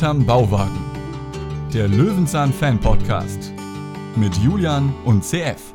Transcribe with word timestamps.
Hinterm 0.00 0.24
Bauwagen. 0.24 0.80
Der 1.74 1.86
Löwenzahn 1.86 2.54
Fan 2.54 2.80
Podcast 2.80 3.52
mit 4.16 4.34
Julian 4.36 4.94
und 5.04 5.22
CF. 5.22 5.74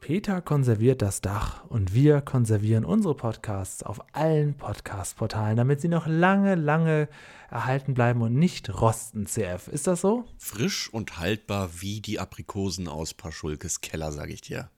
Peter 0.00 0.40
konserviert 0.40 1.02
das 1.02 1.20
Dach 1.20 1.66
und 1.66 1.92
wir 1.92 2.22
konservieren 2.22 2.86
unsere 2.86 3.14
Podcasts 3.14 3.82
auf 3.82 4.00
allen 4.14 4.56
Podcast-Portalen, 4.56 5.58
damit 5.58 5.82
sie 5.82 5.88
noch 5.88 6.06
lange, 6.06 6.54
lange 6.54 7.10
erhalten 7.50 7.92
bleiben 7.92 8.22
und 8.22 8.32
nicht 8.34 8.80
rosten, 8.80 9.26
CF. 9.26 9.68
Ist 9.68 9.86
das 9.86 10.00
so? 10.00 10.24
Frisch 10.38 10.88
und 10.90 11.18
haltbar 11.18 11.68
wie 11.80 12.00
die 12.00 12.18
Aprikosen 12.18 12.88
aus 12.88 13.12
Paschulkes 13.12 13.82
Keller, 13.82 14.10
sag 14.10 14.30
ich 14.30 14.40
dir. 14.40 14.70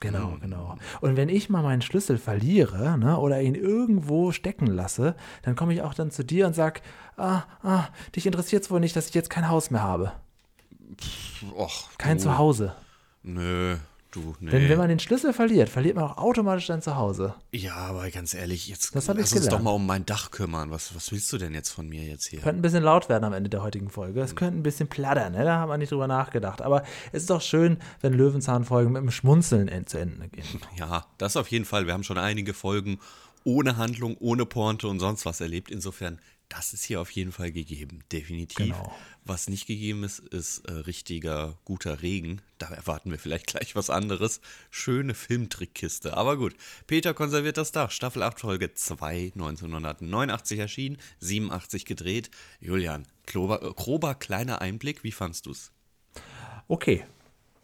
Genau, 0.00 0.38
genau. 0.40 0.76
Und 1.02 1.16
wenn 1.16 1.28
ich 1.28 1.50
mal 1.50 1.62
meinen 1.62 1.82
Schlüssel 1.82 2.16
verliere 2.16 2.98
ne, 2.98 3.18
oder 3.18 3.42
ihn 3.42 3.54
irgendwo 3.54 4.32
stecken 4.32 4.66
lasse, 4.66 5.14
dann 5.42 5.56
komme 5.56 5.74
ich 5.74 5.82
auch 5.82 5.92
dann 5.92 6.10
zu 6.10 6.24
dir 6.24 6.46
und 6.46 6.54
sag, 6.54 6.80
ah, 7.18 7.42
ah, 7.62 7.84
dich 8.16 8.24
interessiert 8.26 8.62
es 8.62 8.70
wohl 8.70 8.80
nicht, 8.80 8.96
dass 8.96 9.08
ich 9.08 9.14
jetzt 9.14 9.28
kein 9.28 9.48
Haus 9.48 9.70
mehr 9.70 9.82
habe. 9.82 10.12
Och, 11.54 11.90
Kein 11.98 12.16
du, 12.16 12.24
Zuhause. 12.24 12.74
Nö, 13.22 13.76
du, 14.10 14.34
nee. 14.40 14.50
Denn 14.50 14.68
wenn 14.68 14.78
man 14.78 14.88
den 14.88 14.98
Schlüssel 14.98 15.32
verliert, 15.32 15.68
verliert 15.68 15.96
man 15.96 16.04
auch 16.04 16.16
automatisch 16.18 16.66
dein 16.66 16.82
Zuhause. 16.82 17.34
ja, 17.52 17.74
aber 17.74 18.10
ganz 18.10 18.34
ehrlich, 18.34 18.68
jetzt 18.68 18.94
Das 18.94 19.06
lass 19.06 19.32
uns 19.32 19.48
doch 19.48 19.60
mal 19.60 19.70
um 19.70 19.86
mein 19.86 20.04
Dach 20.06 20.30
kümmern. 20.30 20.70
Was, 20.70 20.94
was 20.94 21.10
willst 21.12 21.32
du 21.32 21.38
denn 21.38 21.54
jetzt 21.54 21.70
von 21.70 21.88
mir 21.88 22.02
jetzt 22.04 22.26
hier? 22.26 22.40
Könnte 22.40 22.58
ein 22.58 22.62
bisschen 22.62 22.82
laut 22.82 23.08
werden 23.08 23.24
am 23.24 23.32
Ende 23.32 23.50
der 23.50 23.62
heutigen 23.62 23.90
Folge. 23.90 24.20
Es 24.20 24.36
könnte 24.36 24.58
ein 24.58 24.62
bisschen 24.62 24.88
plattern, 24.88 25.32
ne? 25.32 25.44
da 25.44 25.56
haben 25.58 25.68
wir 25.68 25.78
nicht 25.78 25.92
drüber 25.92 26.06
nachgedacht. 26.06 26.62
Aber 26.62 26.82
es 27.12 27.22
ist 27.22 27.30
doch 27.30 27.40
schön, 27.42 27.78
wenn 28.00 28.12
Löwenzahnfolgen 28.12 28.92
mit 28.92 29.00
einem 29.00 29.10
Schmunzeln 29.10 29.68
end- 29.68 29.88
zu 29.88 29.98
Ende 29.98 30.28
gehen. 30.28 30.44
Ja, 30.78 31.06
das 31.18 31.36
auf 31.36 31.48
jeden 31.48 31.64
Fall. 31.64 31.86
Wir 31.86 31.92
haben 31.94 32.04
schon 32.04 32.18
einige 32.18 32.54
Folgen 32.54 32.98
ohne 33.44 33.76
Handlung, 33.76 34.16
ohne 34.20 34.44
Pointe 34.46 34.86
und 34.88 35.00
sonst 35.00 35.24
was 35.26 35.40
erlebt. 35.40 35.70
Insofern, 35.70 36.18
das 36.50 36.74
ist 36.74 36.84
hier 36.84 37.00
auf 37.00 37.10
jeden 37.12 37.32
Fall 37.32 37.52
gegeben. 37.52 38.00
Definitiv. 38.12 38.66
Genau. 38.66 38.94
Was 39.24 39.48
nicht 39.48 39.66
gegeben 39.66 40.04
ist, 40.04 40.18
ist 40.18 40.66
äh, 40.66 40.72
richtiger, 40.72 41.56
guter 41.64 42.02
Regen. 42.02 42.42
Da 42.58 42.66
erwarten 42.68 43.10
wir 43.10 43.18
vielleicht 43.18 43.46
gleich 43.48 43.74
was 43.76 43.88
anderes. 43.88 44.40
Schöne 44.70 45.14
Filmtrickkiste. 45.14 46.16
Aber 46.16 46.36
gut. 46.36 46.54
Peter 46.86 47.14
konserviert 47.14 47.56
das 47.56 47.72
Dach. 47.72 47.90
Staffel 47.90 48.22
8, 48.22 48.40
Folge 48.40 48.74
2, 48.74 49.32
1989 49.34 50.58
erschienen, 50.58 50.98
87 51.20 51.84
gedreht. 51.86 52.30
Julian, 52.60 53.06
grober, 53.26 53.62
äh, 53.62 53.72
grober 53.72 54.14
kleiner 54.14 54.60
Einblick. 54.60 55.04
Wie 55.04 55.12
fandst 55.12 55.46
du's? 55.46 55.72
Okay, 56.68 57.04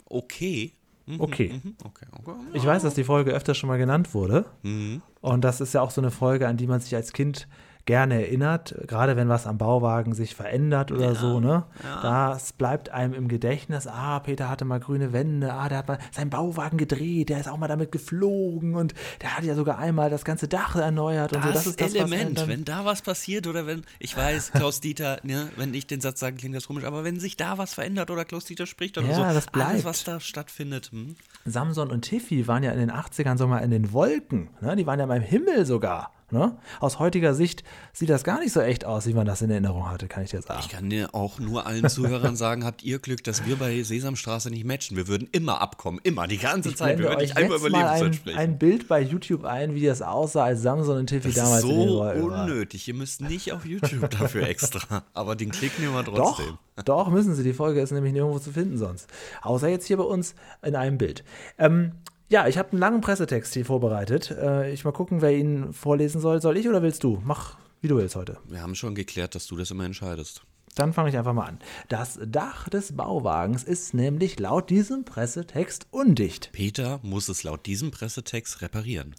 Okay. 0.08 0.72
Mhm, 1.06 1.20
okay. 1.20 1.60
mhm, 1.62 1.76
Okay, 1.84 2.06
okay. 2.12 2.34
Ich 2.52 2.64
weiß, 2.64 2.82
dass 2.82 2.94
die 2.94 3.04
Folge 3.04 3.32
öfter 3.32 3.54
schon 3.54 3.68
mal 3.68 3.78
genannt 3.78 4.14
wurde. 4.14 4.46
Mhm. 4.62 5.02
Und 5.20 5.42
das 5.42 5.60
ist 5.60 5.74
ja 5.74 5.80
auch 5.82 5.90
so 5.90 6.00
eine 6.00 6.10
Folge, 6.10 6.48
an 6.48 6.56
die 6.56 6.66
man 6.66 6.80
sich 6.80 6.94
als 6.94 7.12
Kind 7.12 7.48
gerne 7.86 8.14
erinnert, 8.26 8.74
gerade 8.86 9.16
wenn 9.16 9.28
was 9.28 9.46
am 9.46 9.58
Bauwagen 9.58 10.12
sich 10.12 10.34
verändert 10.34 10.92
oder 10.92 11.14
so, 11.14 11.40
ne? 11.40 11.64
Das 12.02 12.52
bleibt 12.52 12.90
einem 12.90 13.14
im 13.14 13.28
Gedächtnis. 13.28 13.86
Ah, 13.86 14.18
Peter 14.20 14.48
hatte 14.48 14.64
mal 14.64 14.80
grüne 14.80 15.12
Wände, 15.12 15.52
ah, 15.52 15.68
der 15.68 15.78
hat 15.78 15.88
mal 15.88 15.98
seinen 16.12 16.30
Bauwagen 16.30 16.78
gedreht, 16.78 17.28
der 17.28 17.38
ist 17.40 17.48
auch 17.48 17.56
mal 17.58 17.68
damit 17.68 17.92
geflogen 17.92 18.74
und 18.74 18.92
der 19.22 19.36
hat 19.36 19.44
ja 19.44 19.54
sogar 19.54 19.78
einmal 19.78 20.10
das 20.10 20.24
ganze 20.24 20.48
Dach 20.48 20.74
erneuert 20.76 21.32
und 21.32 21.42
so. 21.42 21.48
das, 21.48 21.58
Das 21.58 21.66
ist 21.68 21.80
das, 21.80 21.94
was 21.94 22.10
Element, 22.10 22.38
dann- 22.38 22.48
wenn 22.48 22.64
da 22.64 22.84
was 22.84 23.02
passiert 23.02 23.46
oder 23.46 23.66
wenn, 23.66 23.82
ich 23.98 24.16
weiß, 24.16 24.52
Klaus 24.52 24.80
Dieter, 24.80 25.18
ne, 25.22 25.48
wenn 25.56 25.72
ich 25.72 25.86
den 25.86 26.00
Satz 26.00 26.20
sage, 26.20 26.36
klingt 26.36 26.56
das 26.56 26.66
komisch, 26.66 26.84
aber 26.84 27.04
wenn 27.04 27.20
sich 27.20 27.36
da 27.36 27.56
was 27.56 27.74
verändert 27.74 28.10
oder 28.10 28.24
Klaus 28.24 28.44
Dieter 28.44 28.66
spricht 28.66 28.98
oder 28.98 29.06
Ja, 29.08 29.14
so, 29.14 29.22
das 29.22 29.46
bleibt. 29.46 29.70
alles, 29.70 29.84
was 29.84 30.04
da 30.04 30.18
stattfindet, 30.20 30.90
hm? 30.92 31.14
Samson 31.44 31.90
und 31.92 32.02
Tiffy 32.02 32.48
waren 32.48 32.64
ja 32.64 32.72
in 32.72 32.80
den 32.80 32.90
80ern 32.90 33.38
so 33.38 33.46
mal 33.46 33.60
in 33.60 33.70
den 33.70 33.92
Wolken. 33.92 34.50
Ne? 34.60 34.74
Die 34.74 34.86
waren 34.86 34.98
ja 34.98 35.06
mal 35.06 35.16
im 35.18 35.22
Himmel 35.22 35.64
sogar. 35.64 36.10
Ne? 36.36 36.58
Aus 36.80 36.98
heutiger 36.98 37.34
Sicht 37.34 37.64
sieht 37.94 38.10
das 38.10 38.22
gar 38.22 38.40
nicht 38.40 38.52
so 38.52 38.60
echt 38.60 38.84
aus, 38.84 39.06
wie 39.06 39.14
man 39.14 39.26
das 39.26 39.40
in 39.40 39.48
Erinnerung 39.50 39.90
hatte, 39.90 40.06
kann 40.06 40.22
ich 40.22 40.30
dir 40.30 40.42
sagen. 40.42 40.60
Ich 40.62 40.68
kann 40.68 40.90
dir 40.90 41.14
auch 41.14 41.38
nur 41.38 41.66
allen 41.66 41.88
Zuhörern 41.88 42.36
sagen, 42.36 42.64
habt 42.64 42.82
ihr 42.84 42.98
Glück, 42.98 43.24
dass 43.24 43.46
wir 43.46 43.56
bei 43.56 43.82
Sesamstraße 43.82 44.50
nicht 44.50 44.66
matchen. 44.66 44.96
Wir 44.98 45.08
würden 45.08 45.28
immer 45.32 45.62
abkommen, 45.62 45.98
immer, 46.02 46.26
die 46.26 46.36
ganze 46.36 46.68
Ich 46.68 46.76
Zeit. 46.76 46.98
Wir 46.98 47.06
würden 47.06 47.20
nicht 47.20 47.36
einmal 47.36 47.58
über 47.58 47.70
mal 47.70 47.78
Lebenszeit 47.78 48.02
ein, 48.08 48.12
sprechen. 48.12 48.38
ein 48.38 48.58
Bild 48.58 48.88
bei 48.88 49.00
YouTube 49.00 49.44
ein, 49.44 49.74
wie 49.74 49.86
das 49.86 50.02
aussah, 50.02 50.44
als 50.44 50.60
Samson 50.60 50.98
und 50.98 51.06
Tiffy 51.06 51.28
das 51.28 51.36
damals 51.36 51.64
ist 51.64 51.70
so 51.70 52.02
unnötig. 52.02 52.86
Ihr 52.86 52.94
müsst 52.94 53.22
nicht 53.22 53.52
auf 53.52 53.64
YouTube 53.64 54.10
dafür 54.10 54.42
extra. 54.46 55.04
Aber 55.14 55.36
den 55.36 55.50
Klick 55.50 55.78
nehmen 55.78 55.94
wir 55.94 56.02
Doch, 56.02 56.36
trotzdem. 56.36 56.58
doch, 56.84 57.08
müssen 57.08 57.34
sie. 57.34 57.42
Die 57.42 57.54
Folge 57.54 57.80
ist 57.80 57.92
nämlich 57.92 58.12
nirgendwo 58.12 58.38
zu 58.38 58.52
finden 58.52 58.76
sonst. 58.76 59.08
Außer 59.42 59.68
jetzt 59.68 59.86
hier 59.86 59.96
bei 59.96 60.04
uns 60.04 60.34
in 60.62 60.76
einem 60.76 60.98
Bild. 60.98 61.24
Ähm, 61.58 61.92
ja, 62.28 62.48
ich 62.48 62.58
habe 62.58 62.72
einen 62.72 62.80
langen 62.80 63.00
Pressetext 63.00 63.54
hier 63.54 63.64
vorbereitet. 63.64 64.30
Äh, 64.30 64.72
ich 64.72 64.84
mal 64.84 64.92
gucken, 64.92 65.22
wer 65.22 65.36
ihn 65.36 65.72
vorlesen 65.72 66.20
soll. 66.20 66.40
Soll 66.40 66.56
ich 66.56 66.68
oder 66.68 66.82
willst 66.82 67.04
du? 67.04 67.22
Mach, 67.24 67.56
wie 67.80 67.88
du 67.88 67.96
willst 67.96 68.16
heute. 68.16 68.38
Wir 68.48 68.62
haben 68.62 68.74
schon 68.74 68.94
geklärt, 68.94 69.34
dass 69.34 69.46
du 69.46 69.56
das 69.56 69.70
immer 69.70 69.84
entscheidest. 69.84 70.42
Dann 70.74 70.92
fange 70.92 71.08
ich 71.08 71.16
einfach 71.16 71.32
mal 71.32 71.46
an. 71.46 71.58
Das 71.88 72.18
Dach 72.22 72.68
des 72.68 72.96
Bauwagens 72.96 73.64
ist 73.64 73.94
nämlich 73.94 74.38
laut 74.38 74.68
diesem 74.68 75.04
Pressetext 75.04 75.86
undicht. 75.90 76.50
Peter 76.52 77.00
muss 77.02 77.28
es 77.28 77.44
laut 77.44 77.64
diesem 77.64 77.90
Pressetext 77.90 78.60
reparieren. 78.60 79.14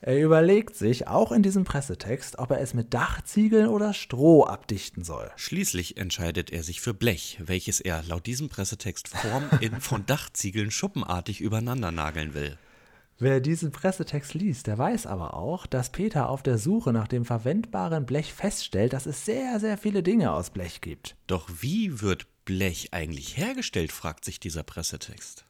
Er 0.00 0.22
überlegt 0.22 0.76
sich 0.76 1.08
auch 1.08 1.32
in 1.32 1.42
diesem 1.42 1.64
Pressetext, 1.64 2.38
ob 2.38 2.50
er 2.50 2.60
es 2.60 2.74
mit 2.74 2.92
Dachziegeln 2.92 3.66
oder 3.66 3.94
Stroh 3.94 4.44
abdichten 4.44 5.04
soll. 5.04 5.30
Schließlich 5.36 5.96
entscheidet 5.96 6.50
er 6.50 6.62
sich 6.62 6.80
für 6.80 6.92
Blech, 6.92 7.38
welches 7.42 7.80
er 7.80 8.02
laut 8.02 8.26
diesem 8.26 8.48
Pressetext 8.48 9.08
Form 9.08 9.44
in 9.60 9.80
von 9.80 10.04
Dachziegeln 10.04 10.70
schuppenartig 10.70 11.40
übereinander 11.40 11.92
nageln 11.92 12.34
will. 12.34 12.58
Wer 13.18 13.40
diesen 13.40 13.72
Pressetext 13.72 14.34
liest, 14.34 14.66
der 14.66 14.76
weiß 14.76 15.06
aber 15.06 15.32
auch, 15.32 15.64
dass 15.66 15.90
Peter 15.90 16.28
auf 16.28 16.42
der 16.42 16.58
Suche 16.58 16.92
nach 16.92 17.08
dem 17.08 17.24
verwendbaren 17.24 18.04
Blech 18.04 18.34
feststellt, 18.34 18.92
dass 18.92 19.06
es 19.06 19.24
sehr, 19.24 19.58
sehr 19.58 19.78
viele 19.78 20.02
Dinge 20.02 20.32
aus 20.32 20.50
Blech 20.50 20.82
gibt. 20.82 21.16
Doch 21.26 21.48
wie 21.60 22.02
wird 22.02 22.26
Blech 22.44 22.88
eigentlich 22.92 23.38
hergestellt, 23.38 23.90
fragt 23.90 24.26
sich 24.26 24.38
dieser 24.38 24.62
Pressetext. 24.62 25.45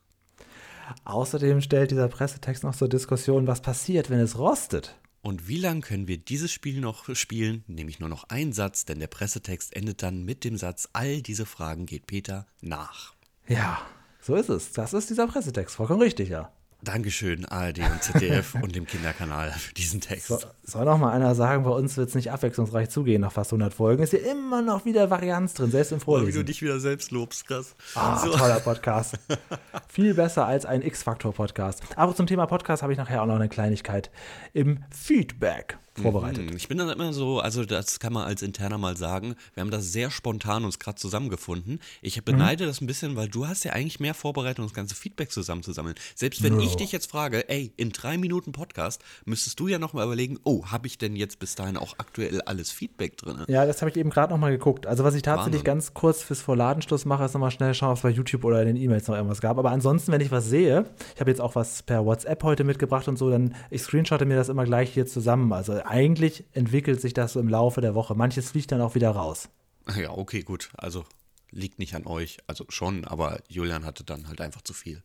Außerdem 1.05 1.61
stellt 1.61 1.91
dieser 1.91 2.09
Pressetext 2.09 2.65
noch 2.65 2.75
zur 2.75 2.89
Diskussion, 2.89 3.47
was 3.47 3.61
passiert, 3.61 4.11
wenn 4.11 4.21
es 4.21 4.39
rostet. 4.39 4.97
Und 5.23 5.49
wie 5.49 5.59
lang 5.59 5.81
können 5.81 6.07
wir 6.07 6.19
dieses 6.19 6.53
Spiel 6.53 6.81
noch 6.81 7.13
spielen? 7.17 7.65
Nämlich 7.67 7.99
nur 7.99 8.09
noch 8.09 8.25
ein 8.29 8.53
Satz, 8.53 8.85
denn 8.85 9.01
der 9.01 9.09
Pressetext 9.09 9.75
endet 9.75 10.03
dann 10.03 10.25
mit 10.25 10.45
dem 10.45 10.57
Satz, 10.57 10.89
all 10.93 11.21
diese 11.21 11.47
Fragen 11.47 11.87
geht 11.87 12.07
Peter 12.07 12.47
nach. 12.61 13.15
Ja, 13.49 13.81
so 14.21 14.37
ist 14.37 14.49
es. 14.49 14.73
Das 14.73 14.93
ist 14.93 15.11
dieser 15.11 15.27
Pressetext. 15.27 15.75
Vollkommen 15.75 16.03
richtig, 16.03 16.29
ja. 16.29 16.53
Dankeschön, 16.87 17.45
ARD 17.47 17.81
und 17.81 18.01
ZDF 18.01 18.55
und 18.63 18.77
dem 18.77 18.87
Kinderkanal 18.87 19.51
für 19.51 19.75
diesen 19.75 20.01
Text. 20.01 20.29
So, 20.29 20.39
soll 20.63 20.85
noch 20.85 20.99
mal 20.99 21.11
einer 21.13 21.35
sagen, 21.35 21.65
bei 21.65 21.71
uns 21.71 21.97
wird 21.97 22.11
es 22.11 22.15
nicht 22.15 22.31
abwechslungsreich 22.31 22.89
zugehen 22.91 23.23
nach 23.23 23.33
fast 23.33 23.51
100 23.53 23.75
Folgen. 23.75 24.05
Ist 24.05 24.11
hier 24.11 24.25
immer 24.31 24.63
noch 24.63 24.85
wieder 24.85 25.11
Varianz 25.11 25.55
drin, 25.55 25.73
selbst 25.73 25.91
im 25.91 25.99
Oh, 25.99 26.01
wie 26.01 26.05
du 26.05 26.11
Vorlesen. 26.19 26.47
dich 26.47 26.63
wieder 26.63 26.79
selbst 26.79 27.11
lobst, 27.11 27.47
krass. 27.49 27.75
Ah, 27.97 28.25
toller 28.25 28.61
Podcast. 28.61 29.19
Viel 29.89 30.15
besser 30.15 30.47
als 30.47 30.65
ein 30.65 30.81
X-Faktor-Podcast. 30.81 31.83
Aber 31.97 32.15
zum 32.15 32.29
Thema 32.29 32.47
Podcast 32.47 32.83
habe 32.85 32.93
ich 32.93 32.99
nachher 32.99 33.21
auch 33.23 33.27
noch 33.27 33.35
eine 33.35 33.49
Kleinigkeit 33.49 34.11
im 34.53 34.85
Feedback 34.91 35.79
vorbereitet. 36.03 36.51
Hm, 36.51 36.57
Ich 36.57 36.69
bin 36.69 36.79
dann 36.79 36.89
immer 36.91 37.13
so, 37.13 37.41
also 37.41 37.65
das 37.65 37.99
kann 38.01 38.13
man 38.13 38.25
als 38.27 38.43
Interner 38.43 38.79
mal 38.79 38.97
sagen, 38.97 39.35
wir 39.55 39.61
haben 39.63 39.71
das 39.71 39.93
sehr 39.93 40.11
spontan 40.11 40.65
uns 40.65 40.79
gerade 40.79 40.97
zusammengefunden. 40.97 41.81
Ich 42.03 42.23
beneide 42.25 42.67
das 42.67 42.81
ein 42.81 42.87
bisschen, 42.87 43.17
weil 43.17 43.29
du 43.29 43.47
hast 43.47 43.65
ja 43.65 43.73
eigentlich 43.73 44.01
mehr 44.01 44.15
vorbereitet, 44.15 44.59
um 44.59 44.67
das 44.67 44.75
ganze 44.75 44.95
Feedback 44.95 45.31
zusammenzusammeln. 45.31 45.95
Selbst 46.15 46.43
wenn 46.43 46.61
ich 46.61 46.77
dich 46.77 46.93
jetzt 46.93 47.11
frage, 47.11 47.49
ey, 47.49 47.73
in 47.77 47.91
drei 47.91 48.19
Minuten 48.19 48.53
Podcast, 48.53 49.03
müsstest 49.25 49.61
du 49.61 49.69
ja 49.69 49.79
nochmal 49.79 50.05
überlegen, 50.07 50.39
oh, 50.45 50.67
habe 50.67 50.87
ich 50.87 50.99
denn 50.99 51.17
jetzt 51.17 51.39
bis 51.39 51.55
dahin 51.55 51.77
auch 51.77 51.95
aktuell 51.99 52.41
alles 52.43 52.71
Feedback 52.71 53.17
drin? 53.17 53.45
Ja, 53.49 53.67
das 53.67 53.83
habe 53.83 53.91
ich 53.91 53.97
eben 53.97 54.11
gerade 54.11 54.33
noch 54.33 54.39
mal 54.39 54.51
geguckt. 54.51 54.87
Also 54.87 55.05
was 55.05 55.15
ich 55.15 55.23
tatsächlich 55.23 55.61
Wahnsinn. 55.61 55.65
ganz 55.65 55.95
kurz 55.95 56.23
fürs 56.23 56.41
Vorladenschluss 56.41 57.05
mache, 57.05 57.25
ist 57.25 57.35
nochmal 57.35 57.51
schnell 57.51 57.75
schauen, 57.75 57.91
ob 57.91 57.97
es 57.97 58.03
bei 58.03 58.11
YouTube 58.11 58.45
oder 58.45 58.61
in 58.63 58.69
den 58.69 58.77
E-Mails 58.77 59.07
noch 59.09 59.15
irgendwas 59.15 59.41
gab. 59.41 59.59
Aber 59.59 59.71
ansonsten, 59.71 60.13
wenn 60.13 60.21
ich 60.21 60.31
was 60.31 60.47
sehe, 60.47 60.87
ich 61.15 61.21
habe 61.21 61.31
jetzt 61.31 61.41
auch 61.41 61.55
was 61.55 61.83
per 61.83 62.05
WhatsApp 62.05 62.43
heute 62.43 62.65
mitgebracht 62.65 63.09
und 63.09 63.17
so, 63.17 63.31
dann 63.31 63.55
ich 63.71 63.83
screenshotte 63.83 64.25
mir 64.27 64.37
das 64.37 64.49
immer 64.49 64.65
gleich 64.65 64.93
hier 64.93 65.07
zusammen. 65.07 65.53
Also 65.53 65.73
eigentlich 65.87 66.45
entwickelt 66.53 67.01
sich 67.01 67.15
das 67.15 67.33
so 67.35 67.41
im 67.41 67.49
Laufe 67.49 67.81
der 67.81 67.95
Woche. 67.95 68.15
Manches 68.15 68.51
fliegt 68.51 68.73
dann 68.73 68.81
auch 68.81 68.95
wieder 68.95 69.11
raus. 69.11 69.49
Ja, 69.97 70.11
okay, 70.11 70.43
gut. 70.43 70.71
Also 70.77 71.05
liegt 71.51 71.79
nicht 71.79 71.95
an 71.95 72.07
euch, 72.07 72.39
also 72.47 72.65
schon, 72.69 73.05
aber 73.05 73.41
Julian 73.49 73.85
hatte 73.85 74.05
dann 74.05 74.29
halt 74.29 74.41
einfach 74.41 74.63
zu 74.63 74.75
viel. 74.75 75.03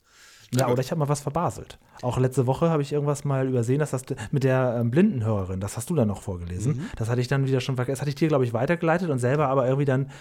Ja, 0.53 0.67
oder 0.67 0.81
ich 0.81 0.91
habe 0.91 0.99
mal 0.99 1.07
was 1.07 1.21
verbaselt. 1.21 1.79
Auch 2.01 2.17
letzte 2.17 2.45
Woche 2.45 2.69
habe 2.69 2.81
ich 2.81 2.91
irgendwas 2.91 3.23
mal 3.23 3.47
übersehen, 3.47 3.79
dass 3.79 3.91
das 3.91 4.03
mit 4.31 4.43
der 4.43 4.77
ähm, 4.79 4.91
Blindenhörerin, 4.91 5.61
das 5.61 5.77
hast 5.77 5.89
du 5.89 5.95
dann 5.95 6.09
noch 6.09 6.21
vorgelesen. 6.21 6.89
Das 6.97 7.07
hatte 7.09 7.21
ich 7.21 7.29
dann 7.29 7.47
wieder 7.47 7.61
schon 7.61 7.75
vergessen. 7.77 7.93
Das 7.95 8.01
hatte 8.01 8.09
ich 8.09 8.15
dir, 8.15 8.27
glaube 8.27 8.43
ich, 8.43 8.51
weitergeleitet 8.51 9.09
und 9.09 9.19
selber 9.19 9.47
aber 9.47 9.65
irgendwie 9.65 9.85
dann 9.85 10.11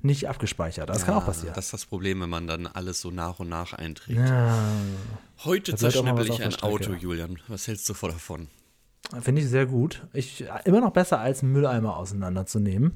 nicht 0.00 0.28
abgespeichert. 0.28 0.88
Das 0.90 1.06
kann 1.06 1.14
auch 1.14 1.24
passieren. 1.24 1.54
Das 1.54 1.66
ist 1.66 1.72
das 1.72 1.86
Problem, 1.86 2.20
wenn 2.20 2.28
man 2.28 2.46
dann 2.46 2.66
alles 2.66 3.00
so 3.00 3.10
nach 3.10 3.40
und 3.40 3.48
nach 3.48 3.72
einträgt. 3.72 4.18
ja, 4.18 4.58
Heute 5.44 5.72
was 5.72 5.94
ich 5.94 6.42
ein. 6.42 6.54
Auto, 6.56 6.92
Julian. 6.92 7.38
Was 7.48 7.66
hältst 7.66 7.88
du 7.88 7.94
davon? 7.94 8.48
Finde 9.20 9.40
ich 9.42 9.48
sehr 9.48 9.66
gut. 9.66 10.06
Ich, 10.12 10.44
immer 10.64 10.80
noch 10.80 10.92
besser 10.92 11.20
als 11.20 11.42
einen 11.42 11.52
Mülleimer 11.52 11.96
auseinanderzunehmen. 11.96 12.92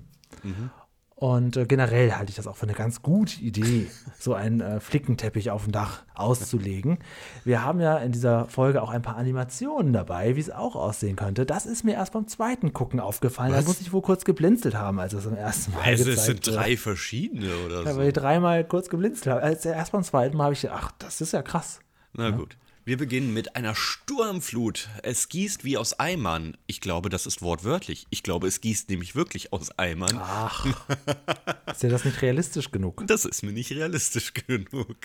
Und 1.14 1.56
äh, 1.56 1.66
generell 1.66 2.12
halte 2.14 2.30
ich 2.30 2.36
das 2.36 2.48
auch 2.48 2.56
für 2.56 2.64
eine 2.64 2.72
ganz 2.72 3.00
gute 3.00 3.40
Idee, 3.40 3.88
so 4.18 4.34
einen 4.34 4.60
äh, 4.60 4.80
Flickenteppich 4.80 5.52
auf 5.52 5.62
dem 5.62 5.70
Dach 5.70 6.02
auszulegen. 6.14 6.98
Wir 7.44 7.62
haben 7.64 7.78
ja 7.80 7.98
in 7.98 8.10
dieser 8.10 8.46
Folge 8.46 8.82
auch 8.82 8.90
ein 8.90 9.02
paar 9.02 9.14
Animationen 9.16 9.92
dabei, 9.92 10.34
wie 10.34 10.40
es 10.40 10.50
auch 10.50 10.74
aussehen 10.74 11.14
könnte. 11.14 11.46
Das 11.46 11.64
ist 11.64 11.84
mir 11.84 11.92
erst 11.94 12.12
beim 12.14 12.26
zweiten 12.26 12.72
Gucken 12.72 12.98
aufgefallen. 12.98 13.52
Was? 13.52 13.60
Da 13.64 13.68
muss 13.68 13.80
ich 13.80 13.92
wohl 13.92 14.02
kurz 14.02 14.24
geblinzelt 14.24 14.74
haben, 14.74 14.98
als 14.98 15.12
es 15.12 15.24
am 15.28 15.36
ersten 15.36 15.72
Mal 15.74 15.82
Also 15.82 16.10
es 16.10 16.24
sind 16.24 16.44
drei 16.44 16.76
verschiedene 16.76 17.54
oder 17.66 17.84
Ja, 17.84 17.92
so. 17.92 18.00
weil 18.00 18.08
ich 18.08 18.14
dreimal 18.14 18.64
kurz 18.64 18.88
geblinzelt 18.88 19.28
habe. 19.28 19.42
Als 19.44 19.64
erst 19.64 19.92
beim 19.92 20.02
zweiten 20.02 20.36
Mal 20.36 20.44
habe 20.44 20.54
ich 20.54 20.62
gedacht, 20.62 20.80
ach, 20.86 20.92
das 20.98 21.20
ist 21.20 21.32
ja 21.32 21.42
krass. 21.42 21.78
Na 22.14 22.30
gut. 22.30 22.56
Wir 22.84 22.96
beginnen 22.96 23.32
mit 23.32 23.54
einer 23.54 23.76
Sturmflut. 23.76 24.88
Es 25.04 25.28
gießt 25.28 25.62
wie 25.62 25.78
aus 25.78 26.00
Eimern. 26.00 26.56
Ich 26.66 26.80
glaube, 26.80 27.10
das 27.10 27.26
ist 27.26 27.40
wortwörtlich. 27.40 28.08
Ich 28.10 28.24
glaube, 28.24 28.48
es 28.48 28.60
gießt 28.60 28.90
nämlich 28.90 29.14
wirklich 29.14 29.52
aus 29.52 29.70
Eimern. 29.78 30.18
Ach, 30.20 30.66
ist 31.70 31.84
ja 31.84 31.88
das 31.90 32.04
nicht 32.04 32.20
realistisch 32.22 32.72
genug? 32.72 33.04
Das 33.06 33.24
ist 33.24 33.44
mir 33.44 33.52
nicht 33.52 33.70
realistisch 33.70 34.34
genug. 34.48 34.96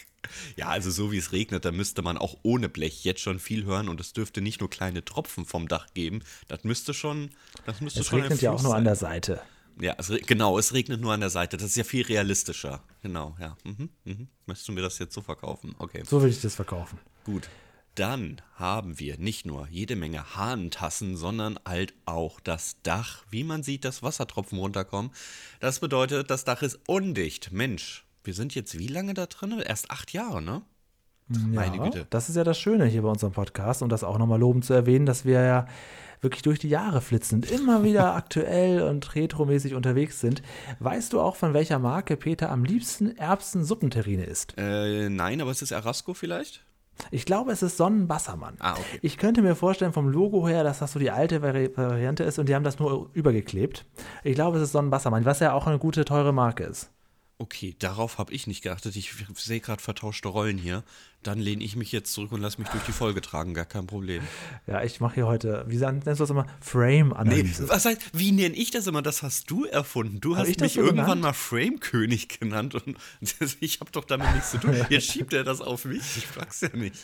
Ja, 0.55 0.69
also 0.69 0.89
so 0.89 1.11
wie 1.11 1.19
es 1.19 1.31
regnet, 1.33 1.65
da 1.65 1.71
müsste 1.71 2.01
man 2.01 2.17
auch 2.17 2.37
ohne 2.41 2.67
Blech 2.67 3.03
jetzt 3.03 3.21
schon 3.21 3.37
viel 3.37 3.65
hören 3.65 3.89
und 3.89 4.01
es 4.01 4.11
dürfte 4.11 4.41
nicht 4.41 4.59
nur 4.59 4.71
kleine 4.71 5.05
Tropfen 5.05 5.45
vom 5.45 5.67
Dach 5.67 5.85
geben. 5.93 6.23
Das 6.47 6.63
müsste 6.63 6.95
schon, 6.95 7.29
das 7.67 7.79
müsste 7.79 7.99
Es 7.99 8.07
schon 8.07 8.21
regnet 8.21 8.41
ja 8.41 8.53
auch 8.53 8.61
nur 8.63 8.71
sein. 8.71 8.79
an 8.79 8.85
der 8.85 8.95
Seite. 8.95 9.39
Ja, 9.79 9.93
es, 9.99 10.11
genau, 10.25 10.57
es 10.57 10.73
regnet 10.73 10.99
nur 10.99 11.13
an 11.13 11.19
der 11.19 11.29
Seite. 11.29 11.57
Das 11.57 11.67
ist 11.67 11.75
ja 11.77 11.83
viel 11.83 12.03
realistischer. 12.03 12.83
Genau, 13.03 13.35
ja. 13.39 13.55
Mhm, 13.63 13.89
mhm. 14.03 14.27
Möchtest 14.47 14.67
du 14.67 14.71
mir 14.71 14.81
das 14.81 14.97
jetzt 14.97 15.13
so 15.13 15.21
verkaufen? 15.21 15.75
Okay. 15.77 16.01
So 16.07 16.23
will 16.23 16.29
ich 16.31 16.41
das 16.41 16.55
verkaufen. 16.55 16.97
Gut. 17.23 17.47
Dann 17.97 18.43
haben 18.53 18.99
wir 18.99 19.17
nicht 19.17 19.47
nur 19.47 19.67
jede 19.71 19.95
Menge 19.95 20.35
Hahnentassen, 20.35 21.17
sondern 21.17 21.59
halt 21.67 21.95
auch 22.05 22.39
das 22.39 22.77
Dach. 22.83 23.23
Wie 23.31 23.43
man 23.43 23.63
sieht, 23.63 23.85
dass 23.85 24.03
Wassertropfen 24.03 24.59
runterkommen. 24.59 25.09
Das 25.61 25.79
bedeutet, 25.79 26.29
das 26.29 26.45
Dach 26.45 26.61
ist 26.61 26.79
undicht. 26.87 27.51
Mensch, 27.51 28.05
wir 28.23 28.35
sind 28.35 28.53
jetzt 28.53 28.77
wie 28.77 28.85
lange 28.85 29.15
da 29.15 29.25
drin? 29.25 29.59
Erst 29.65 29.89
acht 29.89 30.13
Jahre, 30.13 30.43
ne? 30.43 30.61
Meine 31.27 31.77
Ja, 31.77 31.83
Güte. 31.85 32.05
Das 32.11 32.29
ist 32.29 32.35
ja 32.35 32.43
das 32.43 32.59
Schöne 32.59 32.85
hier 32.85 33.01
bei 33.01 33.09
unserem 33.09 33.33
Podcast, 33.33 33.81
um 33.81 33.89
das 33.89 34.03
auch 34.03 34.19
nochmal 34.19 34.39
lobend 34.39 34.63
zu 34.63 34.73
erwähnen, 34.73 35.07
dass 35.07 35.25
wir 35.25 35.41
ja 35.41 35.65
wirklich 36.21 36.43
durch 36.43 36.59
die 36.59 36.69
Jahre 36.69 37.01
flitzen 37.01 37.37
und 37.37 37.49
immer 37.49 37.83
wieder 37.83 38.13
aktuell 38.15 38.83
und 38.83 39.15
retromäßig 39.15 39.73
unterwegs 39.73 40.19
sind. 40.19 40.43
Weißt 40.79 41.13
du 41.13 41.19
auch, 41.19 41.35
von 41.35 41.55
welcher 41.55 41.79
Marke 41.79 42.15
Peter 42.15 42.51
am 42.51 42.63
liebsten 42.63 43.17
Erbsen-Suppenterrine 43.17 44.25
isst? 44.25 44.53
Äh, 44.55 45.09
nein, 45.09 45.41
aber 45.41 45.49
es 45.49 45.63
ist 45.63 45.71
Erasco 45.71 46.13
vielleicht? 46.13 46.66
Ich 47.11 47.25
glaube, 47.25 47.51
es 47.51 47.61
ist 47.61 47.77
Sonnenbassermann. 47.77 48.55
Ah, 48.59 48.73
okay. 48.73 48.99
Ich 49.01 49.17
könnte 49.17 49.41
mir 49.41 49.55
vorstellen 49.55 49.93
vom 49.93 50.09
Logo 50.09 50.47
her, 50.47 50.63
dass 50.63 50.79
das 50.79 50.93
so 50.93 50.99
die 50.99 51.11
alte 51.11 51.41
Vari 51.41 51.69
Variante 51.75 52.23
ist 52.23 52.39
und 52.39 52.49
die 52.49 52.55
haben 52.55 52.63
das 52.63 52.79
nur 52.79 53.09
übergeklebt. 53.13 53.85
Ich 54.23 54.35
glaube, 54.35 54.57
es 54.57 54.63
ist 54.63 54.71
Sonnenbassermann, 54.71 55.25
was 55.25 55.39
ja 55.39 55.53
auch 55.53 55.67
eine 55.67 55.79
gute, 55.79 56.05
teure 56.05 56.33
Marke 56.33 56.63
ist. 56.63 56.91
Okay, 57.39 57.75
darauf 57.77 58.17
habe 58.17 58.33
ich 58.33 58.47
nicht 58.47 58.63
geachtet. 58.63 58.95
Ich 58.95 59.13
sehe 59.35 59.59
gerade 59.59 59.79
vertauschte 59.79 60.27
Rollen 60.27 60.57
hier. 60.57 60.83
Dann 61.21 61.37
lehne 61.37 61.63
ich 61.63 61.75
mich 61.75 61.91
jetzt 61.91 62.11
zurück 62.11 62.31
und 62.31 62.41
lasse 62.41 62.59
mich 62.59 62.67
durch 62.69 62.83
die 62.85 62.91
Folge 62.91 63.21
tragen. 63.21 63.53
Gar 63.53 63.65
kein 63.65 63.85
Problem. 63.85 64.23
Ja, 64.65 64.83
ich 64.83 64.99
mache 65.01 65.15
hier 65.15 65.27
heute, 65.27 65.63
wie 65.67 65.77
nennst 65.77 66.07
du 66.07 66.11
das 66.15 66.29
immer? 66.31 66.43
Nee, 66.45 66.49
Frame-Analyse. 66.61 67.69
was 67.69 67.85
heißt, 67.85 68.01
wie 68.13 68.31
nenne 68.31 68.55
ich 68.55 68.71
das 68.71 68.87
immer? 68.87 69.03
Das 69.03 69.21
hast 69.21 69.51
du 69.51 69.65
erfunden. 69.65 70.19
Du 70.19 70.35
Hab 70.35 70.47
hast 70.47 70.59
mich 70.59 70.73
so 70.73 70.79
irgendwann 70.79 71.05
genannt? 71.05 71.21
mal 71.21 71.33
Frame-König 71.33 72.39
genannt 72.39 72.73
und 72.73 72.97
ich 73.59 73.79
habe 73.81 73.91
doch 73.91 74.05
damit 74.05 74.33
nichts 74.33 74.51
zu 74.51 74.57
tun. 74.57 74.75
Jetzt 74.89 75.11
schiebt 75.11 75.31
er 75.33 75.43
das 75.43 75.61
auf 75.61 75.85
mich. 75.85 76.17
Ich 76.17 76.25
frag's 76.25 76.61
ja 76.61 76.69
nicht. 76.75 76.95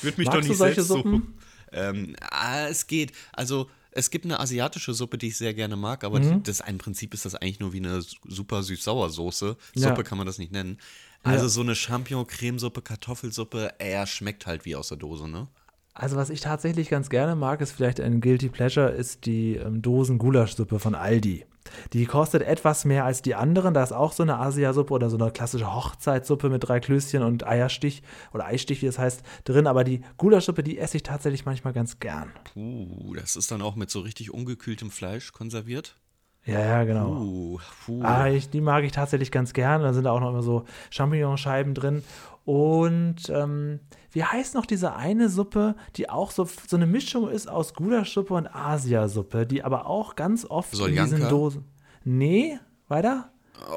Würde 0.00 0.18
mich 0.18 0.26
Magst 0.26 0.36
doch 0.38 0.42
du 0.42 0.48
nicht 0.48 0.58
solche 0.58 0.74
selbst 0.82 0.88
Suppen? 0.88 1.12
suchen. 1.12 1.38
Ähm, 1.72 2.16
ah, 2.30 2.68
es 2.68 2.86
geht. 2.86 3.12
Also 3.32 3.68
es 3.92 4.10
gibt 4.10 4.24
eine 4.24 4.40
asiatische 4.40 4.94
Suppe, 4.94 5.18
die 5.18 5.28
ich 5.28 5.36
sehr 5.36 5.54
gerne 5.54 5.76
mag, 5.76 6.04
aber 6.04 6.18
Mhm. 6.20 6.42
das 6.42 6.60
im 6.60 6.78
Prinzip 6.78 7.14
ist 7.14 7.24
das 7.24 7.34
eigentlich 7.34 7.60
nur 7.60 7.72
wie 7.72 7.78
eine 7.78 8.02
super 8.26 8.62
süß-sauer-Soße. 8.62 9.56
Ja. 9.74 9.88
Suppe 9.88 10.02
kann 10.04 10.18
man 10.18 10.26
das 10.26 10.38
nicht 10.38 10.52
nennen. 10.52 10.78
Also 11.22 11.44
Ja. 11.44 11.48
so 11.50 11.60
eine 11.60 11.74
Champignon-Cremesuppe, 11.74 12.82
Kartoffelsuppe, 12.82 13.74
er 13.78 14.06
schmeckt 14.06 14.46
halt 14.46 14.64
wie 14.64 14.74
aus 14.76 14.88
der 14.88 14.96
Dose, 14.98 15.28
ne? 15.28 15.46
Also 15.94 16.16
was 16.16 16.30
ich 16.30 16.40
tatsächlich 16.40 16.88
ganz 16.88 17.10
gerne 17.10 17.36
mag, 17.36 17.60
ist 17.60 17.72
vielleicht 17.72 18.00
ein 18.00 18.20
Guilty 18.22 18.48
Pleasure, 18.48 18.88
ist 18.90 19.26
die 19.26 19.56
ähm, 19.56 19.82
Dosen-Gulaschsuppe 19.82 20.78
von 20.78 20.94
Aldi. 20.94 21.44
Die 21.92 22.06
kostet 22.06 22.42
etwas 22.42 22.84
mehr 22.84 23.04
als 23.04 23.22
die 23.22 23.34
anderen. 23.34 23.74
Da 23.74 23.82
ist 23.82 23.92
auch 23.92 24.12
so 24.12 24.22
eine 24.22 24.38
Asiasuppe 24.38 24.92
oder 24.92 25.10
so 25.10 25.16
eine 25.16 25.30
klassische 25.30 25.74
Hochzeitssuppe 25.74 26.48
mit 26.48 26.66
drei 26.66 26.80
Klößchen 26.80 27.22
und 27.22 27.46
Eierstich 27.46 28.02
oder 28.32 28.46
Eistich, 28.46 28.82
wie 28.82 28.86
es 28.86 28.98
heißt, 28.98 29.22
drin. 29.44 29.66
Aber 29.66 29.84
die 29.84 30.02
Gulaschsuppe, 30.16 30.62
die 30.62 30.78
esse 30.78 30.96
ich 30.96 31.02
tatsächlich 31.02 31.44
manchmal 31.44 31.72
ganz 31.72 31.98
gern. 31.98 32.30
Puh, 32.52 33.14
das 33.14 33.36
ist 33.36 33.50
dann 33.50 33.62
auch 33.62 33.76
mit 33.76 33.90
so 33.90 34.00
richtig 34.00 34.32
ungekühltem 34.32 34.90
Fleisch 34.90 35.32
konserviert. 35.32 35.96
Ja, 36.44 36.58
ja, 36.58 36.84
genau. 36.84 37.14
Puh, 37.14 37.60
puh. 37.86 38.02
Ah, 38.02 38.28
ich, 38.28 38.50
die 38.50 38.60
mag 38.60 38.82
ich 38.82 38.90
tatsächlich 38.90 39.30
ganz 39.30 39.52
gern. 39.52 39.82
Da 39.82 39.92
sind 39.92 40.08
auch 40.08 40.18
noch 40.18 40.30
immer 40.30 40.42
so 40.42 40.64
Champignonscheiben 40.90 41.72
drin. 41.72 42.02
Und 42.44 43.28
ähm, 43.30 43.78
wie 44.10 44.24
heißt 44.24 44.54
noch 44.54 44.66
diese 44.66 44.94
eine 44.96 45.28
Suppe, 45.28 45.76
die 45.96 46.10
auch 46.10 46.30
so, 46.32 46.48
so 46.66 46.76
eine 46.76 46.86
Mischung 46.86 47.28
ist 47.30 47.48
aus 47.48 47.74
Gulaschsuppe 47.74 48.34
und 48.34 48.48
Asiasuppe, 48.52 49.46
die 49.46 49.62
aber 49.62 49.86
auch 49.86 50.16
ganz 50.16 50.44
oft 50.44 50.72
in 50.72 50.78
Soljanka? 50.78 51.04
diesen 51.16 51.28
Dosen. 51.28 51.64
Nee, 52.04 52.58
weiter? 52.88 53.30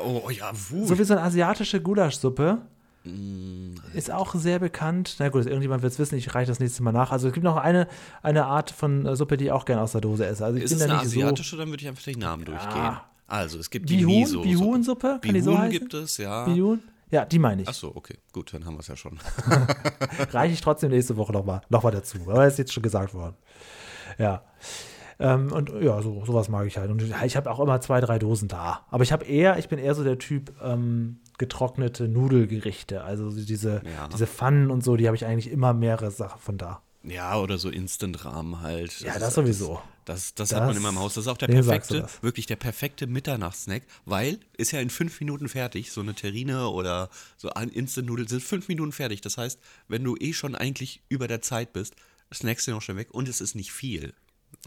Oh 0.03 0.29
ja, 0.31 0.51
puh. 0.51 0.85
So 0.87 0.97
wie 0.97 1.03
so 1.03 1.13
eine 1.13 1.21
asiatische 1.23 1.79
Gulaschsuppe. 1.79 2.57
Mm, 3.03 3.75
Ist 3.93 4.09
auch 4.09 4.33
sehr 4.33 4.57
bekannt. 4.57 5.17
Na 5.19 5.29
gut, 5.29 5.45
irgendjemand 5.45 5.83
wird 5.83 5.93
es 5.93 5.99
wissen, 5.99 6.15
ich 6.15 6.33
reiche 6.33 6.47
das 6.47 6.59
nächste 6.59 6.81
Mal 6.81 6.91
nach. 6.91 7.11
Also 7.11 7.27
es 7.27 7.33
gibt 7.35 7.43
noch 7.43 7.57
eine, 7.57 7.87
eine 8.23 8.45
Art 8.47 8.71
von 8.71 9.05
äh, 9.05 9.15
Suppe, 9.15 9.37
die 9.37 9.45
ich 9.45 9.51
auch 9.51 9.65
gerne 9.65 9.83
aus 9.83 9.91
der 9.91 10.01
Dose 10.01 10.25
esse. 10.25 10.43
Also 10.43 10.57
ich 10.57 10.63
ist 10.63 10.71
bin 10.71 10.79
es 10.79 10.87
da 10.87 10.93
eine 10.93 11.03
nicht 11.03 11.13
so. 11.13 11.19
asiatische, 11.19 11.55
dann 11.57 11.69
würde 11.69 11.83
ich 11.83 11.87
einfach 11.87 12.03
den 12.03 12.17
Namen 12.17 12.45
durchgehen. 12.45 12.97
Also, 13.27 13.57
es 13.59 13.69
gibt 13.71 13.89
die 13.89 13.97
Bihun, 13.97 14.19
Miso. 14.19 14.41
Bihun-Suppe, 14.41 15.19
kann 15.21 15.33
die 15.33 15.41
so 15.41 15.51
Bihun 15.51 15.61
heißen? 15.63 15.79
gibt 15.79 15.93
es, 15.95 16.17
ja. 16.17 16.45
Bihun? 16.45 16.81
Ja, 17.11 17.25
die 17.25 17.39
meine 17.39 17.61
ich. 17.61 17.67
Achso, 17.67 17.91
okay, 17.93 18.17
gut, 18.33 18.53
dann 18.53 18.65
haben 18.65 18.75
wir 18.75 18.79
es 18.79 18.87
ja 18.87 18.95
schon. 18.95 19.19
reiche 20.31 20.53
ich 20.53 20.61
trotzdem 20.61 20.91
nächste 20.91 21.17
Woche 21.17 21.31
nochmal 21.33 21.61
noch 21.69 21.83
mal 21.83 21.91
dazu. 21.91 22.17
Aber 22.27 22.45
ist 22.47 22.57
jetzt 22.57 22.73
schon 22.73 22.83
gesagt 22.83 23.13
worden. 23.13 23.35
Ja. 24.17 24.43
Ähm, 25.17 25.51
und 25.53 25.69
ja, 25.81 26.01
so, 26.01 26.25
sowas 26.25 26.49
mag 26.49 26.65
ich 26.67 26.77
halt. 26.77 26.91
Und 26.91 27.01
ich 27.01 27.37
habe 27.37 27.49
auch 27.49 27.59
immer 27.59 27.79
zwei, 27.79 28.01
drei 28.01 28.19
Dosen 28.19 28.47
da. 28.47 28.85
Aber 28.89 29.03
ich 29.03 29.13
habe 29.13 29.25
eher, 29.25 29.57
ich 29.57 29.69
bin 29.69 29.79
eher 29.79 29.95
so 29.95 30.03
der 30.03 30.17
Typ 30.17 30.53
ähm, 30.61 31.19
getrocknete 31.37 32.07
Nudelgerichte. 32.07 33.03
Also 33.03 33.29
so 33.29 33.45
diese, 33.45 33.81
Ja. 33.85 34.07
diese 34.11 34.27
Pfannen 34.27 34.71
und 34.71 34.83
so, 34.83 34.97
die 34.97 35.07
habe 35.07 35.15
ich 35.15 35.25
eigentlich 35.25 35.51
immer 35.51 35.73
mehrere 35.73 36.11
Sachen 36.11 36.39
von 36.41 36.57
da. 36.57 36.81
Ja, 37.07 37.37
oder 37.39 37.57
so 37.57 37.69
Instant-Rahmen 37.69 38.61
halt. 38.61 38.99
Ja, 39.01 39.13
ist- 39.13 39.21
das 39.21 39.33
sowieso. 39.35 39.81
Das, 40.05 40.35
das, 40.35 40.49
Das- 40.49 40.59
hat 40.59 40.67
man 40.67 40.77
immer 40.77 40.89
im 40.89 40.99
Haus. 40.99 41.15
Das 41.15 41.25
ist 41.25 41.27
auch 41.27 41.37
der 41.37 41.47
perfekte, 41.47 42.01
das? 42.01 42.21
wirklich 42.21 42.45
der 42.45 42.55
perfekte 42.57 43.07
Mitternachtssnack, 43.07 43.83
weil 44.05 44.39
ist 44.57 44.71
ja 44.71 44.79
in 44.79 44.89
fünf 44.89 45.19
Minuten 45.19 45.49
fertig. 45.49 45.91
So 45.91 46.01
eine 46.01 46.13
Terrine 46.13 46.69
oder 46.69 47.09
so 47.37 47.49
ein 47.49 47.69
Instant-Nudeln 47.69 48.27
sind 48.27 48.43
fünf 48.43 48.67
Minuten 48.67 48.91
fertig. 48.91 49.21
Das 49.21 49.37
heißt, 49.37 49.59
wenn 49.87 50.03
du 50.03 50.15
eh 50.17 50.33
schon 50.33 50.55
eigentlich 50.55 51.01
über 51.09 51.27
der 51.27 51.41
Zeit 51.41 51.73
bist, 51.73 51.95
snackst 52.33 52.67
du 52.67 52.71
noch 52.71 52.81
schon 52.81 52.97
weg 52.97 53.09
und 53.11 53.27
es 53.27 53.41
ist 53.41 53.55
nicht 53.55 53.71
viel. 53.71 54.13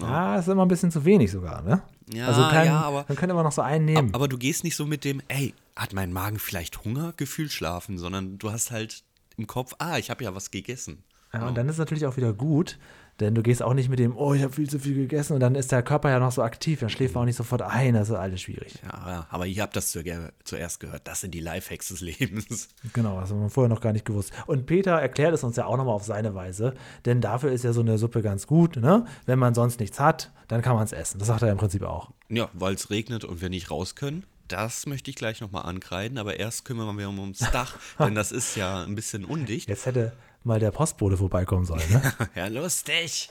Ah, 0.00 0.36
ist 0.38 0.48
immer 0.48 0.62
ein 0.64 0.68
bisschen 0.68 0.90
zu 0.90 1.04
wenig 1.04 1.30
sogar, 1.30 1.62
ne? 1.62 1.82
Ja, 2.12 2.26
also 2.28 2.42
kann, 2.42 2.66
ja, 2.66 2.80
aber- 2.82 3.04
man 3.08 3.16
könnte 3.16 3.32
immer 3.32 3.42
noch 3.42 3.52
so 3.52 3.62
einen 3.62 3.84
nehmen. 3.84 4.14
Aber 4.14 4.28
du 4.28 4.38
gehst 4.38 4.62
nicht 4.64 4.76
so 4.76 4.86
mit 4.86 5.04
dem, 5.04 5.22
ey, 5.28 5.54
hat 5.76 5.92
mein 5.92 6.12
Magen 6.12 6.38
vielleicht 6.38 6.84
Hunger, 6.84 7.12
Gefühl 7.16 7.50
schlafen, 7.50 7.98
sondern 7.98 8.38
du 8.38 8.50
hast 8.52 8.70
halt 8.70 9.02
im 9.36 9.46
Kopf, 9.46 9.74
ah, 9.78 9.98
ich 9.98 10.10
habe 10.10 10.22
ja 10.24 10.34
was 10.34 10.50
gegessen. 10.50 11.02
Ja, 11.32 11.46
und 11.46 11.56
dann 11.56 11.68
ist 11.68 11.78
natürlich 11.78 12.06
auch 12.06 12.16
wieder 12.16 12.32
gut, 12.32 12.78
denn 13.20 13.34
du 13.34 13.42
gehst 13.42 13.62
auch 13.62 13.74
nicht 13.74 13.88
mit 13.88 13.98
dem, 13.98 14.16
oh, 14.16 14.32
ich 14.32 14.42
habe 14.42 14.52
viel 14.52 14.70
zu 14.70 14.78
viel 14.78 14.94
gegessen 14.94 15.32
und 15.34 15.40
dann 15.40 15.56
ist 15.56 15.72
der 15.72 15.82
Körper 15.82 16.08
ja 16.08 16.20
noch 16.20 16.30
so 16.30 16.42
aktiv, 16.42 16.80
dann 16.80 16.88
schläft 16.88 17.14
man 17.14 17.22
auch 17.22 17.26
nicht 17.26 17.36
sofort 17.36 17.62
ein, 17.62 17.94
das 17.94 18.10
ist 18.10 18.14
alles 18.14 18.40
schwierig. 18.42 18.74
Ja, 18.84 19.26
aber 19.28 19.46
ihr 19.46 19.62
habt 19.62 19.74
das 19.74 19.90
zu, 19.90 20.02
zuerst 20.44 20.80
gehört. 20.80 21.06
Das 21.08 21.20
sind 21.20 21.32
die 21.32 21.40
Lifehacks 21.40 21.88
des 21.88 22.00
Lebens. 22.00 22.68
Genau, 22.92 23.20
das 23.20 23.30
haben 23.30 23.40
wir 23.40 23.50
vorher 23.50 23.68
noch 23.68 23.80
gar 23.80 23.92
nicht 23.92 24.04
gewusst. 24.04 24.32
Und 24.46 24.66
Peter 24.66 24.92
erklärt 24.92 25.34
es 25.34 25.44
uns 25.44 25.56
ja 25.56 25.66
auch 25.66 25.76
nochmal 25.76 25.94
auf 25.94 26.04
seine 26.04 26.34
Weise, 26.34 26.74
denn 27.04 27.20
dafür 27.20 27.52
ist 27.52 27.64
ja 27.64 27.72
so 27.72 27.80
eine 27.80 27.98
Suppe 27.98 28.22
ganz 28.22 28.46
gut, 28.46 28.76
ne? 28.76 29.04
Wenn 29.26 29.38
man 29.38 29.54
sonst 29.54 29.78
nichts 29.80 30.00
hat, 30.00 30.32
dann 30.46 30.62
kann 30.62 30.74
man 30.74 30.84
es 30.84 30.92
essen. 30.92 31.18
Das 31.18 31.28
sagt 31.28 31.42
er 31.42 31.50
im 31.50 31.58
Prinzip 31.58 31.82
auch. 31.82 32.10
Ja, 32.28 32.48
weil 32.54 32.74
es 32.74 32.90
regnet 32.90 33.24
und 33.24 33.40
wir 33.40 33.50
nicht 33.50 33.70
raus 33.70 33.94
können. 33.94 34.24
Das 34.48 34.86
möchte 34.86 35.10
ich 35.10 35.16
gleich 35.16 35.40
nochmal 35.40 35.64
ankreiden, 35.64 36.16
aber 36.18 36.38
erst 36.38 36.64
kümmern 36.64 36.96
wir 36.96 37.08
uns 37.08 37.18
ums 37.18 37.38
Dach, 37.52 37.76
denn 37.98 38.14
das 38.14 38.32
ist 38.32 38.56
ja 38.56 38.82
ein 38.82 38.94
bisschen 38.94 39.24
undicht. 39.24 39.68
Jetzt 39.68 39.86
hätte 39.86 40.12
mal 40.44 40.60
der 40.60 40.70
Postbote 40.70 41.16
vorbeikommen 41.16 41.64
sollen, 41.64 41.90
ne? 41.90 42.12
Ja, 42.34 42.46
lustig. 42.46 43.30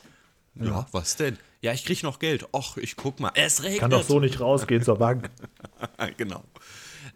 Ja, 0.56 0.88
was 0.92 1.16
denn? 1.16 1.38
Ja, 1.62 1.74
ich 1.74 1.86
krieg 1.86 2.04
noch 2.04 2.20
Geld. 2.20 2.48
Och, 2.54 2.78
ich 2.78 2.96
guck 2.96 3.20
mal. 3.20 3.32
Es 3.36 3.64
regnet. 3.64 3.80
Kann 3.82 3.92
doch 3.92 4.04
so 4.04 4.20
nicht 4.20 4.40
rausgehen 4.40 4.84
zur 4.84 4.98
Bank. 4.98 5.30
genau. 6.18 6.44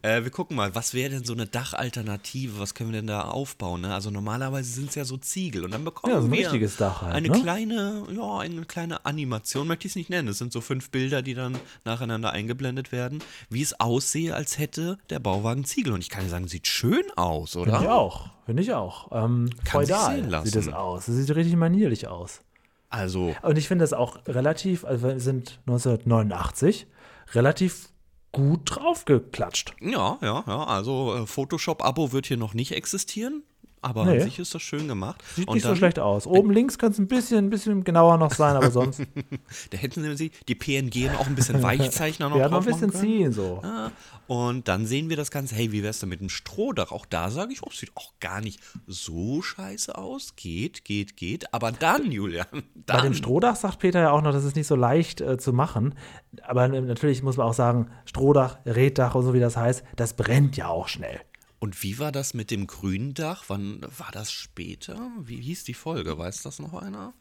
Äh, 0.03 0.23
wir 0.23 0.31
gucken 0.31 0.55
mal, 0.57 0.73
was 0.73 0.93
wäre 0.93 1.11
denn 1.11 1.23
so 1.23 1.33
eine 1.33 1.45
Dachalternative? 1.45 2.59
Was 2.59 2.73
können 2.73 2.91
wir 2.91 2.99
denn 2.99 3.07
da 3.07 3.21
aufbauen? 3.25 3.81
Ne? 3.81 3.93
Also 3.93 4.09
normalerweise 4.09 4.71
sind 4.71 4.89
es 4.89 4.95
ja 4.95 5.05
so 5.05 5.17
Ziegel 5.17 5.63
und 5.63 5.71
dann 5.71 5.83
bekommen 5.85 6.11
Ja, 6.13 6.21
so 6.21 6.27
ein 6.27 6.31
wir 6.31 6.39
richtiges 6.39 6.77
Dach 6.77 7.03
halt, 7.03 7.13
eine 7.13 7.27
ne? 7.29 7.39
kleine, 7.39 8.03
ja, 8.11 8.37
eine 8.39 8.65
kleine 8.65 9.05
Animation, 9.05 9.67
möchte 9.67 9.85
ich 9.85 9.91
es 9.91 9.95
nicht 9.95 10.09
nennen. 10.09 10.27
Es 10.29 10.39
sind 10.39 10.51
so 10.53 10.61
fünf 10.61 10.89
Bilder, 10.89 11.21
die 11.21 11.35
dann 11.35 11.55
nacheinander 11.85 12.31
eingeblendet 12.31 12.91
werden, 12.91 13.23
wie 13.49 13.61
es 13.61 13.79
aussehe, 13.79 14.33
als 14.35 14.57
hätte 14.57 14.97
der 15.09 15.19
Bauwagen 15.19 15.65
Ziegel. 15.65 15.93
Und 15.93 16.01
ich 16.01 16.09
kann 16.09 16.27
sagen, 16.29 16.47
sieht 16.47 16.65
schön 16.67 17.03
aus, 17.15 17.55
oder? 17.55 17.73
Finde 17.73 17.85
ich 17.85 17.91
auch. 17.91 18.29
Finde 18.45 18.63
ich 18.63 18.73
auch. 18.73 19.09
Ähm, 19.11 19.49
Kann 19.65 19.81
feudal 19.85 20.15
sehen 20.15 20.29
lassen. 20.29 20.45
sieht 20.47 20.55
es 20.55 20.67
aus. 20.69 21.07
Es 21.07 21.15
sieht 21.15 21.35
richtig 21.35 21.55
manierlich 21.55 22.07
aus. 22.07 22.41
Also, 22.89 23.35
Und 23.43 23.57
ich 23.57 23.67
finde 23.69 23.83
das 23.83 23.93
auch 23.93 24.17
relativ, 24.27 24.83
also 24.83 25.07
wir 25.07 25.19
sind 25.19 25.59
1989, 25.67 26.87
relativ 27.33 27.87
gut 28.31 28.61
draufgeklatscht. 28.65 29.73
Ja, 29.81 30.17
ja, 30.21 30.43
ja. 30.47 30.63
Also 30.63 31.15
äh, 31.15 31.27
Photoshop-Abo 31.27 32.11
wird 32.11 32.27
hier 32.27 32.37
noch 32.37 32.53
nicht 32.53 32.71
existieren. 32.71 33.43
Aber 33.83 34.05
Nee. 34.05 34.17
an 34.19 34.21
sich 34.21 34.37
ist 34.37 34.53
das 34.53 34.61
schön 34.61 34.87
gemacht. 34.87 35.23
Sieht 35.35 35.47
Und 35.47 35.55
nicht 35.55 35.63
so 35.63 35.69
dann- 35.69 35.77
schlecht 35.77 35.97
aus. 35.97 36.27
Oben 36.27 36.51
links 36.51 36.77
könnte 36.77 36.93
es 36.93 36.99
ein 36.99 37.07
bisschen, 37.07 37.39
ein 37.45 37.49
bisschen 37.49 37.83
genauer 37.83 38.17
noch 38.17 38.31
sein, 38.33 38.55
aber 38.55 38.69
sonst. 38.69 39.01
Da 39.71 39.77
hätten 39.77 40.15
sie 40.15 40.31
die 40.47 40.55
PNG 40.55 41.11
noch 41.11 41.25
ein 41.27 41.33
bisschen 41.35 41.61
Weichzeichner 41.63 42.29
noch 42.29 42.35
Wir 42.37 42.43
haben 42.43 42.51
noch 42.51 42.63
drauf 42.63 42.73
ein 42.81 42.89
bisschen 42.89 42.93
ziehen 42.93 43.31
so. 43.33 43.59
Ja, 43.63 43.91
und 44.27 44.67
dann 44.67 44.85
sehen 44.85 45.09
wir 45.09 45.17
das 45.17 45.31
Ganze, 45.31 45.55
hey, 45.55 45.71
wie 45.71 45.81
wär's 45.83 45.99
denn 45.99 46.09
mit 46.09 46.19
dem 46.21 46.29
Strohdach? 46.29 46.91
Auch 46.91 47.05
da 47.07 47.31
sage 47.31 47.53
ich, 47.53 47.63
oh, 47.63 47.71
sieht 47.71 47.91
auch 47.95 48.13
gar 48.19 48.39
nicht 48.39 48.59
so 48.87 49.41
scheiße 49.41 49.97
aus. 49.97 50.35
Geht, 50.35 50.85
geht, 50.85 51.17
geht. 51.17 51.53
Aber 51.53 51.71
dann, 51.71 52.11
Julian, 52.11 52.45
dann. 52.51 52.63
Bei 52.85 53.01
dem 53.01 53.13
Strohdach 53.15 53.55
sagt 53.55 53.79
Peter 53.79 53.99
ja 53.99 54.11
auch 54.11 54.21
noch, 54.21 54.31
das 54.31 54.43
ist 54.45 54.55
nicht 54.55 54.67
so 54.67 54.75
leicht 54.75 55.21
äh, 55.21 55.37
zu 55.39 55.53
machen. 55.53 55.95
Aber 56.43 56.67
natürlich 56.67 57.23
muss 57.23 57.37
man 57.37 57.47
auch 57.47 57.53
sagen, 57.53 57.87
Strohdach, 58.05 58.59
Reddach 58.65 59.15
und 59.15 59.23
so 59.25 59.33
wie 59.33 59.39
das 59.39 59.57
heißt, 59.57 59.83
das 59.95 60.13
brennt 60.15 60.55
ja 60.55 60.67
auch 60.67 60.87
schnell. 60.87 61.19
Und 61.61 61.83
wie 61.83 61.99
war 61.99 62.11
das 62.11 62.33
mit 62.33 62.49
dem 62.49 62.65
grünen 62.65 63.13
Dach? 63.13 63.43
Wann 63.47 63.85
war 63.95 64.09
das 64.11 64.31
später? 64.31 65.11
Wie 65.19 65.39
hieß 65.39 65.63
die 65.63 65.75
Folge? 65.75 66.17
Weiß 66.17 66.41
das 66.41 66.57
noch 66.57 66.73
einer? 66.73 67.13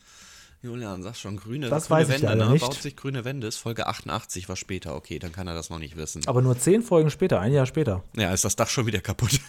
Julian, 0.63 1.03
sag 1.03 1.17
schon, 1.17 1.39
grüne, 1.39 1.71
Das 1.71 1.89
grüne 1.89 2.01
weiß 2.01 2.09
ich 2.17 2.23
Wände, 2.23 2.37
ne? 2.37 2.51
nicht. 2.51 2.61
Baut 2.61 2.75
sich 2.75 2.95
grüne 2.95 3.25
Wände, 3.25 3.47
ist 3.47 3.57
Folge 3.57 3.87
88, 3.87 4.47
war 4.49 4.57
später. 4.57 4.95
Okay, 4.95 5.19
dann 5.19 5.33
kann 5.33 5.47
er 5.47 5.55
das 5.55 5.71
noch 5.71 5.79
nicht 5.79 5.97
wissen. 5.97 6.21
Aber 6.27 6.43
nur 6.43 6.59
zehn 6.59 6.83
Folgen 6.83 7.11
später, 7.11 7.41
ein 7.41 7.53
Jahr 7.55 7.65
später. 7.65 8.05
Ja, 8.15 8.33
ist 8.35 8.45
das 8.45 8.57
Dach 8.57 8.69
schon 8.69 8.85
wieder 8.85 9.01
kaputt. 9.01 9.41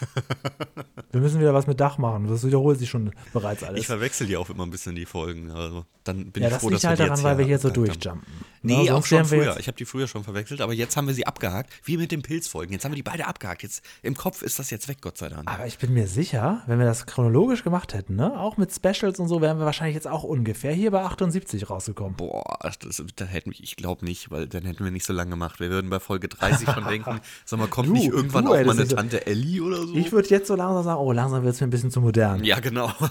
Wir 1.12 1.20
müssen 1.20 1.38
wieder 1.38 1.52
was 1.52 1.66
mit 1.66 1.78
Dach 1.80 1.98
machen. 1.98 2.26
Das 2.28 2.46
wiederholt 2.46 2.78
sich 2.78 2.88
schon 2.88 3.12
bereits 3.34 3.62
alles. 3.62 3.80
Ich 3.80 3.86
verwechsel 3.86 4.26
die 4.26 4.38
auch 4.38 4.48
immer 4.48 4.64
ein 4.64 4.70
bisschen, 4.70 4.94
die 4.94 5.04
Folgen. 5.04 5.50
Also, 5.50 5.84
dann 6.04 6.32
bin 6.32 6.42
ja, 6.42 6.48
ich 6.48 6.54
das 6.54 6.62
froh, 6.62 6.70
liegt 6.70 6.82
dass 6.82 6.88
halt 6.88 6.98
wir 6.98 7.04
die 7.04 7.08
daran, 7.08 7.18
jetzt 7.18 7.24
weil 7.24 7.38
wir 7.38 7.44
hier 7.44 7.58
so 7.58 7.68
durchjumpen. 7.68 8.26
Nee, 8.62 8.84
Ja, 8.86 8.94
auch 8.94 9.04
schon 9.04 9.24
früher. 9.26 9.58
Ich 9.58 9.66
habe 9.66 9.76
die 9.76 9.84
früher 9.84 10.06
schon 10.06 10.24
verwechselt, 10.24 10.62
aber 10.62 10.72
jetzt 10.72 10.96
haben 10.96 11.06
wir 11.08 11.14
sie 11.14 11.26
abgehakt, 11.26 11.70
wie 11.84 11.98
mit 11.98 12.12
den 12.12 12.22
Pilzfolgen. 12.22 12.72
Jetzt 12.72 12.84
haben 12.84 12.92
wir 12.92 12.96
die 12.96 13.02
beide 13.02 13.26
abgehakt. 13.26 13.62
Jetzt 13.62 13.84
im 14.02 14.16
Kopf 14.16 14.40
ist 14.40 14.58
das 14.58 14.70
jetzt 14.70 14.88
weg, 14.88 14.98
Gott 15.02 15.18
sei 15.18 15.28
Dank. 15.28 15.50
Aber 15.50 15.66
ich 15.66 15.78
bin 15.78 15.92
mir 15.92 16.06
sicher, 16.06 16.62
wenn 16.66 16.78
wir 16.78 16.86
das 16.86 17.04
chronologisch 17.04 17.64
gemacht 17.64 17.92
hätten, 17.92 18.16
ne, 18.16 18.38
auch 18.40 18.56
mit 18.56 18.72
Specials 18.72 19.18
und 19.18 19.28
so, 19.28 19.42
wären 19.42 19.58
wir 19.58 19.66
wahrscheinlich 19.66 19.96
jetzt 19.96 20.08
auch 20.08 20.22
ungefähr 20.22 20.72
hier 20.72 20.90
bei 20.90 21.01
78 21.04 21.68
rausgekommen. 21.70 22.16
Boah, 22.16 22.58
das, 22.80 23.02
da 23.16 23.24
hätten 23.24 23.50
wir, 23.52 23.60
ich 23.60 23.76
glaube 23.76 24.04
nicht, 24.04 24.30
weil 24.30 24.46
dann 24.48 24.64
hätten 24.64 24.84
wir 24.84 24.90
nicht 24.90 25.04
so 25.04 25.12
lange 25.12 25.30
gemacht. 25.30 25.60
Wir 25.60 25.70
würden 25.70 25.90
bei 25.90 26.00
Folge 26.00 26.28
30 26.28 26.68
schon 26.70 26.84
denken, 26.88 27.20
sag 27.44 27.58
mal, 27.58 27.68
kommt 27.68 27.88
Du, 27.88 27.92
nicht 27.94 28.06
irgendwann 28.08 28.44
du 28.44 28.52
auch 28.52 28.56
hättest 28.56 28.66
mal 28.66 28.72
eine 28.74 28.82
diese- 28.84 28.96
Tante 28.96 29.26
Ellie 29.26 29.60
oder 29.62 29.86
so? 29.86 29.94
Ich 29.94 30.12
würde 30.12 30.28
jetzt 30.28 30.48
so 30.48 30.56
langsam 30.56 30.84
sagen, 30.84 31.00
oh, 31.00 31.12
langsam 31.12 31.42
wird 31.44 31.54
es 31.54 31.60
mir 31.60 31.66
ein 31.66 31.70
bisschen 31.70 31.90
zu 31.90 32.00
modern. 32.00 32.44
ja, 32.44 32.60
genau. 32.60 32.92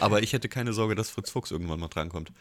aber 0.00 0.22
ich 0.22 0.32
hätte 0.32 0.48
keine 0.48 0.72
Sorge, 0.72 0.94
dass 0.94 1.10
Fritz 1.10 1.30
Fuchs 1.30 1.50
irgendwann 1.50 1.80
mal 1.80 1.88
drankommt. 1.88 2.32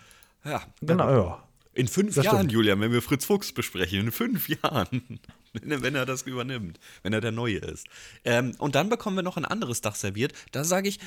Ja, 0.43 0.61
Genau, 0.81 1.09
ja. 1.09 1.43
In 1.73 1.89
fünf 1.89 2.15
Das 2.15 2.23
Jahren, 2.23 2.37
stimmt. 2.37 2.51
Julian, 2.53 2.79
wenn 2.79 2.93
wir 2.93 3.01
Fritz 3.01 3.25
Fuchs 3.25 3.51
besprechen, 3.51 3.99
in 3.99 4.11
fünf 4.13 4.47
Jahren, 4.63 5.19
wenn 5.61 5.93
er 5.93 6.05
das 6.05 6.21
übernimmt, 6.21 6.79
wenn 7.03 7.11
er 7.11 7.19
der 7.19 7.33
Neue 7.33 7.57
ist. 7.57 7.87
Ähm, 8.23 8.55
und 8.59 8.75
dann 8.75 8.87
bekommen 8.87 9.17
wir 9.17 9.23
noch 9.23 9.35
ein 9.35 9.43
anderes 9.43 9.81
Dach 9.81 9.95
serviert. 9.95 10.31
Da 10.53 10.63
sage 10.63 10.87
ich, 10.87 10.99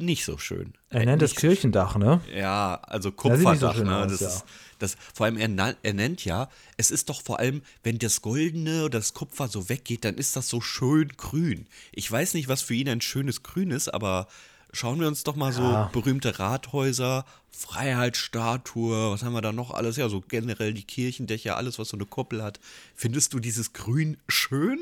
nicht 0.00 0.24
so 0.24 0.38
schön. 0.38 0.74
Er 0.90 1.04
nennt 1.04 1.22
es 1.22 1.30
Nicht- 1.32 1.40
Kirchendach, 1.40 1.96
ne? 1.96 2.20
Ja, 2.34 2.80
also 2.82 3.08
so 3.10 3.14
Kupferdach. 3.14 3.74
schön 3.74 3.86
ne? 3.86 3.96
aus, 3.96 4.10
das 4.12 4.20
ja. 4.20 4.28
ist, 4.28 4.44
das, 4.78 4.96
vor 5.14 5.26
allem, 5.26 5.36
er, 5.36 5.76
er 5.82 5.92
nennt 5.92 6.24
ja, 6.24 6.48
es 6.76 6.90
ist 6.90 7.08
doch 7.08 7.22
vor 7.22 7.38
allem, 7.38 7.62
wenn 7.82 7.98
das 7.98 8.22
Goldene 8.22 8.84
oder 8.84 8.98
das 8.98 9.14
Kupfer 9.14 9.48
so 9.48 9.68
weggeht, 9.68 10.04
dann 10.04 10.16
ist 10.16 10.34
das 10.36 10.48
so 10.48 10.60
schön 10.60 11.08
grün. 11.16 11.66
Ich 11.92 12.10
weiß 12.10 12.34
nicht, 12.34 12.48
was 12.48 12.62
für 12.62 12.74
ihn 12.74 12.88
ein 12.88 13.00
schönes 13.00 13.42
Grün 13.42 13.70
ist, 13.70 13.88
aber 13.92 14.26
schauen 14.72 15.00
wir 15.00 15.06
uns 15.08 15.22
doch 15.24 15.36
mal 15.36 15.52
Ja. 15.52 15.90
so 15.92 16.00
berühmte 16.00 16.38
Rathäuser, 16.38 17.24
Freiheitsstatue, 17.50 19.10
was 19.12 19.22
haben 19.22 19.32
wir 19.34 19.42
da 19.42 19.52
noch 19.52 19.70
alles? 19.72 19.96
Ja, 19.96 20.08
so 20.08 20.20
generell 20.20 20.72
die 20.74 20.84
Kirchendächer, 20.84 21.56
alles, 21.56 21.78
was 21.78 21.88
so 21.88 21.96
eine 21.96 22.06
Kuppel 22.06 22.42
hat. 22.42 22.58
Findest 22.94 23.32
du 23.34 23.38
dieses 23.38 23.72
Grün 23.72 24.16
schön? 24.28 24.80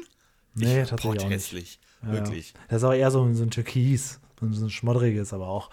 Nee, 0.55 0.83
ich, 0.83 0.89
tatsächlich 0.89 1.23
boah, 1.23 1.31
hässlich. 1.31 1.79
Ja, 2.03 2.13
Wirklich. 2.13 2.55
Das 2.69 2.79
ist 2.83 2.85
auch 2.85 2.93
eher 2.95 3.11
so, 3.11 3.23
ein- 3.23 3.35
so 3.35 3.43
ein 3.43 3.51
Türkis, 3.51 4.21
so 4.41 4.65
ein, 4.65 4.71
schmoddriges 4.71 5.33
aber 5.33 5.49
auch. 5.49 5.71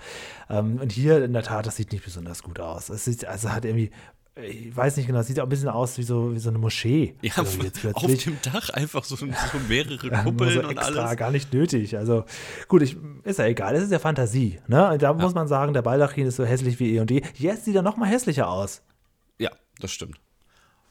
Ähm, 0.49 0.79
und 0.81 0.91
hier 0.91 1.23
in 1.23 1.33
der 1.33 1.43
Tat, 1.43 1.65
das 1.65 1.75
sieht 1.75 1.91
nicht 1.91 2.03
besonders 2.03 2.43
gut 2.43 2.59
aus. 2.59 2.89
Es 2.89 3.05
sieht, 3.05 3.25
also 3.25 3.51
hat 3.51 3.65
irgendwie, 3.65 3.91
ich 4.35 4.75
weiß 4.75 4.97
nicht 4.97 5.07
genau, 5.07 5.19
es 5.19 5.27
sieht 5.27 5.39
auch 5.39 5.43
ein 5.45 5.49
bisschen 5.49 5.69
aus 5.69 5.97
wie 5.97 6.03
so, 6.03 6.33
wie 6.33 6.39
so 6.39 6.49
eine 6.49 6.59
Moschee. 6.59 7.15
Ja, 7.21 7.33
also 7.37 7.59
auf 7.93 8.03
dem 8.23 8.37
Dach 8.43 8.69
einfach 8.69 9.03
so, 9.03 9.15
so 9.15 9.25
mehrere 9.67 10.07
Ja, 10.07 10.23
Kuppeln 10.23 10.53
so 10.53 10.59
und 10.61 10.71
extra, 10.71 11.05
alles. 11.05 11.17
gar 11.17 11.31
nicht 11.31 11.53
nötig. 11.53 11.97
Also 11.97 12.25
gut, 12.67 12.81
ich, 12.83 12.97
ist 13.23 13.39
ja 13.39 13.45
egal, 13.45 13.75
es 13.75 13.83
ist 13.83 13.91
ja 13.91 13.99
Fantasie. 13.99 14.59
Ne? 14.67 14.91
Und 14.91 15.01
Da 15.01 15.13
muss 15.13 15.33
man 15.33 15.47
sagen, 15.47 15.73
der 15.73 15.81
Baldachin 15.81 16.27
ist 16.27 16.35
so 16.35 16.45
hässlich 16.45 16.79
wie 16.79 16.95
eh 16.95 16.99
und 16.99 17.09
je. 17.09 17.21
Jetzt 17.35 17.65
sieht 17.65 17.75
er 17.75 17.81
noch 17.81 17.97
mal 17.97 18.07
hässlicher 18.09 18.47
aus. 18.49 18.81
Ja, 19.39 19.51
das 19.79 19.91
stimmt. 19.91 20.19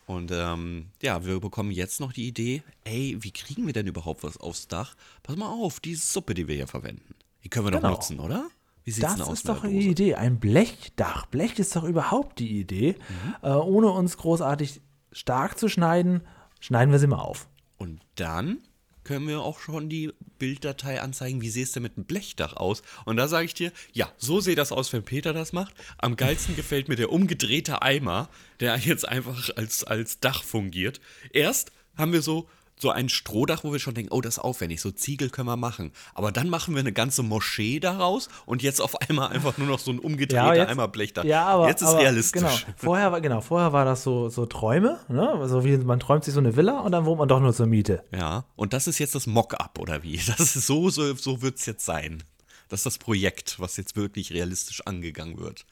Und 0.06 0.30
ähm, 0.32 0.86
ja, 1.02 1.24
wir 1.24 1.40
bekommen 1.40 1.72
jetzt 1.72 1.98
noch 1.98 2.12
die 2.12 2.28
Idee, 2.28 2.62
ey, 2.84 3.16
wie 3.20 3.32
kriegen 3.32 3.66
wir 3.66 3.72
denn 3.72 3.88
überhaupt 3.88 4.22
was 4.22 4.36
aufs 4.38 4.68
Dach? 4.68 4.94
Pass 5.24 5.34
mal 5.36 5.48
auf, 5.48 5.80
die 5.80 5.96
Suppe, 5.96 6.34
die 6.34 6.46
wir 6.46 6.54
hier 6.54 6.68
verwenden. 6.68 7.14
Die 7.46 7.50
können 7.50 7.66
wir 7.66 7.70
doch 7.70 7.78
Genau. 7.80 7.92
nutzen, 7.92 8.18
oder? 8.18 8.48
Wie 8.82 8.90
sieht's 8.90 9.06
Das 9.06 9.14
denn 9.14 9.22
aus 9.22 9.34
ist 9.34 9.48
doch 9.48 9.62
Dose? 9.62 9.72
Idee. 9.72 10.16
Ein 10.16 10.40
Blechdach. 10.40 11.26
Blech 11.26 11.60
ist 11.60 11.76
doch 11.76 11.84
überhaupt 11.84 12.40
die 12.40 12.58
Idee. 12.58 12.96
Mhm. 13.08 13.34
Äh, 13.48 13.52
ohne 13.52 13.90
uns 13.92 14.16
großartig 14.16 14.80
stark 15.12 15.56
zu 15.56 15.68
schneiden, 15.68 16.22
schneiden 16.58 16.90
wir 16.90 16.98
sie 16.98 17.06
mal 17.06 17.20
auf. 17.20 17.46
Und 17.76 18.00
dann 18.16 18.58
können 19.04 19.28
wir 19.28 19.42
auch 19.42 19.60
schon 19.60 19.88
die 19.88 20.12
Bilddatei 20.40 21.00
anzeigen, 21.00 21.40
wie 21.40 21.50
sähe 21.50 21.62
es 21.62 21.70
denn 21.70 21.84
mit 21.84 21.96
einem 21.96 22.06
Blechdach 22.06 22.54
aus? 22.56 22.82
Und 23.04 23.16
da 23.16 23.28
sage 23.28 23.44
ich 23.44 23.54
dir, 23.54 23.70
ja, 23.92 24.08
so 24.16 24.40
sieht 24.40 24.58
das 24.58 24.72
aus, 24.72 24.92
wenn 24.92 25.04
Peter 25.04 25.32
das 25.32 25.52
macht. 25.52 25.72
Am 25.98 26.16
geilsten 26.16 26.56
gefällt 26.56 26.88
mir 26.88 26.96
der 26.96 27.12
umgedrehte 27.12 27.80
Eimer, 27.82 28.28
der 28.58 28.76
jetzt 28.76 29.06
einfach 29.08 29.50
als, 29.54 29.84
als 29.84 30.18
Dach 30.18 30.42
fungiert. 30.42 31.00
Erst 31.30 31.70
haben 31.96 32.12
wir 32.12 32.22
so, 32.22 32.48
so 32.78 32.90
ein 32.90 33.08
Strohdach, 33.08 33.64
wo 33.64 33.72
wir 33.72 33.78
schon 33.78 33.94
denken, 33.94 34.12
oh, 34.12 34.20
das 34.20 34.34
ist 34.34 34.38
aufwendig, 34.44 34.80
so 34.82 34.90
Ziegel 34.90 35.30
können 35.30 35.48
wir 35.48 35.56
machen. 35.56 35.92
Aber 36.14 36.30
dann 36.30 36.50
machen 36.50 36.74
wir 36.74 36.80
eine 36.80 36.92
ganze 36.92 37.22
Moschee 37.22 37.80
daraus 37.80 38.28
und 38.44 38.62
jetzt 38.62 38.80
auf 38.80 39.00
einmal 39.00 39.28
einfach 39.28 39.56
nur 39.56 39.66
noch 39.66 39.78
so 39.78 39.90
ein 39.92 39.98
umgedrehter 39.98 40.68
Eimerblechdach. 40.68 41.24
Ja, 41.24 41.46
aber, 41.46 41.68
jetzt 41.68 41.80
ist 41.82 41.88
aber, 41.88 42.00
realistisch. 42.00 42.42
Genau. 42.42 42.74
Vorher, 42.76 43.12
war- 43.12 43.20
genau, 43.22 43.40
vorher 43.40 43.72
war 43.72 43.84
das 43.86 44.02
so, 44.02 44.28
so 44.28 44.44
Träume, 44.44 45.00
ne? 45.08 45.48
so 45.48 45.64
wie 45.64 45.76
man 45.78 46.00
träumt 46.00 46.24
sich 46.24 46.34
so 46.34 46.40
eine 46.40 46.54
Villa 46.56 46.80
und 46.80 46.92
dann 46.92 47.06
wohnt 47.06 47.18
man 47.18 47.28
doch 47.28 47.40
nur 47.40 47.54
zur 47.54 47.66
Miete. 47.66 48.04
Ja, 48.12 48.44
und 48.56 48.72
das 48.74 48.86
ist 48.86 48.98
jetzt 48.98 49.14
das 49.14 49.26
Mock-up, 49.26 49.78
oder 49.78 50.02
wie? 50.02 50.16
Das 50.26 50.54
ist 50.54 50.66
so, 50.66 50.90
so, 50.90 51.14
so 51.14 51.40
wird 51.42 51.56
es 51.58 51.66
jetzt 51.66 51.84
sein. 51.86 52.22
Das 52.68 52.80
ist 52.80 52.86
das 52.86 52.98
Projekt, 52.98 53.58
was 53.58 53.76
jetzt 53.78 53.96
wirklich 53.96 54.32
realistisch 54.32 54.82
angegan 54.86 55.38
wird. 55.38 55.64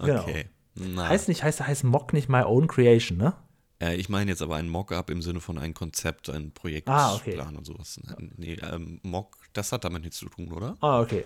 Genau. 0.00 0.22
Okay. 0.22 0.46
Na, 0.74 1.08
Heißt 1.08 1.28
nicht, 1.28 1.42
heißt, 1.42 1.60
heißt 1.66 1.84
Mock 1.84 2.12
nicht 2.12 2.28
My 2.28 2.42
Own 2.42 2.66
Creation, 2.68 3.18
ne? 3.18 3.34
Äh, 3.82 3.96
ich 3.96 4.08
meine 4.08 4.30
jetzt 4.30 4.42
aber 4.42 4.56
ein 4.56 4.68
Mock-up 4.68 5.10
im 5.10 5.20
Sinne 5.22 5.40
von 5.40 5.58
ein 5.58 5.74
Konzept, 5.74 6.30
ein 6.30 6.52
Projektplan 6.52 6.96
Ah, 6.98 7.14
okay. 7.14 7.38
und 7.40 7.66
sowas. 7.66 8.00
Nee, 8.36 8.56
ähm, 8.72 9.00
Mock, 9.02 9.36
das 9.52 9.72
hat 9.72 9.84
damit 9.84 10.02
nichts 10.02 10.18
zu 10.18 10.28
tun, 10.28 10.52
oder? 10.52 10.76
Ah, 10.80 11.00
okay. 11.00 11.24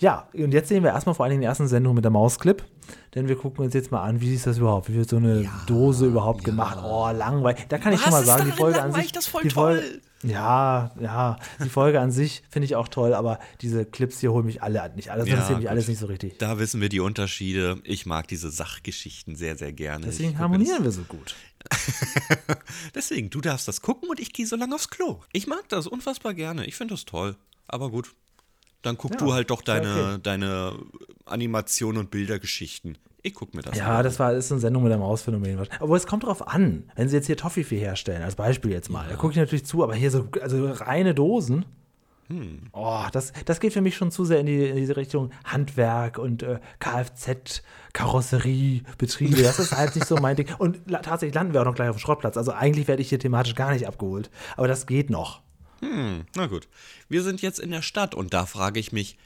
Ja, 0.00 0.28
und 0.34 0.52
jetzt 0.52 0.68
sehen 0.68 0.82
wir 0.82 0.90
erstmal 0.90 1.14
vor 1.14 1.24
allen 1.24 1.30
Dingen 1.32 1.42
die 1.42 1.46
ersten 1.46 1.68
Sendung 1.68 1.94
mit 1.94 2.04
der 2.04 2.10
Mausclip. 2.10 2.64
Denn 3.14 3.28
wir 3.28 3.36
gucken 3.36 3.64
uns 3.64 3.74
jetzt 3.74 3.90
mal 3.90 4.02
an, 4.02 4.20
wie 4.20 4.34
ist 4.34 4.46
das 4.46 4.58
überhaupt? 4.58 4.88
Wie 4.88 4.94
wird 4.94 5.08
so 5.10 5.16
eine 5.16 5.48
Dose 5.66 6.06
überhaupt 6.06 6.44
gemacht? 6.44 6.78
Oh, 6.82 7.10
langweilig. 7.10 7.66
Da 7.68 7.78
kann 7.78 7.92
ich 7.92 7.98
Was 8.00 8.04
schon 8.04 8.12
mal 8.12 8.24
sagen, 8.24 8.44
die 8.46 8.52
Folge 8.52 8.82
an 8.82 8.92
sich. 8.92 9.12
Das 9.12 9.26
voll 9.26 9.42
die 9.42 9.50
Folge, 9.50 9.80
toll. 9.82 10.00
Ja, 10.24 10.90
ja, 11.00 11.38
die 11.62 11.68
Folge 11.68 12.00
an 12.00 12.10
sich 12.10 12.42
finde 12.50 12.64
ich 12.66 12.74
auch 12.76 12.88
toll, 12.88 13.14
aber 13.14 13.38
diese 13.60 13.84
Clips 13.84 14.18
hier 14.20 14.32
holen 14.32 14.46
mich 14.46 14.62
alle 14.62 14.90
nicht. 14.96 15.10
Alles 15.10 15.28
interessiert 15.28 15.58
mich 15.58 15.70
alles 15.70 15.86
nicht 15.86 15.98
so 16.00 16.06
richtig. 16.06 16.38
Da 16.38 16.58
wissen 16.58 16.80
wir 16.80 16.88
die 16.88 17.00
Unterschiede. 17.00 17.78
Ich 17.84 18.04
mag 18.04 18.26
diese 18.28 18.50
Sachgeschichten 18.50 19.36
sehr, 19.36 19.56
sehr 19.56 19.72
gerne. 19.72 20.06
Deswegen 20.06 20.32
Ich 20.32 20.38
harmonieren 20.38 20.82
wir 20.82 20.90
so 20.90 21.02
gut. 21.02 21.36
Deswegen, 22.94 23.30
du 23.30 23.40
darfst 23.40 23.68
das 23.68 23.82
gucken 23.82 24.08
und 24.08 24.20
ich 24.20 24.32
gehe 24.32 24.46
so 24.46 24.56
lange 24.56 24.74
aufs 24.74 24.88
Klo. 24.90 25.20
Ich 25.32 25.46
mag 25.46 25.68
das 25.68 25.86
unfassbar 25.86 26.34
gerne. 26.34 26.66
Ich 26.66 26.76
finde 26.76 26.94
das 26.94 27.04
toll. 27.04 27.36
Aber 27.66 27.90
gut. 27.90 28.14
Dann 28.82 28.96
guck 28.96 29.12
Ja, 29.12 29.16
du 29.18 29.32
halt 29.32 29.50
doch 29.50 29.62
ja 29.66 29.80
deine, 29.80 30.04
okay. 30.12 30.18
deine 30.22 30.78
Animation 31.24 31.96
und 31.96 32.10
Bildergeschichten. 32.10 32.96
Ich 33.22 33.34
guck 33.34 33.52
mir 33.54 33.62
das 33.62 33.76
Ja, 33.76 33.98
an. 33.98 34.04
das 34.04 34.18
war 34.20 34.32
das 34.32 34.46
ist 34.46 34.52
eine 34.52 34.60
Sendung 34.60 34.84
mit 34.84 34.92
einem 34.92 35.02
Mausphänomen. 35.02 35.66
Aber 35.80 35.96
es 35.96 36.06
kommt 36.06 36.22
drauf 36.24 36.46
an. 36.46 36.90
Wenn 36.94 37.08
sie 37.08 37.16
jetzt 37.16 37.26
hier 37.26 37.36
Toffifee 37.36 37.78
herstellen, 37.78 38.22
als 38.22 38.36
Beispiel 38.36 38.70
jetzt 38.70 38.88
mal, 38.90 39.08
da 39.08 39.16
gucke 39.16 39.32
ich 39.32 39.38
natürlich 39.38 39.66
zu, 39.66 39.82
aber 39.82 39.94
hier 39.96 40.10
so 40.12 40.28
also 40.40 40.70
reine 40.70 41.14
Dosen. 41.14 41.64
Hm. 42.28 42.68
Oh, 42.72 43.04
das, 43.12 43.32
das 43.46 43.58
geht 43.58 43.72
für 43.72 43.80
mich 43.80 43.96
schon 43.96 44.10
zu 44.10 44.24
sehr 44.24 44.40
in, 44.40 44.46
die, 44.46 44.66
in 44.66 44.76
diese 44.76 44.96
Richtung 44.96 45.30
Handwerk 45.44 46.18
und 46.18 46.42
äh, 46.42 46.60
Kfz, 46.78 47.62
Karosserie, 47.94 48.82
Betriebe. 48.98 49.42
Das 49.42 49.58
ist 49.58 49.72
halt 49.72 49.94
nicht 49.94 50.06
so 50.06 50.16
mein 50.16 50.36
Ding. 50.36 50.48
Und 50.58 50.80
tatsächlich 50.88 51.34
landen 51.34 51.54
wir 51.54 51.62
auch 51.62 51.66
noch 51.66 51.74
gleich 51.74 51.88
auf 51.88 51.96
dem 51.96 52.00
Schrottplatz. 52.00 52.36
Also 52.36 52.52
eigentlich 52.52 52.86
werde 52.86 53.00
ich 53.00 53.08
hier 53.08 53.18
thematisch 53.18 53.54
gar 53.54 53.72
nicht 53.72 53.86
abgeholt. 53.86 54.30
Aber 54.56 54.68
das 54.68 54.86
geht 54.86 55.08
noch. 55.08 55.40
Hm, 55.80 56.26
na 56.34 56.46
gut. 56.46 56.68
Wir 57.08 57.22
sind 57.22 57.40
jetzt 57.40 57.58
in 57.58 57.70
der 57.70 57.82
Stadt 57.82 58.14
und 58.14 58.34
da 58.34 58.44
frage 58.44 58.78
ich 58.78 58.92
mich, 58.92 59.16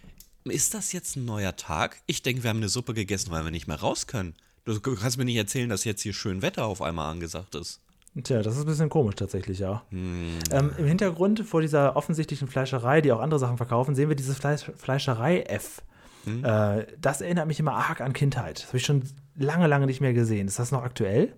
ist 0.45 0.75
das 0.75 0.93
jetzt 0.93 1.17
ein 1.17 1.25
neuer 1.25 1.57
Tag? 1.57 2.03
Ich 2.07 2.23
denke, 2.23 2.43
wir 2.45 2.51
haben 2.51 2.59
eine 2.59 2.69
Suppe 2.69 2.95
gegessen, 2.95 3.31
weil 3.31 3.45
wir 3.45 3.51
nicht 3.51 3.69
mehr 3.69 3.81
raus 3.81 4.07
können. 4.07 4.35
Du 4.65 4.81
kannst 4.81 5.19
mir 5.19 5.25
nicht 5.25 5.37
erzählen, 5.37 5.69
dass 5.69 5.85
jetzt 5.85 6.03
hier 6.03 6.13
schön 6.13 6.41
Wetter 6.41 6.67
auf 6.67 6.83
einmal 6.83 7.11
angesagt 7.11 7.57
ist. 7.57 7.81
Tja, 8.23 8.43
das 8.43 8.57
ist 8.57 8.61
ein 8.63 8.67
bisschen 8.67 8.91
komisch 8.91 9.15
tatsächlich, 9.15 9.59
ja. 9.59 9.83
Hm. 9.89 10.39
Ähm, 10.51 10.71
Im 10.77 10.87
Hintergrund 10.87 11.41
vor 11.47 11.63
dieser 11.63 11.97
offensichtlichen 11.97 12.47
Fleischerei, 12.47 13.01
die 13.01 13.11
auch 13.11 13.21
andere 13.21 13.41
Sachen 13.41 13.57
verkaufen, 13.57 13.95
sehen 13.95 14.11
wir 14.11 14.17
dieses 14.17 14.37
Fleisch 14.37 14.71
Fleischerei-F. 14.77 15.83
Hm. 16.25 16.45
Äh, 16.45 16.87
das 17.01 17.23
erinnert 17.23 17.47
mich 17.47 17.59
immer 17.59 17.73
arg 17.73 18.01
an 18.03 18.13
Kindheit. 18.13 18.59
Das 18.59 18.67
habe 18.69 18.77
ich 18.77 18.85
schon 18.85 19.03
lange, 19.35 19.67
lange 19.67 19.87
nicht 19.87 20.01
mehr 20.03 20.13
gesehen. 20.13 20.47
Ist 20.47 20.59
das 20.59 20.73
noch 20.73 20.83
aktuell? 20.83 21.33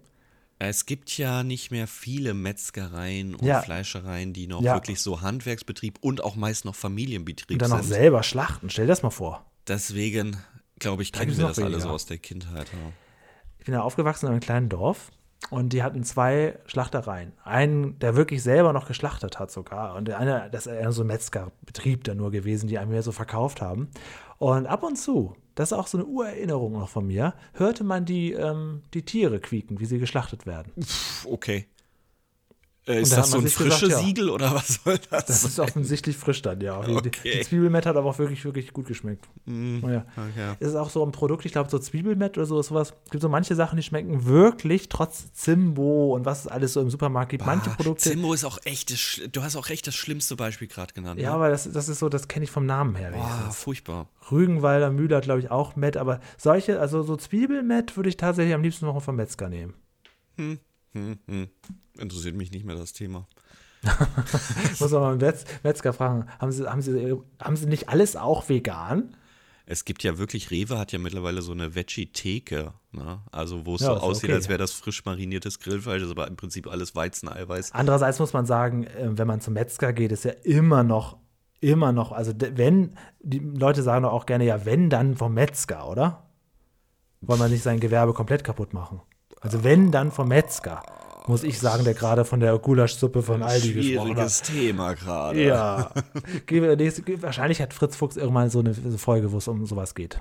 Es 0.59 0.85
gibt 0.87 1.17
ja 1.17 1.43
nicht 1.45 1.71
mehr 1.71 1.87
viele 1.87 2.35
Metzgereien 2.35 3.35
und 3.37 3.45
Ja. 3.47 3.61
Fleischereien, 3.63 4.33
die 4.33 4.47
noch 4.49 4.63
Ja. 4.63 4.75
wirklich 4.75 5.01
so 5.01 5.21
Handwerksbetrieb 5.21 5.99
und 6.01 6.25
auch 6.25 6.35
meist 6.37 6.65
noch 6.65 6.75
Familienbetrieb 6.75 7.55
Und 7.57 7.63
dann 7.63 7.71
noch 7.71 7.83
sind. 7.85 7.95
selber 7.95 8.23
schlachten. 8.25 8.69
Stell 8.69 8.87
dir 8.87 8.93
das 8.93 9.03
mal 9.03 9.11
vor. 9.11 9.45
Deswegen, 9.69 10.37
glaube 10.81 11.03
ich, 11.03 11.13
kennen 11.13 11.37
wir 11.37 11.47
das 11.49 11.59
alle 11.61 11.81
so 11.81 11.89
aus 11.91 12.07
der 12.07 12.19
Kindheit. 12.19 12.67
Ja. 12.73 12.79
Ich 13.59 13.65
bin 13.65 13.75
ja 13.75 13.83
aufgewachsen 13.83 14.27
in 14.27 14.33
einem 14.33 14.41
kleinen 14.41 14.69
Dorf 14.69 15.11
und 15.51 15.73
die 15.73 15.83
hatten 15.83 16.05
zwei 16.05 16.59
Schlachtereien. 16.67 17.33
Einen, 17.45 17.99
der 17.99 18.17
wirklich 18.17 18.43
selber 18.43 18.73
noch 18.73 18.87
geschlachtet 18.87 19.39
hat 19.39 19.51
sogar. 19.51 19.95
Und 19.95 20.09
der 20.09 20.19
eine, 20.19 20.49
das 20.51 20.67
ist 20.67 20.95
so 20.95 21.03
ein 21.03 21.07
Metzgerbetrieb 21.07 22.05
dann 22.05 22.17
nur 22.17 22.31
gewesen, 22.31 22.67
die 22.69 22.79
einem 22.79 22.91
mehr 22.91 23.03
so 23.03 23.13
verkauft 23.13 23.61
haben. 23.61 23.91
Und 24.39 24.67
ab 24.67 24.83
und 24.83 24.97
zu, 24.97 25.37
das 25.55 25.71
ist 25.71 25.79
auch 25.79 25.87
so 25.87 25.99
eine 25.99 26.07
Urerinnerung 26.07 26.73
noch 26.73 26.89
von 26.89 27.07
mir, 27.07 27.35
hörte 27.53 27.85
man 27.85 28.05
die, 28.05 28.33
ähm, 28.33 28.83
die 28.95 29.05
Tiere 29.05 29.39
quieken, 29.39 29.81
wie 29.81 29.87
sie 29.87 29.99
geschlachtet 29.99 30.47
werden. 30.47 30.73
Okay. 31.27 31.67
Äh, 32.87 33.01
ist 33.01 33.13
da 33.13 33.17
das 33.17 33.31
so 33.31 33.39
ein 33.39 33.45
gesagt, 33.45 33.63
frisches 33.63 33.89
ja. 33.93 33.99
Siegel 33.99 34.29
oder 34.29 34.55
was 34.55 34.81
soll 34.85 34.99
das? 35.11 35.25
Das 35.25 35.45
ist 35.45 35.59
offensichtlich 35.59 36.17
frisch 36.19 36.43
dann, 36.43 36.61
ja. 36.61 36.81
Okay. 36.81 37.11
die 37.25 37.41
Zwiebelmett 37.41 37.87
hat 37.87 37.97
aber 37.97 38.11
auch 38.11 38.19
wirklich, 38.19 38.45
wirklich 38.45 38.75
gut 38.75 38.87
geschmeckt. 38.87 39.27
Naja. 39.47 40.05
okay. 40.17 40.57
Es 40.61 40.69
ist 40.69 40.75
auch 40.75 40.91
so 40.91 41.03
ein 41.05 41.11
Produkt, 41.11 41.47
ich 41.47 41.53
glaube, 41.53 41.71
so 41.71 41.79
Zwiebelmett 41.79 42.37
oder 42.37 42.47
so, 42.47 42.61
sowas. 42.61 42.93
Es 43.07 43.11
gibt 43.11 43.23
so 43.23 43.31
manche 43.31 43.55
Sachen, 43.55 43.77
die 43.77 43.83
schmecken 43.83 44.27
wirklich 44.27 44.91
trotz 44.91 45.33
Zimbo 45.33 46.15
und 46.15 46.27
was 46.27 46.41
es 46.41 46.47
alles 46.47 46.75
so 46.75 46.83
im 46.83 46.91
Supermarkt 46.91 47.31
gibt. 47.31 47.47
Manche 47.47 47.71
Produkte. 47.71 48.11
Zimbo 48.11 48.35
ist 48.35 48.45
auch 48.45 48.59
echt, 48.65 49.35
du 49.35 49.43
hast 49.43 49.57
auch 49.57 49.71
recht 49.71 49.87
das 49.87 49.95
schlimmste 49.95 50.37
Beispiel 50.37 50.69
gerade 50.69 50.93
genannt. 50.93 51.19
Ja, 51.19 51.31
ne? 51.31 51.37
aber 51.37 51.49
das, 51.49 51.71
das 51.73 51.89
ist 51.89 52.01
so, 52.01 52.11
das 52.11 52.29
kenne 52.29 52.45
ich 52.45 52.51
vom 52.51 52.67
Namen 52.67 52.97
her. 52.97 53.13
Boah, 53.13 53.51
furchtbar. 53.51 54.09
Rügenwalder 54.31 54.91
Mühle 54.91 55.17
hat, 55.17 55.25
glaube 55.25 55.41
ich, 55.41 55.51
auch 55.51 55.75
Met, 55.77 55.97
aber 55.97 56.21
solche, 56.37 56.81
also 56.81 57.03
so 57.03 57.17
Zwiebelmett 57.17 57.97
würde 57.97 58.11
ich 58.11 58.19
tatsächlich 58.19 58.55
am 58.55 58.63
liebsten 58.63 58.85
noch 58.85 59.01
vom 59.03 59.17
Metzger 59.17 59.49
nehmen. 59.49 59.75
Hm, 60.37 60.59
hm. 60.95 61.49
Interessiert 61.99 62.37
mich 62.37 62.51
nicht 62.51 62.65
mehr 62.65 62.77
das 62.77 62.93
Thema. 62.93 63.27
Muss 64.81 64.93
aber 64.93 65.01
mal 65.01 65.17
Metz, 65.17 65.45
Metzger 65.63 65.93
fragen, 65.93 66.27
haben 66.39 66.53
sie, 66.53 66.67
haben, 66.67 66.83
sie, 66.83 67.15
haben 67.41 67.57
sie 67.57 67.67
nicht 67.67 67.89
alles 67.89 68.17
auch 68.17 68.49
vegan? 68.49 69.17
Es 69.67 69.87
gibt 69.87 70.03
ja 70.03 70.19
wirklich, 70.19 70.51
Rewe 70.51 70.79
hat 70.79 70.93
ja 70.93 70.99
mittlerweile 70.99 71.41
so 71.41 71.53
eine 71.53 71.75
Veggie-Theke, 71.75 72.75
ne? 72.93 73.23
Also 73.33 73.65
wo 73.65 73.77
es 73.77 73.81
Ja, 73.81 73.95
so 73.95 73.95
aussieht, 73.95 74.25
okay. 74.25 74.35
als 74.35 74.49
wäre 74.49 74.59
das 74.59 74.73
frisch 74.73 75.05
mariniertes 75.07 75.59
Grillfleisch, 75.59 76.03
ist 76.03 76.11
aber 76.11 76.29
im 76.29 76.37
Prinzip 76.37 76.67
alles 76.67 76.95
Weizeneiweiß. 76.95 77.73
Andererseits 77.73 78.19
muss 78.19 78.35
man 78.35 78.45
sagen, 78.45 78.85
äh, 78.85 79.17
wenn 79.17 79.27
man 79.27 79.41
zum 79.41 79.55
Metzger 79.55 79.95
geht, 79.95 80.13
ist 80.13 80.25
ja 80.25 80.33
immer 80.43 80.83
noch, 80.83 81.17
immer 81.61 81.93
noch, 81.93 82.13
also 82.13 82.33
wenn, 82.37 82.97
die 83.21 83.39
Leute 83.39 83.83
sagen 83.83 84.03
doch 84.03 84.13
auch 84.13 84.27
gerne, 84.27 84.45
ja, 84.45 84.67
wenn, 84.67 84.91
dann 84.91 85.17
vom 85.17 85.33
Metzger, 85.33 85.89
oder? 85.89 86.29
Wollen 87.23 87.41
wir 87.41 87.49
nicht 87.49 87.63
sein 87.63 87.81
Gewerbe 87.81 88.13
komplett 88.13 88.45
kaputt 88.45 88.75
machen? 88.75 89.01
Also 89.45 89.63
wenn, 89.63 89.93
dann 89.93 90.11
vom 90.11 90.29
Metzger, 90.29 90.83
muss 91.27 91.43
ich 91.45 91.59
sagen, 91.59 91.85
der 91.85 91.95
gerade 91.95 92.25
von 92.25 92.41
der 92.41 92.59
Gulaschsuppe 92.59 93.23
von 93.23 93.43
Aldi 93.43 93.73
gesprochen 93.75 94.17
hat. 94.17 94.31
Schwieriges 94.33 94.43
Thema 94.43 94.95
gerade. 94.95 95.43
Ja. 95.45 95.91
Wahrscheinlich 97.21 97.61
hat 97.61 97.73
Fritz 97.75 97.97
Fuchs 97.97 98.17
irgendwann 98.17 98.51
so 98.51 98.61
eine 98.61 98.75
Folge, 98.99 99.33
wo 99.33 99.39
es 99.39 99.49
um 99.49 99.67
sowas 99.67 99.95
geht. 99.95 100.21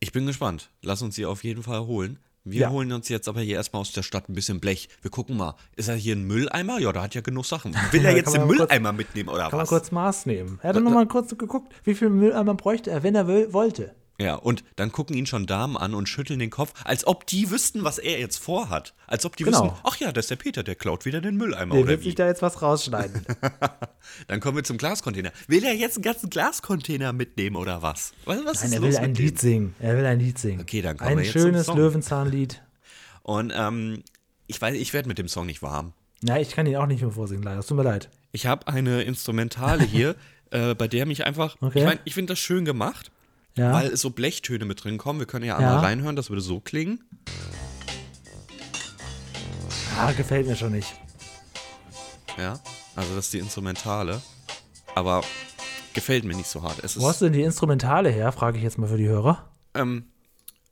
Ich 0.00 0.12
bin 0.12 0.26
gespannt. 0.26 0.70
Lass 0.82 1.02
uns 1.02 1.14
sie 1.14 1.26
auf 1.26 1.44
jeden 1.44 1.62
Fall 1.62 1.86
holen. 1.86 2.18
Wir 2.42 2.62
Ja. 2.62 2.70
holen 2.70 2.90
uns 2.92 3.10
jetzt 3.10 3.28
aber 3.28 3.42
hier 3.42 3.56
erstmal 3.56 3.80
aus 3.82 3.92
der 3.92 4.02
Stadt 4.02 4.30
ein 4.30 4.34
bisschen 4.34 4.60
Blech. 4.60 4.88
Wir 5.02 5.10
gucken 5.10 5.36
mal. 5.36 5.56
Ist 5.76 5.88
er 5.88 5.94
hier 5.94 6.16
ein 6.16 6.26
Mülleimer? 6.26 6.78
Ja, 6.78 6.90
da 6.92 7.02
hat 7.02 7.14
ja 7.14 7.20
genug 7.20 7.44
Sachen. 7.44 7.74
Will 7.90 8.04
er 8.04 8.16
jetzt 8.16 8.24
kann 8.24 8.32
den 8.34 8.40
man 8.40 8.48
mal 8.48 8.56
kurz- 8.56 8.70
Mülleimer 8.70 8.92
mitnehmen 8.92 9.28
oder 9.28 9.42
Kann 9.44 9.52
man 9.52 9.60
was? 9.60 9.68
kurz 9.68 9.90
Maß 9.92 10.24
nehmen. 10.24 10.58
Er 10.62 10.70
hat 10.70 10.82
nochmal 10.82 11.06
kurz 11.06 11.36
geguckt, 11.36 11.70
wie 11.84 11.94
viel 11.94 12.08
Mülleimer 12.08 12.54
bräuchte 12.54 12.90
er, 12.90 13.02
wenn 13.02 13.14
er 13.14 13.26
will, 13.26 13.52
wollte. 13.52 13.94
Ja, 14.20 14.34
und 14.34 14.64
dann 14.76 14.92
gucken 14.92 15.16
ihn 15.16 15.24
schon 15.24 15.46
Damen 15.46 15.76
an 15.78 15.94
und 15.94 16.06
schütteln 16.08 16.38
den 16.40 16.50
Kopf, 16.50 16.74
als 16.84 17.06
ob 17.06 17.26
die 17.26 17.50
wüssten, 17.50 17.84
was 17.84 17.96
er 17.98 18.20
jetzt 18.20 18.36
vorhat. 18.38 18.92
Als 19.06 19.24
ob 19.24 19.34
die 19.34 19.44
Genau. 19.44 19.64
wissen, 19.64 19.74
ach 19.82 19.96
ja, 19.96 20.12
das 20.12 20.26
ist 20.26 20.30
der 20.30 20.36
Peter, 20.36 20.62
der 20.62 20.74
klaut 20.74 21.06
wieder 21.06 21.22
den 21.22 21.36
Mülleimer 21.38 21.72
Der 21.74 21.82
oder 21.84 21.90
wird 21.92 22.00
wie. 22.00 22.04
sich 22.04 22.14
da 22.16 22.26
jetzt 22.26 22.42
was 22.42 22.60
rausschneiden. 22.60 23.24
Dann 24.28 24.40
kommen 24.40 24.56
wir 24.56 24.64
zum 24.64 24.76
Glascontainer. 24.76 25.32
Will 25.48 25.64
er 25.64 25.74
jetzt 25.74 25.96
einen 25.96 26.02
ganzen 26.02 26.28
Glascontainer 26.28 27.12
mitnehmen 27.14 27.56
oder 27.56 27.80
was? 27.82 28.12
Was, 28.26 28.44
was 28.44 28.62
Nein, 28.62 28.72
er 28.74 28.82
will 28.82 28.96
ein 28.96 29.14
Lied 29.14 29.38
singen. 29.38 29.74
Er 29.80 29.96
will 29.96 30.04
ein 30.04 30.18
Lied 30.20 30.38
singen. 30.38 30.60
Okay, 30.60 30.82
dann 30.82 30.96
kommen 30.98 31.10
Ein 31.12 31.16
wir 31.18 31.24
jetzt 31.24 31.32
zum 31.32 31.40
schönes. 31.42 31.66
Löwenzahnlied. 31.68 32.60
Und 33.22 33.52
ähm, 33.56 34.02
ich 34.46 34.60
weiß, 34.60 34.74
ich 34.76 34.92
werde 34.92 35.08
mit 35.08 35.18
dem 35.18 35.28
Song 35.28 35.46
nicht 35.46 35.62
warm. 35.62 35.92
Ja, 36.22 36.36
ich 36.36 36.50
kann 36.50 36.66
ihn 36.66 36.76
auch 36.76 36.86
nicht 36.86 37.00
mehr 37.00 37.10
vorsingen, 37.12 37.42
leider. 37.42 37.60
Es 37.60 37.66
tut 37.66 37.76
mir 37.78 37.84
leid. 37.84 38.10
Ich 38.32 38.46
habe 38.46 38.66
eine 38.68 39.02
Instrumentale 39.02 39.84
hier, 39.84 40.14
äh, 40.50 40.74
bei 40.74 40.88
der 40.88 41.06
mich 41.06 41.24
einfach. 41.24 41.56
Okay. 41.60 41.78
Ich 41.78 41.84
meine, 41.86 42.00
ich 42.04 42.14
finde 42.14 42.32
das 42.32 42.38
schön 42.38 42.64
gemacht, 42.64 43.10
Ja. 43.56 43.72
weil 43.72 43.88
es 43.88 44.00
so 44.00 44.10
Blechtöne 44.10 44.64
mit 44.64 44.82
drin 44.84 44.96
kommen. 44.98 45.18
Wir 45.18 45.26
können 45.26 45.44
ja 45.44 45.60
Ja. 45.60 45.68
einmal 45.68 45.84
reinhören, 45.84 46.16
das 46.16 46.30
würde 46.30 46.40
so 46.42 46.60
klingen. 46.60 47.02
ah, 49.98 50.12
gefällt 50.12 50.46
mir 50.46 50.56
schon 50.56 50.72
nicht. 50.72 50.94
Ja, 52.38 52.58
also 52.96 53.14
das 53.14 53.26
ist 53.26 53.32
die 53.34 53.38
Instrumentale. 53.38 54.22
Aber 54.94 55.22
gefällt 55.94 56.24
mir 56.24 56.34
nicht 56.36 56.48
so 56.48 56.62
hart. 56.62 56.78
Wo 56.96 57.08
hast 57.08 57.20
du 57.20 57.26
denn 57.26 57.34
die 57.34 57.42
Instrumentale 57.42 58.10
her, 58.10 58.32
frage 58.32 58.58
ich 58.58 58.64
jetzt 58.64 58.78
mal 58.78 58.88
für 58.88 58.96
die 58.96 59.08
Hörer. 59.08 59.48
ähm, 59.74 60.04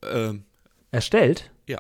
ähm, 0.03 0.45
Erstellt? 0.91 1.51
ja. 1.67 1.79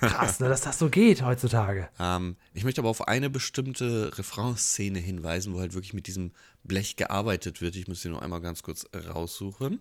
Krass, 0.00 0.38
ne, 0.40 0.50
dass 0.50 0.60
das 0.60 0.78
so 0.78 0.90
geht 0.90 1.22
heutzutage. 1.22 1.88
Ähm, 1.98 2.36
ich 2.52 2.64
möchte 2.64 2.82
aber 2.82 2.90
auf 2.90 3.08
eine 3.08 3.30
bestimmte 3.30 4.10
Refrain-Szene 4.18 4.98
hinweisen, 4.98 5.54
wo 5.54 5.60
halt 5.60 5.72
wirklich 5.72 5.94
mit 5.94 6.06
diesem 6.08 6.32
Blech 6.62 6.96
gearbeitet 6.96 7.62
wird. 7.62 7.74
Ich 7.76 7.88
muss 7.88 8.02
sie 8.02 8.10
nur 8.10 8.22
einmal 8.22 8.42
ganz 8.42 8.62
kurz 8.62 8.86
raussuchen. 8.94 9.80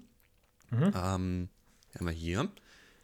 Mhm. 0.72 0.84
Ähm, 0.96 1.50
haben 1.96 2.06
wir 2.06 2.12
hier. 2.12 2.50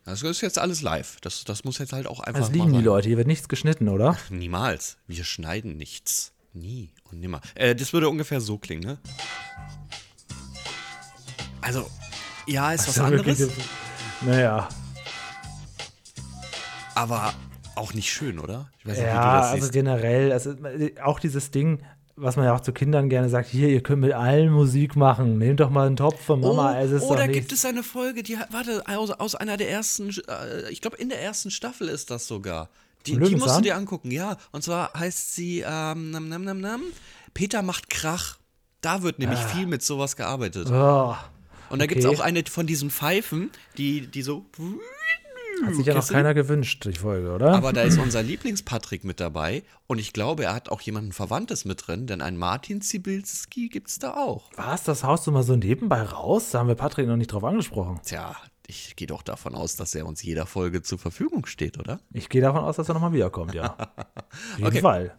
Das 0.04 0.24
ist 0.24 0.42
jetzt 0.42 0.58
alles 0.58 0.82
live. 0.82 1.18
Das, 1.22 1.44
das 1.44 1.64
muss 1.64 1.78
jetzt 1.78 1.94
halt 1.94 2.08
auch 2.08 2.20
einfach 2.22 2.42
Das 2.42 2.50
mal 2.50 2.56
lieben 2.56 2.74
die. 2.74 2.82
Leute. 2.84 3.08
Hier 3.08 3.18
wird 3.18 3.28
nichts 3.28 3.48
geschnitten, 3.48 3.88
oder? 3.88 4.18
Niemals. 4.30 4.98
Wir 5.08 5.24
schneiden 5.24 5.78
nichts. 5.78 6.34
Nie 6.54 6.94
und 7.04 7.20
nimmer. 7.20 7.40
Äh, 7.56 7.76
das 7.76 7.94
würde 7.94 8.10
ungefähr 8.10 8.42
so 8.42 8.58
klingen, 8.58 8.84
ne? 8.84 8.98
Also, 11.62 11.90
ja, 12.48 12.74
ist 12.74 12.88
was 12.88 12.96
Ja, 12.98 13.06
anderes, 13.06 13.40
wirklich, 13.40 13.66
Naja. 14.22 14.68
aber 16.96 17.34
auch 17.76 17.94
nicht 17.94 18.12
schön, 18.12 18.40
oder? 18.40 18.70
Ich 18.80 18.86
weiß 18.86 18.98
nicht, 18.98 19.06
wie 19.06 19.10
du 19.12 19.16
Ja, 19.16 19.42
das 19.42 19.52
also 19.52 19.70
generell, 19.72 20.32
also 20.32 20.56
auch 21.04 21.20
dieses 21.20 21.52
Ding, 21.52 21.84
was 22.16 22.36
man 22.36 22.46
ja 22.46 22.56
auch 22.56 22.62
zu 22.62 22.72
Kindern 22.74 23.10
gerne 23.10 23.30
sagt, 23.30 23.50
hier, 23.50 23.70
ihr 23.70 23.82
könnt 23.82 24.02
mit 24.02 24.14
allen 24.14 24.52
Musik 24.52 24.96
machen. 24.96 25.38
Nehmt 25.38 25.60
doch 25.60 25.70
mal 25.70 25.88
einen 25.88 25.96
Topf 25.96 26.24
von 26.24 26.42
Mama. 26.42 26.80
es 26.80 26.92
ist 26.92 27.04
oh, 27.04 27.16
da 27.16 27.28
nichts. 27.28 27.34
gibt 27.34 27.52
es 27.52 27.66
eine 27.66 27.84
Folge, 27.84 28.24
die 28.24 28.38
warte, 28.50 28.84
aus, 28.88 29.12
aus 29.12 29.36
einer 29.36 29.58
der 29.58 29.70
ersten, 29.70 30.10
äh, 30.28 30.70
ich 30.70 30.82
glaube 30.82 30.98
in 30.98 31.10
der 31.10 31.22
ersten 31.22 31.52
Staffel 31.52 31.88
ist 31.88 32.10
das 32.12 32.28
sogar. 32.28 32.70
Die, 33.06 33.18
die 33.18 33.36
musst 33.36 33.58
du 33.58 33.62
dir 33.62 33.76
angucken, 33.76 34.12
ja. 34.12 34.38
Und 34.52 34.64
zwar 34.64 34.94
heißt 34.94 35.34
sie, 35.34 35.64
ähm, 35.66 36.12
nam, 36.12 36.30
nam, 36.30 36.44
nam, 36.44 36.62
nam, 36.62 36.82
Peter 37.34 37.64
macht 37.64 37.90
Krach. 37.90 38.38
Da 38.82 39.04
wird 39.04 39.20
nämlich 39.20 39.40
viel 39.40 39.68
mit 39.68 39.84
sowas 39.84 40.16
gearbeitet. 40.16 40.70
Oh, 40.72 41.16
Und 41.70 41.80
da 41.80 41.86
gibt 41.86 42.00
es 42.00 42.06
okay. 42.06 42.16
auch 42.16 42.20
eine 42.20 42.44
von 42.50 42.66
diesen 42.66 42.90
Pfeifen, 42.90 43.52
die, 43.78 44.08
die 44.08 44.22
so. 44.24 44.46
Hat 45.66 45.76
sich 45.76 45.86
ja 45.86 45.94
noch 45.94 46.08
keiner 46.08 46.34
gewünscht, 46.34 46.86
die 46.86 46.94
Folge, 46.98 47.32
oder? 47.34 47.54
Aber 47.54 47.74
da 47.74 47.84
ist 47.84 47.98
unser 48.00 48.24
Lieblings-Patrick 48.24 49.04
mit 49.04 49.20
dabei. 49.20 49.64
Und 49.88 50.00
ich 50.00 50.14
glaube, 50.14 50.44
er 50.46 50.54
hat 50.54 50.70
auch 50.70 50.82
jemanden 50.82 51.12
Verwandtes 51.12 51.66
mit 51.66 51.88
drin, 51.88 52.08
denn 52.08 52.22
einen 52.22 52.38
Martin 52.38 52.82
Zibilski 52.82 53.70
gibt 53.70 53.90
es 53.90 54.00
da 54.00 54.14
auch. 54.16 54.50
Was, 54.56 54.84
das 54.84 55.04
haust 55.04 55.28
du 55.28 55.32
mal 55.32 55.44
so 55.44 55.56
nebenbei 55.56 56.02
raus? 56.04 56.52
Da 56.52 56.60
haben 56.60 56.68
wir 56.68 56.76
Patrick 56.76 57.08
noch 57.08 57.18
nicht 57.18 57.32
drauf 57.32 57.44
angesprochen. 57.44 58.00
Tja, 58.04 58.36
ich 58.68 58.96
gehe 58.96 59.08
doch 59.08 59.22
davon 59.22 59.56
aus, 59.56 59.76
dass 59.76 59.94
er 59.96 60.06
uns 60.06 60.24
jeder 60.24 60.46
Folge 60.46 60.82
zur 60.82 60.98
Verfügung 61.00 61.46
steht, 61.46 61.78
oder? 61.78 62.00
Ich 62.14 62.30
gehe 62.30 62.42
davon 62.42 62.62
aus, 62.64 62.78
dass 62.78 62.88
er 62.90 62.94
nochmal 62.94 63.14
wiederkommt, 63.14 63.54
ja. 63.54 63.76
Auf 63.78 64.58
jeden 64.58 64.68
Okay. 64.68 64.82
Fall. 64.82 65.16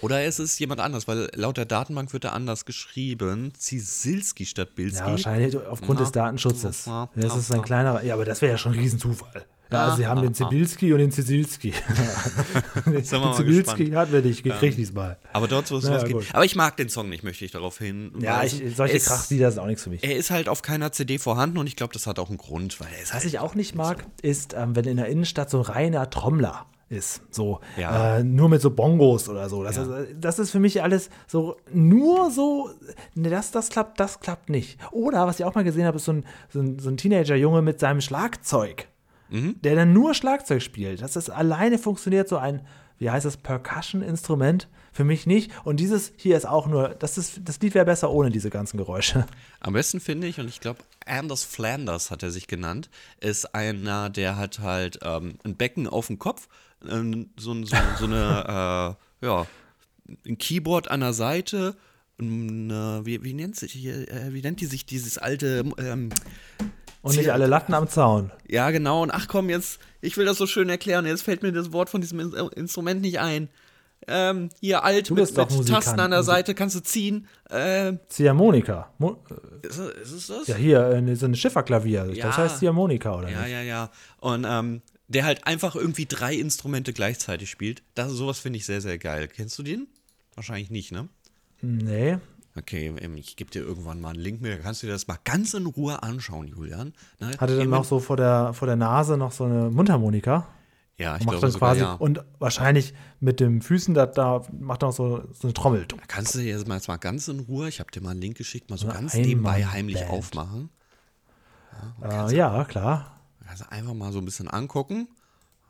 Oder 0.00 0.22
es 0.24 0.38
ist 0.38 0.58
jemand 0.60 0.80
anders, 0.80 1.08
weil 1.08 1.28
laut 1.34 1.56
der 1.56 1.64
Datenbank 1.64 2.12
wird 2.12 2.24
er 2.24 2.32
anders 2.32 2.64
geschrieben. 2.64 3.52
Zisilski 3.56 4.46
statt 4.46 4.74
Bilski. 4.74 5.00
Ja, 5.00 5.10
wahrscheinlich 5.10 5.56
aufgrund 5.56 5.98
Ja. 5.98 6.04
des 6.04 6.12
Datenschutzes. 6.12 6.86
Ja. 6.86 7.08
Das 7.16 7.36
ist 7.36 7.52
ein 7.52 7.62
kleinerer, 7.62 8.04
ja, 8.04 8.14
aber 8.14 8.24
das 8.24 8.40
wäre 8.40 8.52
ja 8.52 8.58
schon 8.58 8.72
ein 8.74 8.78
Riesenzufall. 8.78 9.44
Ja, 9.70 9.84
also 9.84 9.96
sie 9.98 10.06
haben 10.06 10.22
den 10.22 10.32
Zibilski 10.32 10.92
und 10.94 10.98
den 11.00 11.12
Zisilski. 11.12 11.74
den 12.86 13.04
Zibilski 13.04 13.90
hatten 13.90 14.12
wir 14.12 14.22
nicht 14.22 14.42
gekriegt 14.42 14.78
diesmal. 14.78 15.18
Aber 15.34 15.46
dort 15.46 15.66
soll 15.66 15.78
es 15.80 15.84
Naja, 15.84 16.06
gut. 16.08 16.24
Aber 16.32 16.44
ich 16.44 16.56
mag 16.56 16.76
den 16.78 16.88
Song 16.88 17.08
nicht, 17.10 17.22
möchte 17.22 17.44
ich 17.44 17.50
darauf 17.50 17.76
hin. 17.78 18.12
Ja, 18.20 18.42
ich, 18.44 18.62
solche 18.74 18.96
es- 18.96 19.04
Krachlieder 19.06 19.50
sind 19.50 19.60
auch 19.60 19.66
nichts 19.66 19.82
für 19.82 19.90
mich. 19.90 20.02
Er 20.02 20.16
ist 20.16 20.30
halt 20.30 20.48
auf 20.48 20.62
keiner 20.62 20.92
CD 20.92 21.18
vorhanden 21.18 21.58
und 21.58 21.66
ich 21.66 21.76
glaube, 21.76 21.92
das 21.92 22.06
hat 22.06 22.18
auch 22.18 22.28
einen 22.30 22.38
Grund, 22.38 22.80
weil 22.80 22.88
er 22.96 23.02
ist 23.02 23.08
Was 23.08 23.14
halt 23.16 23.24
ich 23.26 23.38
auch 23.40 23.54
nicht 23.54 23.74
mag, 23.74 24.06
ist, 24.22 24.54
ähm, 24.54 24.74
wenn 24.74 24.86
in 24.86 24.96
der 24.96 25.08
Innenstadt 25.08 25.50
so 25.50 25.58
ein 25.58 25.64
reiner 25.64 26.08
Trommler 26.08 26.64
ist. 26.88 27.22
So, 27.30 27.60
Ja. 27.76 28.18
äh, 28.18 28.24
nur 28.24 28.48
mit 28.48 28.60
so 28.62 28.70
Bongos 28.70 29.28
oder 29.28 29.48
so. 29.48 29.62
Das, 29.62 29.76
ist, 29.76 29.88
das 30.18 30.38
ist 30.38 30.50
für 30.50 30.60
mich 30.60 30.82
alles 30.82 31.10
so, 31.26 31.56
nur 31.72 32.30
so, 32.30 32.70
ne, 33.14 33.28
das, 33.30 33.50
das 33.50 33.68
klappt, 33.68 34.00
das 34.00 34.20
klappt 34.20 34.48
nicht. 34.48 34.78
Oder, 34.92 35.26
was 35.26 35.38
ich 35.38 35.44
auch 35.44 35.54
mal 35.54 35.64
gesehen 35.64 35.84
habe, 35.84 35.96
ist 35.96 36.04
so 36.06 36.12
ein, 36.12 36.24
so 36.50 36.60
ein, 36.60 36.78
so 36.78 36.88
ein 36.88 36.96
Teenager-Junge 36.96 37.62
mit 37.62 37.80
seinem 37.80 38.00
Schlagzeug, 38.00 38.88
der 39.30 39.74
dann 39.76 39.92
nur 39.92 40.14
Schlagzeug 40.14 40.62
spielt. 40.62 41.02
Das 41.02 41.14
ist 41.14 41.28
alleine 41.28 41.78
funktioniert 41.78 42.28
so 42.28 42.38
ein, 42.38 42.62
wie 42.98 43.10
heißt 43.10 43.26
das, 43.26 43.36
Percussion-Instrument? 43.36 44.68
Für 44.90 45.04
mich 45.04 45.26
nicht. 45.26 45.52
Und 45.64 45.78
dieses 45.78 46.12
hier 46.16 46.36
ist 46.36 46.46
auch 46.48 46.66
nur, 46.66 46.88
das, 46.88 47.18
ist, 47.18 47.42
das 47.44 47.60
Lied 47.60 47.74
wäre 47.74 47.84
besser 47.84 48.10
ohne 48.10 48.30
diese 48.30 48.50
ganzen 48.50 48.78
Geräusche. 48.78 49.26
Am 49.60 49.74
besten 49.74 50.00
finde 50.00 50.26
ich, 50.26 50.40
und 50.40 50.48
ich 50.48 50.58
glaube, 50.60 50.80
Anders 51.06 51.44
Flanders 51.44 52.10
hat 52.10 52.22
er 52.24 52.30
sich 52.32 52.48
genannt, 52.48 52.90
ist 53.20 53.54
einer, 53.54 54.10
der 54.10 54.36
hat 54.36 54.58
halt 54.58 54.98
ähm, 55.02 55.34
ein 55.44 55.54
Becken 55.56 55.86
auf 55.86 56.08
dem 56.08 56.18
Kopf, 56.18 56.48
ähm, 56.88 57.30
so, 57.38 57.54
so, 57.64 57.76
so 57.98 58.04
eine, 58.04 58.96
äh, 59.22 59.26
ja, 59.26 59.46
ein 60.26 60.38
Keyboard 60.38 60.90
an 60.90 61.00
der 61.00 61.12
Seite, 61.12 61.76
eine, 62.18 63.00
wie, 63.04 63.22
wie 63.22 63.34
nennt 63.34 63.56
sich 63.56 63.72
hier, 63.72 64.08
äh, 64.08 64.32
wie 64.32 64.42
nennt 64.42 64.60
die 64.60 64.66
sich 64.66 64.86
dieses 64.86 65.18
alte, 65.18 65.64
ähm, 65.78 66.10
und 67.02 67.16
nicht 67.16 67.30
alle 67.30 67.46
Latten 67.46 67.74
am 67.74 67.88
Zaun. 67.88 68.32
Ja, 68.48 68.70
genau. 68.70 69.02
Und 69.02 69.10
ach 69.10 69.28
komm, 69.28 69.50
jetzt, 69.50 69.78
ich 70.00 70.16
will 70.16 70.26
das 70.26 70.36
so 70.36 70.46
schön 70.46 70.68
erklären. 70.68 71.06
Jetzt 71.06 71.22
fällt 71.22 71.42
mir 71.42 71.52
das 71.52 71.72
Wort 71.72 71.90
von 71.90 72.00
diesem 72.00 72.18
Instrument 72.56 73.00
nicht 73.00 73.20
ein. 73.20 73.48
Ähm, 74.06 74.48
hier 74.60 74.84
alt 74.84 75.10
mit, 75.10 75.36
mit 75.36 75.68
Tasten 75.68 76.00
an 76.00 76.10
der 76.12 76.22
Seite 76.22 76.54
kannst 76.54 76.76
du 76.76 76.80
ziehen. 76.80 77.26
Ähm, 77.50 77.98
Ziehharmonika. 78.08 78.90
Mo 78.98 79.22
ist, 79.62 79.78
ist 79.78 80.12
es 80.12 80.26
das? 80.28 80.46
Ja, 80.46 80.54
hier, 80.54 80.88
äh, 80.88 81.16
so 81.16 81.26
ein 81.26 81.34
Schifferklavier. 81.34 82.10
Ja. 82.12 82.26
Das 82.26 82.38
heißt 82.38 82.58
Ziehharmonika, 82.58 83.16
oder 83.16 83.28
ja, 83.28 83.40
nicht? 83.40 83.50
Ja, 83.50 83.60
ja, 83.60 83.62
ja. 83.62 83.90
Und 84.20 84.46
ähm, 84.48 84.82
der 85.08 85.24
halt 85.24 85.46
einfach 85.46 85.74
irgendwie 85.74 86.06
drei 86.06 86.34
Instrumente 86.34 86.92
gleichzeitig 86.92 87.50
spielt. 87.50 87.82
Das, 87.94 88.12
sowas 88.12 88.38
finde 88.38 88.58
ich 88.58 88.66
sehr, 88.66 88.80
sehr 88.80 88.98
geil. 88.98 89.28
Kennst 89.28 89.58
du 89.58 89.62
den? 89.62 89.88
Wahrscheinlich 90.34 90.70
nicht, 90.70 90.92
ne? 90.92 91.08
Nee. 91.60 92.18
Okay, 92.56 92.92
ich 93.16 93.36
gebe 93.36 93.50
dir 93.50 93.62
irgendwann 93.62 94.00
mal 94.00 94.10
einen 94.10 94.20
Link 94.20 94.40
mit, 94.40 94.52
da 94.52 94.56
kannst 94.56 94.82
du 94.82 94.86
dir 94.86 94.92
das 94.92 95.06
mal 95.06 95.18
ganz 95.24 95.54
in 95.54 95.66
Ruhe 95.66 96.02
anschauen, 96.02 96.48
Julian. 96.48 96.92
Ne? 97.20 97.30
Hatte 97.38 97.56
dann 97.56 97.70
noch 97.70 97.84
so 97.84 98.00
vor 98.00 98.16
der, 98.16 98.52
vor 98.52 98.66
der 98.66 98.76
Nase 98.76 99.16
noch 99.16 99.32
so 99.32 99.44
eine 99.44 99.70
Mundharmonika? 99.70 100.48
Ja, 100.96 101.16
ich 101.16 101.24
glaube 101.24 101.40
dann 101.40 101.52
quasi 101.52 101.80
ja. 101.82 101.92
und 101.92 102.24
wahrscheinlich 102.40 102.92
mit 103.20 103.38
den 103.38 103.62
Füßen 103.62 103.94
da, 103.94 104.06
da 104.06 104.42
macht 104.58 104.82
er 104.82 104.88
auch 104.88 104.92
so, 104.92 105.22
so 105.32 105.46
eine 105.46 105.54
Trommel. 105.54 105.86
Da 105.86 105.96
kannst 106.08 106.34
du 106.34 106.40
jetzt 106.40 106.66
mal, 106.66 106.74
jetzt 106.74 106.88
mal 106.88 106.96
ganz 106.96 107.28
in 107.28 107.38
Ruhe, 107.40 107.68
ich 107.68 107.78
habe 107.78 107.90
dir 107.92 108.00
mal 108.00 108.10
einen 108.10 108.20
Link 108.20 108.36
geschickt, 108.36 108.68
mal 108.68 108.76
so 108.78 108.88
ganz 108.88 109.14
nebenbei 109.14 109.64
heimlich 109.64 110.00
Band. 110.00 110.10
aufmachen. 110.10 110.70
Ja, 112.02 112.28
äh, 112.28 112.36
ja, 112.36 112.64
klar. 112.64 113.17
Also 113.48 113.64
einfach 113.70 113.94
mal 113.94 114.12
so 114.12 114.18
ein 114.18 114.24
bisschen 114.24 114.48
angucken. 114.48 115.08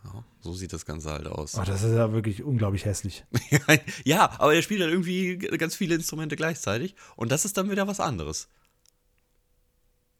Ja, 0.04 0.24
so 0.40 0.52
sieht 0.52 0.72
das 0.72 0.86
Ganze 0.86 1.10
halt 1.10 1.26
aus. 1.26 1.56
Oh, 1.58 1.62
das 1.64 1.82
ist 1.82 1.94
ja 1.94 2.12
wirklich 2.12 2.42
unglaublich 2.42 2.84
hässlich. 2.84 3.24
ja, 4.04 4.30
aber 4.38 4.54
er 4.54 4.62
spielt 4.62 4.80
dann 4.80 4.90
irgendwie 4.90 5.38
ganz 5.38 5.74
viele 5.74 5.94
Instrumente 5.94 6.36
gleichzeitig 6.36 6.94
und 7.16 7.32
das 7.32 7.44
ist 7.44 7.56
dann 7.56 7.70
wieder 7.70 7.86
was 7.88 8.00
anderes. 8.00 8.48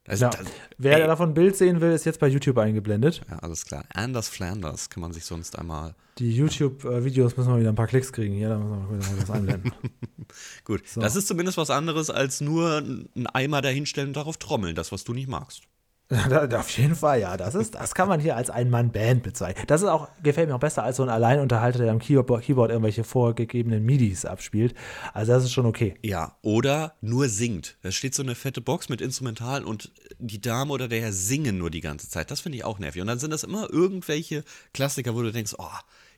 Also, 0.07 0.25
ja. 0.25 0.31
das, 0.31 0.47
Wer 0.77 1.01
ey. 1.01 1.07
davon 1.07 1.29
ein 1.29 1.33
Bild 1.35 1.55
sehen 1.55 1.81
will, 1.81 1.91
ist 1.91 2.05
jetzt 2.05 2.19
bei 2.19 2.27
YouTube 2.27 2.57
eingeblendet. 2.57 3.21
Ja, 3.29 3.39
alles 3.39 3.65
klar. 3.65 3.83
Anders 3.93 4.27
Flanders 4.27 4.89
kann 4.89 5.01
man 5.01 5.13
sich 5.13 5.23
sonst 5.23 5.57
einmal. 5.57 5.93
Die 6.17 6.31
YouTube-Videos 6.35 7.37
müssen 7.37 7.53
wir 7.53 7.59
wieder 7.59 7.69
ein 7.69 7.75
paar 7.75 7.87
Klicks 7.87 8.11
kriegen. 8.11 8.33
Hier, 8.33 8.49
da 8.49 8.57
müssen 8.57 8.89
wir 8.89 8.97
mal 8.97 9.21
was 9.21 9.29
einblenden. 9.29 9.71
Gut, 10.65 10.87
so. 10.87 10.99
das 10.99 11.15
ist 11.15 11.27
zumindest 11.27 11.57
was 11.57 11.69
anderes 11.69 12.09
als 12.09 12.41
nur 12.41 12.77
einen 12.77 13.27
Eimer 13.27 13.61
dahinstellen 13.61 14.09
und 14.09 14.15
darauf 14.15 14.37
trommeln, 14.37 14.75
das, 14.75 14.91
was 14.91 15.03
du 15.03 15.13
nicht 15.13 15.27
magst. 15.27 15.61
Auf 16.55 16.69
jeden 16.71 16.95
Fall, 16.95 17.21
ja. 17.21 17.37
Das, 17.37 17.53
ist, 17.53 17.75
das 17.75 17.93
kann 17.93 18.09
man 18.09 18.19
hier 18.19 18.35
als 18.35 18.49
Ein-Mann-Band 18.49 19.21
bezeichnen. 19.21 19.63
Das 19.67 19.81
ist 19.81 19.87
auch, 19.87 20.07
gefällt 20.23 20.49
mir 20.49 20.55
auch 20.55 20.59
besser 20.59 20.83
als 20.83 20.97
so 20.97 21.03
ein 21.03 21.09
Alleinunterhalter, 21.09 21.79
der 21.79 21.91
am 21.91 21.99
Keyboard, 21.99 22.43
Keyboard 22.43 22.71
irgendwelche 22.71 23.03
vorgegebenen 23.03 23.85
MIDIs 23.85 24.25
abspielt. 24.25 24.73
Also 25.13 25.33
das 25.33 25.43
ist 25.43 25.51
schon 25.51 25.67
okay. 25.67 25.95
Ja, 26.01 26.35
oder 26.41 26.95
nur 27.01 27.29
singt. 27.29 27.77
Da 27.83 27.91
steht 27.91 28.15
so 28.15 28.23
eine 28.23 28.33
fette 28.33 28.59
Box 28.59 28.89
mit 28.89 29.01
Instrumentalen 29.01 29.65
und 29.65 29.91
die 30.17 30.41
Dame 30.41 30.73
oder 30.73 30.87
der 30.87 31.01
Herr 31.01 31.13
singen 31.13 31.59
nur 31.59 31.69
die 31.69 31.81
ganze 31.81 32.09
Zeit. 32.09 32.31
Das 32.31 32.41
finde 32.41 32.57
ich 32.57 32.63
auch 32.65 32.79
nervig. 32.79 33.01
Und 33.01 33.07
dann 33.07 33.19
sind 33.19 33.31
das 33.31 33.43
immer 33.43 33.69
irgendwelche 33.69 34.43
Klassiker, 34.73 35.13
wo 35.13 35.21
du 35.21 35.31
denkst, 35.31 35.53
oh, 35.59 35.67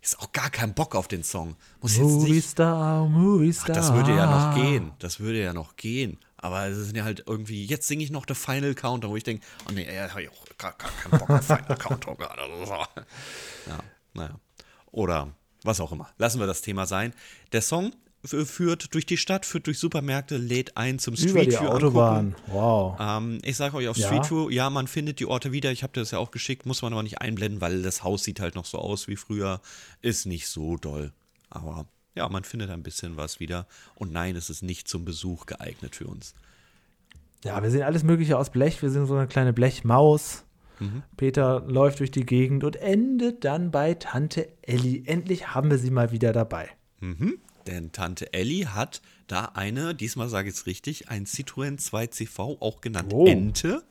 ist 0.02 0.20
auch 0.20 0.32
gar 0.32 0.50
kein 0.50 0.74
Bock 0.74 0.96
auf 0.96 1.08
den 1.08 1.24
Song. 1.24 1.56
Muss 1.82 1.96
jetzt 1.96 2.04
Movie 2.04 2.32
nicht, 2.32 2.50
Star, 2.50 3.06
Movie 3.08 3.54
Star. 3.54 3.68
Ach, 3.70 3.76
das 3.76 3.94
würde 3.94 4.16
ja 4.16 4.26
noch 4.26 4.56
gehen. 4.56 4.92
Das 5.00 5.20
würde 5.20 5.44
ja 5.44 5.54
noch 5.54 5.76
gehen. 5.76 6.18
Aber 6.42 6.68
es 6.68 6.78
sind 6.78 6.98
ja 6.98 7.04
halt 7.04 7.24
irgendwie, 7.28 7.66
jetzt 7.66 7.88
singe 7.88 8.04
ich 8.04 8.10
noch 8.10 8.26
The 8.28 8.34
Final 8.34 8.74
Counter, 8.74 9.10
wo 9.10 9.16
ich 9.16 9.24
denke, 9.24 9.46
oh 9.70 9.72
nee, 9.72 9.84
er 9.84 10.12
hat 10.12 10.22
ja 10.22 10.30
auch 10.30 10.58
gar, 10.58 10.74
gar 10.74 10.92
keinen 10.92 11.20
Bock 11.20 11.30
auf 11.30 11.46
Final 11.46 11.78
Counter 11.78 12.16
gerade. 12.16 12.42
Ja, 13.68 13.80
naja. 14.14 14.40
Oder 14.92 15.34
was 15.64 15.80
auch 15.80 15.92
immer. 15.92 16.10
Lassen 16.18 16.40
wir 16.40 16.48
das 16.48 16.62
Thema 16.62 16.88
sein. 16.88 17.14
Der 17.52 17.62
Song 17.62 17.94
führt 18.24 18.94
durch 18.94 19.06
die 19.06 19.18
Stadt, 19.18 19.46
führt 19.46 19.68
durch 19.68 19.80
Supermärkte, 19.80 20.38
lädt 20.38 20.78
ein 20.78 21.00
zum 21.00 21.16
Street 21.16 21.52
View. 21.52 21.68
Autobahn. 21.68 22.36
Angucken. 22.36 22.54
Wow. 22.54 22.98
Ähm, 23.00 23.40
ich 23.44 23.58
sage 23.58 23.78
euch 23.78 23.88
auf 23.88 23.98
ja. 23.98 24.08
Street 24.08 24.30
View, 24.30 24.50
ja, 24.50 24.70
man 24.70 24.88
findet 24.88 25.20
die 25.20 25.26
Orte 25.26 25.52
wieder. 25.52 25.72
Ich 25.72 25.84
habe 25.84 25.94
dir 25.94 26.02
das 26.02 26.12
ja 26.12 26.20
auch 26.20 26.32
geschickt, 26.32 26.66
muss 26.66 26.82
man 26.82 26.94
aber 26.94 27.04
nicht 27.04 27.22
einblenden, 27.22 27.62
weil 27.62 27.82
das 27.82 28.04
Haus 28.04 28.24
sieht 28.24 28.40
halt 28.40 28.56
noch 28.56 28.66
so 28.66 28.78
aus 28.78 29.08
wie 29.08 29.16
früher. 29.16 29.62
Ist 30.02 30.26
nicht 30.26 30.48
so 30.48 30.78
doll. 30.78 31.14
Aber 31.50 31.86
ja, 32.16 32.28
man 32.30 32.44
findet 32.44 32.70
ein 32.70 32.84
bisschen 32.84 33.18
was 33.18 33.40
wieder. 33.40 33.68
Und 33.96 34.12
nein, 34.12 34.36
es 34.36 34.50
ist 34.50 34.64
nicht 34.64 34.88
zum 34.88 35.06
Besuch 35.06 35.46
geeignet 35.46 35.96
für 35.96 36.08
uns. 36.08 36.34
Ja, 37.44 37.62
wir 37.62 37.72
sehen 37.72 37.84
alles 37.84 38.04
Mögliche 38.04 38.38
aus 38.38 38.50
Blech. 38.50 38.82
Wir 38.82 38.90
sind 38.90 39.08
so 39.08 39.16
eine 39.16 39.28
kleine 39.28 39.54
Blechmaus. 39.54 40.44
Mhm. 40.80 41.04
Peter 41.18 41.62
läuft 41.68 42.00
durch 42.00 42.12
die 42.12 42.26
Gegend 42.26 42.64
und 42.64 42.76
endet 42.76 43.46
dann 43.46 43.72
bei 43.72 43.94
Tante 43.94 44.50
Elli. 44.62 45.04
Endlich 45.06 45.48
haben 45.54 45.70
wir 45.70 45.78
sie 45.78 45.92
mal 45.92 46.12
wieder 46.12 46.34
dabei. 46.34 46.70
Mhm. 47.00 47.40
Denn 47.72 47.92
Tante 47.94 48.34
Elli 48.34 48.68
hat 48.74 49.02
da 49.28 49.46
eine, 49.54 49.96
diesmal 49.96 50.28
sage 50.28 50.50
ich 50.50 50.56
es 50.56 50.66
richtig, 50.66 51.10
ein 51.10 51.26
Citroën 51.26 51.80
2CV, 51.80 52.58
auch 52.60 52.82
genannt 52.82 53.14
oh. 53.14 53.26
Ente. 53.26 53.84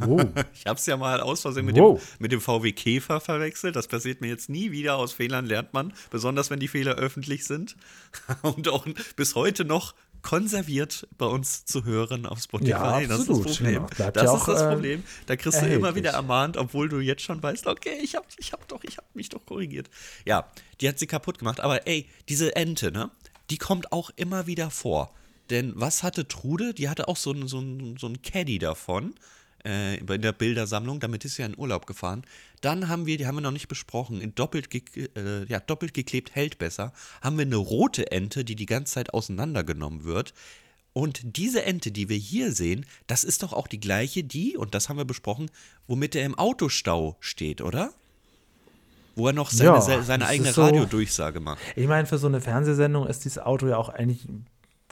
Oh. 0.00 0.20
Ich 0.54 0.66
habe 0.66 0.78
es 0.78 0.86
ja 0.86 0.96
mal 0.96 1.20
aus 1.20 1.42
Versehen 1.42 1.66
mit, 1.66 1.76
oh. 1.78 1.94
dem, 1.94 2.02
mit 2.20 2.32
dem 2.32 2.40
VW 2.40 2.72
Käfer 2.72 3.20
verwechselt. 3.20 3.76
Das 3.76 3.88
passiert 3.88 4.20
mir 4.20 4.28
jetzt 4.28 4.48
nie 4.48 4.70
wieder. 4.70 4.96
Aus 4.96 5.12
Fehlern 5.12 5.46
lernt 5.46 5.74
man, 5.74 5.92
besonders 6.10 6.48
wenn 6.48 6.60
die 6.60 6.68
Fehler 6.68 6.94
öffentlich 6.94 7.44
sind. 7.44 7.76
Und 8.42 8.68
auch 8.68 8.86
bis 9.16 9.34
heute 9.34 9.64
noch 9.64 9.94
konserviert 10.22 11.06
bei 11.18 11.26
uns 11.26 11.66
zu 11.66 11.84
hören 11.84 12.24
auf 12.24 12.40
Spotify. 12.40 12.70
Ja, 12.70 13.00
das 13.06 13.20
ist 13.20 13.28
das 13.28 13.40
Problem. 13.40 13.86
Genau. 13.86 14.10
Das 14.10 14.24
ja 14.24 14.36
ist 14.36 14.48
das 14.48 14.62
äh, 14.62 14.68
Problem. 14.68 15.02
Da 15.26 15.36
kriegst 15.36 15.60
du 15.60 15.66
immer 15.66 15.94
wieder 15.94 16.12
ermahnt, 16.12 16.56
obwohl 16.56 16.88
du 16.88 17.00
jetzt 17.00 17.22
schon 17.22 17.42
weißt, 17.42 17.66
okay, 17.66 17.98
ich 18.02 18.14
habe 18.14 18.26
ich 18.38 18.52
hab 18.52 18.66
doch, 18.68 18.82
ich 18.84 18.96
habe 18.96 19.06
mich 19.12 19.28
doch 19.28 19.44
korrigiert. 19.44 19.90
Ja, 20.24 20.48
die 20.80 20.88
hat 20.88 20.98
sie 20.98 21.06
kaputt 21.06 21.38
gemacht. 21.38 21.60
Aber 21.60 21.86
ey, 21.86 22.08
diese 22.28 22.56
Ente, 22.56 22.90
ne? 22.90 23.10
Die 23.50 23.58
kommt 23.58 23.92
auch 23.92 24.10
immer 24.16 24.46
wieder 24.46 24.70
vor. 24.70 25.12
Denn 25.50 25.72
was 25.76 26.02
hatte 26.02 26.26
Trude? 26.26 26.74
Die 26.74 26.88
hatte 26.88 27.08
auch 27.08 27.16
so 27.16 27.32
ein, 27.32 27.48
so 27.48 27.60
ein, 27.60 27.96
so 27.98 28.06
ein 28.06 28.22
Caddy 28.22 28.58
davon 28.58 29.14
äh, 29.64 29.96
in 29.98 30.22
der 30.22 30.32
Bildersammlung. 30.32 31.00
Damit 31.00 31.24
ist 31.24 31.34
sie 31.34 31.42
ja 31.42 31.48
in 31.48 31.58
Urlaub 31.58 31.86
gefahren. 31.86 32.22
Dann 32.60 32.88
haben 32.88 33.06
wir, 33.06 33.18
die 33.18 33.26
haben 33.26 33.36
wir 33.36 33.42
noch 33.42 33.50
nicht 33.50 33.68
besprochen, 33.68 34.20
in 34.20 34.34
doppelt, 34.34 34.70
ge 34.70 34.82
äh, 35.16 35.44
ja, 35.46 35.60
doppelt 35.60 35.92
geklebt 35.92 36.34
hält 36.34 36.58
besser, 36.58 36.92
haben 37.20 37.36
wir 37.36 37.44
eine 37.44 37.56
rote 37.56 38.10
Ente, 38.10 38.44
die 38.44 38.56
die 38.56 38.66
ganze 38.66 38.94
Zeit 38.94 39.12
auseinandergenommen 39.12 40.04
wird. 40.04 40.32
Und 40.94 41.36
diese 41.36 41.64
Ente, 41.64 41.90
die 41.90 42.08
wir 42.08 42.16
hier 42.16 42.52
sehen, 42.52 42.86
das 43.08 43.24
ist 43.24 43.42
doch 43.42 43.52
auch 43.52 43.66
die 43.66 43.80
gleiche, 43.80 44.22
die, 44.22 44.56
und 44.56 44.74
das 44.74 44.88
haben 44.88 44.96
wir 44.96 45.04
besprochen, 45.04 45.50
womit 45.88 46.14
er 46.14 46.24
im 46.24 46.38
Autostau 46.38 47.16
steht, 47.20 47.60
oder? 47.60 47.92
Wo 49.16 49.28
er 49.28 49.32
noch 49.32 49.50
seine, 49.50 49.70
ja, 49.70 50.02
seine 50.02 50.26
eigene 50.26 50.52
so, 50.52 50.62
Radiodurchsage 50.62 51.40
macht. 51.40 51.58
Ich 51.76 51.86
meine, 51.86 52.06
für 52.06 52.18
so 52.18 52.26
eine 52.26 52.40
Fernsehsendung 52.40 53.06
ist 53.06 53.24
dieses 53.24 53.38
Auto 53.38 53.66
ja 53.68 53.76
auch 53.76 53.88
eigentlich 53.88 54.26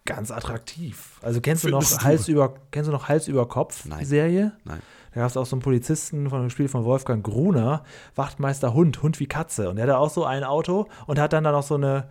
ganz 0.04 0.30
attraktiv. 0.30 1.18
Also 1.22 1.40
kennst 1.40 1.64
du 1.64 1.68
noch 1.68 1.82
Hals 2.02 2.28
über 2.28 2.54
kennst 2.70 2.88
du 2.88 2.92
noch 2.92 3.08
Hals 3.08 3.28
über 3.28 3.46
Kopf 3.48 3.85
Nein. 3.85 4.04
Serie? 4.04 4.52
Nein. 4.64 4.80
Da 5.14 5.20
gab 5.20 5.30
es 5.30 5.37
auch 5.37 5.46
so 5.46 5.56
einen 5.56 5.62
Polizisten 5.62 6.30
von 6.30 6.40
dem 6.40 6.50
Spiel 6.50 6.68
von 6.68 6.85
Wolfgang 6.85 7.22
Gruner, 7.22 7.85
Wachtmeister 8.14 8.72
Hund, 8.72 9.02
Hund 9.02 9.20
wie 9.20 9.26
Katze. 9.26 9.68
Und 9.68 9.76
der 9.76 9.85
hatte 9.85 9.98
auch 9.98 10.11
so 10.11 10.24
ein 10.24 10.42
Auto 10.42 10.88
und 11.06 11.18
hat 11.18 11.35
dann 11.35 11.44
da 11.44 11.52
noch 11.52 11.62
so 11.62 11.74
eine 11.74 12.08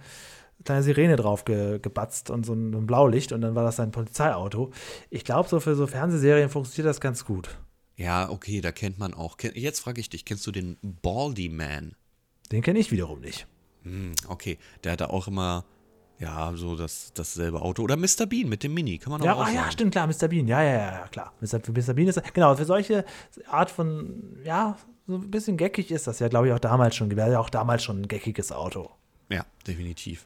kleine 0.63 0.83
Sirene 0.83 1.15
drauf 1.15 1.43
ge, 1.43 1.79
gebatzt 1.79 2.29
und 2.29 2.45
so 2.45 2.53
ein, 2.53 2.73
ein 2.73 2.85
Blaulicht 2.85 3.31
und 3.31 3.41
dann 3.41 3.55
war 3.55 3.63
das 3.63 3.77
sein 3.77 3.91
Polizeiauto. 3.91 4.71
Ich 5.09 5.25
glaube, 5.25 5.49
so 5.49 5.59
für 5.59 5.75
so 5.75 5.87
Fernsehserien 5.87 6.49
funktioniert 6.49 6.89
das 6.89 7.01
ganz 7.01 7.25
gut. 7.25 7.57
Ja, 7.95 8.29
okay, 8.29 8.61
da 8.61 8.71
kennt 8.71 8.99
man 8.99 9.13
auch. 9.13 9.37
Jetzt 9.53 9.79
frage 9.79 9.99
ich 9.99 10.09
dich, 10.09 10.25
kennst 10.25 10.45
du 10.47 10.51
den 10.51 10.77
Baldy 10.81 11.49
Man? 11.49 11.95
Den 12.51 12.61
kenne 12.61 12.79
ich 12.79 12.91
wiederum 12.91 13.21
nicht. 13.21 13.47
Hm, 13.83 14.13
okay, 14.27 14.57
der 14.83 14.93
hatte 14.93 15.09
auch 15.09 15.27
immer 15.27 15.65
ja, 16.21 16.53
so 16.55 16.75
das, 16.75 17.11
dasselbe 17.15 17.61
Auto. 17.61 17.81
Oder 17.81 17.97
Mr. 17.97 18.27
Bean 18.27 18.47
mit 18.47 18.61
dem 18.61 18.75
Mini, 18.75 18.99
kann 18.99 19.11
man 19.11 19.21
auch, 19.21 19.25
ja, 19.25 19.33
auch 19.33 19.45
sagen. 19.45 19.55
Ja, 19.55 19.71
stimmt, 19.71 19.91
klar, 19.91 20.05
Mr. 20.05 20.27
Bean. 20.27 20.47
Ja, 20.47 20.61
ja, 20.61 20.73
ja, 20.73 21.07
klar. 21.07 21.33
Mr. 21.41 21.59
Mr. 21.67 21.93
Bean 21.95 22.07
ist, 22.07 22.21
genau, 22.33 22.55
für 22.55 22.65
solche 22.65 23.05
Art 23.47 23.71
von, 23.71 24.37
ja, 24.43 24.77
so 25.07 25.15
ein 25.15 25.31
bisschen 25.31 25.57
geckig 25.57 25.89
ist 25.89 26.05
das 26.05 26.19
ja, 26.19 26.27
glaube 26.27 26.47
ich, 26.47 26.53
auch 26.53 26.59
damals 26.59 26.95
schon. 26.95 27.15
Wäre 27.15 27.31
ja 27.31 27.39
auch 27.39 27.49
damals 27.49 27.83
schon 27.83 28.01
ein 28.01 28.07
geckiges 28.07 28.51
Auto. 28.51 28.91
Ja, 29.29 29.45
definitiv. 29.65 30.25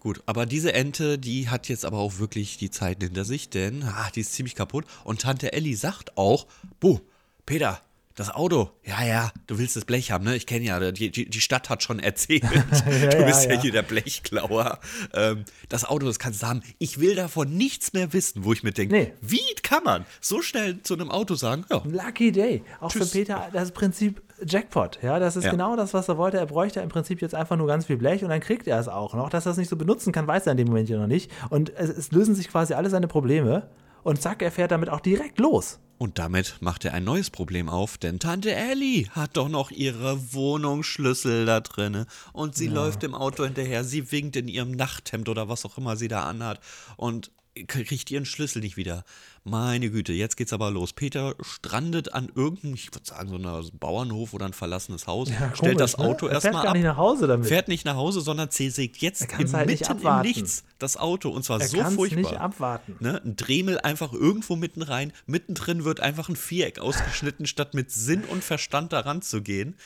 Gut, 0.00 0.22
aber 0.26 0.46
diese 0.46 0.72
Ente, 0.72 1.18
die 1.18 1.48
hat 1.48 1.68
jetzt 1.68 1.84
aber 1.84 1.98
auch 1.98 2.18
wirklich 2.18 2.56
die 2.56 2.70
Zeit 2.70 3.02
hinter 3.02 3.24
sich, 3.24 3.50
denn 3.50 3.82
ah, 3.84 4.10
die 4.14 4.20
ist 4.20 4.32
ziemlich 4.32 4.54
kaputt. 4.54 4.86
Und 5.04 5.22
Tante 5.22 5.52
Elli 5.52 5.74
sagt 5.74 6.16
auch, 6.16 6.46
Buh, 6.80 7.00
Peter, 7.44 7.80
das 8.14 8.30
Auto, 8.30 8.70
ja, 8.84 9.04
ja, 9.04 9.32
du 9.48 9.58
willst 9.58 9.74
das 9.74 9.84
Blech 9.84 10.12
haben, 10.12 10.24
ne? 10.24 10.36
Ich 10.36 10.46
kenne 10.46 10.64
ja, 10.64 10.92
die, 10.92 11.10
die, 11.10 11.40
Stadt 11.40 11.68
hat 11.68 11.82
schon 11.82 11.98
erzählt, 11.98 12.44
ja, 12.54 12.60
du 13.08 13.24
bist 13.24 13.46
ja, 13.46 13.54
ja, 13.54 13.60
hier 13.60 13.72
der 13.72 13.82
Blechklauer. 13.82 14.78
Ähm, 15.12 15.44
das 15.68 15.84
Auto, 15.84 16.06
das 16.06 16.20
kannst 16.20 16.42
du 16.42 16.46
haben. 16.46 16.62
Ich 16.78 17.00
will 17.00 17.16
davon 17.16 17.56
nichts 17.56 17.92
mehr 17.92 18.12
wissen, 18.12 18.44
wo 18.44 18.52
ich 18.52 18.62
mir 18.62 18.70
denke, 18.70 18.94
nee. 18.94 19.12
wie 19.20 19.42
kann 19.62 19.82
man 19.82 20.06
so 20.20 20.42
schnell 20.42 20.80
zu 20.82 20.94
einem 20.94 21.10
Auto 21.10 21.34
sagen, 21.34 21.64
ja. 21.70 21.82
Lucky 21.84 22.30
Day. 22.30 22.62
Auch 22.80 22.92
Tschüss. 22.92 23.10
für 23.10 23.18
Peter, 23.18 23.48
das 23.52 23.72
Prinzip 23.72 24.22
Jackpot. 24.46 24.98
Ja, 25.02 25.18
das 25.18 25.36
ist 25.36 25.50
genau 25.50 25.74
das, 25.74 25.94
was 25.94 26.08
er 26.08 26.16
wollte. 26.16 26.38
Er 26.38 26.46
bräuchte 26.46 26.80
im 26.80 26.88
Prinzip 26.88 27.20
jetzt 27.20 27.34
einfach 27.34 27.56
nur 27.56 27.66
ganz 27.66 27.86
viel 27.86 27.96
Blech 27.96 28.22
und 28.22 28.30
dann 28.30 28.40
kriegt 28.40 28.66
er 28.66 28.78
es 28.78 28.88
auch 28.88 29.14
noch. 29.14 29.28
Dass 29.28 29.46
er 29.46 29.52
es 29.52 29.58
nicht 29.58 29.68
so 29.68 29.76
benutzen 29.76 30.12
kann, 30.12 30.26
weiß 30.26 30.46
er 30.46 30.52
in 30.52 30.58
dem 30.58 30.68
Moment 30.68 30.88
ja 30.88 30.98
noch 30.98 31.06
nicht. 31.06 31.30
Und 31.50 31.72
es, 31.76 31.88
es 31.90 32.12
lösen 32.12 32.34
sich 32.34 32.48
quasi 32.48 32.74
alle 32.74 32.90
seine 32.90 33.08
Probleme 33.08 33.68
und 34.04 34.22
zack, 34.22 34.42
er 34.42 34.52
fährt 34.52 34.70
damit 34.70 34.88
auch 34.88 35.00
direkt 35.00 35.40
los. 35.40 35.80
Und 35.96 36.18
damit 36.18 36.56
macht 36.60 36.84
er 36.84 36.92
ein 36.92 37.04
neues 37.04 37.30
Problem 37.30 37.68
auf, 37.68 37.98
denn 37.98 38.18
Tante 38.18 38.52
Ellie 38.52 39.08
hat 39.10 39.36
doch 39.36 39.48
noch 39.48 39.70
ihre 39.70 40.34
Wohnungsschlüssel 40.34 41.46
da 41.46 41.60
drinne 41.60 42.06
und 42.32 42.56
sie 42.56 42.66
ja. 42.66 42.72
läuft 42.72 43.04
im 43.04 43.14
Auto 43.14 43.44
hinterher, 43.44 43.84
sie 43.84 44.10
winkt 44.10 44.36
in 44.36 44.48
ihrem 44.48 44.72
Nachthemd 44.72 45.28
oder 45.28 45.48
was 45.48 45.64
auch 45.64 45.78
immer 45.78 45.96
sie 45.96 46.08
da 46.08 46.24
anhat 46.24 46.60
und 46.96 47.30
kriegt 47.66 48.10
ihren 48.10 48.24
Schlüssel 48.24 48.60
nicht 48.60 48.76
wieder. 48.76 49.04
Meine 49.44 49.90
Güte, 49.90 50.12
jetzt 50.12 50.36
geht's 50.36 50.52
aber 50.52 50.70
los. 50.70 50.92
Peter 50.92 51.34
strandet 51.40 52.12
an 52.14 52.30
irgendeinem, 52.34 52.74
ich 52.74 52.92
würde 52.92 53.06
sagen, 53.06 53.28
so 53.28 53.36
einem 53.36 53.70
Bauernhof 53.78 54.34
oder 54.34 54.46
ein 54.46 54.52
verlassenes 54.52 55.06
Haus, 55.06 55.28
ja, 55.28 55.54
stellt 55.54 55.58
komisch, 55.58 55.76
das 55.76 55.98
ne? 55.98 56.04
Auto 56.04 56.26
ne? 56.26 56.32
erstmal 56.32 56.54
ab. 56.54 56.62
Fährt 56.62 56.74
nicht 56.74 56.84
nach 56.84 56.96
Hause 56.96 57.26
damit. 57.26 57.46
Fährt 57.46 57.68
nicht 57.68 57.84
nach 57.84 57.96
Hause, 57.96 58.20
sondern 58.22 58.50
zersägt 58.50 58.96
jetzt 58.98 59.32
im, 59.38 59.52
halt 59.52 59.66
mitten 59.66 59.98
im 60.00 60.20
Nichts 60.22 60.64
das 60.78 60.96
Auto 60.96 61.30
und 61.30 61.44
zwar 61.44 61.60
er 61.60 61.68
so 61.68 61.82
furchtbar. 61.82 62.20
nicht 62.20 62.40
abwarten. 62.40 62.96
Ne? 63.00 63.20
Ein 63.24 63.36
Dremel 63.36 63.78
einfach 63.78 64.12
irgendwo 64.12 64.56
mitten 64.56 64.82
rein, 64.82 65.12
mittendrin 65.26 65.84
wird 65.84 66.00
einfach 66.00 66.28
ein 66.28 66.36
Viereck 66.36 66.78
ausgeschnitten, 66.78 67.46
statt 67.46 67.74
mit 67.74 67.90
Sinn 67.90 68.24
und 68.24 68.42
Verstand 68.42 68.92
daran 68.92 69.22
zu 69.22 69.42
gehen. 69.42 69.76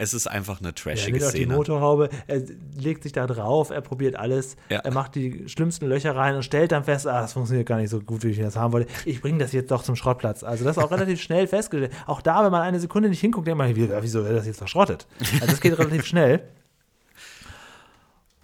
Es 0.00 0.14
ist 0.14 0.28
einfach 0.28 0.60
eine 0.60 0.72
trashige 0.72 1.18
er 1.18 1.28
Szene. 1.28 1.46
die 1.46 1.52
Motorhaube, 1.52 2.08
er 2.28 2.42
legt 2.76 3.02
sich 3.02 3.10
da 3.10 3.26
drauf, 3.26 3.70
er 3.70 3.80
probiert 3.80 4.14
alles, 4.14 4.56
ja. 4.68 4.78
er 4.78 4.92
macht 4.92 5.16
die 5.16 5.48
schlimmsten 5.48 5.86
Löcher 5.86 6.14
rein 6.14 6.36
und 6.36 6.44
stellt 6.44 6.70
dann 6.70 6.84
fest, 6.84 7.08
ah, 7.08 7.22
das 7.22 7.32
funktioniert 7.32 7.66
gar 7.66 7.78
nicht 7.78 7.90
so 7.90 8.00
gut, 8.00 8.22
wie 8.22 8.28
ich 8.28 8.38
das 8.38 8.54
haben 8.54 8.72
wollte. 8.72 8.88
Ich 9.04 9.20
bringe 9.20 9.38
das 9.38 9.50
jetzt 9.52 9.72
doch 9.72 9.82
zum 9.82 9.96
Schrottplatz. 9.96 10.44
Also 10.44 10.64
das 10.64 10.76
ist 10.76 10.82
auch 10.82 10.90
relativ 10.92 11.20
schnell 11.20 11.48
festgestellt. 11.48 11.92
Auch 12.06 12.22
da, 12.22 12.44
wenn 12.44 12.52
man 12.52 12.62
eine 12.62 12.78
Sekunde 12.78 13.08
nicht 13.08 13.20
hinguckt, 13.20 13.48
denkt 13.48 13.58
man, 13.58 13.74
wieso 13.74 14.24
wird 14.24 14.36
das 14.36 14.46
jetzt 14.46 14.58
verschrottet? 14.58 15.08
Also 15.40 15.46
das 15.46 15.60
geht 15.60 15.76
relativ 15.76 16.04
schnell. 16.06 16.42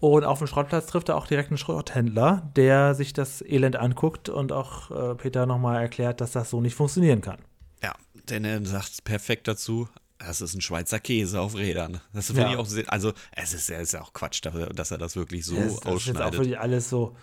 Und 0.00 0.24
auf 0.24 0.38
dem 0.38 0.48
Schrottplatz 0.48 0.86
trifft 0.86 1.08
er 1.08 1.16
auch 1.16 1.28
direkt 1.28 1.50
einen 1.50 1.56
Schrotthändler, 1.56 2.50
der 2.56 2.94
sich 2.94 3.12
das 3.12 3.42
Elend 3.42 3.76
anguckt 3.76 4.28
und 4.28 4.52
auch 4.52 4.90
äh, 4.90 5.14
Peter 5.14 5.46
nochmal 5.46 5.80
erklärt, 5.80 6.20
dass 6.20 6.32
das 6.32 6.50
so 6.50 6.60
nicht 6.60 6.74
funktionieren 6.74 7.20
kann. 7.20 7.38
Ja, 7.82 7.94
denn 8.28 8.44
er 8.44 8.62
sagt 8.66 9.04
perfekt 9.04 9.46
dazu, 9.48 9.88
das 10.18 10.40
ist 10.40 10.54
ein 10.54 10.60
Schweizer 10.60 11.00
Käse 11.00 11.40
auf 11.40 11.54
Rädern. 11.54 12.00
Das 12.12 12.26
finde 12.26 12.42
ja. 12.42 12.52
ich 12.52 12.56
auch 12.56 12.66
sehr, 12.66 12.90
also 12.92 13.12
es 13.32 13.52
ist, 13.52 13.70
es 13.70 13.94
ist 13.94 14.00
auch 14.00 14.12
Quatsch, 14.12 14.42
dass 14.44 14.90
er 14.90 14.98
das 14.98 15.16
wirklich 15.16 15.44
so 15.44 15.56
das, 15.56 15.80
das 15.80 15.86
ausschneidet. 15.86 16.20
Das 16.20 16.26
ist 16.28 16.34
auch 16.34 16.38
wirklich 16.38 16.58
alles 16.58 16.88
so 16.88 17.16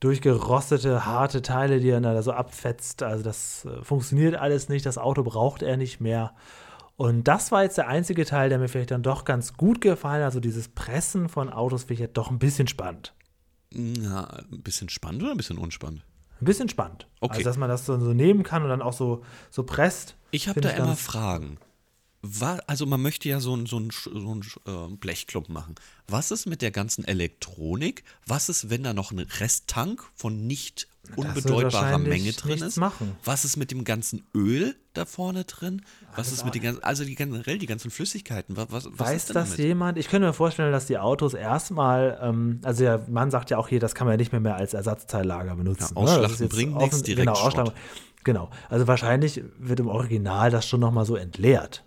durchgerostete, 0.00 1.06
harte 1.06 1.42
Teile, 1.42 1.78
die 1.78 1.90
er 1.90 2.00
da 2.00 2.22
so 2.22 2.32
abfetzt. 2.32 3.02
Also 3.02 3.22
das 3.22 3.64
äh, 3.64 3.84
funktioniert 3.84 4.34
alles 4.34 4.68
nicht, 4.68 4.84
das 4.84 4.98
Auto 4.98 5.22
braucht 5.22 5.62
er 5.62 5.76
nicht 5.76 6.00
mehr. 6.00 6.34
Und 6.96 7.28
das 7.28 7.52
war 7.52 7.62
jetzt 7.62 7.78
der 7.78 7.88
einzige 7.88 8.24
Teil, 8.24 8.48
der 8.48 8.58
mir 8.58 8.68
vielleicht 8.68 8.90
dann 8.90 9.02
doch 9.02 9.24
ganz 9.24 9.54
gut 9.54 9.80
gefallen 9.80 10.20
hat. 10.20 10.26
Also 10.26 10.40
dieses 10.40 10.68
Pressen 10.68 11.28
von 11.28 11.50
Autos 11.50 11.82
finde 11.82 11.94
ich 11.94 12.00
ja 12.00 12.06
doch 12.08 12.30
ein 12.30 12.38
bisschen 12.38 12.66
spannend. 12.66 13.14
Ja, 13.72 14.24
ein 14.52 14.62
bisschen 14.62 14.88
spannend 14.88 15.22
oder 15.22 15.32
ein 15.32 15.36
bisschen 15.36 15.58
unspannend? 15.58 16.04
Ein 16.40 16.44
bisschen 16.44 16.68
spannend. 16.68 17.06
Okay. 17.20 17.34
Also, 17.34 17.44
dass 17.44 17.56
man 17.56 17.68
das 17.68 17.86
so, 17.86 17.98
so 17.98 18.12
nehmen 18.12 18.42
kann 18.42 18.62
und 18.62 18.68
dann 18.68 18.82
auch 18.82 18.92
so, 18.92 19.22
so 19.50 19.62
presst. 19.62 20.16
Ich 20.32 20.48
habe 20.48 20.60
da 20.60 20.70
immer 20.70 20.96
Fragen 20.96 21.58
war, 22.22 22.60
also 22.68 22.86
man 22.86 23.02
möchte 23.02 23.28
ja 23.28 23.40
so 23.40 23.52
einen 23.52 23.66
so 23.66 23.82
so 23.90 24.34
ein 24.34 24.42
äh, 24.66 24.96
Blechklumpen 24.96 25.52
machen. 25.52 25.74
Was 26.06 26.30
ist 26.30 26.46
mit 26.46 26.62
der 26.62 26.70
ganzen 26.70 27.04
Elektronik? 27.04 28.04
Was 28.26 28.48
ist, 28.48 28.70
wenn 28.70 28.84
da 28.84 28.94
noch 28.94 29.10
ein 29.10 29.18
Resttank 29.18 30.04
von 30.14 30.46
nicht 30.46 30.86
unbedeutbarer 31.16 31.98
Menge 31.98 32.32
drin 32.32 32.62
ist? 32.62 32.76
Machen. 32.76 33.16
Was 33.24 33.44
ist 33.44 33.56
mit 33.56 33.72
dem 33.72 33.82
ganzen 33.82 34.24
Öl 34.36 34.76
da 34.92 35.04
vorne 35.04 35.44
drin? 35.44 35.82
Was 36.10 36.28
also 36.28 36.34
ist 36.34 36.44
mit 36.44 36.54
den 36.54 36.62
ganzen, 36.62 36.84
also 36.84 37.04
die, 37.04 37.16
generell 37.16 37.58
die 37.58 37.66
ganzen 37.66 37.90
Flüssigkeiten? 37.90 38.56
Was, 38.56 38.68
was, 38.70 38.86
Weiß 38.92 39.26
das 39.26 39.50
damit? 39.50 39.58
jemand? 39.58 39.98
Ich 39.98 40.08
könnte 40.08 40.28
mir 40.28 40.32
vorstellen, 40.32 40.70
dass 40.70 40.86
die 40.86 40.98
Autos 40.98 41.34
erstmal, 41.34 42.20
ähm, 42.22 42.60
also 42.62 42.84
der 42.84 43.04
Mann 43.08 43.32
sagt 43.32 43.50
ja 43.50 43.58
auch 43.58 43.66
hier, 43.66 43.80
das 43.80 43.96
kann 43.96 44.06
man 44.06 44.12
ja 44.12 44.18
nicht 44.18 44.30
mehr, 44.30 44.40
mehr 44.40 44.54
als 44.54 44.74
Ersatzteillager 44.74 45.56
benutzen. 45.56 45.94
Ja, 45.96 46.02
ausschlachten 46.02 46.44
ne? 46.44 46.48
bringt 46.48 46.76
nichts, 46.76 47.02
direkt 47.02 47.26
genau, 47.26 47.32
ausschlachten. 47.32 47.74
Genau, 48.22 48.50
also 48.68 48.86
wahrscheinlich 48.86 49.42
wird 49.58 49.80
im 49.80 49.88
Original 49.88 50.52
das 50.52 50.68
schon 50.68 50.78
nochmal 50.78 51.04
so 51.04 51.16
entleert. 51.16 51.84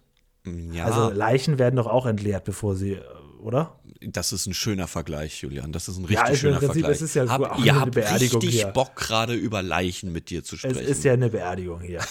Ja. 0.72 0.86
Also 0.86 1.10
Leichen 1.10 1.58
werden 1.60 1.76
doch 1.76 1.88
auch 1.88 2.06
entleert, 2.06 2.44
bevor 2.44 2.76
sie, 2.76 2.94
äh, 2.94 3.02
oder? 3.42 3.80
Das 4.02 4.34
ist 4.34 4.46
ein 4.46 4.54
schöner 4.54 4.88
Vergleich, 4.88 5.42
Julian. 5.42 5.72
Das 5.72 5.88
ist 5.88 5.98
ein 5.98 6.06
richtig 6.06 6.18
ja, 6.18 6.24
also 6.24 6.36
schöner 6.36 6.58
Prinzip 6.58 6.82
Vergleich. 6.82 7.02
Ist 7.02 7.16
ja 7.16 7.28
Hab, 7.28 7.60
ihr 7.60 7.80
habt 7.80 7.96
richtig 7.96 8.50
hier. 8.50 8.68
Bock, 8.68 8.96
gerade 8.96 9.34
über 9.34 9.64
Leichen 9.64 10.12
mit 10.12 10.30
dir 10.30 10.44
zu 10.44 10.58
sprechen. 10.58 10.80
Es 10.80 10.90
ist 10.90 11.04
ja 11.04 11.14
eine 11.14 11.30
Beerdigung 11.30 11.82
hier. 11.82 12.02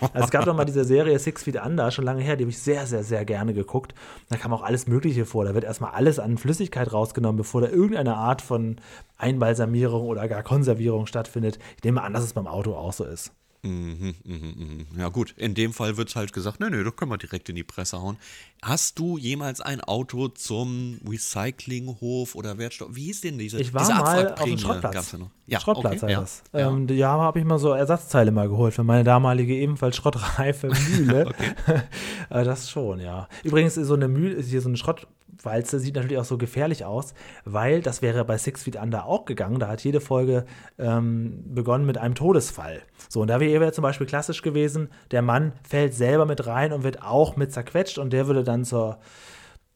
also 0.00 0.24
es 0.24 0.30
gab 0.30 0.44
doch 0.44 0.54
mal 0.54 0.64
diese 0.64 0.84
Serie 0.84 1.18
Six 1.18 1.42
Feet 1.44 1.56
Under, 1.64 1.90
schon 1.90 2.04
lange 2.04 2.22
her, 2.22 2.36
die 2.36 2.44
habe 2.44 2.50
ich 2.50 2.58
sehr, 2.58 2.86
sehr, 2.86 3.02
sehr 3.02 3.24
gerne 3.24 3.54
geguckt. 3.54 3.94
Da 4.28 4.36
kam 4.36 4.52
auch 4.52 4.62
alles 4.62 4.86
Mögliche 4.86 5.24
vor. 5.24 5.44
Da 5.44 5.54
wird 5.54 5.64
erstmal 5.64 5.92
alles 5.92 6.18
an 6.18 6.38
Flüssigkeit 6.38 6.92
rausgenommen, 6.92 7.36
bevor 7.36 7.62
da 7.62 7.68
irgendeine 7.68 8.16
Art 8.16 8.42
von 8.42 8.76
Einbalsamierung 9.16 10.06
oder 10.06 10.28
gar 10.28 10.42
Konservierung 10.42 11.06
stattfindet. 11.06 11.58
Ich 11.76 11.84
nehme 11.84 12.02
an, 12.02 12.12
dass 12.12 12.22
es 12.22 12.32
beim 12.32 12.46
Auto 12.46 12.74
auch 12.74 12.92
so 12.92 13.04
ist. 13.04 13.32
Mhm, 13.62 14.14
mhm, 14.24 14.54
mhm. 14.56 14.86
Ja 14.98 15.08
gut, 15.08 15.34
in 15.36 15.54
dem 15.54 15.74
Fall 15.74 15.98
wird 15.98 16.08
es 16.08 16.16
halt 16.16 16.32
gesagt, 16.32 16.60
nee, 16.60 16.70
nee, 16.70 16.82
das 16.82 16.96
können 16.96 17.10
wir 17.10 17.18
direkt 17.18 17.48
in 17.50 17.56
die 17.56 17.62
Presse 17.62 18.00
hauen. 18.00 18.16
Hast 18.62 18.98
du 18.98 19.18
jemals 19.18 19.60
ein 19.60 19.82
Auto 19.82 20.28
zum 20.28 20.98
Recyclinghof 21.06 22.34
oder 22.34 22.56
Wertstoff? 22.56 22.88
Wie 22.92 23.04
hieß 23.04 23.20
denn 23.20 23.38
diese 23.38 23.60
Ich 23.60 23.74
war 23.74 23.82
diese 23.82 23.94
mal 23.94 24.34
auf 24.34 24.44
dem 24.44 24.58
Schrottplatz. 24.58 25.16
Ja, 25.46 25.60
Schrottplatz 25.60 26.02
okay, 26.02 26.12
ja, 26.12 26.20
das. 26.20 26.42
Ähm, 26.54 26.88
ja, 26.88 27.10
habe 27.10 27.38
ich 27.38 27.44
mal 27.44 27.58
so 27.58 27.72
Ersatzteile 27.72 28.30
mal 28.30 28.48
geholt 28.48 28.72
für 28.72 28.84
meine 28.84 29.04
damalige 29.04 29.54
ebenfalls 29.54 29.96
schrottreife 29.96 30.70
Mühle. 30.96 31.32
Äh, 32.30 32.44
das 32.44 32.70
schon, 32.70 33.00
ja. 33.00 33.28
Übrigens 33.42 33.76
ist 33.76 33.88
so 33.88 33.94
eine 33.94 34.06
Mühle, 34.06 34.34
ist 34.34 34.50
hier 34.50 34.60
so 34.60 34.68
ein 34.68 34.76
Schrott 34.76 35.08
Walze 35.42 35.78
sieht 35.78 35.96
natürlich 35.96 36.18
auch 36.18 36.24
so 36.24 36.38
gefährlich 36.38 36.84
aus, 36.84 37.14
weil 37.44 37.82
das 37.82 38.02
wäre 38.02 38.24
bei 38.24 38.38
Six 38.38 38.64
Feet 38.64 38.76
Under 38.76 39.06
auch 39.06 39.24
gegangen. 39.24 39.58
Da 39.58 39.68
hat 39.68 39.84
jede 39.84 40.00
Folge 40.00 40.44
ähm, 40.78 41.44
begonnen 41.46 41.86
mit 41.86 41.98
einem 41.98 42.14
Todesfall. 42.14 42.82
So, 43.08 43.22
und 43.22 43.28
da 43.28 43.40
wäre 43.40 43.72
zum 43.72 43.82
Beispiel 43.82 44.06
klassisch 44.06 44.42
gewesen, 44.42 44.88
der 45.10 45.22
Mann 45.22 45.52
fällt 45.62 45.94
selber 45.94 46.26
mit 46.26 46.46
rein 46.46 46.72
und 46.72 46.82
wird 46.82 47.02
auch 47.02 47.36
mit 47.36 47.52
zerquetscht 47.52 47.98
und 47.98 48.12
der 48.12 48.26
würde 48.26 48.44
dann 48.44 48.64
zur, 48.64 48.98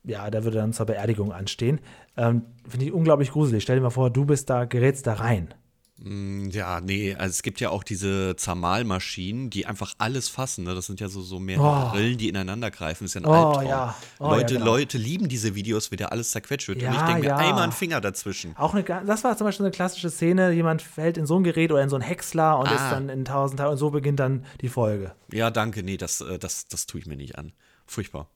ja, 0.04 0.30
der 0.30 0.44
würde 0.44 0.58
dann 0.58 0.72
zur 0.72 0.86
Beerdigung 0.86 1.32
anstehen. 1.32 1.80
Ähm, 2.16 2.42
Finde 2.68 2.86
ich 2.86 2.92
unglaublich 2.92 3.30
gruselig. 3.30 3.62
Stell 3.62 3.76
dir 3.76 3.82
mal 3.82 3.90
vor, 3.90 4.10
du 4.10 4.24
bist 4.24 4.50
da, 4.50 4.64
gerätst 4.64 5.06
da 5.06 5.14
rein. 5.14 5.54
Mm, 6.06 6.50
ja, 6.50 6.82
nee, 6.82 7.14
also 7.14 7.30
es 7.30 7.42
gibt 7.42 7.60
ja 7.60 7.70
auch 7.70 7.82
diese 7.82 8.36
Zermalmaschinen, 8.36 9.48
die 9.48 9.64
einfach 9.64 9.94
alles 9.96 10.28
fassen. 10.28 10.64
Ne? 10.64 10.74
Das 10.74 10.86
sind 10.86 11.00
ja 11.00 11.08
so, 11.08 11.22
so 11.22 11.40
mehrere 11.40 11.92
oh. 11.92 11.96
Rillen, 11.96 12.18
die 12.18 12.28
ineinander 12.28 12.70
greifen. 12.70 13.04
Das 13.04 13.14
ist 13.14 13.22
ja 13.22 13.22
ein 13.22 13.26
oh, 13.26 13.32
Albtraum. 13.32 13.66
Ja. 13.66 13.96
Oh, 14.18 14.28
Leute, 14.28 14.54
ja, 14.54 14.60
genau. 14.60 14.72
Leute 14.72 14.98
lieben 14.98 15.28
diese 15.28 15.54
Videos, 15.54 15.90
wie 15.90 15.96
da 15.96 16.06
alles 16.06 16.30
zerquetscht 16.30 16.68
wird. 16.68 16.82
Ja, 16.82 16.90
und 16.90 16.96
ich 16.96 17.02
denke 17.02 17.22
mir, 17.22 17.36
einmal 17.36 17.62
einen 17.62 17.72
Finger 17.72 18.02
dazwischen. 18.02 18.54
Auch 18.58 18.74
eine, 18.74 18.84
das 18.84 19.24
war 19.24 19.34
zum 19.38 19.46
Beispiel 19.46 19.64
eine 19.64 19.72
klassische 19.72 20.10
Szene, 20.10 20.52
jemand 20.52 20.82
fällt 20.82 21.16
in 21.16 21.24
so 21.24 21.38
ein 21.38 21.42
Gerät 21.42 21.72
oder 21.72 21.82
in 21.82 21.88
so 21.88 21.96
ein 21.96 22.02
Häcksler 22.02 22.58
und 22.58 22.68
ah. 22.68 22.74
ist 22.74 22.90
dann 22.92 23.08
in 23.08 23.24
tausend 23.24 23.58
Tagen 23.58 23.72
und 23.72 23.78
so 23.78 23.88
beginnt 23.88 24.20
dann 24.20 24.44
die 24.60 24.68
Folge. 24.68 25.14
Ja, 25.32 25.50
danke, 25.50 25.82
nee, 25.82 25.96
das, 25.96 26.20
äh, 26.20 26.38
das, 26.38 26.68
das 26.68 26.84
tue 26.84 27.00
ich 27.00 27.06
mir 27.06 27.16
nicht 27.16 27.38
an. 27.38 27.52
Furchtbar. 27.86 28.28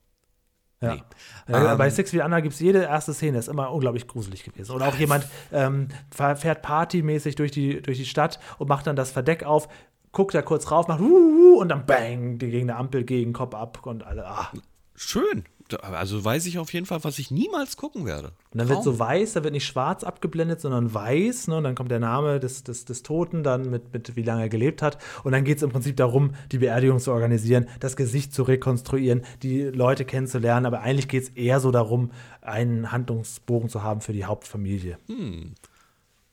Ja. 0.81 0.95
Nee. 0.95 1.03
Ja, 1.49 1.73
ähm, 1.73 1.79
bei 1.79 1.91
Six 1.91 2.11
Feet 2.11 2.23
Under 2.25 2.41
gibt 2.41 2.55
es 2.55 2.61
jede 2.61 2.83
erste 2.83 3.13
Szene, 3.13 3.39
ist 3.39 3.49
immer 3.49 3.73
unglaublich 3.73 4.07
gruselig 4.07 4.45
gewesen. 4.45 4.73
Oder 4.73 4.89
auch 4.89 4.95
jemand 4.95 5.27
ähm, 5.53 5.89
fährt 6.11 6.63
partymäßig 6.63 7.35
durch 7.35 7.51
die, 7.51 7.83
durch 7.83 7.99
die 7.99 8.07
Stadt 8.07 8.39
und 8.59 8.69
macht 8.69 8.87
dann 8.87 8.97
das 8.97 9.11
Verdeck 9.11 9.45
auf, 9.45 9.69
guckt 10.13 10.35
da 10.35 10.43
kurz 10.43 10.71
rauf, 10.71 10.87
macht 10.87 11.01
uh, 11.01 11.59
und 11.59 11.69
dann 11.69 11.85
bang, 11.85 12.39
gegen 12.39 12.71
eine 12.71 12.79
Ampel, 12.79 13.05
gegen 13.05 13.33
Kopf 13.33 13.55
ab 13.55 13.81
und 13.87 14.05
alle. 14.05 14.27
Ah. 14.27 14.53
Schön 14.95 15.45
also 15.75 16.25
weiß 16.25 16.47
ich 16.47 16.59
auf 16.59 16.73
jeden 16.73 16.87
Fall, 16.87 17.03
was 17.05 17.19
ich 17.19 17.31
niemals 17.31 17.77
gucken 17.77 18.07
werde. 18.07 18.29
Und 18.51 18.59
dann 18.59 18.67
Traum. 18.67 18.77
wird 18.77 18.85
so 18.85 18.99
weiß, 18.99 19.35
da 19.35 19.45
wird 19.45 19.53
nicht 19.53 19.67
schwarz 19.67 20.05
abgeblendet, 20.05 20.61
sondern 20.61 20.93
weiß. 20.93 21.49
Ne? 21.49 21.59
Und 21.59 21.65
dann 21.65 21.75
kommt 21.75 21.91
der 21.91 22.01
Name 22.01 22.41
des, 22.41 22.65
des, 22.65 22.85
des 22.85 23.03
Toten, 23.03 23.43
dann 23.43 23.71
mit, 23.71 23.93
mit 23.93 24.17
wie 24.17 24.23
lange 24.23 24.43
er 24.43 24.49
gelebt 24.49 24.83
hat. 24.83 24.99
Und 25.25 25.33
dann 25.33 25.45
geht 25.45 25.59
es 25.59 25.63
im 25.63 25.71
Prinzip 25.71 25.97
darum, 25.97 26.35
die 26.53 26.59
Beerdigung 26.59 26.99
zu 26.99 27.13
organisieren, 27.13 27.69
das 27.81 27.97
Gesicht 27.97 28.33
zu 28.33 28.43
rekonstruieren, 28.43 29.23
die 29.43 29.63
Leute 29.63 30.05
kennenzulernen. 30.05 30.67
Aber 30.67 30.81
eigentlich 30.81 31.09
geht 31.09 31.25
es 31.25 31.29
eher 31.31 31.61
so 31.61 31.71
darum, 31.71 32.11
einen 32.41 32.93
Handlungsbogen 32.93 33.69
zu 33.69 33.83
haben 33.83 34.01
für 34.01 34.13
die 34.13 34.25
Hauptfamilie. 34.25 34.99
Hm. 35.07 35.55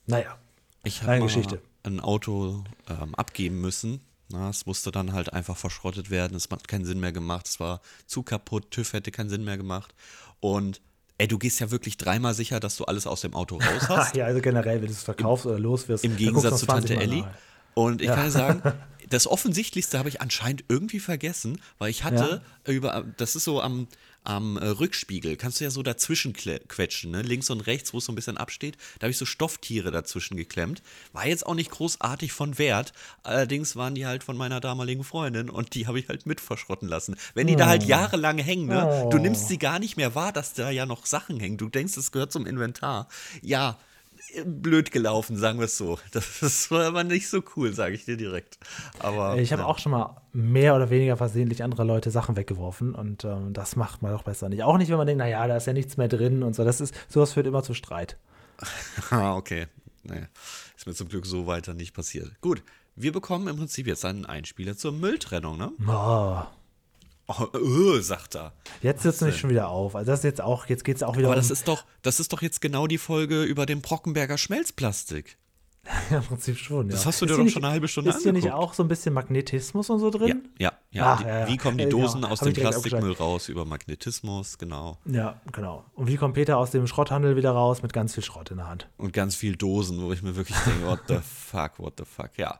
Naja, 0.06 0.36
ich 0.84 1.02
habe 1.02 1.20
Geschichte. 1.20 1.60
ein 1.82 2.00
Auto 2.00 2.64
ähm, 2.88 3.14
abgeben 3.14 3.60
müssen 3.60 4.00
na, 4.28 4.50
es 4.50 4.66
musste 4.66 4.90
dann 4.90 5.12
halt 5.12 5.32
einfach 5.32 5.56
verschrottet 5.56 6.10
werden. 6.10 6.36
Es 6.36 6.48
hat 6.50 6.66
keinen 6.66 6.84
Sinn 6.84 7.00
mehr 7.00 7.12
gemacht. 7.12 7.46
Es 7.46 7.60
war 7.60 7.80
zu 8.06 8.22
kaputt. 8.22 8.70
TÜV 8.70 8.92
hätte 8.94 9.10
keinen 9.10 9.30
Sinn 9.30 9.44
mehr 9.44 9.56
gemacht. 9.56 9.94
Und 10.40 10.80
ey, 11.18 11.28
du 11.28 11.38
gehst 11.38 11.60
ja 11.60 11.70
wirklich 11.70 11.96
dreimal 11.96 12.34
sicher, 12.34 12.60
dass 12.60 12.76
du 12.76 12.84
alles 12.84 13.06
aus 13.06 13.20
dem 13.20 13.34
Auto 13.34 13.56
raus 13.56 13.82
hast. 13.88 14.16
ja, 14.16 14.26
also 14.26 14.40
generell, 14.40 14.80
wenn 14.80 14.88
du 14.88 14.92
es 14.92 15.02
verkaufst 15.02 15.46
oder 15.46 15.58
los 15.58 15.88
wirst. 15.88 16.04
Im 16.04 16.16
Gegensatz 16.16 16.60
zu 16.60 16.66
Tante 16.66 16.96
Ellie. 16.96 17.24
Und 17.74 18.00
ich 18.00 18.08
ja. 18.08 18.14
kann 18.14 18.30
sagen, 18.30 18.62
das 19.10 19.26
Offensichtlichste 19.26 19.98
habe 19.98 20.08
ich 20.08 20.20
anscheinend 20.20 20.64
irgendwie 20.68 21.00
vergessen, 21.00 21.60
weil 21.78 21.90
ich 21.90 22.04
hatte 22.04 22.42
ja. 22.66 22.72
über, 22.72 23.04
das 23.16 23.36
ist 23.36 23.44
so 23.44 23.60
am, 23.60 23.86
am 24.26 24.56
äh, 24.56 24.66
Rückspiegel 24.66 25.36
kannst 25.36 25.60
du 25.60 25.64
ja 25.64 25.70
so 25.70 25.82
dazwischen 25.82 26.32
quetschen, 26.32 27.12
ne? 27.12 27.22
links 27.22 27.48
und 27.50 27.60
rechts, 27.60 27.94
wo 27.94 27.98
es 27.98 28.04
so 28.06 28.12
ein 28.12 28.16
bisschen 28.16 28.36
absteht. 28.36 28.76
Da 28.98 29.04
habe 29.04 29.10
ich 29.12 29.18
so 29.18 29.24
Stofftiere 29.24 29.90
dazwischen 29.90 30.36
geklemmt. 30.36 30.82
War 31.12 31.26
jetzt 31.26 31.46
auch 31.46 31.54
nicht 31.54 31.70
großartig 31.70 32.32
von 32.32 32.58
Wert. 32.58 32.92
Allerdings 33.22 33.76
waren 33.76 33.94
die 33.94 34.06
halt 34.06 34.24
von 34.24 34.36
meiner 34.36 34.60
damaligen 34.60 35.04
Freundin 35.04 35.48
und 35.48 35.74
die 35.74 35.86
habe 35.86 35.98
ich 36.00 36.08
halt 36.08 36.26
mit 36.26 36.40
verschrotten 36.40 36.88
lassen. 36.88 37.16
Wenn 37.34 37.46
die 37.46 37.54
oh. 37.54 37.58
da 37.58 37.66
halt 37.66 37.84
oh. 37.84 37.88
jahrelang 37.88 38.38
hängen, 38.38 38.66
ne? 38.66 38.86
Oh. 38.86 39.10
du 39.10 39.18
nimmst 39.18 39.48
sie 39.48 39.58
gar 39.58 39.78
nicht 39.78 39.96
mehr 39.96 40.14
wahr, 40.14 40.32
dass 40.32 40.54
da 40.54 40.70
ja 40.70 40.86
noch 40.86 41.06
Sachen 41.06 41.38
hängen. 41.38 41.56
Du 41.56 41.68
denkst, 41.68 41.96
es 41.96 42.10
gehört 42.10 42.32
zum 42.32 42.46
Inventar. 42.46 43.08
Ja, 43.42 43.78
blöd 44.44 44.90
gelaufen, 44.90 45.36
sagen 45.36 45.58
wir 45.58 45.66
es 45.66 45.76
so. 45.76 45.98
Das 46.12 46.70
war 46.70 46.84
aber 46.86 47.04
nicht 47.04 47.28
so 47.28 47.42
cool, 47.56 47.72
sage 47.72 47.94
ich 47.94 48.04
dir 48.04 48.16
direkt. 48.16 48.58
Aber 48.98 49.38
ich 49.38 49.52
habe 49.52 49.62
ja. 49.62 49.68
auch 49.68 49.78
schon 49.78 49.92
mal 49.92 50.20
mehr 50.32 50.74
oder 50.74 50.90
weniger 50.90 51.16
versehentlich 51.16 51.62
andere 51.62 51.84
Leute 51.84 52.10
Sachen 52.10 52.36
weggeworfen 52.36 52.94
und 52.94 53.24
ähm, 53.24 53.52
das 53.52 53.76
macht 53.76 54.02
man 54.02 54.12
doch 54.12 54.22
besser 54.22 54.48
nicht. 54.48 54.62
Auch 54.62 54.78
nicht, 54.78 54.90
wenn 54.90 54.98
man 54.98 55.06
denkt, 55.06 55.18
naja, 55.18 55.46
da 55.46 55.56
ist 55.56 55.66
ja 55.66 55.72
nichts 55.72 55.96
mehr 55.96 56.08
drin 56.08 56.42
und 56.42 56.54
so. 56.54 56.64
Das 56.64 56.80
ist, 56.80 56.94
sowas 57.08 57.32
führt 57.32 57.46
immer 57.46 57.62
zu 57.62 57.74
Streit. 57.74 58.16
ah, 59.10 59.34
okay. 59.34 59.66
Naja, 60.02 60.26
ist 60.76 60.86
mir 60.86 60.94
zum 60.94 61.08
Glück 61.08 61.26
so 61.26 61.46
weiter 61.46 61.74
nicht 61.74 61.94
passiert. 61.94 62.30
Gut, 62.40 62.62
wir 62.94 63.12
bekommen 63.12 63.48
im 63.48 63.56
Prinzip 63.56 63.86
jetzt 63.86 64.04
einen 64.04 64.24
Einspieler 64.24 64.76
zur 64.76 64.92
Mülltrennung, 64.92 65.58
ne? 65.58 65.72
Oh. 65.86 66.42
Oh, 67.28 67.46
öh, 67.56 68.00
sagt 68.00 68.36
er. 68.36 68.52
Jetzt 68.82 69.02
sitzt 69.02 69.20
es 69.22 69.26
nicht 69.26 69.38
schon 69.38 69.50
wieder 69.50 69.68
auf. 69.68 69.96
Also 69.96 70.10
das 70.12 70.20
ist 70.20 70.24
jetzt 70.24 70.40
auch, 70.40 70.66
jetzt 70.66 70.84
geht 70.84 70.96
es 70.96 71.02
auch 71.02 71.16
wieder 71.16 71.26
Aber 71.28 71.34
um 71.36 71.40
das 71.40 71.50
ist 71.50 71.66
doch, 71.66 71.84
das 72.02 72.20
ist 72.20 72.32
doch 72.32 72.40
jetzt 72.42 72.60
genau 72.60 72.86
die 72.86 72.98
Folge 72.98 73.42
über 73.42 73.66
den 73.66 73.80
Brockenberger 73.82 74.38
Schmelzplastik. 74.38 75.36
ja, 76.10 76.16
im 76.18 76.24
Prinzip 76.24 76.56
schon, 76.58 76.86
ja. 76.88 76.92
Das 76.96 77.06
hast 77.06 77.20
du 77.20 77.26
ist 77.26 77.30
dir 77.30 77.36
doch 77.36 77.44
nicht, 77.44 77.52
schon 77.52 77.62
eine 77.64 77.72
halbe 77.72 77.86
Stunde 77.86 78.10
Ist 78.10 78.22
hier 78.22 78.32
nicht 78.32 78.44
angeguckt. 78.46 78.70
auch 78.70 78.74
so 78.74 78.82
ein 78.82 78.88
bisschen 78.88 79.14
Magnetismus 79.14 79.88
und 79.88 80.00
so 80.00 80.10
drin? 80.10 80.48
Ja, 80.58 80.72
ja, 80.90 81.12
Ach, 81.14 81.22
die, 81.22 81.28
ja, 81.28 81.38
ja. 81.40 81.48
Wie 81.48 81.56
kommen 81.56 81.78
die 81.78 81.84
Äh, 81.84 81.88
Dosen 81.88 82.22
genau. 82.22 82.32
aus 82.32 82.40
Hab 82.40 82.48
dem 82.48 82.54
Plastikmüll 82.54 83.12
raus 83.12 83.48
über 83.48 83.64
Magnetismus, 83.64 84.58
genau. 84.58 84.98
Ja, 85.04 85.40
genau. 85.52 85.84
Und 85.94 86.08
wie 86.08 86.16
kommt 86.16 86.34
Peter 86.34 86.58
aus 86.58 86.72
dem 86.72 86.88
Schrotthandel 86.88 87.36
wieder 87.36 87.52
raus 87.52 87.82
mit 87.82 87.92
ganz 87.92 88.14
viel 88.14 88.24
Schrott 88.24 88.50
in 88.50 88.56
der 88.56 88.68
Hand? 88.68 88.88
Und 88.98 89.12
ganz 89.12 89.36
viel 89.36 89.54
Dosen, 89.54 90.00
wo 90.02 90.12
ich 90.12 90.22
mir 90.22 90.34
wirklich 90.34 90.58
denke, 90.58 90.86
what 90.86 91.00
the 91.06 91.18
fuck, 91.22 91.78
what 91.78 91.94
the 91.98 92.04
fuck, 92.04 92.30
ja. 92.36 92.58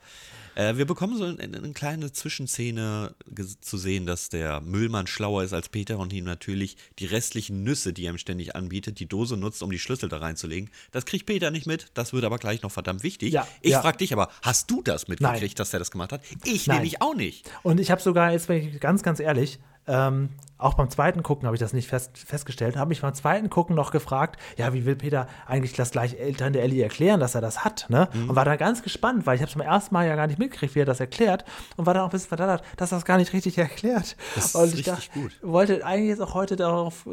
Äh, 0.56 0.76
wir 0.78 0.86
bekommen 0.86 1.16
so 1.16 1.24
eine, 1.24 1.38
eine 1.38 1.72
kleine 1.72 2.12
Zwischenszene 2.12 3.14
zu 3.60 3.76
sehen, 3.76 4.06
dass 4.06 4.30
der 4.30 4.60
Müllmann 4.62 5.06
schlauer 5.06 5.44
ist 5.44 5.52
als 5.52 5.68
Peter 5.68 5.98
und 5.98 6.12
ihm 6.12 6.24
natürlich 6.24 6.76
die 6.98 7.06
restlichen 7.06 7.62
Nüsse, 7.62 7.92
die 7.92 8.06
er 8.06 8.12
ihm 8.12 8.18
ständig 8.18 8.56
anbietet, 8.56 8.98
die 8.98 9.06
Dose 9.06 9.36
nutzt, 9.36 9.62
um 9.62 9.70
die 9.70 9.78
Schlüssel 9.78 10.08
da 10.08 10.16
reinzulegen. 10.16 10.70
Das 10.92 11.04
kriegt 11.04 11.26
Peter 11.26 11.50
nicht 11.50 11.66
mit, 11.66 11.90
das 11.94 12.12
wird 12.12 12.24
aber 12.24 12.38
gleich 12.38 12.62
noch 12.62 12.72
verdammt 12.72 13.02
wichtig. 13.02 13.34
Ja, 13.34 13.46
ich 13.60 13.72
ja. 13.72 13.82
frage 13.82 13.98
dich 13.98 14.14
aber, 14.14 14.30
hast 14.42 14.70
du 14.70 14.82
das 14.82 15.08
mitgekriegt, 15.08 15.42
Nein. 15.42 15.54
dass 15.56 15.72
er 15.72 15.78
das 15.78 15.90
gemacht 15.90 16.12
hat? 16.12 16.22
Ich 16.44 16.66
Nein. 16.66 16.78
nämlich 16.78 17.02
auch 17.02 17.14
nicht. 17.14 17.48
Und 17.62 17.78
ich 17.78 17.90
habe 17.90 18.00
sogar, 18.00 18.32
jetzt 18.32 18.48
bin 18.48 18.56
ich 18.56 18.80
ganz, 18.80 19.02
ganz 19.02 19.20
ehrlich, 19.20 19.58
ähm, 19.86 20.30
auch 20.58 20.74
beim 20.74 20.90
zweiten 20.90 21.22
Gucken 21.22 21.46
habe 21.46 21.56
ich 21.56 21.60
das 21.60 21.72
nicht 21.72 21.88
fest, 21.88 22.16
festgestellt, 22.16 22.76
habe 22.76 22.88
mich 22.88 23.02
beim 23.02 23.14
zweiten 23.14 23.50
Gucken 23.50 23.76
noch 23.76 23.90
gefragt, 23.90 24.40
ja, 24.56 24.72
wie 24.72 24.86
will 24.86 24.96
Peter 24.96 25.28
eigentlich 25.46 25.74
das 25.74 25.90
gleich 25.90 26.18
Eltern 26.18 26.52
der 26.52 26.62
Ellie 26.62 26.82
erklären, 26.82 27.20
dass 27.20 27.34
er 27.34 27.40
das 27.40 27.64
hat, 27.64 27.86
ne? 27.88 28.08
Mhm. 28.12 28.30
Und 28.30 28.36
war 28.36 28.44
dann 28.44 28.56
ganz 28.56 28.82
gespannt, 28.82 29.26
weil 29.26 29.36
ich 29.36 29.42
habe 29.42 29.50
es 29.50 29.56
beim 29.56 29.66
ersten 29.66 29.94
Mal 29.94 30.06
ja 30.06 30.16
gar 30.16 30.26
nicht 30.26 30.38
mitgekriegt, 30.38 30.74
wie 30.74 30.80
er 30.80 30.86
das 30.86 31.00
erklärt 31.00 31.44
und 31.76 31.86
war 31.86 31.94
dann 31.94 32.02
auch 32.02 32.08
ein 32.08 32.12
bisschen 32.12 32.28
verdattert, 32.28 32.62
dass 32.76 32.92
er 32.92 32.96
das 32.96 33.04
gar 33.04 33.18
nicht 33.18 33.32
richtig 33.32 33.58
erklärt. 33.58 34.16
Das 34.34 34.46
ist 34.46 34.54
und 34.54 34.68
ich 34.68 34.74
richtig 34.76 34.86
dachte, 34.86 35.10
gut. 35.20 35.32
wollte 35.42 35.84
eigentlich 35.84 36.08
jetzt 36.10 36.20
auch 36.20 36.34
heute 36.34 36.56
darauf, 36.56 37.06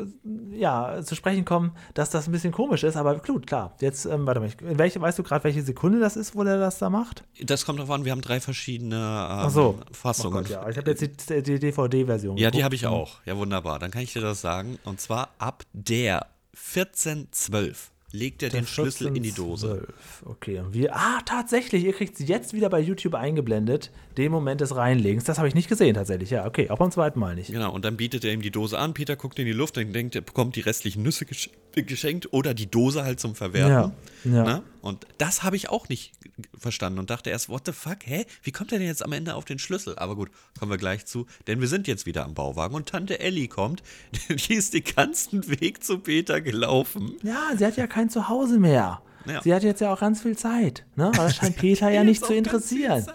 ja, 0.51 1.01
zu 1.03 1.15
sprechen 1.15 1.43
kommen, 1.43 1.73
dass 1.93 2.09
das 2.09 2.27
ein 2.27 2.31
bisschen 2.31 2.53
komisch 2.53 2.83
ist, 2.83 2.95
aber 2.95 3.15
gut, 3.19 3.47
klar. 3.47 3.75
Jetzt, 3.79 4.05
ähm, 4.05 4.25
warte 4.25 4.39
mal, 4.39 4.49
in 4.61 4.79
welche, 4.79 5.01
weißt 5.01 5.19
du 5.19 5.23
gerade, 5.23 5.43
welche 5.43 5.61
Sekunde 5.61 5.99
das 5.99 6.15
ist, 6.15 6.35
wo 6.35 6.43
der 6.43 6.57
das 6.57 6.77
da 6.79 6.89
macht? 6.89 7.23
Das 7.41 7.65
kommt 7.65 7.79
darauf 7.79 7.91
an, 7.91 8.05
wir 8.05 8.11
haben 8.11 8.21
drei 8.21 8.39
verschiedene 8.39 8.95
ähm, 8.95 9.01
Ach 9.01 9.49
so. 9.49 9.79
Oh 9.79 9.83
Fassungen. 9.91 10.43
Gott, 10.43 10.49
ja. 10.49 10.69
Ich 10.69 10.77
habe 10.77 10.91
jetzt 10.91 11.29
die, 11.29 11.43
die 11.43 11.59
DVD-Version. 11.59 12.37
Ja, 12.37 12.49
die 12.49 12.57
geguckt. 12.57 12.63
habe 12.65 12.75
ich 12.75 12.87
auch. 12.87 13.19
Ja, 13.25 13.32
wunderbar. 13.37 13.79
Dann 13.79 13.91
kann 13.91 14.01
ich 14.01 14.13
dir 14.13 14.21
das 14.21 14.41
sagen. 14.41 14.79
Und 14.83 15.01
zwar 15.01 15.33
ab 15.37 15.63
der 15.73 16.27
1412 16.55 17.91
legt 18.11 18.43
er 18.43 18.49
den 18.49 18.67
Schlüssel 18.67 19.07
in 19.07 19.23
die 19.23 19.31
Dose. 19.31 19.87
1412. 19.87 20.23
Okay, 20.25 20.63
wir, 20.71 20.95
ah, 20.95 21.19
tatsächlich, 21.25 21.83
ihr 21.83 21.93
kriegt 21.93 22.15
sie 22.15 22.25
jetzt 22.25 22.53
wieder 22.53 22.69
bei 22.69 22.79
YouTube 22.79 23.15
eingeblendet, 23.15 23.91
den 24.17 24.31
Moment 24.31 24.61
des 24.61 24.75
Reinlegens. 24.75 25.23
Das 25.23 25.37
habe 25.37 25.47
ich 25.47 25.55
nicht 25.55 25.69
gesehen, 25.69 25.95
tatsächlich. 25.95 26.29
Ja, 26.29 26.45
okay, 26.45 26.69
auch 26.69 26.77
beim 26.77 26.91
zweiten 26.91 27.19
Mal 27.19 27.35
nicht. 27.35 27.51
Genau, 27.51 27.73
und 27.73 27.85
dann 27.85 27.97
bietet 27.97 28.23
er 28.23 28.33
ihm 28.33 28.41
die 28.41 28.51
Dose 28.51 28.77
an. 28.77 28.93
Peter 28.93 29.15
guckt 29.15 29.39
in 29.39 29.45
die 29.45 29.53
Luft, 29.53 29.77
dann 29.77 29.93
denkt 29.93 30.15
er, 30.15 30.21
bekommt 30.21 30.55
die 30.55 30.61
restlichen 30.61 31.03
Nüsse 31.03 31.25
gesch 31.25 31.49
geschenkt 31.75 32.31
oder 32.31 32.53
die 32.53 32.69
Dose 32.69 33.03
halt 33.03 33.19
zum 33.19 33.33
Verwerten. 33.33 33.93
Ja, 34.25 34.31
ja. 34.31 34.43
Ne? 34.43 34.63
Und 34.81 35.07
das 35.17 35.41
habe 35.41 35.55
ich 35.55 35.69
auch 35.69 35.89
nicht 35.89 36.11
verstanden 36.55 36.99
und 36.99 37.09
dachte 37.09 37.31
erst, 37.31 37.49
what 37.49 37.63
the 37.65 37.71
fuck, 37.71 38.05
hä? 38.05 38.25
Wie 38.43 38.51
kommt 38.51 38.71
er 38.71 38.77
denn 38.77 38.87
jetzt 38.87 39.03
am 39.03 39.11
Ende 39.11 39.33
auf 39.33 39.45
den 39.45 39.57
Schlüssel? 39.57 39.97
Aber 39.97 40.15
gut, 40.15 40.29
kommen 40.59 40.71
wir 40.71 40.77
gleich 40.77 41.05
zu, 41.05 41.25
denn 41.47 41.61
wir 41.61 41.67
sind 41.67 41.87
jetzt 41.87 42.05
wieder 42.05 42.25
am 42.25 42.35
Bauwagen 42.35 42.75
und 42.75 42.89
Tante 42.89 43.19
Ellie 43.19 43.47
kommt. 43.47 43.81
Die 44.29 44.53
ist 44.53 44.75
den 44.75 44.83
ganzen 44.83 45.47
Weg 45.49 45.83
zu 45.83 45.97
Peter 45.97 46.41
gelaufen. 46.41 47.15
Ja, 47.23 47.51
sie 47.57 47.65
hat 47.65 47.77
ja 47.77 47.87
kein 47.87 48.09
Zuhause 48.09 48.59
mehr. 48.59 49.01
Ja. 49.25 49.41
Sie 49.41 49.53
hat 49.53 49.63
jetzt 49.63 49.81
ja 49.81 49.93
auch 49.93 49.99
ganz 49.99 50.21
viel 50.21 50.37
Zeit. 50.37 50.85
Ne? 50.95 51.05
Aber 51.07 51.17
das 51.25 51.35
scheint 51.37 51.55
Peter 51.57 51.89
ja 51.89 52.03
nicht 52.03 52.25
zu 52.25 52.33
interessieren. 52.33 53.05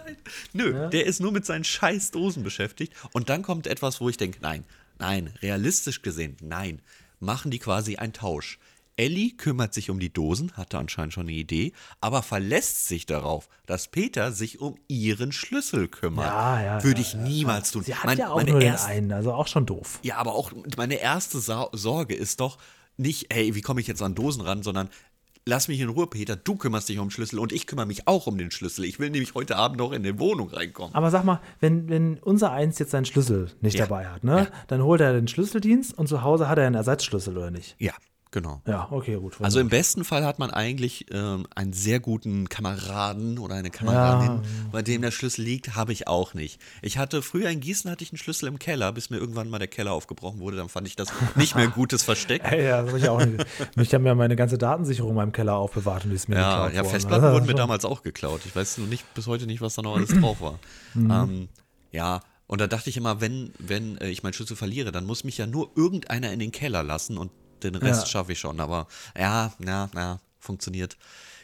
Nö, 0.53 0.89
der 0.89 1.05
ist 1.05 1.19
nur 1.21 1.31
mit 1.31 1.45
seinen 1.45 1.63
scheiß 1.63 2.11
Dosen 2.11 2.43
beschäftigt. 2.43 2.93
Und 3.13 3.29
dann 3.29 3.41
kommt 3.41 3.67
etwas, 3.67 4.01
wo 4.01 4.09
ich 4.09 4.17
denke, 4.17 4.39
nein, 4.41 4.63
nein, 4.97 5.33
realistisch 5.41 6.01
gesehen, 6.01 6.37
nein. 6.41 6.81
Machen 7.19 7.51
die 7.51 7.59
quasi 7.59 7.97
einen 7.97 8.13
Tausch. 8.13 8.59
Ellie 8.95 9.31
kümmert 9.37 9.73
sich 9.73 9.89
um 9.89 9.99
die 9.99 10.11
Dosen, 10.11 10.51
hatte 10.57 10.77
anscheinend 10.77 11.13
schon 11.13 11.23
eine 11.27 11.31
Idee, 11.31 11.71
aber 12.01 12.21
verlässt 12.21 12.87
sich 12.89 13.05
darauf, 13.05 13.47
dass 13.65 13.87
Peter 13.87 14.33
sich 14.33 14.59
um 14.59 14.77
ihren 14.89 15.31
Schlüssel 15.31 15.87
kümmert. 15.87 16.25
Ja, 16.25 16.61
ja, 16.61 16.83
Würde 16.83 16.99
ja, 17.01 17.07
ich 17.07 17.13
niemals 17.15 17.71
tun. 17.71 17.83
Sie 17.83 17.95
hat 17.95 18.05
Mein- 18.05 18.17
ja 18.17 18.29
auch 18.29 18.43
nur 18.43 18.59
erste- 18.61 18.87
einen, 18.89 19.13
also 19.13 19.31
auch 19.33 19.47
schon 19.47 19.65
doof. 19.65 19.99
ja, 20.03 20.17
aber 20.17 20.33
auch 20.35 20.51
meine 20.75 20.95
erste 20.95 21.39
Sorge 21.39 22.13
ist 22.13 22.41
doch 22.41 22.57
nicht, 22.97 23.27
hey, 23.31 23.55
wie 23.55 23.61
komme 23.61 23.79
ich 23.79 23.87
jetzt 23.87 24.01
an 24.01 24.15
Dosen 24.15 24.41
ran, 24.41 24.63
sondern 24.63 24.89
lass 25.49 25.67
mich 25.67 25.79
in 25.81 25.89
Ruhe, 25.89 26.07
Peter, 26.07 26.35
du 26.35 26.55
kümmerst 26.55 26.87
dich 26.87 26.99
um 26.99 27.07
den 27.07 27.11
Schlüssel 27.11 27.39
und 27.39 27.51
ich 27.51 27.67
kümmere 27.67 27.85
mich 27.85 28.07
auch 28.07 28.27
um 28.27 28.37
den 28.37 28.51
Schlüssel. 28.51 28.85
Ich 28.85 28.99
will 28.99 29.09
nämlich 29.09 29.33
heute 29.33 29.57
Abend 29.57 29.77
noch 29.79 29.91
in 29.91 30.03
die 30.03 30.17
Wohnung 30.19 30.49
reinkommen. 30.49 30.95
Aber 30.95 31.09
sag 31.11 31.25
mal, 31.25 31.41
wenn, 31.59 31.89
wenn 31.89 32.17
unser 32.19 32.51
Eins 32.51 32.79
jetzt 32.79 32.91
seinen 32.91 33.05
Schlüssel 33.05 33.51
nicht 33.61 33.77
Ja. 33.77 33.85
dabei 33.85 34.07
hat, 34.07 34.23
ne? 34.23 34.47
dann 34.67 34.81
holt 34.83 35.01
er 35.01 35.13
den 35.13 35.27
Schlüsseldienst 35.27 35.97
und 35.97 36.07
zu 36.07 36.21
Hause 36.23 36.47
hat 36.47 36.57
er 36.57 36.65
einen 36.67 36.75
Ersatzschlüssel, 36.75 37.35
oder 37.37 37.51
nicht? 37.51 37.75
Ja, 37.79 37.93
genau. 38.31 38.61
Ja, 38.67 38.87
okay, 38.91 39.15
gut. 39.15 39.35
Also 39.41 39.59
im 39.59 39.69
besten 39.69 40.03
Fall 40.03 40.25
hat 40.25 40.39
man 40.39 40.51
eigentlich 40.51 41.05
ähm, 41.11 41.47
einen 41.55 41.73
sehr 41.73 41.99
guten 41.99 42.49
Kameraden 42.49 43.39
oder 43.39 43.55
eine 43.55 43.69
Kameradin, 43.69 44.41
bei 44.71 44.81
dem 44.81 45.01
der 45.01 45.11
Schlüssel 45.11 45.43
liegt, 45.43 45.75
habe 45.75 45.91
ich 45.93 46.07
auch 46.07 46.33
nicht. 46.33 46.61
Ich 46.81 46.97
hatte 46.97 47.21
früher 47.21 47.49
in 47.49 47.59
Gießen 47.59 47.89
hatte 47.89 48.03
ich 48.03 48.11
einen 48.11 48.17
Schlüssel 48.17 48.47
im 48.47 48.59
Keller, 48.59 48.91
bis 48.91 49.09
mir 49.09 49.17
irgendwann 49.17 49.49
mal 49.49 49.59
der 49.59 49.67
Keller 49.67 49.93
aufgebrochen 49.93 50.39
wurde. 50.39 50.57
Dann 50.57 50.69
fand 50.69 50.87
ich 50.87 50.95
das 50.95 51.09
nicht 51.35 51.55
mehr 51.55 51.65
ein 51.65 51.71
gutes 51.71 52.03
Versteck. 52.03 52.43
Ja, 52.59 52.81
das 52.81 52.89
habe 52.89 52.99
ich 52.99 53.09
auch 53.09 53.23
nicht. 53.23 53.45
Ich 53.77 53.93
habe 53.93 54.03
mir 54.03 54.15
meine 54.15 54.35
ganze 54.35 54.57
Datensicherung 54.57 55.11
in 55.11 55.15
meinem 55.15 55.31
Keller 55.31 55.55
aufbewahrt 55.55 56.03
und 56.03 56.09
die 56.09 56.15
ist 56.15 56.27
mir 56.29 56.35
Ja, 56.35 56.49
geklaut 56.65 56.73
ja 56.73 56.81
worden. 56.83 56.91
Festplatten 56.91 57.23
Also, 57.25 57.35
wurden 57.35 57.45
mir 57.47 57.55
damals 57.55 57.85
auch 57.85 58.03
geklaut. 58.03 58.41
Ich 58.45 58.55
weiß 58.55 58.79
nur 58.79 58.87
nicht 58.87 59.11
bis 59.13 59.27
heute 59.27 59.45
nicht, 59.45 59.61
was 59.61 59.75
da 59.75 59.81
noch 59.81 59.95
alles 59.95 60.09
drauf 60.09 60.41
war. 60.41 60.59
Ähm, 60.95 61.47
ja, 61.91 62.21
und 62.47 62.59
da 62.61 62.67
dachte 62.67 62.89
ich 62.89 62.97
immer, 62.97 63.21
wenn, 63.21 63.53
wenn 63.59 63.97
äh, 63.97 64.09
ich 64.09 64.23
meinen 64.23 64.33
Schlüssel 64.33 64.55
verliere, 64.55 64.91
dann 64.91 65.05
muss 65.05 65.23
mich 65.23 65.37
ja 65.37 65.45
nur 65.47 65.71
irgendeiner 65.75 66.31
in 66.33 66.39
den 66.39 66.51
Keller 66.51 66.83
lassen 66.83 67.17
und 67.17 67.31
den 67.63 67.75
Rest 67.75 68.01
Ja. 68.01 68.07
schaffe 68.07 68.31
ich 68.33 68.39
schon. 68.39 68.59
Aber 68.59 68.87
ja, 69.17 69.53
na, 69.59 69.89
na, 69.93 70.19
funktioniert 70.39 70.97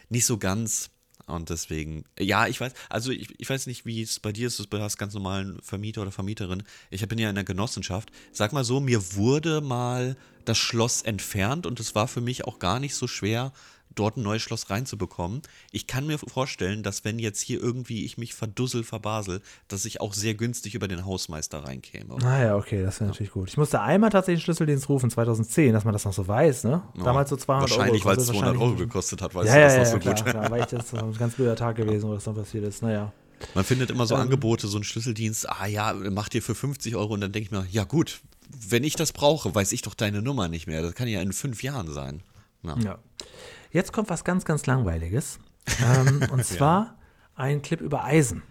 nicht 0.10 0.26
so 0.26 0.38
ganz. 0.38 0.90
Und 1.28 1.50
deswegen, 1.50 2.06
ja, 2.20 2.46
ich 2.46 2.62
weiß, 2.62 2.74
also 2.88 3.10
ich, 3.12 3.34
ich 3.40 3.50
weiß 3.50 3.66
nicht, 3.66 3.84
wie 3.88 4.04
es 4.04 4.20
bei 4.20 4.32
dir 4.32 4.46
ist, 4.48 4.60
du 4.60 4.80
hast 4.80 4.98
ganz 4.98 5.16
normalen 5.16 5.60
Vermieter 5.64 6.04
oder 6.04 6.12
Vermieterin. 6.12 6.62
Ich 6.92 7.08
bin 7.08 7.18
ja 7.18 7.30
in 7.30 7.36
der 7.36 7.44
Genossenschaft. 7.44 8.12
Sag 8.32 8.54
mal 8.54 8.64
so, 8.64 8.80
mir 8.80 9.16
wurde 9.16 9.62
mal 9.62 10.18
das 10.46 10.60
Schloss 10.60 11.02
entfernt 11.02 11.66
und 11.66 11.80
es 11.80 11.96
war 11.96 12.08
für 12.08 12.22
mich 12.22 12.46
auch 12.46 12.60
gar 12.60 12.80
nicht 12.80 12.94
so 12.94 13.08
schwer, 13.08 13.54
dort 13.96 14.18
ein 14.18 14.24
neues 14.24 14.42
Schloss 14.42 14.70
reinzubekommen. 14.70 15.42
Ich 15.72 15.88
kann 15.88 16.06
mir 16.08 16.18
vorstellen, 16.20 16.84
dass 16.84 17.04
wenn 17.06 17.18
jetzt 17.20 17.42
hier 17.42 17.62
irgendwie 17.62 18.06
ich 18.06 18.18
mich 18.18 18.34
verdussel, 18.34 18.84
verbasel, 18.84 19.42
dass 19.68 19.86
ich 19.86 20.02
auch 20.02 20.14
sehr 20.14 20.34
günstig 20.36 20.76
über 20.76 20.88
den 20.88 21.06
Hausmeister 21.06 21.64
reinkäme. 21.64 22.16
Naja, 22.20 22.56
okay, 22.56 22.84
das 22.84 23.00
wäre 23.00 23.10
natürlich 23.10 23.32
gut. 23.34 23.50
Ich 23.50 23.58
musste 23.58 23.82
einmal 23.82 24.10
tatsächlich 24.10 24.42
einen 24.42 24.46
Schlüsseldienst 24.46 24.90
rufen, 24.90 25.10
2010, 25.10 25.74
dass 25.74 25.84
man 25.86 25.94
das 25.94 26.06
noch 26.06 26.14
so 26.14 26.28
weiß, 26.28 26.66
ne? 26.66 26.84
Damals 27.04 27.30
so 27.30 27.36
200 27.38 27.70
Euro. 27.72 27.80
Wahrscheinlich, 27.80 28.06
weil 28.06 28.14
es 28.14 28.18
kostet, 28.28 28.36
200 28.36 28.54
Euro 28.56 28.62
wahrscheinlich- 28.62 28.88
gekostet 28.88 29.22
hat, 29.22 29.36
weißt 29.36 29.48
Ja, 29.48 29.54
du 29.56 29.60
ja, 29.60 29.66
das 29.66 29.74
ja, 29.76 29.80
noch 29.84 29.92
so 29.92 29.98
klar, 30.00 30.16
gut. 30.16 30.26
klar, 30.26 30.52
weil 30.52 30.60
ich 30.62 30.68
das 30.68 30.90
so 30.90 30.98
ein 30.98 31.14
ganz 31.18 31.34
blöder 31.36 31.56
Tag 31.56 31.76
gewesen, 31.78 32.10
was 32.10 32.24
dann 32.24 32.36
passiert 32.36 32.66
ist. 32.66 32.82
Naja. 32.82 33.12
Man 33.54 33.64
findet 33.66 33.90
immer 33.92 34.04
Ähm. 34.04 34.08
so 34.08 34.16
Angebote, 34.16 34.68
so 34.68 34.78
einen 34.78 34.84
Schlüsseldienst, 34.84 35.50
ah 35.50 35.66
ja, 35.68 35.94
macht 35.94 36.34
dir 36.34 36.42
für 36.42 36.56
50 36.56 36.96
Euro 36.96 37.14
und 37.14 37.22
dann 37.22 37.32
denke 37.32 37.48
ich 37.48 37.52
mir, 37.52 37.66
ja 37.70 37.84
gut, 37.84 38.22
wenn 38.70 38.84
ich 38.84 38.96
das 38.96 39.12
brauche, 39.12 39.54
weiß 39.54 39.72
ich 39.74 39.82
doch 39.82 39.94
deine 39.94 40.22
Nummer 40.22 40.48
nicht 40.48 40.68
mehr. 40.68 40.82
Das 40.82 40.94
kann 40.96 41.08
ja 41.08 41.22
in 41.22 41.34
fünf 41.34 41.62
Jahren 41.64 41.92
sein. 41.92 42.22
Na. 42.62 42.78
Ja. 42.80 42.98
Jetzt 43.76 43.92
kommt 43.92 44.10
was 44.10 44.24
ganz, 44.24 44.46
ganz 44.46 44.66
Langweiliges. 44.66 45.40
Ähm, 45.84 46.22
und 46.32 46.46
zwar 46.46 46.96
ein 47.36 47.64
Clip 47.64 47.82
über 47.82 48.04
Eisen. 48.04 48.44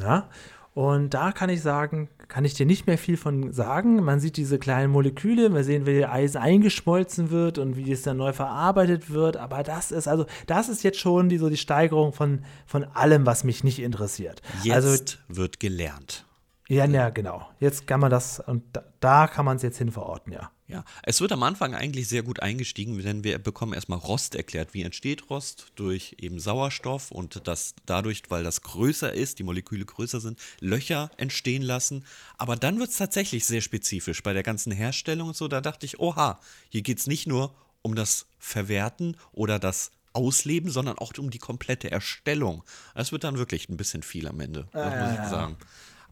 Ja. 0.00 0.28
Und 0.74 1.14
da 1.14 1.30
kann 1.30 1.48
ich 1.48 1.62
sagen, 1.62 2.08
kann 2.26 2.44
ich 2.44 2.54
dir 2.54 2.66
nicht 2.66 2.88
mehr 2.88 2.98
viel 2.98 3.16
von 3.16 3.52
sagen. 3.52 4.02
Man 4.02 4.18
sieht 4.18 4.36
diese 4.36 4.58
kleinen 4.58 4.90
Moleküle, 4.90 5.54
wir 5.54 5.62
sehen, 5.62 5.86
wie 5.86 6.04
Eisen 6.04 6.38
eingeschmolzen 6.38 7.30
wird 7.30 7.58
und 7.58 7.76
wie 7.76 7.92
es 7.92 8.02
dann 8.02 8.16
neu 8.16 8.32
verarbeitet 8.32 9.10
wird. 9.10 9.36
Aber 9.36 9.62
das 9.62 9.92
ist 9.92 10.08
also, 10.08 10.26
das 10.48 10.68
ist 10.68 10.82
jetzt 10.82 10.98
schon 10.98 11.28
die, 11.28 11.38
so 11.38 11.48
die 11.48 11.56
Steigerung 11.56 12.12
von, 12.12 12.40
von 12.66 12.82
allem, 12.82 13.26
was 13.26 13.44
mich 13.44 13.62
nicht 13.62 13.78
interessiert. 13.78 14.42
Jetzt 14.64 14.74
Also 14.74 15.04
wird 15.28 15.60
gelernt. 15.60 16.25
Ja, 16.68 16.84
ja, 16.86 17.10
genau. 17.10 17.48
Jetzt 17.60 17.86
kann 17.86 18.00
man 18.00 18.10
das 18.10 18.40
und 18.40 18.62
da, 18.72 18.84
da 19.00 19.26
kann 19.28 19.44
man 19.44 19.56
es 19.56 19.62
jetzt 19.62 19.78
hin 19.78 19.92
verorten, 19.92 20.32
ja. 20.32 20.50
Ja, 20.68 20.84
es 21.04 21.20
wird 21.20 21.30
am 21.30 21.44
Anfang 21.44 21.76
eigentlich 21.76 22.08
sehr 22.08 22.24
gut 22.24 22.40
eingestiegen, 22.40 23.00
denn 23.00 23.22
wir 23.22 23.38
bekommen 23.38 23.72
erstmal 23.72 24.00
Rost 24.00 24.34
erklärt. 24.34 24.74
Wie 24.74 24.82
entsteht 24.82 25.30
Rost? 25.30 25.70
Durch 25.76 26.16
eben 26.18 26.40
Sauerstoff 26.40 27.12
und 27.12 27.46
das 27.46 27.76
dadurch, 27.86 28.22
weil 28.30 28.42
das 28.42 28.62
größer 28.62 29.12
ist, 29.12 29.38
die 29.38 29.44
Moleküle 29.44 29.84
größer 29.84 30.18
sind, 30.18 30.40
Löcher 30.58 31.12
entstehen 31.18 31.62
lassen. 31.62 32.04
Aber 32.36 32.56
dann 32.56 32.80
wird 32.80 32.90
es 32.90 32.96
tatsächlich 32.96 33.44
sehr 33.44 33.60
spezifisch 33.60 34.24
bei 34.24 34.32
der 34.32 34.42
ganzen 34.42 34.72
Herstellung 34.72 35.28
und 35.28 35.36
so. 35.36 35.46
Da 35.46 35.60
dachte 35.60 35.86
ich, 35.86 36.00
oha, 36.00 36.40
hier 36.68 36.82
geht 36.82 36.98
es 36.98 37.06
nicht 37.06 37.28
nur 37.28 37.54
um 37.82 37.94
das 37.94 38.26
Verwerten 38.40 39.16
oder 39.30 39.60
das 39.60 39.92
Ausleben, 40.14 40.70
sondern 40.70 40.98
auch 40.98 41.12
um 41.18 41.30
die 41.30 41.38
komplette 41.38 41.92
Erstellung. 41.92 42.64
Das 42.96 43.12
wird 43.12 43.22
dann 43.22 43.38
wirklich 43.38 43.68
ein 43.68 43.76
bisschen 43.76 44.02
viel 44.02 44.26
am 44.26 44.40
Ende, 44.40 44.66
das 44.72 44.94
muss 44.94 45.24
ich 45.24 45.30
sagen. 45.30 45.56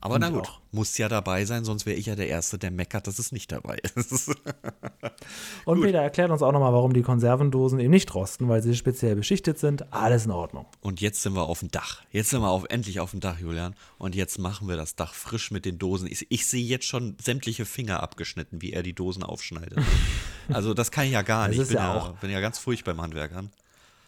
Aber 0.05 0.19
na 0.19 0.29
gut, 0.29 0.61
muss 0.71 0.99
ja 0.99 1.09
dabei 1.09 1.47
sein, 1.47 1.65
sonst 1.65 1.87
wäre 1.87 1.97
ich 1.97 2.05
ja 2.05 2.15
der 2.15 2.29
Erste, 2.29 2.59
der 2.59 2.71
meckert, 2.71 3.07
dass 3.07 3.19
es 3.19 3.33
nicht 3.33 3.51
dabei 3.51 3.79
ist. 3.95 4.31
Und 5.65 5.81
Peter 5.81 6.01
erklärt 6.01 6.31
uns 6.31 6.43
auch 6.43 6.53
nochmal, 6.53 6.75
warum 6.75 6.93
die 6.93 7.01
Konservendosen 7.01 7.81
eben 7.81 7.91
nicht 7.91 8.15
rosten, 8.15 8.47
weil 8.51 8.63
sie 8.63 8.77
speziell 8.77 9.17
beschichtet 9.17 9.59
sind. 9.59 9.95
Alles 9.95 10.27
in 10.27 10.31
Ordnung. 10.31 10.67
Und 10.83 11.01
jetzt 11.01 11.23
sind 11.23 11.33
wir 11.33 11.45
auf 11.45 11.61
dem 11.61 11.71
Dach. 11.71 12.03
Jetzt 12.11 12.29
sind 12.29 12.43
wir 12.43 12.51
auf, 12.51 12.67
endlich 12.69 13.01
auf 13.01 13.13
dem 13.13 13.21
Dach, 13.21 13.41
Julian. 13.41 13.75
Und 13.97 14.15
jetzt 14.15 14.39
machen 14.39 14.69
wir 14.69 14.77
das 14.77 14.95
Dach 14.95 15.15
frisch 15.15 15.51
mit 15.51 15.65
den 15.65 15.79
Dosen. 15.79 16.07
Ich, 16.07 16.31
ich 16.31 16.47
sehe 16.47 16.63
jetzt 16.63 16.85
schon 16.85 17.17
sämtliche 17.19 17.65
Finger 17.65 18.03
abgeschnitten, 18.03 18.61
wie 18.61 18.75
er 18.75 18.83
die 18.83 18.93
Dosen 18.93 19.23
aufschneidet. 19.23 19.79
also 20.53 20.75
das 20.75 20.91
kann 20.91 21.07
ich 21.07 21.13
ja 21.13 21.23
gar 21.23 21.49
nicht. 21.49 21.59
Ich 21.59 21.69
bin 21.69 21.79
ja, 21.79 21.97
ja, 21.97 22.15
bin 22.21 22.29
ja 22.29 22.41
ganz 22.41 22.59
furchtbar 22.59 22.93
beim 22.93 23.05
Handwerkern. 23.05 23.49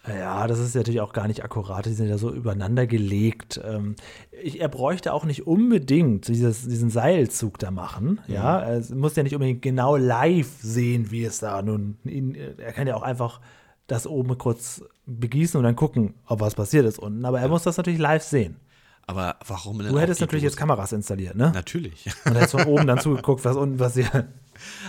Ja, 0.09 0.47
das 0.47 0.59
ist 0.59 0.75
natürlich 0.75 1.01
auch 1.01 1.13
gar 1.13 1.27
nicht 1.27 1.43
akkurat. 1.43 1.87
Die 1.87 1.93
sind 1.93 2.09
ja 2.09 2.19
so 2.19 2.33
übereinander 2.33 2.87
gelegt. 2.87 3.61
Ähm, 3.65 3.97
ich, 4.31 4.61
er 4.61 4.69
bräuchte 4.69 5.13
auch 5.13 5.25
nicht 5.25 5.47
unbedingt 5.47 6.29
dieses, 6.29 6.67
diesen 6.69 6.91
Seilzug 6.91 7.59
da 7.59 7.71
machen. 7.71 8.21
Mhm. 8.27 8.35
Ja, 8.35 8.61
er 8.61 8.83
muss 8.95 9.17
ja 9.17 9.23
nicht 9.23 9.35
unbedingt 9.35 9.63
genau 9.63 9.97
live 9.97 10.51
sehen, 10.61 11.11
wie 11.11 11.25
es 11.25 11.39
da 11.39 11.63
nun. 11.63 11.99
Ihn, 12.05 12.35
er 12.35 12.73
kann 12.73 12.87
ja 12.87 12.95
auch 12.95 13.03
einfach 13.03 13.41
das 13.87 14.07
oben 14.07 14.37
kurz 14.39 14.83
begießen 15.07 15.59
und 15.59 15.65
dann 15.65 15.77
gucken, 15.77 16.15
ob 16.27 16.41
was 16.41 16.55
passiert 16.55 16.87
ist 16.87 16.99
unten. 16.99 17.25
Aber 17.25 17.39
er 17.39 17.45
ja. 17.45 17.51
muss 17.51 17.63
das 17.63 17.77
natürlich 17.77 18.01
live 18.01 18.23
sehen. 18.23 18.57
Aber 19.07 19.37
warum 19.47 19.79
denn? 19.79 19.93
Du 19.93 20.01
hättest 20.01 20.21
natürlich 20.21 20.43
jetzt 20.43 20.57
Kameras 20.57 20.93
installiert, 20.93 21.37
ne? 21.37 21.53
Natürlich. 21.55 22.07
Und 22.25 22.35
hättest 22.35 22.53
von 22.53 22.65
oben 22.65 22.87
dann 22.89 22.99
zugeguckt, 22.99 23.45
was 23.45 23.57
unten 23.57 23.77
passiert. 23.77 24.27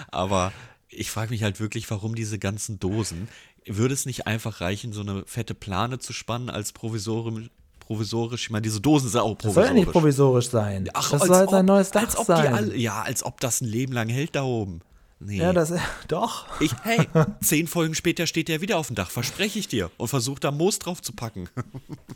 Aber 0.10 0.52
ich 0.90 1.12
frage 1.12 1.32
mich 1.32 1.44
halt 1.44 1.60
wirklich, 1.60 1.90
warum 1.90 2.16
diese 2.16 2.40
ganzen 2.40 2.80
Dosen 2.80 3.28
würde 3.66 3.94
es 3.94 4.06
nicht 4.06 4.28
einfach 4.28 4.62
reichen, 4.62 4.94
so 4.94 5.02
eine 5.02 5.24
fette 5.26 5.54
Plane 5.54 6.00
zu 6.00 6.14
spannen 6.14 6.50
als 6.50 6.72
provisorisch? 6.72 7.50
provisorisch. 7.88 8.44
Ich 8.44 8.50
meine, 8.50 8.64
diese 8.64 8.82
Dosen 8.82 9.10
sind 9.10 9.22
auch 9.22 9.38
provisorisch. 9.38 9.56
Das 9.56 9.68
soll 9.70 9.78
ja 9.78 9.86
nicht 9.86 9.92
provisorisch 9.92 10.50
sein. 10.50 10.90
Ach, 10.94 11.10
das 11.10 11.22
soll 11.22 11.36
halt 11.36 11.54
ein 11.54 11.66
neues 11.66 11.90
Dach 11.90 12.02
als 12.02 12.18
ob 12.18 12.26
sein. 12.28 12.54
Alle, 12.54 12.76
ja, 12.76 13.02
als 13.02 13.24
ob 13.24 13.40
das 13.40 13.62
ein 13.62 13.66
Leben 13.66 13.94
lang 13.94 14.10
hält 14.10 14.36
da 14.36 14.44
oben. 14.44 14.82
Nee. 15.20 15.38
Ja, 15.40 15.52
das 15.52 15.74
doch. 16.08 16.46
Ich, 16.60 16.72
hey, 16.84 17.08
zehn 17.42 17.68
Folgen 17.68 17.96
später 17.96 18.28
steht 18.28 18.50
der 18.50 18.62
wieder 18.62 18.78
auf 18.78 18.88
dem 18.88 18.96
Dach, 18.96 19.10
verspreche 19.10 19.58
ich 19.58 19.68
dir. 19.68 19.90
Und 19.98 20.10
versucht 20.10 20.44
da 20.44 20.52
Moos 20.52 20.80
drauf 20.80 21.02
zu 21.02 21.14
packen. 21.14 21.50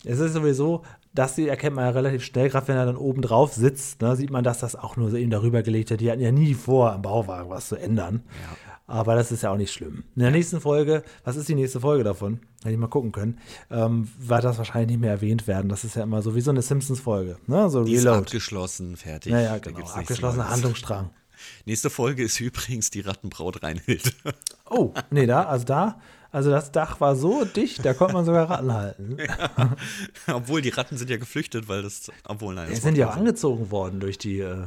Es 0.04 0.20
ist 0.20 0.34
sowieso, 0.34 0.82
das 1.14 1.38
erkennt 1.38 1.76
man 1.76 1.86
ja 1.86 1.92
relativ 1.92 2.24
schnell, 2.24 2.50
gerade 2.50 2.68
wenn 2.70 2.76
er 2.76 2.88
dann 2.88 2.96
oben 2.96 3.22
drauf 3.22 3.54
sitzt, 3.54 4.02
ne, 4.02 4.16
sieht 4.16 4.32
man, 4.32 4.44
dass 4.44 4.58
das 4.60 4.76
auch 4.76 4.98
nur 4.98 5.12
so 5.12 5.18
eben 5.18 5.30
darüber 5.30 5.62
gelegt 5.62 5.92
hat. 5.92 6.02
Die 6.02 6.10
hatten 6.10 6.22
ja 6.22 6.32
nie 6.32 6.56
vor, 6.56 6.92
am 6.92 7.04
Bauwagen 7.04 7.52
was 7.52 7.68
zu 7.68 7.76
ändern. 7.76 8.24
Ja. 8.42 8.72
Aber 8.88 9.14
das 9.16 9.32
ist 9.32 9.44
ja 9.44 9.52
auch 9.52 9.58
nicht 9.58 9.72
schlimm. 9.72 10.04
In 10.16 10.24
der 10.24 10.32
nächsten 10.32 10.60
Folge, 10.60 11.04
was 11.24 11.36
ist 11.36 11.48
die 11.48 11.56
nächste 11.56 11.80
Folge 11.80 12.04
davon? 12.04 12.40
Hätte 12.62 12.74
ich 12.74 12.80
mal 12.80 12.88
gucken 12.88 13.12
können, 13.12 13.38
ähm, 13.70 14.10
wird 14.18 14.44
das 14.44 14.58
wahrscheinlich 14.58 14.90
nicht 14.90 15.02
mehr 15.02 15.12
erwähnt 15.12 15.48
werden. 15.48 15.70
Das 15.70 15.84
ist 15.84 15.96
ja 15.96 16.04
immer 16.04 16.22
so 16.24 16.36
wie 16.36 16.42
so 16.42 16.50
eine 16.50 16.64
Simpsons-Folge. 16.64 17.38
Ne? 17.46 17.70
So 17.70 17.84
die 17.84 17.96
Reload. 17.96 18.18
ist 18.18 18.24
abgeschlossen, 18.26 18.98
fertig. 18.98 19.32
Naja, 19.32 19.60
genau. 19.60 19.86
Abgeschlossener 19.86 20.50
Handlungsstrang. 20.50 21.12
Nächste 21.66 21.90
Folge 21.90 22.24
ist 22.24 22.40
übrigens 22.40 22.90
die 22.90 23.02
Rattenbraut 23.02 23.64
Reinhild. 23.64 24.16
Oh, 24.70 24.94
nee, 25.10 25.26
da, 25.26 25.44
also 25.44 25.66
da, 25.66 26.00
also 26.32 26.50
das 26.50 26.72
Dach 26.72 27.02
war 27.02 27.16
so 27.16 27.44
dicht, 27.46 27.84
da 27.84 27.94
konnte 27.94 28.14
man 28.14 28.26
sogar 28.26 28.50
Ratten 28.50 28.74
halten. 28.74 29.18
Ja. 30.28 30.36
Obwohl 30.36 30.62
die 30.62 30.70
Ratten 30.70 30.98
sind 30.98 31.10
ja 31.10 31.18
geflüchtet, 31.18 31.68
weil 31.68 31.82
das, 31.82 32.12
obwohl 32.26 32.56
nein. 32.56 32.70
Ja, 32.70 32.80
sind 32.80 32.98
ja 32.98 33.10
auch 33.10 33.16
angezogen 33.16 33.72
worden 33.72 34.00
durch 34.00 34.18
die 34.18 34.40
äh, 34.40 34.66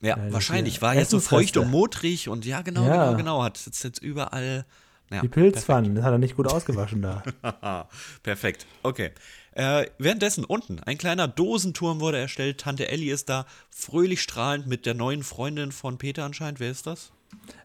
ja, 0.00 0.18
wahrscheinlich. 0.30 0.82
War 0.82 0.94
jetzt 0.94 1.10
so 1.10 1.20
feucht 1.20 1.56
und 1.56 1.70
modrig 1.70 2.28
und 2.28 2.44
ja, 2.44 2.62
genau, 2.62 2.86
ja. 2.86 3.06
genau, 3.06 3.16
genau. 3.16 3.42
Hat 3.42 3.60
jetzt, 3.64 3.82
jetzt 3.84 4.02
überall. 4.02 4.66
Ja, 5.10 5.20
die 5.20 5.28
Pilzpfannen, 5.28 5.94
das 5.94 6.04
hat 6.04 6.12
er 6.12 6.18
nicht 6.18 6.36
gut 6.36 6.50
ausgewaschen 6.50 7.02
da. 7.02 7.22
perfekt. 8.22 8.66
Okay. 8.82 9.12
Äh, 9.54 9.86
währenddessen 9.98 10.44
unten 10.44 10.80
ein 10.80 10.98
kleiner 10.98 11.28
Dosenturm 11.28 12.00
wurde 12.00 12.18
erstellt. 12.18 12.58
Tante 12.60 12.88
Ellie 12.88 13.12
ist 13.12 13.28
da 13.28 13.46
fröhlich 13.70 14.20
strahlend 14.20 14.66
mit 14.66 14.84
der 14.84 14.94
neuen 14.94 15.22
Freundin 15.22 15.70
von 15.70 15.96
Peter 15.96 16.24
anscheinend. 16.24 16.58
Wer 16.58 16.70
ist 16.72 16.86
das? 16.88 17.12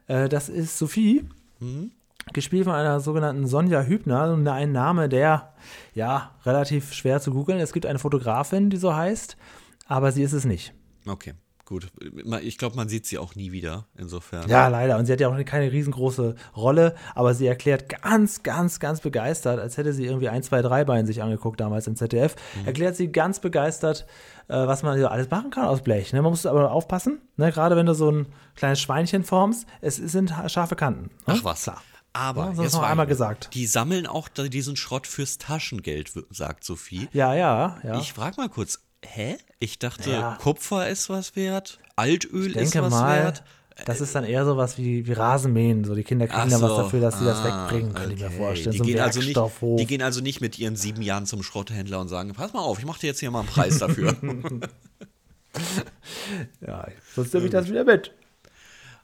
Äh, 0.06 0.28
das 0.28 0.48
ist 0.48 0.78
Sophie. 0.78 1.24
Mhm. 1.58 1.90
Gespielt 2.32 2.64
von 2.64 2.74
einer 2.74 3.00
sogenannten 3.00 3.46
Sonja 3.46 3.82
Hübner, 3.82 4.36
ein 4.52 4.72
Name, 4.72 5.08
der 5.08 5.52
ja 5.94 6.36
relativ 6.44 6.92
schwer 6.92 7.20
zu 7.20 7.32
googeln. 7.32 7.58
Es 7.58 7.72
gibt 7.72 7.86
eine 7.86 7.98
Fotografin, 7.98 8.70
die 8.70 8.76
so 8.76 8.94
heißt, 8.94 9.36
aber 9.86 10.12
sie 10.12 10.22
ist 10.22 10.32
es 10.32 10.44
nicht. 10.44 10.72
Okay. 11.06 11.34
Gut, 11.70 11.86
ich 12.42 12.58
glaube, 12.58 12.74
man 12.74 12.88
sieht 12.88 13.06
sie 13.06 13.16
auch 13.16 13.36
nie 13.36 13.52
wieder, 13.52 13.84
insofern. 13.96 14.48
Ja, 14.48 14.66
leider. 14.66 14.98
Und 14.98 15.06
sie 15.06 15.12
hat 15.12 15.20
ja 15.20 15.28
auch 15.28 15.44
keine 15.44 15.70
riesengroße 15.70 16.34
Rolle, 16.56 16.96
aber 17.14 17.32
sie 17.32 17.46
erklärt 17.46 17.88
ganz, 18.02 18.42
ganz, 18.42 18.80
ganz 18.80 19.00
begeistert, 19.00 19.60
als 19.60 19.76
hätte 19.76 19.92
sie 19.92 20.04
irgendwie 20.04 20.28
ein, 20.28 20.42
zwei, 20.42 20.62
drei 20.62 20.84
Beinen 20.84 21.06
sich 21.06 21.22
angeguckt 21.22 21.60
damals 21.60 21.86
im 21.86 21.94
ZDF, 21.94 22.34
mhm. 22.56 22.66
erklärt 22.66 22.96
sie 22.96 23.12
ganz 23.12 23.38
begeistert, 23.38 24.04
äh, 24.48 24.54
was 24.54 24.82
man 24.82 24.98
so 24.98 25.06
alles 25.06 25.30
machen 25.30 25.52
kann 25.52 25.66
aus 25.66 25.82
Blech. 25.82 26.12
Ne? 26.12 26.22
Man 26.22 26.32
muss 26.32 26.44
aber 26.44 26.72
aufpassen, 26.72 27.20
ne? 27.36 27.52
gerade 27.52 27.76
wenn 27.76 27.86
du 27.86 27.94
so 27.94 28.10
ein 28.10 28.26
kleines 28.56 28.80
Schweinchen 28.80 29.22
formst, 29.22 29.64
es 29.80 29.94
sind 29.94 30.34
scharfe 30.48 30.74
Kanten. 30.74 31.04
Ne? 31.28 31.36
Ach 31.38 31.44
was. 31.44 31.62
Klar. 31.62 31.80
Aber 32.12 32.46
ja, 32.56 32.64
das 32.64 32.72
noch 32.72 32.82
einmal 32.82 33.06
gesagt. 33.06 33.50
Die 33.54 33.66
sammeln 33.66 34.08
auch 34.08 34.28
diesen 34.28 34.74
Schrott 34.74 35.06
fürs 35.06 35.38
Taschengeld, 35.38 36.10
sagt 36.30 36.64
Sophie. 36.64 37.08
Ja, 37.12 37.34
ja, 37.34 37.78
ja. 37.84 38.00
Ich 38.00 38.12
frage 38.12 38.34
mal 38.38 38.48
kurz, 38.48 38.80
hä? 39.04 39.36
Ich 39.58 39.78
dachte, 39.78 40.10
ja. 40.10 40.38
Kupfer 40.40 40.88
ist 40.88 41.08
was 41.08 41.36
wert, 41.36 41.78
Altöl 41.96 42.56
ist 42.56 42.74
was 42.74 42.90
mal, 42.90 43.24
wert. 43.24 43.42
Das 43.86 44.00
ist 44.00 44.14
dann 44.14 44.24
eher 44.24 44.44
so 44.44 44.56
was 44.56 44.78
wie, 44.78 45.06
wie 45.06 45.12
Rasenmähen. 45.12 45.84
So, 45.84 45.94
die 45.94 46.02
Kinder 46.02 46.26
kriegen 46.26 46.50
so. 46.50 46.58
dann 46.58 46.68
was 46.68 46.76
dafür, 46.76 47.00
dass 47.00 47.18
sie 47.18 47.24
ah, 47.24 47.28
das 47.28 47.44
wegbringen, 47.44 47.94
kann 47.94 48.06
okay. 48.06 48.14
ich 48.14 48.20
mir 48.20 48.30
vorstellen. 48.30 48.72
Die, 48.72 48.78
so 48.78 48.84
gehen 48.84 49.00
also 49.00 49.20
nicht, 49.20 49.40
die 49.78 49.86
gehen 49.86 50.02
also 50.02 50.20
nicht 50.20 50.40
mit 50.40 50.58
ihren 50.58 50.76
sieben 50.76 51.02
Jahren 51.02 51.26
zum 51.26 51.42
Schrotthändler 51.42 52.00
und 52.00 52.08
sagen: 52.08 52.32
Pass 52.34 52.52
mal 52.52 52.60
auf, 52.60 52.78
ich 52.78 52.86
mache 52.86 53.00
dir 53.00 53.08
jetzt 53.08 53.20
hier 53.20 53.30
mal 53.30 53.40
einen 53.40 53.48
Preis 53.48 53.78
dafür. 53.78 54.16
ja, 56.66 56.88
sonst 57.14 57.32
nehme 57.32 57.46
ich 57.46 57.52
das 57.52 57.68
wieder 57.68 57.84
mit. 57.84 58.12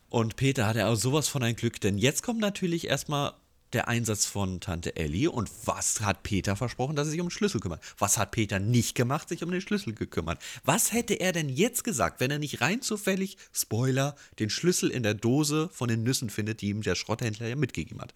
Und 0.09 0.37
Peter 0.37 0.67
hatte 0.67 0.87
auch 0.87 0.95
sowas 0.95 1.29
von 1.29 1.43
ein 1.43 1.57
Glück, 1.57 1.81
denn 1.81 1.99
jetzt 1.99 2.23
kommt 2.23 2.41
natürlich 2.41 2.89
erstmal 2.89 3.33
der 3.77 3.89
Einsatz 3.89 4.25
von 4.25 4.61
Tante 4.61 4.97
Ellie. 4.97 5.31
Und 5.31 5.51
was 5.67 6.01
hat 6.01 6.23
Peter 6.23 6.57
versprochen, 6.57 6.97
dass 6.97 7.09
er 7.09 7.11
sich 7.11 7.21
um 7.21 7.27
den 7.27 7.31
Schlüssel 7.31 7.61
kümmert? 7.61 7.83
Was 7.99 8.17
hat 8.17 8.31
Peter 8.31 8.59
nicht 8.59 8.95
gemacht, 8.95 9.29
sich 9.29 9.45
um 9.45 9.51
den 9.51 9.61
Schlüssel 9.61 9.93
gekümmert? 9.93 10.39
Was 10.65 10.93
hätte 10.93 11.15
er 11.15 11.33
denn 11.33 11.51
jetzt 11.51 11.85
gesagt, 11.85 12.19
wenn 12.19 12.31
er 12.31 12.39
nicht 12.39 12.63
rein 12.63 12.81
zufällig, 12.81 13.37
Spoiler, 13.53 14.17
den 14.39 14.49
Schlüssel 14.49 14.91
in 14.91 15.03
der 15.03 15.13
Dose 15.13 15.69
von 15.73 15.89
den 15.89 16.03
Nüssen 16.03 16.31
findet, 16.31 16.63
die 16.63 16.71
ihm 16.71 16.81
der 16.81 16.95
Schrotthändler 16.95 17.49
ja 17.49 17.57
mitgegeben 17.57 18.01
hat? 18.01 18.15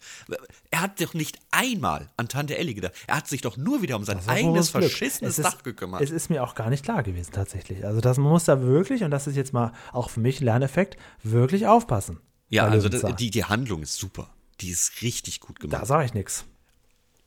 Er 0.71 0.81
hat 0.81 0.99
doch 0.99 1.13
nicht 1.13 1.37
einmal 1.51 2.09
an 2.17 2.27
Tante 2.27 2.57
Ellie 2.57 2.73
gedacht. 2.73 2.93
Er 3.05 3.17
hat 3.17 3.27
sich 3.27 3.41
doch 3.41 3.55
nur 3.55 3.83
wieder 3.83 3.95
um 3.97 4.03
sein 4.03 4.19
eigenes 4.27 4.69
verschissenes 4.69 5.37
ist, 5.37 5.45
Dach 5.45 5.61
gekümmert. 5.61 6.01
Es 6.01 6.09
ist 6.09 6.31
mir 6.31 6.43
auch 6.43 6.55
gar 6.55 6.71
nicht 6.71 6.83
klar 6.83 7.03
gewesen, 7.03 7.33
tatsächlich. 7.33 7.85
Also, 7.85 8.01
das, 8.01 8.17
muss 8.17 8.45
da 8.45 8.61
wirklich, 8.63 9.03
und 9.03 9.11
das 9.11 9.27
ist 9.27 9.35
jetzt 9.35 9.53
mal 9.53 9.73
auch 9.93 10.09
für 10.09 10.21
mich 10.21 10.39
Lerneffekt, 10.39 10.97
wirklich 11.21 11.67
aufpassen. 11.67 12.19
Ja, 12.49 12.65
also 12.65 12.89
das, 12.89 13.05
die, 13.15 13.29
die 13.29 13.45
Handlung 13.45 13.83
ist 13.83 13.95
super. 13.95 14.29
Die 14.61 14.69
ist 14.69 15.01
richtig 15.01 15.39
gut 15.39 15.59
gemacht. 15.59 15.81
Da 15.81 15.85
sage 15.85 16.05
ich 16.05 16.13
nichts. 16.13 16.45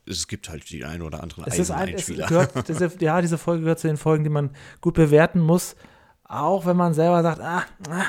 Es 0.06 0.28
gibt 0.28 0.48
halt 0.48 0.68
die 0.70 0.84
ein 0.84 1.00
oder 1.02 1.22
anderen 1.22 1.44
es 1.46 1.58
ist 1.58 1.70
ein, 1.70 1.94
es 1.94 2.06
gehört, 2.06 2.68
diese, 2.68 2.92
Ja, 3.00 3.20
diese 3.22 3.38
Folge 3.38 3.62
gehört 3.62 3.78
zu 3.78 3.86
den 3.86 3.96
Folgen, 3.96 4.22
die 4.22 4.30
man 4.30 4.50
gut 4.80 4.94
bewerten 4.94 5.40
muss. 5.40 5.76
Auch 6.24 6.66
wenn 6.66 6.76
man 6.76 6.94
selber 6.94 7.22
sagt, 7.22 7.40
ah, 7.40 7.64
ah, 7.88 8.06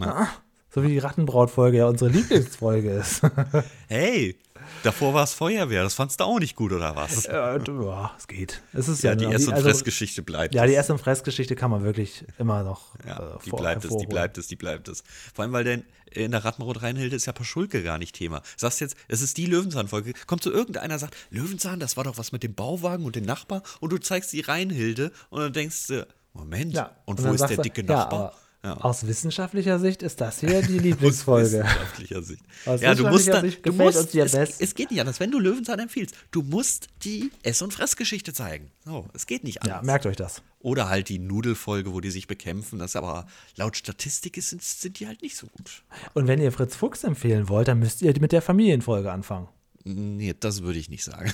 ah 0.00 0.28
so 0.70 0.82
wie 0.82 0.88
die 0.88 0.98
Rattenbraut-Folge 0.98 1.78
ja 1.78 1.86
unsere 1.86 2.10
Lieblingsfolge 2.10 2.90
ist. 2.90 3.22
hey, 3.88 4.38
Davor 4.82 5.14
war 5.14 5.24
es 5.24 5.32
Feuerwehr, 5.32 5.82
das 5.82 5.94
fandst 5.94 6.20
du 6.20 6.24
auch 6.24 6.38
nicht 6.38 6.54
gut, 6.54 6.72
oder 6.72 6.94
was? 6.94 7.24
Äh, 7.24 7.32
ja, 7.32 8.14
es 8.16 8.28
geht. 8.28 8.62
Es 8.72 8.88
ist 8.88 9.02
ja, 9.02 9.14
die 9.14 9.24
Ess- 9.24 9.46
und 9.46 9.54
also, 9.54 9.68
Fressgeschichte 9.68 10.22
bleibt. 10.22 10.54
Ja, 10.54 10.66
die 10.66 10.76
und 10.76 11.00
Fressgeschichte 11.00 11.56
kann 11.56 11.70
man 11.70 11.84
wirklich 11.84 12.24
immer 12.38 12.62
noch. 12.62 12.94
Ja, 13.06 13.36
äh, 13.36 13.38
die 13.44 13.50
bleibt 13.50 13.84
es, 13.84 13.96
die 13.96 14.06
bleibt 14.06 14.38
es, 14.38 14.46
die 14.46 14.56
bleibt 14.56 14.88
es. 14.88 15.02
Vor 15.34 15.44
allem, 15.44 15.52
weil 15.52 15.64
denn 15.64 15.84
in 16.12 16.30
der 16.30 16.44
Rattenrot 16.44 16.82
Reinhilde 16.82 17.16
ist 17.16 17.26
ja 17.26 17.32
Paschulke 17.32 17.82
gar 17.82 17.98
nicht 17.98 18.14
Thema. 18.14 18.42
Sagst 18.56 18.80
jetzt, 18.80 18.96
es 19.08 19.22
ist 19.22 19.36
die 19.36 19.46
Löwenzahn-Folge. 19.46 20.12
Kommt 20.26 20.42
so 20.42 20.50
irgendeiner, 20.50 20.98
sagt, 20.98 21.16
Löwenzahn, 21.30 21.80
das 21.80 21.96
war 21.96 22.04
doch 22.04 22.18
was 22.18 22.32
mit 22.32 22.42
dem 22.42 22.54
Bauwagen 22.54 23.04
und 23.04 23.16
dem 23.16 23.24
Nachbar. 23.24 23.62
Und 23.80 23.92
du 23.92 23.98
zeigst 23.98 24.32
die 24.32 24.40
Reinhilde 24.40 25.12
und 25.30 25.40
dann 25.40 25.52
denkst 25.52 25.88
du, 25.88 26.06
Moment, 26.32 26.72
ja. 26.72 26.96
und, 27.04 27.20
und 27.20 27.28
wo 27.28 27.32
ist 27.32 27.46
der 27.46 27.56
dicke 27.58 27.82
Nachbar? 27.82 28.32
Ja, 28.32 28.47
ja. 28.64 28.76
Aus 28.78 29.06
wissenschaftlicher 29.06 29.78
Sicht 29.78 30.02
ist 30.02 30.20
das 30.20 30.40
hier 30.40 30.62
die 30.62 30.78
Lieblingsfolge. 30.78 31.60
Aus 31.60 31.70
wissenschaftlicher 31.70 32.22
Sicht. 32.22 32.42
Aus 32.66 32.80
ja, 32.80 32.94
du 32.94 33.06
musst 33.08 33.28
da, 33.28 33.40
du 33.40 33.72
musst, 33.72 34.14
es, 34.14 34.60
es, 34.60 34.74
geht 34.74 34.90
nicht 34.90 35.00
anders, 35.00 35.20
wenn 35.20 35.30
du 35.30 35.38
Löwenzahn 35.38 35.78
empfiehlst. 35.78 36.16
Du 36.32 36.42
musst 36.42 36.88
die 37.04 37.30
Ess- 37.44 37.62
und 37.62 37.72
Fressgeschichte 37.72 38.32
zeigen. 38.32 38.72
So, 38.84 39.06
es 39.14 39.26
geht 39.26 39.44
nicht 39.44 39.62
anders. 39.62 39.78
Ja, 39.78 39.82
merkt 39.84 40.06
euch 40.06 40.16
das. 40.16 40.42
Oder 40.58 40.88
halt 40.88 41.08
die 41.08 41.20
Nudelfolge, 41.20 41.92
wo 41.92 42.00
die 42.00 42.10
sich 42.10 42.26
bekämpfen. 42.26 42.80
Das 42.80 42.96
aber 42.96 43.26
laut 43.54 43.76
Statistik 43.76 44.36
ist, 44.36 44.50
sind, 44.50 44.62
sind 44.62 44.98
die 44.98 45.06
halt 45.06 45.22
nicht 45.22 45.36
so 45.36 45.46
gut. 45.46 45.84
Und 46.14 46.26
wenn 46.26 46.40
ihr 46.40 46.50
Fritz 46.50 46.74
Fuchs 46.74 47.04
empfehlen 47.04 47.48
wollt, 47.48 47.68
dann 47.68 47.78
müsst 47.78 48.02
ihr 48.02 48.12
mit 48.20 48.32
der 48.32 48.42
Familienfolge 48.42 49.12
anfangen. 49.12 49.46
Nee, 49.84 50.34
das 50.38 50.62
würde 50.62 50.80
ich 50.80 50.90
nicht 50.90 51.04
sagen. 51.04 51.32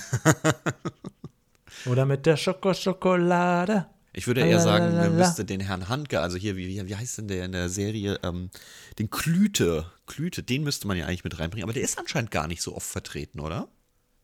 Oder 1.87 2.05
mit 2.05 2.27
der 2.27 2.37
Schokoschokolade. 2.37 3.87
Ich 4.17 4.27
würde 4.27 4.41
eher 4.41 4.61
sagen, 4.61 4.95
man 4.95 5.17
müsste 5.17 5.43
den 5.43 5.59
Herrn 5.59 5.89
Handke, 5.89 6.21
also 6.21 6.37
hier, 6.37 6.55
wie, 6.55 6.87
wie 6.87 6.95
heißt 6.95 7.17
denn 7.17 7.27
der 7.27 7.43
in 7.43 7.51
der 7.51 7.67
Serie, 7.67 8.17
ähm, 8.23 8.49
den 8.97 9.09
Klüte, 9.09 9.91
Klüte, 10.07 10.41
den 10.41 10.63
müsste 10.63 10.87
man 10.87 10.95
ja 10.95 11.05
eigentlich 11.05 11.25
mit 11.25 11.37
reinbringen, 11.37 11.63
aber 11.63 11.73
der 11.73 11.83
ist 11.83 11.99
anscheinend 11.99 12.31
gar 12.31 12.47
nicht 12.47 12.61
so 12.61 12.75
oft 12.75 12.87
vertreten, 12.87 13.41
oder? 13.41 13.67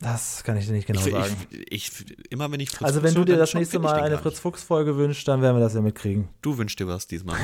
Das 0.02 0.44
kann 0.44 0.58
ich 0.58 0.66
dir 0.66 0.74
nicht 0.74 0.88
genau 0.88 1.06
ich, 1.06 1.14
sagen. 1.14 1.36
Ich, 1.70 1.92
ich, 1.92 2.32
immer 2.32 2.52
wenn 2.52 2.60
ich 2.60 2.72
Fritz 2.72 2.88
Also 2.88 3.04
wenn 3.04 3.14
du 3.14 3.24
dir 3.24 3.38
das 3.38 3.54
nächste 3.54 3.78
Mal 3.78 4.02
eine 4.02 4.18
Fritz-Fuchs-Folge 4.18 4.98
wünschst, 4.98 5.28
dann 5.28 5.44
werden 5.44 5.58
wir 5.58 5.62
das 5.62 5.76
ja 5.76 5.82
mitkriegen. 5.82 6.28
Du 6.42 6.58
wünschst 6.58 6.80
dir 6.80 6.88
was 6.88 7.06
diesmal. 7.06 7.38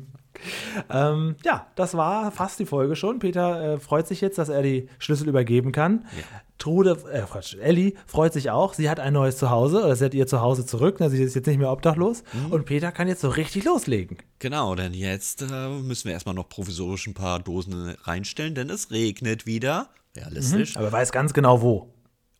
ähm, 0.90 1.36
ja, 1.42 1.66
das 1.76 1.94
war 1.94 2.32
fast 2.32 2.58
die 2.58 2.66
Folge 2.66 2.96
schon. 2.96 3.18
Peter 3.18 3.74
äh, 3.74 3.80
freut 3.80 4.06
sich 4.06 4.20
jetzt, 4.20 4.36
dass 4.36 4.50
er 4.50 4.62
die 4.62 4.88
Schlüssel 4.98 5.26
übergeben 5.26 5.72
kann. 5.72 6.04
Ja. 6.16 6.24
Trude, 6.58 6.98
äh, 7.10 7.22
Quatsch, 7.22 7.56
Ellie 7.58 7.94
freut 8.06 8.34
sich 8.34 8.50
auch. 8.50 8.74
Sie 8.74 8.90
hat 8.90 9.00
ein 9.00 9.14
neues 9.14 9.38
Zuhause 9.38 9.82
oder 9.82 9.96
sie 9.96 10.04
hat 10.04 10.12
ihr 10.12 10.26
Zuhause 10.26 10.66
zurück. 10.66 11.00
Ne? 11.00 11.08
Sie 11.08 11.22
ist 11.22 11.34
jetzt 11.34 11.46
nicht 11.46 11.58
mehr 11.58 11.72
obdachlos. 11.72 12.22
Mhm. 12.34 12.52
Und 12.52 12.66
Peter 12.66 12.92
kann 12.92 13.08
jetzt 13.08 13.22
so 13.22 13.30
richtig 13.30 13.64
loslegen. 13.64 14.18
Genau, 14.38 14.74
denn 14.74 14.92
jetzt 14.92 15.40
äh, 15.40 15.68
müssen 15.68 16.04
wir 16.04 16.12
erstmal 16.12 16.34
noch 16.34 16.50
provisorisch 16.50 17.06
ein 17.06 17.14
paar 17.14 17.40
Dosen 17.40 17.96
reinstellen, 18.02 18.54
denn 18.54 18.68
es 18.68 18.90
regnet 18.90 19.46
wieder. 19.46 19.88
Realistisch. 20.16 20.74
Mhm, 20.74 20.80
aber 20.80 20.92
weiß 20.92 21.12
ganz 21.12 21.32
genau 21.32 21.62
wo. 21.62 21.92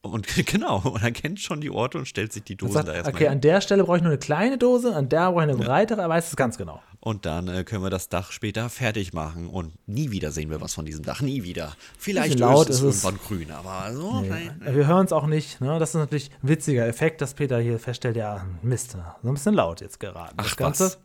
Und 0.03 0.27
genau, 0.47 0.79
und 0.79 1.03
er 1.03 1.13
kennt 1.13 1.41
schon 1.41 1.61
die 1.61 1.71
Orte 1.71 1.99
und 1.99 2.07
stellt 2.07 2.33
sich 2.33 2.43
die 2.43 2.57
Dosen 2.57 2.73
sagt, 2.73 2.89
da 2.89 2.95
erstmal. 2.95 3.15
Okay, 3.15 3.25
hin. 3.25 3.33
an 3.33 3.41
der 3.43 3.61
Stelle 3.61 3.85
brauche 3.85 3.99
ich 3.99 4.03
nur 4.03 4.13
eine 4.13 4.19
kleine 4.19 4.57
Dose, 4.57 4.97
an 4.97 5.11
der 5.11 5.31
brauche 5.31 5.45
ich 5.45 5.51
eine 5.51 5.57
breitere, 5.57 6.01
er 6.01 6.09
weiß 6.09 6.29
es 6.29 6.37
ganz 6.37 6.57
genau. 6.57 6.81
Und 7.01 7.27
dann 7.27 7.49
äh, 7.49 7.65
können 7.65 7.83
wir 7.83 7.91
das 7.91 8.09
Dach 8.09 8.33
später 8.33 8.69
fertig 8.71 9.13
machen 9.13 9.49
und 9.49 9.73
nie 9.87 10.11
wieder 10.11 10.33
sehen 10.33 10.51
wir 10.51 10.61
was 10.61 10.75
von 10.75 10.87
diesem 10.87 11.05
Dach, 11.05 11.21
nie 11.21 11.43
wieder. 11.43 11.75
Vielleicht 11.99 12.39
laut 12.39 12.69
ist 12.71 12.81
es 12.81 13.05
irgendwann 13.05 13.27
grün, 13.27 13.51
aber 13.51 13.93
so. 13.95 14.21
Nee, 14.21 14.29
nein, 14.29 14.61
nein. 14.61 14.75
Wir 14.75 14.87
hören 14.87 15.05
es 15.05 15.13
auch 15.13 15.27
nicht. 15.27 15.61
Ne? 15.61 15.79
Das 15.79 15.91
ist 15.91 15.97
natürlich 15.97 16.31
ein 16.43 16.49
witziger 16.49 16.87
Effekt, 16.87 17.21
dass 17.21 17.35
Peter 17.35 17.59
hier 17.59 17.79
feststellt, 17.79 18.17
ja, 18.17 18.47
Mist, 18.63 18.93
so 18.93 19.29
ein 19.29 19.35
bisschen 19.35 19.55
laut 19.55 19.83
jetzt 19.83 20.01
geraten. 20.01 20.35
Ach 20.39 20.45
das 20.45 20.57
Ganze. 20.57 20.85
Was? 20.85 20.99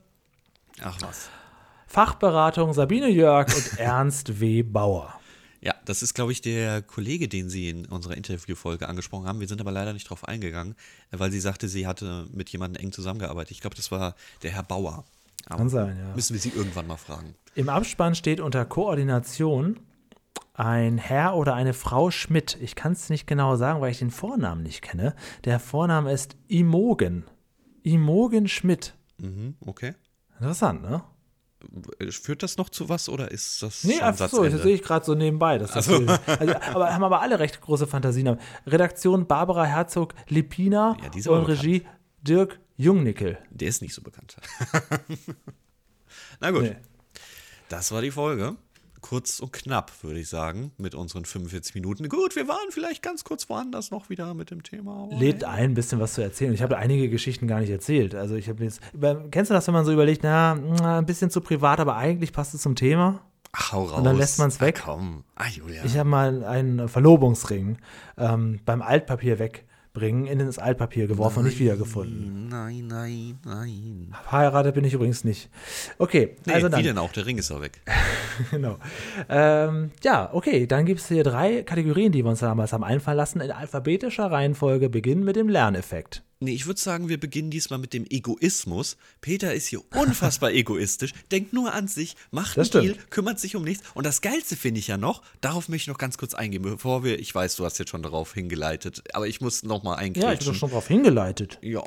Ach 0.81 0.97
was. 1.01 1.29
Fachberatung 1.87 2.73
Sabine 2.73 3.09
Jörg 3.09 3.47
und 3.55 3.77
Ernst 3.79 4.39
W. 4.39 4.63
Bauer. 4.63 5.13
Ja, 5.65 5.73
das 5.83 6.03
ist, 6.03 6.13
glaube 6.13 6.31
ich, 6.31 6.41
der 6.41 6.83
Kollege, 6.83 7.27
den 7.27 7.49
Sie 7.49 7.71
in 7.71 7.87
unserer 7.87 8.15
Interviewfolge 8.15 8.87
angesprochen 8.87 9.25
haben. 9.27 9.39
Wir 9.39 9.47
sind 9.47 9.59
aber 9.59 9.71
leider 9.71 9.93
nicht 9.93 10.07
drauf 10.07 10.27
eingegangen, 10.27 10.75
weil 11.09 11.31
sie 11.31 11.39
sagte, 11.39 11.67
sie 11.67 11.87
hatte 11.87 12.27
mit 12.31 12.49
jemandem 12.49 12.83
eng 12.83 12.91
zusammengearbeitet. 12.91 13.49
Ich 13.49 13.61
glaube, 13.61 13.75
das 13.75 13.89
war 13.89 14.13
der 14.43 14.51
Herr 14.51 14.61
Bauer. 14.61 15.05
Aber 15.47 15.57
Kann 15.57 15.69
sein, 15.69 15.97
ja. 15.97 16.13
Müssen 16.15 16.33
wir 16.33 16.39
Sie 16.39 16.49
irgendwann 16.49 16.85
mal 16.85 16.97
fragen. 16.97 17.33
Im 17.55 17.69
Abspann 17.69 18.13
steht 18.13 18.41
unter 18.41 18.63
Koordination 18.63 19.79
ein 20.53 20.99
Herr 20.99 21.35
oder 21.35 21.55
eine 21.55 21.73
Frau 21.73 22.11
Schmidt. 22.11 22.59
Ich 22.61 22.75
kann 22.75 22.91
es 22.91 23.09
nicht 23.09 23.25
genau 23.25 23.55
sagen, 23.55 23.81
weil 23.81 23.89
ich 23.89 23.99
den 23.99 24.11
Vornamen 24.11 24.61
nicht 24.61 24.83
kenne. 24.83 25.15
Der 25.45 25.59
Vorname 25.59 26.11
ist 26.11 26.37
Imogen. 26.47 27.25
Imogen 27.81 28.47
Schmidt. 28.47 28.93
Mhm, 29.17 29.55
okay. 29.65 29.95
Interessant, 30.39 30.83
ne? 30.83 31.03
Führt 32.11 32.43
das 32.43 32.57
noch 32.57 32.69
zu 32.69 32.89
was 32.89 33.09
oder 33.09 33.31
ist 33.31 33.61
das 33.61 33.83
Nee, 33.83 33.99
einfach 33.99 34.29
so, 34.29 34.43
das 34.43 34.61
sehe 34.61 34.75
ich 34.75 34.81
gerade 34.81 35.05
so 35.05 35.15
nebenbei. 35.15 35.57
Das 35.57 35.73
also. 35.73 36.05
also, 36.25 36.55
aber 36.73 36.93
haben 36.93 37.03
aber 37.03 37.21
alle 37.21 37.39
recht 37.39 37.61
große 37.61 37.87
Fantasien. 37.87 38.39
Redaktion 38.65 39.27
Barbara 39.27 39.65
Herzog 39.65 40.13
Lipina 40.27 40.97
ja, 41.13 41.31
und 41.31 41.45
Regie 41.45 41.79
bekannt. 41.79 41.95
Dirk 42.21 42.59
Jungnickel. 42.77 43.37
Der 43.49 43.67
ist 43.67 43.81
nicht 43.81 43.93
so 43.93 44.01
bekannt. 44.01 44.37
Na 46.39 46.51
gut. 46.51 46.63
Nee. 46.63 46.75
Das 47.69 47.91
war 47.91 48.01
die 48.01 48.11
Folge 48.11 48.55
kurz 49.05 49.39
und 49.39 49.53
knapp, 49.53 49.91
würde 50.01 50.19
ich 50.19 50.29
sagen, 50.29 50.71
mit 50.79 50.95
unseren 50.95 51.25
45 51.25 51.75
Minuten. 51.75 52.09
Gut, 52.09 52.35
wir 52.35 52.47
waren 52.47 52.71
vielleicht 52.71 53.03
ganz 53.03 53.23
kurz 53.23 53.47
woanders 53.49 53.91
noch 53.91 54.09
wieder 54.09 54.33
mit 54.33 54.49
dem 54.49 54.63
Thema. 54.63 55.07
Lädt 55.11 55.43
hey. 55.43 55.51
ein, 55.51 55.63
ein 55.65 55.73
bisschen 55.75 55.99
was 55.99 56.15
zu 56.15 56.23
erzählen. 56.23 56.51
Ich 56.55 56.63
habe 56.63 56.77
einige 56.77 57.07
Geschichten 57.07 57.47
gar 57.47 57.59
nicht 57.59 57.69
erzählt. 57.69 58.15
Also 58.15 58.33
ich 58.33 58.49
habe 58.49 58.63
jetzt, 58.63 58.81
kennst 59.29 59.51
du 59.51 59.53
das, 59.53 59.67
wenn 59.67 59.75
man 59.75 59.85
so 59.85 59.93
überlegt, 59.93 60.23
na, 60.23 60.53
ein 60.97 61.05
bisschen 61.05 61.29
zu 61.29 61.41
privat, 61.41 61.79
aber 61.79 61.97
eigentlich 61.97 62.33
passt 62.33 62.55
es 62.55 62.63
zum 62.63 62.75
Thema? 62.75 63.21
Ach, 63.51 63.73
hau 63.73 63.83
raus. 63.83 63.99
Und 63.99 64.05
dann 64.05 64.17
lässt 64.17 64.39
man 64.39 64.47
es 64.47 64.59
weg. 64.59 64.79
Ach, 64.81 64.85
komm. 64.85 65.23
Ach, 65.35 65.49
Julia. 65.49 65.85
Ich 65.85 65.99
habe 65.99 66.09
mal 66.09 66.43
einen 66.43 66.89
Verlobungsring 66.89 67.77
ähm, 68.17 68.59
beim 68.65 68.81
Altpapier 68.81 69.37
weg 69.37 69.65
bringen, 69.95 70.27
in 70.27 70.37
das 70.37 70.59
Altpapier 70.59 71.07
geworfen 71.07 71.37
nein, 71.37 71.45
und 71.45 71.49
nicht 71.49 71.59
wiedergefunden. 71.59 72.47
Nein, 72.49 72.85
nein, 72.85 73.39
nein. 73.43 74.13
Verheiratet 74.29 74.75
bin 74.75 74.85
ich 74.85 74.93
übrigens 74.93 75.23
nicht. 75.23 75.49
Okay, 75.97 76.35
nee, 76.45 76.53
also 76.53 76.69
dann. 76.69 76.79
Wie 76.79 76.83
denn 76.83 76.99
auch? 76.99 77.11
Der 77.11 77.25
Ring 77.25 77.39
ist 77.39 77.49
doch 77.49 77.61
weg. 77.61 77.81
genau. 78.51 78.77
Ähm, 79.27 79.89
ja, 80.03 80.29
okay, 80.33 80.67
dann 80.67 80.85
gibt 80.85 80.99
es 80.99 81.07
hier 81.07 81.23
drei 81.23 81.63
Kategorien, 81.63 82.11
die 82.11 82.23
wir 82.23 82.29
uns 82.29 82.41
damals 82.41 82.73
haben 82.73 82.83
einfallen 82.83 83.17
lassen. 83.17 83.41
In 83.41 83.49
alphabetischer 83.49 84.29
Reihenfolge 84.29 84.89
beginnen 84.89 85.23
mit 85.23 85.35
dem 85.37 85.49
Lerneffekt. 85.49 86.24
Nee, 86.41 86.53
ich 86.53 86.65
würde 86.65 86.79
sagen, 86.79 87.07
wir 87.07 87.17
beginnen 87.17 87.49
diesmal 87.49 87.79
mit 87.79 87.93
dem 87.93 88.05
Egoismus. 88.09 88.97
Peter 89.21 89.53
ist 89.53 89.67
hier 89.67 89.81
unfassbar 89.95 90.51
egoistisch, 90.53 91.13
denkt 91.31 91.53
nur 91.53 91.73
an 91.73 91.87
sich, 91.87 92.17
macht 92.31 92.57
einen 92.57 92.69
Deal, 92.69 92.95
kümmert 93.09 93.39
sich 93.39 93.55
um 93.55 93.63
nichts. 93.63 93.87
Und 93.93 94.05
das 94.05 94.19
Geilste 94.19 94.57
finde 94.57 94.79
ich 94.79 94.87
ja 94.87 94.97
noch, 94.97 95.21
darauf 95.39 95.69
möchte 95.69 95.83
ich 95.83 95.87
noch 95.87 95.97
ganz 95.97 96.17
kurz 96.17 96.33
eingehen, 96.33 96.61
bevor 96.61 97.05
wir, 97.05 97.19
ich 97.19 97.33
weiß, 97.33 97.55
du 97.55 97.63
hast 97.63 97.77
jetzt 97.77 97.89
schon 97.89 98.03
darauf 98.03 98.33
hingeleitet, 98.33 99.01
aber 99.13 99.27
ich 99.27 99.39
muss 99.39 99.63
noch 99.63 99.83
mal 99.83 99.95
eingreifen. 99.95 100.27
Ja, 100.27 100.33
ich 100.33 100.39
habe 100.41 100.51
doch 100.51 100.55
schon 100.55 100.69
darauf 100.69 100.87
hingeleitet. 100.89 101.57
Ja, 101.61 101.81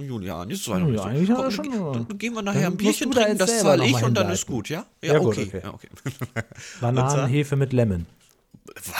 Julian, 0.00 0.48
jetzt 0.48 0.64
sei 0.64 0.78
ja, 0.78 1.02
eigentlich 1.04 1.28
so. 1.28 1.34
Komm, 1.34 1.50
schon, 1.50 1.92
dann, 1.92 2.18
gehen 2.18 2.32
wir 2.32 2.42
nachher 2.42 2.68
ein 2.68 2.78
Bierchen 2.78 3.10
trinken, 3.10 3.36
da 3.36 3.44
das 3.44 3.60
zahle 3.60 3.84
ich 3.84 4.02
und 4.02 4.14
dann 4.14 4.30
ist 4.30 4.46
gut, 4.46 4.70
ja? 4.70 4.86
Ja, 5.02 5.14
ja 5.14 5.20
okay. 5.20 5.44
Gut, 5.44 5.54
okay. 5.54 5.60
Ja, 5.62 5.74
okay. 5.74 5.88
Bananenhefe 6.80 7.56
mit 7.56 7.74
Lemon. 7.74 8.06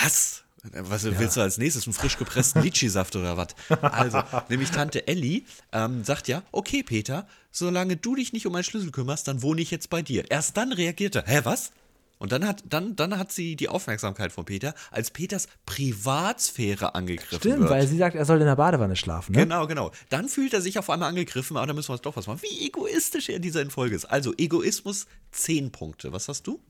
Was? 0.02 0.44
Was 0.72 1.04
ja. 1.04 1.18
willst 1.18 1.36
du 1.36 1.40
als 1.40 1.58
nächstes? 1.58 1.86
Einen 1.86 1.94
frisch 1.94 2.18
gepressten 2.18 2.62
Litschi-Saft 2.62 3.16
oder 3.16 3.36
was? 3.36 3.48
Also, 3.82 4.22
nämlich 4.48 4.70
Tante 4.70 5.06
Elli 5.06 5.44
ähm, 5.72 6.04
sagt 6.04 6.28
ja, 6.28 6.42
okay, 6.52 6.82
Peter, 6.82 7.26
solange 7.50 7.96
du 7.96 8.14
dich 8.14 8.32
nicht 8.32 8.46
um 8.46 8.52
meinen 8.52 8.64
Schlüssel 8.64 8.90
kümmerst, 8.90 9.26
dann 9.28 9.42
wohne 9.42 9.60
ich 9.62 9.70
jetzt 9.70 9.90
bei 9.90 10.02
dir. 10.02 10.30
Erst 10.30 10.56
dann 10.56 10.72
reagiert 10.72 11.16
er, 11.16 11.24
hä, 11.26 11.40
was? 11.44 11.72
Und 12.20 12.32
dann 12.32 12.46
hat, 12.46 12.62
dann, 12.68 12.96
dann 12.96 13.16
hat 13.16 13.32
sie 13.32 13.56
die 13.56 13.70
Aufmerksamkeit 13.70 14.30
von 14.30 14.44
Peter, 14.44 14.74
als 14.90 15.10
Peters 15.10 15.48
Privatsphäre 15.64 16.94
angegriffen 16.94 17.38
Stimmt, 17.38 17.60
wird. 17.60 17.70
weil 17.70 17.86
sie 17.86 17.96
sagt, 17.96 18.14
er 18.14 18.26
soll 18.26 18.38
in 18.40 18.46
der 18.46 18.56
Badewanne 18.56 18.94
schlafen. 18.94 19.32
Ne? 19.32 19.44
Genau, 19.44 19.66
genau. 19.66 19.90
Dann 20.10 20.28
fühlt 20.28 20.52
er 20.52 20.60
sich 20.60 20.78
auf 20.78 20.90
einmal 20.90 21.08
angegriffen, 21.08 21.56
aber 21.56 21.66
da 21.66 21.72
müssen 21.72 21.88
wir 21.88 21.94
uns 21.94 22.02
doch 22.02 22.16
was 22.16 22.26
machen. 22.26 22.42
Wie 22.42 22.66
egoistisch 22.66 23.30
er 23.30 23.36
in 23.36 23.42
dieser 23.42 23.68
Folge 23.70 23.96
ist. 23.96 24.04
Also, 24.04 24.34
Egoismus 24.36 25.06
10 25.32 25.72
Punkte. 25.72 26.12
Was 26.12 26.28
hast 26.28 26.46
du? 26.46 26.60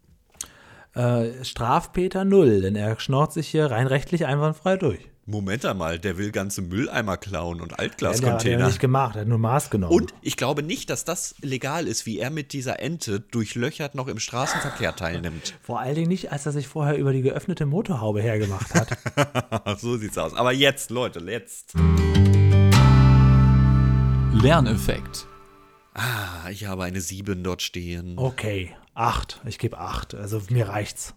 Äh, 0.94 1.44
Strafpeter 1.44 2.24
null, 2.24 2.62
denn 2.62 2.76
er 2.76 2.98
schnorrt 2.98 3.32
sich 3.32 3.48
hier 3.48 3.70
rein 3.70 3.86
rechtlich 3.86 4.26
einwandfrei 4.26 4.76
durch. 4.76 5.10
Moment 5.30 5.64
einmal, 5.64 5.98
der 5.98 6.18
will 6.18 6.32
ganze 6.32 6.60
Mülleimer 6.60 7.16
klauen 7.16 7.60
und 7.60 7.78
Altglascontainer. 7.78 8.32
Ja, 8.32 8.38
der 8.42 8.54
hat 8.54 8.60
er 8.62 8.66
nicht 8.66 8.80
gemacht, 8.80 9.14
er 9.14 9.20
hat 9.20 9.28
nur 9.28 9.38
Maß 9.38 9.70
genommen. 9.70 9.92
Und 9.92 10.12
ich 10.22 10.36
glaube 10.36 10.64
nicht, 10.64 10.90
dass 10.90 11.04
das 11.04 11.36
legal 11.40 11.86
ist, 11.86 12.04
wie 12.04 12.18
er 12.18 12.30
mit 12.30 12.52
dieser 12.52 12.80
Ente 12.80 13.20
durchlöchert 13.20 13.94
noch 13.94 14.08
im 14.08 14.18
Straßenverkehr 14.18 14.96
teilnimmt. 14.96 15.54
Vor 15.62 15.78
allen 15.78 15.94
Dingen 15.94 16.08
nicht, 16.08 16.32
als 16.32 16.46
er 16.46 16.52
sich 16.52 16.66
vorher 16.66 16.98
über 16.98 17.12
die 17.12 17.22
geöffnete 17.22 17.64
Motorhaube 17.66 18.20
hergemacht 18.20 18.74
hat. 18.74 19.78
so 19.80 19.96
sieht's 19.96 20.18
aus. 20.18 20.34
Aber 20.34 20.52
jetzt, 20.52 20.90
Leute, 20.90 21.20
jetzt. 21.20 21.74
Lerneffekt. 24.32 25.26
Ah, 25.94 26.48
ich 26.50 26.66
habe 26.66 26.84
eine 26.84 27.00
7 27.00 27.44
dort 27.44 27.62
stehen. 27.62 28.14
Okay, 28.16 28.74
8. 28.94 29.40
Ich 29.46 29.58
gebe 29.58 29.78
8. 29.78 30.14
Also 30.14 30.42
mir 30.50 30.68
reicht's. 30.68 31.14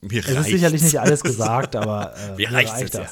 Mir 0.00 0.24
reicht's. 0.24 0.30
Es 0.30 0.46
ist 0.46 0.52
sicherlich 0.52 0.82
nicht 0.82 1.00
alles 1.00 1.22
gesagt, 1.22 1.76
aber 1.76 2.14
äh, 2.16 2.30
mir, 2.30 2.36
mir 2.36 2.52
reicht 2.52 2.94
das. 2.94 2.94
Ja. 2.94 3.08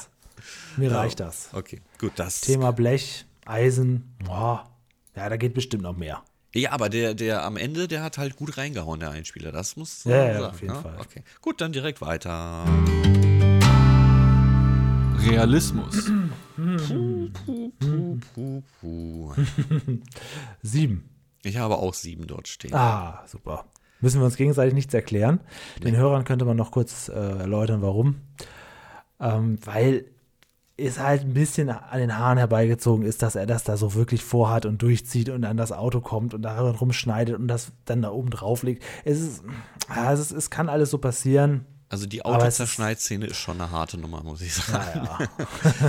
Mir 0.77 0.91
ja. 0.91 0.97
reicht 0.97 1.19
das. 1.19 1.49
Okay, 1.53 1.81
gut, 1.99 2.13
das. 2.15 2.41
Thema 2.41 2.71
Blech, 2.71 3.25
Eisen, 3.45 4.15
boah, 4.23 4.69
ja, 5.15 5.29
da 5.29 5.37
geht 5.37 5.53
bestimmt 5.53 5.83
noch 5.83 5.97
mehr. 5.97 6.23
Ja, 6.55 6.71
aber 6.71 6.89
der, 6.89 7.13
der 7.13 7.43
am 7.43 7.57
Ende, 7.57 7.87
der 7.87 8.01
hat 8.01 8.17
halt 8.17 8.35
gut 8.35 8.57
reingehauen, 8.57 8.99
der 8.99 9.11
Einspieler. 9.11 9.51
Das 9.51 9.75
muss 9.75 10.03
ja, 10.05 10.15
ja, 10.15 10.33
sagen, 10.33 10.45
auf 10.45 10.61
jeden 10.61 10.73
ne? 10.73 10.81
Fall. 10.81 10.97
Okay, 10.99 11.23
gut, 11.41 11.61
dann 11.61 11.71
direkt 11.71 12.01
weiter. 12.01 12.65
Realismus. 15.19 16.11
sieben. 20.63 21.09
Ich 21.43 21.57
habe 21.57 21.77
auch 21.77 21.93
sieben 21.93 22.25
dort 22.25 22.47
stehen. 22.47 22.73
Ah, 22.73 23.23
super. 23.27 23.65
Müssen 24.01 24.21
wir 24.21 24.25
uns 24.25 24.37
gegenseitig 24.37 24.73
nichts 24.73 24.93
erklären. 24.93 25.41
Den. 25.83 25.95
Hörern 25.95 26.23
könnte 26.23 26.45
man 26.45 26.57
noch 26.57 26.71
kurz 26.71 27.09
äh, 27.09 27.13
erläutern, 27.13 27.81
warum. 27.81 28.21
Ähm, 29.19 29.57
weil 29.65 30.05
es 30.77 30.99
halt 30.99 31.23
ein 31.23 31.33
bisschen 31.33 31.69
an 31.69 31.99
den 31.99 32.17
Haaren 32.17 32.37
herbeigezogen 32.37 33.05
ist, 33.05 33.21
dass 33.21 33.35
er 33.35 33.45
das 33.45 33.63
da 33.63 33.75
so 33.75 33.93
wirklich 33.95 34.23
vorhat 34.23 34.65
und 34.65 34.81
durchzieht 34.81 35.29
und 35.29 35.43
an 35.43 35.57
das 35.57 35.71
Auto 35.71 35.99
kommt 35.99 36.33
und 36.33 36.41
daran 36.41 36.75
rumschneidet 36.75 37.35
und 37.35 37.47
das 37.47 37.73
dann 37.85 38.01
da 38.01 38.11
oben 38.11 38.29
drauf 38.29 38.63
liegt. 38.63 38.83
Es 39.03 39.19
ist, 39.19 39.43
ja, 39.93 40.13
es, 40.13 40.31
es 40.31 40.49
kann 40.49 40.69
alles 40.69 40.89
so 40.89 40.97
passieren. 40.97 41.65
Also 41.89 42.05
die 42.05 42.23
Autozerschneidszene 42.23 43.25
ist 43.25 43.37
schon 43.37 43.59
eine 43.59 43.71
harte 43.71 43.97
Nummer, 43.97 44.21
muss 44.23 44.41
ich 44.41 44.53
sagen. 44.53 45.05
Ja, 45.05 45.27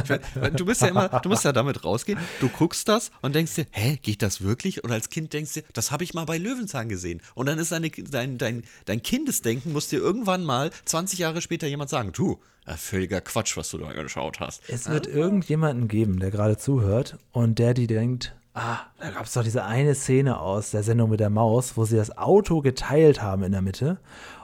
ja. 0.08 0.50
du 0.50 0.64
bist 0.64 0.80
ja 0.80 0.88
immer, 0.88 1.08
du 1.08 1.28
musst 1.28 1.44
ja 1.44 1.52
damit 1.52 1.84
rausgehen, 1.84 2.18
du 2.40 2.48
guckst 2.48 2.88
das 2.88 3.10
und 3.20 3.34
denkst 3.34 3.54
dir, 3.54 3.66
hä, 3.70 3.98
geht 4.00 4.22
das 4.22 4.40
wirklich? 4.40 4.82
Und 4.82 4.92
als 4.92 5.10
Kind 5.10 5.34
denkst 5.34 5.54
du, 5.54 5.60
das 5.74 5.90
habe 5.90 6.02
ich 6.02 6.14
mal 6.14 6.24
bei 6.24 6.38
Löwenzahn 6.38 6.88
gesehen. 6.88 7.20
Und 7.34 7.46
dann 7.46 7.58
ist 7.58 7.70
deine, 7.70 7.90
dein, 7.90 8.38
dein, 8.38 8.64
dein 8.86 9.02
Kindesdenken, 9.02 9.74
muss 9.74 9.88
dir 9.88 9.98
irgendwann 9.98 10.42
mal 10.42 10.70
20 10.86 11.18
Jahre 11.18 11.42
später 11.42 11.66
jemand 11.66 11.90
sagen, 11.90 12.12
du, 12.12 12.40
völliger 12.76 13.20
Quatsch, 13.20 13.56
was 13.58 13.70
du 13.70 13.78
da 13.78 13.92
geschaut 13.92 14.40
hast. 14.40 14.62
Es 14.68 14.88
wird 14.88 15.06
ah. 15.08 15.10
irgendjemanden 15.10 15.88
geben, 15.88 16.18
der 16.18 16.30
gerade 16.30 16.56
zuhört 16.56 17.18
und 17.32 17.58
der 17.58 17.74
die 17.74 17.86
denkt, 17.86 18.34
ah, 18.54 18.78
da 18.98 19.10
gab 19.10 19.26
es 19.26 19.32
doch 19.32 19.42
diese 19.42 19.64
eine 19.64 19.94
Szene 19.94 20.40
aus 20.40 20.70
der 20.70 20.82
Sendung 20.82 21.10
mit 21.10 21.20
der 21.20 21.30
Maus, 21.30 21.76
wo 21.76 21.84
sie 21.84 21.96
das 21.96 22.16
Auto 22.16 22.60
geteilt 22.60 23.22
haben 23.22 23.42
in 23.42 23.52
der 23.52 23.62
Mitte 23.62 23.98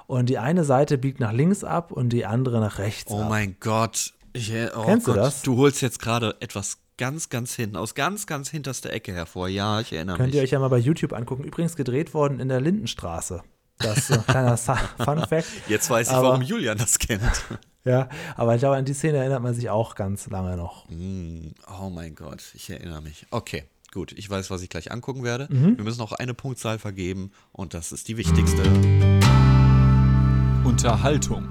und 0.07 0.29
die 0.29 0.39
eine 0.39 0.65
Seite 0.65 0.99
biegt 0.99 1.21
nach 1.21 1.33
links 1.33 1.65
ab 1.65 1.93
und 1.93 2.11
die 2.11 2.27
andere 2.27 2.61
nach 2.61 2.79
rechts 2.79 3.11
oh 3.13 3.23
ab. 3.23 3.29
mein 3.29 3.57
Gott. 3.61 4.13
Ich, 4.33 4.53
oh 4.77 4.83
Kennst 4.85 5.07
du 5.07 5.13
Gott, 5.13 5.21
das? 5.23 5.43
Du 5.43 5.57
holst 5.57 5.81
jetzt 5.83 5.99
gerade 6.01 6.37
etwas 6.41 6.79
ganz, 6.99 7.29
ganz 7.31 7.55
hinten, 7.55 7.77
aus 7.77 7.95
ganz, 7.95 8.27
ganz 8.27 8.51
hinterster 8.51 8.91
Ecke 8.93 9.13
hervor. 9.13 9.49
Ja, 9.49 9.81
ich 9.81 9.93
erinnere 9.93 10.17
Könnt 10.17 10.29
mich. 10.29 10.37
ihr 10.37 10.43
euch 10.43 10.51
ja 10.51 10.59
mal 10.59 10.69
bei 10.69 10.79
YouTube 10.79 11.13
angucken. 11.13 11.45
Übrigens 11.45 11.77
gedreht 11.77 12.15
worden 12.15 12.41
in 12.41 12.49
der 12.49 12.61
Lindenstraße. 12.61 13.43
Das 13.79 13.99
ist 13.99 14.07
so 14.09 14.15
ein 14.15 14.27
kleiner 14.27 14.57
Fun 14.57 15.27
Fact. 15.29 15.47
Jetzt 15.69 15.91
weiß 15.91 16.09
ich, 16.09 16.15
Aber- 16.15 16.29
warum 16.29 16.43
Julian 16.43 16.79
das 16.79 16.99
kennt. 16.99 17.23
Ja, 17.85 18.09
aber 18.35 18.57
ich 18.57 18.59
glaube, 18.59 18.75
an 18.75 18.85
die 18.85 18.95
Szene 18.95 19.19
erinnert 19.19 19.43
man 19.45 19.55
sich 19.55 19.71
auch 19.71 19.95
ganz 19.95 20.29
lange 20.29 20.57
noch. 20.57 20.89
Mm, 20.89 21.51
oh 21.81 21.89
mein 21.89 22.17
Gott, 22.17 22.43
ich 22.55 22.69
erinnere 22.69 23.01
mich. 23.01 23.27
Okay, 23.31 23.63
gut. 23.95 24.11
Ich 24.11 24.29
weiß, 24.29 24.51
was 24.51 24.63
ich 24.63 24.69
gleich 24.71 24.91
angucken 24.91 25.23
werde. 25.23 25.47
Mhm. 25.49 25.77
Wir 25.77 25.85
müssen 25.85 25.99
noch 26.01 26.11
eine 26.11 26.35
Punktzahl 26.35 26.81
vergeben 26.81 27.31
und 27.53 27.75
das 27.75 27.93
ist 27.93 28.09
die 28.09 28.17
wichtigste. 28.17 28.65
Unterhaltung. 30.67 31.49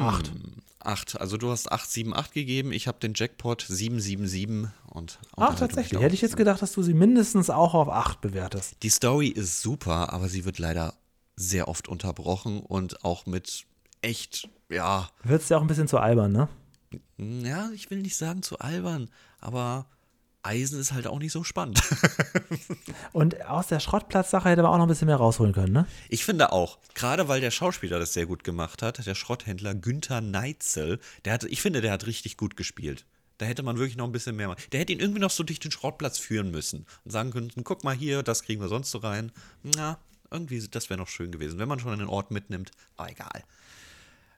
Acht. 0.00 0.32
Acht. 0.80 1.20
Also 1.20 1.36
du 1.36 1.50
hast 1.50 1.70
878 1.70 2.32
gegeben, 2.32 2.72
ich 2.72 2.88
habe 2.88 2.98
den 2.98 3.12
Jackpot 3.14 3.60
777 3.68 4.72
und 4.86 5.18
Ach, 5.36 5.54
tatsächlich. 5.54 6.00
Hätte 6.00 6.14
ich 6.14 6.22
jetzt 6.22 6.38
gedacht, 6.38 6.62
dass 6.62 6.72
du 6.72 6.82
sie 6.82 6.94
mindestens 6.94 7.50
auch 7.50 7.74
auf 7.74 7.90
acht 7.90 8.22
bewertest. 8.22 8.76
Die 8.82 8.88
Story 8.88 9.28
ist 9.28 9.60
super, 9.60 10.14
aber 10.14 10.30
sie 10.30 10.46
wird 10.46 10.58
leider 10.58 10.94
sehr 11.36 11.68
oft 11.68 11.88
unterbrochen 11.88 12.60
und 12.60 13.04
auch 13.04 13.26
mit 13.26 13.66
echt, 14.00 14.48
ja, 14.70 15.10
Wird 15.22 15.42
es 15.42 15.50
ja 15.50 15.58
auch 15.58 15.62
ein 15.62 15.66
bisschen 15.66 15.88
zu 15.88 15.98
albern, 15.98 16.32
ne? 16.32 16.48
ja, 17.18 17.68
ich 17.74 17.90
will 17.90 18.00
nicht 18.00 18.16
sagen 18.16 18.42
zu 18.42 18.60
albern, 18.60 19.10
aber 19.40 19.84
Eisen 20.42 20.80
ist 20.80 20.92
halt 20.92 21.06
auch 21.06 21.18
nicht 21.18 21.32
so 21.32 21.44
spannend. 21.44 21.80
Und 23.12 23.46
aus 23.46 23.68
der 23.68 23.80
Schrottplatzsache 23.80 24.48
hätte 24.48 24.62
man 24.62 24.72
auch 24.72 24.78
noch 24.78 24.86
ein 24.86 24.88
bisschen 24.88 25.06
mehr 25.06 25.16
rausholen 25.16 25.52
können, 25.52 25.72
ne? 25.72 25.86
Ich 26.08 26.24
finde 26.24 26.52
auch, 26.52 26.78
gerade 26.94 27.28
weil 27.28 27.40
der 27.40 27.50
Schauspieler 27.50 27.98
das 27.98 28.12
sehr 28.12 28.26
gut 28.26 28.42
gemacht 28.42 28.82
hat, 28.82 29.04
der 29.06 29.14
Schrotthändler 29.14 29.74
Günther 29.74 30.20
Neitzel, 30.20 30.98
der 31.24 31.34
hat, 31.34 31.44
ich 31.44 31.62
finde, 31.62 31.80
der 31.80 31.92
hat 31.92 32.06
richtig 32.06 32.36
gut 32.36 32.56
gespielt. 32.56 33.06
Da 33.38 33.46
hätte 33.46 33.62
man 33.62 33.76
wirklich 33.78 33.96
noch 33.96 34.06
ein 34.06 34.12
bisschen 34.12 34.36
mehr 34.36 34.48
machen. 34.48 34.62
Der 34.72 34.80
hätte 34.80 34.92
ihn 34.92 35.00
irgendwie 35.00 35.20
noch 35.20 35.30
so 35.30 35.42
durch 35.42 35.58
den 35.58 35.70
Schrottplatz 35.70 36.18
führen 36.18 36.50
müssen 36.50 36.86
und 37.04 37.10
sagen 37.10 37.30
können, 37.30 37.50
guck 37.64 37.84
mal 37.84 37.94
hier, 37.94 38.22
das 38.22 38.42
kriegen 38.42 38.60
wir 38.60 38.68
sonst 38.68 38.90
so 38.90 38.98
rein. 38.98 39.32
Na, 39.62 39.98
irgendwie, 40.30 40.66
das 40.68 40.90
wäre 40.90 40.98
noch 40.98 41.08
schön 41.08 41.32
gewesen, 41.32 41.58
wenn 41.58 41.68
man 41.68 41.78
schon 41.78 41.92
einen 41.92 42.08
Ort 42.08 42.30
mitnimmt. 42.30 42.70
Aber 42.96 43.10
egal. 43.10 43.44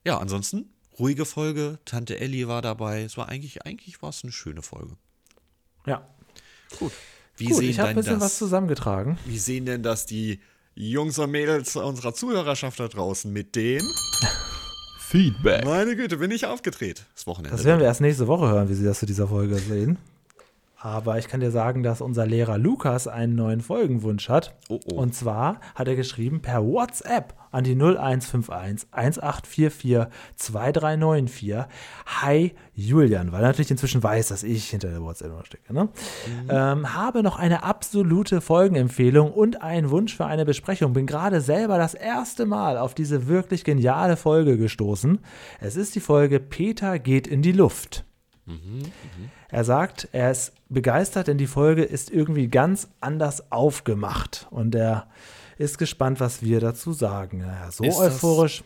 Ja, 0.05 0.19
ansonsten, 0.19 0.71
ruhige 0.99 1.25
Folge, 1.25 1.79
Tante 1.85 2.19
Ellie 2.19 2.49
war 2.49 2.63
dabei. 2.63 3.03
Es 3.03 3.17
war 3.17 3.29
eigentlich, 3.29 3.65
eigentlich 3.65 4.03
war 4.03 4.11
es 4.11 4.23
eine 4.23 4.33
schöne 4.33 4.63
Folge. 4.63 4.97
Ja. 5.87 6.07
Gut. 6.79 6.93
Wie 7.37 7.47
Gut, 7.47 7.59
sehen 7.59 7.71
ich 7.71 7.79
habe 7.79 7.89
ein 7.91 7.95
denn 7.97 8.05
bisschen 8.05 8.21
das, 8.21 8.33
was 8.33 8.39
zusammengetragen. 8.39 9.19
Wie 9.25 9.39
sehen 9.39 9.67
denn 9.67 9.83
das 9.83 10.07
die 10.07 10.41
Jungs 10.75 11.19
und 11.19 11.31
Mädels 11.31 11.77
unserer 11.77 12.15
Zuhörerschaft 12.15 12.79
da 12.81 12.89
draußen 12.89 13.33
mit 13.33 13.57
dem? 13.57 13.83
Feedback. 14.99 15.65
Meine 15.65 15.95
Güte, 15.97 16.17
bin 16.17 16.31
ich 16.31 16.47
aufgedreht. 16.47 17.05
Das 17.15 17.27
Wochenende. 17.27 17.57
Das 17.57 17.65
werden 17.65 17.79
wir 17.79 17.87
erst 17.87 18.01
nächste 18.01 18.27
Woche 18.27 18.49
hören, 18.49 18.69
wie 18.69 18.75
Sie 18.75 18.85
das 18.85 18.99
zu 18.99 19.07
dieser 19.07 19.29
Folge 19.29 19.57
sehen. 19.57 19.99
Aber 20.85 21.17
ich 21.17 21.29
kann 21.29 21.41
dir 21.41 21.51
sagen, 21.51 21.83
dass 21.83 22.03
unser 22.03 22.27
Lehrer 22.27 22.59
Lukas 22.59 23.09
einen 23.09 23.35
neuen 23.35 23.63
Folgenwunsch 23.63 24.29
hat. 24.29 24.55
Oh, 24.69 24.79
oh. 24.85 24.97
Und 24.97 25.15
zwar 25.15 25.59
hat 25.75 25.89
er 25.89 25.97
geschrieben 25.97 26.43
per 26.43 26.63
WhatsApp 26.63 27.33
an 27.51 27.65
die 27.65 27.75
0151 27.75 28.89
1844 28.93 30.13
2394. 30.37 31.55
Hi 32.05 32.53
Julian, 32.75 33.33
weil 33.33 33.41
er 33.41 33.47
natürlich 33.47 33.71
inzwischen 33.71 34.03
weiß, 34.03 34.29
dass 34.29 34.43
ich 34.43 34.69
hinter 34.69 34.91
der 34.91 35.01
WhatsApp 35.01 35.33
stecke. 35.47 35.73
Ne? 35.73 35.89
Ähm, 36.51 36.95
habe 36.95 37.23
noch 37.23 37.39
eine 37.39 37.63
absolute 37.63 38.43
Folgenempfehlung 38.43 39.33
und 39.33 39.63
einen 39.63 39.89
Wunsch 39.89 40.15
für 40.15 40.27
eine 40.27 40.45
Besprechung. 40.45 40.93
Bin 40.93 41.07
gerade 41.07 41.41
selber 41.41 41.79
das 41.79 41.95
erste 41.95 42.45
Mal 42.45 42.77
auf 42.77 42.93
diese 42.93 43.27
wirklich 43.27 43.65
geniale 43.65 44.19
Folge 44.19 44.59
gestoßen. 44.59 45.19
Es 45.61 45.77
ist 45.77 45.95
die 45.95 46.01
Folge 46.01 46.41
Peter 46.41 46.99
geht 46.99 47.27
in 47.27 47.41
die 47.41 47.53
Luft. 47.53 48.05
Er 49.49 49.65
sagt, 49.65 50.09
er 50.13 50.31
ist 50.31 50.53
begeistert, 50.75 51.29
denn 51.29 51.39
die 51.39 51.47
Folge 51.47 51.83
ist 51.85 52.11
irgendwie 52.11 52.49
ganz 52.49 52.89
anders 53.01 53.51
aufgemacht. 53.53 54.47
Und 54.51 54.75
er 54.75 55.07
ist 55.57 55.79
gespannt, 55.79 56.21
was 56.21 56.43
wir 56.43 56.61
dazu 56.61 56.93
sagen. 56.93 57.39
Naja, 57.39 57.71
so 57.71 57.85
Ist 57.85 57.99
das- 57.99 58.15
euphorisch, 58.15 58.65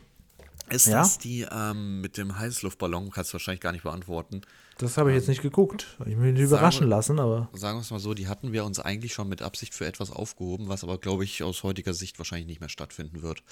Ist 0.71 0.87
Ja? 0.87 0.99
das 0.99 1.17
die 1.19 1.47
ähm, 1.51 2.01
mit 2.03 2.19
dem 2.19 2.39
Heißluftballon? 2.39 3.11
Kannst 3.11 3.31
du 3.31 3.35
wahrscheinlich 3.35 3.61
gar 3.63 3.73
nicht 3.73 3.85
beantworten. 3.85 4.43
das 4.77 4.99
habe 4.99 5.11
ich 5.11 5.17
jetzt 5.17 5.29
nicht 5.29 5.41
geguckt. 5.41 5.97
Ich 6.01 6.19
will 6.19 6.33
mich 6.33 6.43
überraschen 6.43 6.81
Sagen 6.81 6.91
lassen, 6.91 7.19
aber 7.21 7.49
Sagen 7.55 7.79
wir 7.79 7.83
es 7.83 7.91
mal 7.91 7.99
so, 8.01 8.13
die 8.13 8.29
hatten 8.29 8.53
wir 8.53 8.65
uns 8.67 8.79
eigentlich 8.79 9.15
schon 9.15 9.29
mit 9.31 9.41
Absicht 9.41 9.73
für 9.75 9.87
etwas 9.87 10.11
aufgehoben, 10.11 10.69
was 10.69 10.85
aber, 10.85 10.99
glaube 10.99 11.25
ich, 11.25 11.43
aus 11.43 11.63
heutiger 11.63 11.95
Sicht 11.95 12.19
wahrscheinlich 12.19 12.47
nicht 12.49 12.61
mehr 12.61 12.69
stattfinden 12.69 13.23
wird. 13.23 13.43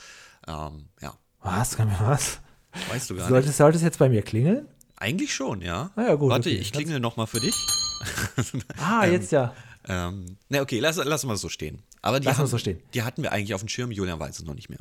Ähm, 0.46 0.88
ja, 1.00 1.14
was? 1.40 1.78
Was? 1.78 2.40
weißt 2.90 3.08
du 3.10 3.16
gar 3.16 3.28
Sollte, 3.28 3.46
nicht. 3.48 3.56
sollte 3.56 3.76
es 3.78 3.82
jetzt 3.82 3.98
bei 3.98 4.08
mir 4.10 4.20
klingeln? 4.22 4.68
Eigentlich 4.96 5.34
schon, 5.34 5.60
ja. 5.60 5.90
Ah 5.96 6.02
ja, 6.02 6.14
gut, 6.14 6.30
Warte, 6.30 6.48
okay. 6.48 6.58
ich 6.58 6.72
klingel 6.72 7.00
nochmal 7.00 7.26
für 7.26 7.40
dich. 7.40 7.54
Ah, 8.78 9.06
jetzt 9.06 9.32
ja. 9.32 9.54
Ähm, 9.88 10.36
ne, 10.50 10.60
okay, 10.60 10.78
lass, 10.80 10.96
lass 11.02 11.24
mal 11.24 11.36
so 11.36 11.48
stehen. 11.48 11.82
Aber 12.02 12.20
die, 12.20 12.26
Lass 12.26 12.36
mal 12.36 12.42
haben, 12.42 12.50
so 12.50 12.58
stehen. 12.58 12.78
die 12.92 13.02
hatten 13.02 13.22
wir 13.22 13.32
eigentlich 13.32 13.54
auf 13.54 13.62
dem 13.62 13.68
Schirm, 13.68 13.90
Julian 13.90 14.20
weiß 14.20 14.38
es 14.38 14.44
noch 14.44 14.54
nicht 14.54 14.68
mehr. 14.68 14.78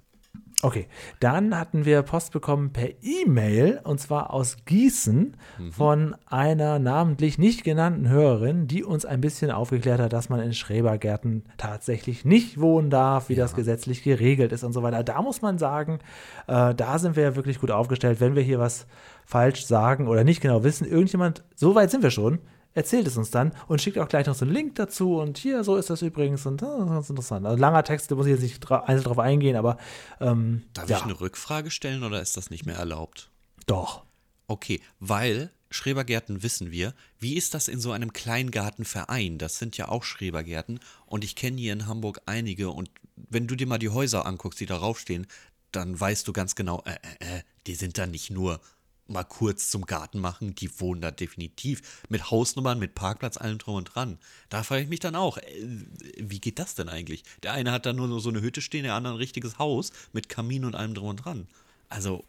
Okay, 0.62 0.88
dann 1.20 1.58
hatten 1.58 1.86
wir 1.86 2.02
Post 2.02 2.32
bekommen 2.32 2.72
per 2.72 2.90
E-Mail 3.04 3.82
und 3.84 4.00
zwar 4.00 4.32
aus 4.34 4.58
Gießen 4.66 5.36
von 5.72 6.16
einer 6.26 6.80
namentlich 6.80 7.38
nicht 7.38 7.64
genannten 7.64 8.08
Hörerin, 8.10 8.66
die 8.68 8.84
uns 8.84 9.06
ein 9.06 9.22
bisschen 9.22 9.52
aufgeklärt 9.52 10.00
hat, 10.00 10.14
dass 10.14 10.30
man 10.30 10.40
in 10.40 10.54
Schrebergärten 10.54 11.44
tatsächlich 11.58 12.26
nicht 12.26 12.60
wohnen 12.60 12.90
darf, 12.90 13.30
wie 13.30 13.36
das 13.36 13.54
gesetzlich 13.54 14.02
geregelt 14.02 14.54
ist 14.54 14.64
und 14.64 14.74
so 14.74 14.82
weiter. 14.82 15.04
Da 15.04 15.22
muss 15.22 15.42
man 15.42 15.58
sagen, 15.58 16.00
äh, 16.48 16.74
da 16.74 17.00
sind 17.00 17.16
wir 17.16 17.24
ja 17.24 17.36
wirklich 17.36 17.60
gut 17.60 17.70
aufgestellt. 17.72 18.20
Wenn 18.22 18.36
wir 18.36 18.42
hier 18.44 18.58
was 18.60 18.88
falsch 19.26 19.66
sagen 19.66 20.08
oder 20.08 20.24
nicht 20.24 20.42
genau 20.42 20.64
wissen, 20.64 20.88
irgendjemand, 20.88 21.44
so 21.56 21.76
weit 21.76 21.92
sind 21.92 22.04
wir 22.04 22.12
schon, 22.12 22.40
erzählt 22.74 23.08
es 23.08 23.18
uns 23.18 23.32
dann 23.32 23.54
und 23.68 23.82
schickt 23.82 23.98
auch 23.98 24.08
gleich 24.08 24.28
noch 24.28 24.36
so 24.36 24.46
einen 24.46 24.54
Link 24.54 24.76
dazu 24.76 25.18
und 25.20 25.38
hier, 25.38 25.64
so 25.64 25.76
ist 25.78 25.90
das 25.90 26.02
übrigens 26.02 26.46
und 26.46 26.62
das 26.62 26.70
ist 26.80 26.88
ganz 26.88 27.10
interessant. 27.10 27.46
Also 27.46 27.58
langer 27.60 27.84
Text, 27.84 28.12
da 28.12 28.16
muss 28.16 28.28
ich 28.28 28.34
jetzt 28.34 28.42
nicht 28.42 28.60
dra 28.60 28.84
einzeln 28.84 29.06
drauf 29.06 29.20
eingehen, 29.20 29.56
aber 29.56 29.78
ähm, 30.20 30.64
Darf 30.74 30.90
ja, 30.90 30.98
ich 30.98 31.04
eine 31.04 31.20
Rückfrage 31.20 31.72
stellen 31.72 32.04
oder 32.04 32.22
ist 32.22 32.38
das 32.38 32.50
nicht 32.50 32.66
mehr 32.66 32.76
erlaubt? 32.76 33.32
doch. 33.68 34.04
Okay, 34.48 34.80
weil 35.00 35.52
Schrebergärten 35.72 36.44
wissen 36.44 36.70
wir. 36.72 36.94
Wie 37.18 37.36
ist 37.36 37.56
das 37.56 37.68
in 37.68 37.80
so 37.80 37.92
einem 37.92 38.14
Kleingartenverein? 38.14 39.40
Das 39.40 39.58
sind 39.58 39.76
ja 39.78 39.88
auch 39.88 40.04
Schrebergärten 40.04 40.80
und 41.08 41.24
ich 41.24 41.36
kenne 41.36 41.60
hier 41.60 41.74
in 41.74 41.88
Hamburg 41.88 42.22
einige 42.28 42.70
und 42.70 42.92
wenn 43.16 43.48
du 43.48 43.56
dir 43.56 43.66
mal 43.66 43.80
die 43.80 43.90
Häuser 43.90 44.26
anguckst, 44.28 44.60
die 44.60 44.68
darauf 44.68 45.00
stehen, 45.00 45.26
dann 45.72 46.00
weißt 46.00 46.28
du 46.28 46.34
ganz 46.34 46.56
genau, 46.56 46.84
äh, 46.86 46.92
äh, 46.92 47.38
äh, 47.38 47.42
die 47.66 47.76
sind 47.76 47.98
da 47.98 48.06
nicht 48.06 48.30
nur 48.30 48.62
mal 49.08 49.24
kurz 49.24 49.70
zum 49.70 49.86
Garten 49.86 50.20
machen, 50.20 50.56
die 50.56 50.80
wohnen 50.80 51.02
da 51.02 51.12
definitiv 51.12 52.04
mit 52.10 52.32
Hausnummern, 52.32 52.80
mit 52.80 52.96
Parkplatz, 52.96 53.38
allem 53.38 53.58
drum 53.58 53.76
und 53.76 53.96
dran. 53.96 54.18
Da 54.50 54.64
frage 54.64 54.84
ich 54.84 54.90
mich 54.90 55.00
dann 55.00 55.16
auch, 55.16 55.38
äh, 55.38 55.44
wie 56.18 56.40
geht 56.40 56.60
das 56.60 56.76
denn 56.76 56.90
eigentlich? 56.90 57.24
Der 57.44 57.54
eine 57.54 57.72
hat 57.72 57.86
da 57.86 57.94
nur 57.94 58.20
so 58.20 58.30
eine 58.30 58.42
Hütte 58.42 58.62
stehen, 58.62 58.84
der 58.84 58.96
andere 58.96 59.14
ein 59.14 59.18
richtiges 59.18 59.60
Haus 59.60 59.92
mit 60.14 60.30
Kamin 60.30 60.66
und 60.66 60.76
allem 60.76 60.94
drum 60.94 61.10
und 61.10 61.18
dran. 61.18 61.48
Also 61.90 62.24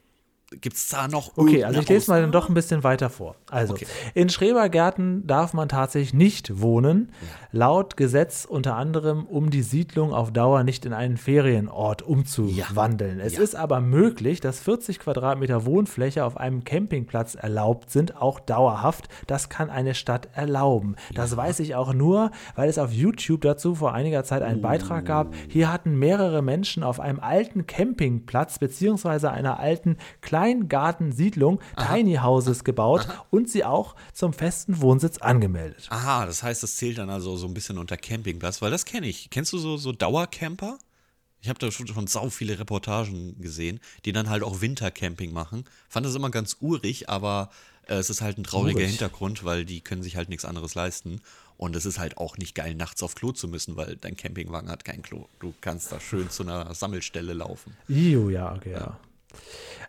gibt 0.60 0.76
es 0.76 0.88
da 0.88 1.08
noch 1.08 1.32
Okay, 1.36 1.64
also 1.64 1.80
ich 1.80 1.88
lese 1.88 2.08
mal 2.10 2.20
dann 2.20 2.30
Ausnahme? 2.30 2.32
doch 2.44 2.48
ein 2.48 2.54
bisschen 2.54 2.84
weiter 2.84 3.10
vor. 3.10 3.34
Also, 3.50 3.72
Okay. 3.74 3.86
in 4.14 4.28
Schrebergärten 4.28 5.26
darf 5.26 5.54
man 5.54 5.68
tatsächlich 5.68 6.14
nicht 6.14 6.60
wohnen, 6.60 7.10
laut 7.50 7.96
Gesetz 7.96 8.44
unter 8.48 8.76
anderem, 8.76 9.24
um 9.26 9.50
die 9.50 9.62
Siedlung 9.62 10.12
auf 10.14 10.32
Dauer 10.32 10.62
nicht 10.62 10.86
in 10.86 10.92
einen 10.92 11.16
Ferienort 11.16 12.02
umzuwandeln. 12.02 13.18
Es 13.18 13.34
Ja. 13.36 13.42
ist 13.42 13.56
aber 13.56 13.80
möglich, 13.80 14.40
dass 14.40 14.60
40 14.60 15.00
Quadratmeter 15.00 15.64
Wohnfläche 15.64 16.24
auf 16.24 16.36
einem 16.36 16.62
Campingplatz 16.64 17.34
erlaubt 17.34 17.90
sind, 17.90 18.16
auch 18.16 18.38
dauerhaft. 18.38 19.08
Das 19.26 19.48
kann 19.48 19.68
eine 19.68 19.94
Stadt 19.94 20.28
erlauben. 20.34 20.94
Das 21.14 21.36
weiß 21.36 21.58
ich 21.60 21.74
auch 21.74 21.92
nur, 21.92 22.30
weil 22.54 22.68
es 22.68 22.78
auf 22.78 22.92
YouTube 22.92 23.40
dazu 23.40 23.74
vor 23.74 23.94
einiger 23.94 24.22
Zeit 24.22 24.42
einen 24.42 24.60
Beitrag 24.60 25.04
gab. 25.06 25.34
Hier 25.48 25.72
hatten 25.72 25.96
mehrere 25.98 26.40
Menschen 26.42 26.84
auf 26.84 27.00
einem 27.00 27.18
alten 27.20 27.66
Campingplatz 27.66 28.58
beziehungsweise 28.60 29.30
einer 29.32 29.58
alten 29.58 29.96
Kleingartensiedlung 30.36 31.60
Tiny 31.78 32.16
Houses 32.16 32.62
gebaut 32.62 33.08
und 33.30 33.48
sie 33.48 33.64
auch 33.64 33.96
zum 34.12 34.34
festen 34.34 34.82
Wohnsitz 34.82 35.16
angemeldet. 35.16 35.86
Aha, 35.88 36.26
das 36.26 36.42
heißt, 36.42 36.62
das 36.62 36.76
zählt 36.76 36.98
dann 36.98 37.08
also 37.08 37.38
so 37.38 37.46
ein 37.46 37.54
bisschen 37.54 37.78
unter 37.78 37.96
Campingplatz, 37.96 38.60
weil 38.60 38.70
das 38.70 38.84
kenne 38.84 39.06
ich. 39.06 39.30
Kennst 39.30 39.54
du 39.54 39.58
so, 39.58 39.78
so 39.78 39.92
Dauercamper? 39.92 40.78
Ich 41.40 41.48
habe 41.48 41.58
da 41.58 41.70
schon, 41.70 41.86
schon 41.86 42.06
sau 42.06 42.28
viele 42.28 42.58
Reportagen 42.58 43.40
gesehen, 43.40 43.80
die 44.04 44.12
dann 44.12 44.28
halt 44.28 44.42
auch 44.42 44.60
Wintercamping 44.60 45.32
machen. 45.32 45.64
Fand 45.88 46.04
das 46.04 46.14
immer 46.14 46.30
ganz 46.30 46.58
urig, 46.60 47.08
aber 47.08 47.48
äh, 47.86 47.94
es 47.94 48.10
ist 48.10 48.20
halt 48.20 48.36
ein 48.36 48.44
trauriger 48.44 48.80
Urig. 48.80 48.90
Hintergrund, 48.90 49.42
weil 49.42 49.64
die 49.64 49.80
können 49.80 50.02
sich 50.02 50.16
halt 50.16 50.28
nichts 50.28 50.44
anderes 50.44 50.74
leisten. 50.74 51.22
Und 51.56 51.74
es 51.76 51.86
ist 51.86 51.98
halt 51.98 52.18
auch 52.18 52.36
nicht 52.36 52.54
geil, 52.54 52.74
nachts 52.74 53.02
auf 53.02 53.14
Klo 53.14 53.32
zu 53.32 53.48
müssen, 53.48 53.76
weil 53.76 53.96
dein 53.96 54.16
Campingwagen 54.18 54.68
hat 54.68 54.84
kein 54.84 55.00
Klo. 55.00 55.28
Du 55.40 55.54
kannst 55.62 55.90
da 55.90 55.98
schön 55.98 56.28
zu 56.28 56.42
einer 56.42 56.74
Sammelstelle 56.74 57.32
laufen. 57.32 57.74
Io, 57.88 58.28
ja, 58.28 58.54
okay, 58.54 58.72
ja. 58.72 58.98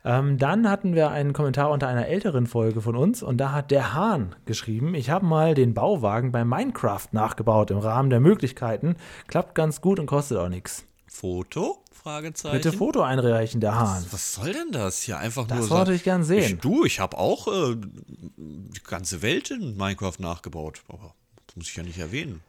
Ähm, 0.05 0.37
dann 0.37 0.69
hatten 0.69 0.95
wir 0.95 1.09
einen 1.09 1.33
Kommentar 1.33 1.69
unter 1.69 1.87
einer 1.87 2.07
älteren 2.07 2.47
Folge 2.47 2.81
von 2.81 2.95
uns 2.95 3.23
und 3.23 3.37
da 3.37 3.51
hat 3.51 3.71
der 3.71 3.93
Hahn 3.93 4.35
geschrieben, 4.45 4.95
ich 4.95 5.09
habe 5.09 5.25
mal 5.25 5.53
den 5.53 5.73
Bauwagen 5.73 6.31
bei 6.31 6.45
Minecraft 6.45 7.07
nachgebaut 7.11 7.71
im 7.71 7.79
Rahmen 7.79 8.09
der 8.09 8.19
Möglichkeiten. 8.19 8.95
Klappt 9.27 9.55
ganz 9.55 9.81
gut 9.81 9.99
und 9.99 10.05
kostet 10.05 10.37
auch 10.37 10.49
nichts. 10.49 10.85
Foto? 11.07 11.83
Fragezeichen. 11.91 12.55
Bitte 12.55 12.71
Foto 12.71 13.01
einreichen, 13.01 13.59
der 13.59 13.75
Hahn. 13.75 14.05
Was 14.11 14.35
soll 14.35 14.53
denn 14.53 14.71
das 14.71 15.01
hier? 15.01 15.17
Einfach 15.17 15.45
Das 15.47 15.59
nur 15.59 15.71
wollte 15.71 15.93
ich 15.93 16.03
gern 16.03 16.23
sehen. 16.23 16.55
Ich, 16.55 16.59
du, 16.59 16.85
ich 16.85 16.99
habe 16.99 17.17
auch 17.17 17.47
äh, 17.47 17.75
die 18.37 18.83
ganze 18.87 19.21
Welt 19.21 19.51
in 19.51 19.75
Minecraft 19.75 20.19
nachgebaut. 20.19 20.83
Aber 20.87 21.15
das 21.47 21.55
muss 21.57 21.69
ich 21.69 21.75
ja 21.75 21.83
nicht 21.83 21.97
erwähnen. 21.97 22.41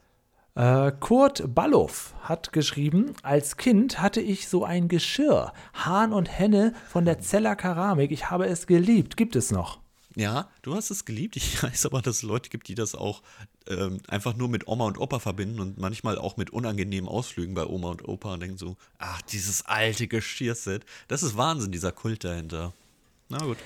Äh, 0.59 0.91
Kurt 0.99 1.55
Balloff 1.55 2.15
hat 2.21 2.53
geschrieben, 2.53 3.15
als 3.23 3.59
Kind 3.59 4.01
hatte 4.01 4.21
ich 4.21 4.49
so 4.49 4.65
ein 4.65 4.89
Geschirr, 4.89 5.53
Hahn 5.73 6.13
und 6.13 6.27
Henne 6.27 6.75
von 6.89 7.05
der 7.05 7.21
Zeller 7.21 7.55
Keramik. 7.55 8.11
Ich 8.11 8.29
habe 8.29 8.47
es 8.47 8.67
geliebt. 8.67 9.17
Gibt 9.17 9.37
es 9.37 9.53
noch? 9.53 9.79
Ja, 10.17 10.51
du 10.63 10.75
hast 10.75 10.91
es 10.91 11.05
geliebt. 11.05 11.37
Ich 11.37 11.63
weiß 11.63 11.87
aber, 11.87 12.03
dass 12.03 12.17
es 12.17 12.23
Leute 12.25 12.51
gibt, 12.51 12.67
die 12.67 12.75
das 12.75 12.97
auch 12.97 13.23
ähm, 13.69 14.01
einfach 14.09 14.35
nur 14.35 14.49
mit 14.49 14.67
Oma 14.67 14.87
und 14.87 14.99
Opa 14.99 15.21
verbinden 15.21 15.61
und 15.61 15.79
manchmal 15.79 16.19
auch 16.19 16.37
mit 16.37 16.51
unangenehmen 16.51 17.09
Ausflügen 17.09 17.55
bei 17.55 17.65
Oma 17.65 17.91
und 17.91 18.09
Opa 18.09 18.35
und 18.35 18.41
denken 18.41 18.59
so, 18.59 18.77
ach, 18.99 19.23
dieses 19.23 19.65
alte 19.65 20.09
Geschirrset. 20.09 20.85
Das 21.07 21.23
ist 21.23 21.37
Wahnsinn, 21.37 21.71
dieser 21.71 21.93
Kult 21.93 22.25
dahinter. 22.25 22.73
Na 23.29 23.39
gut. 23.39 23.59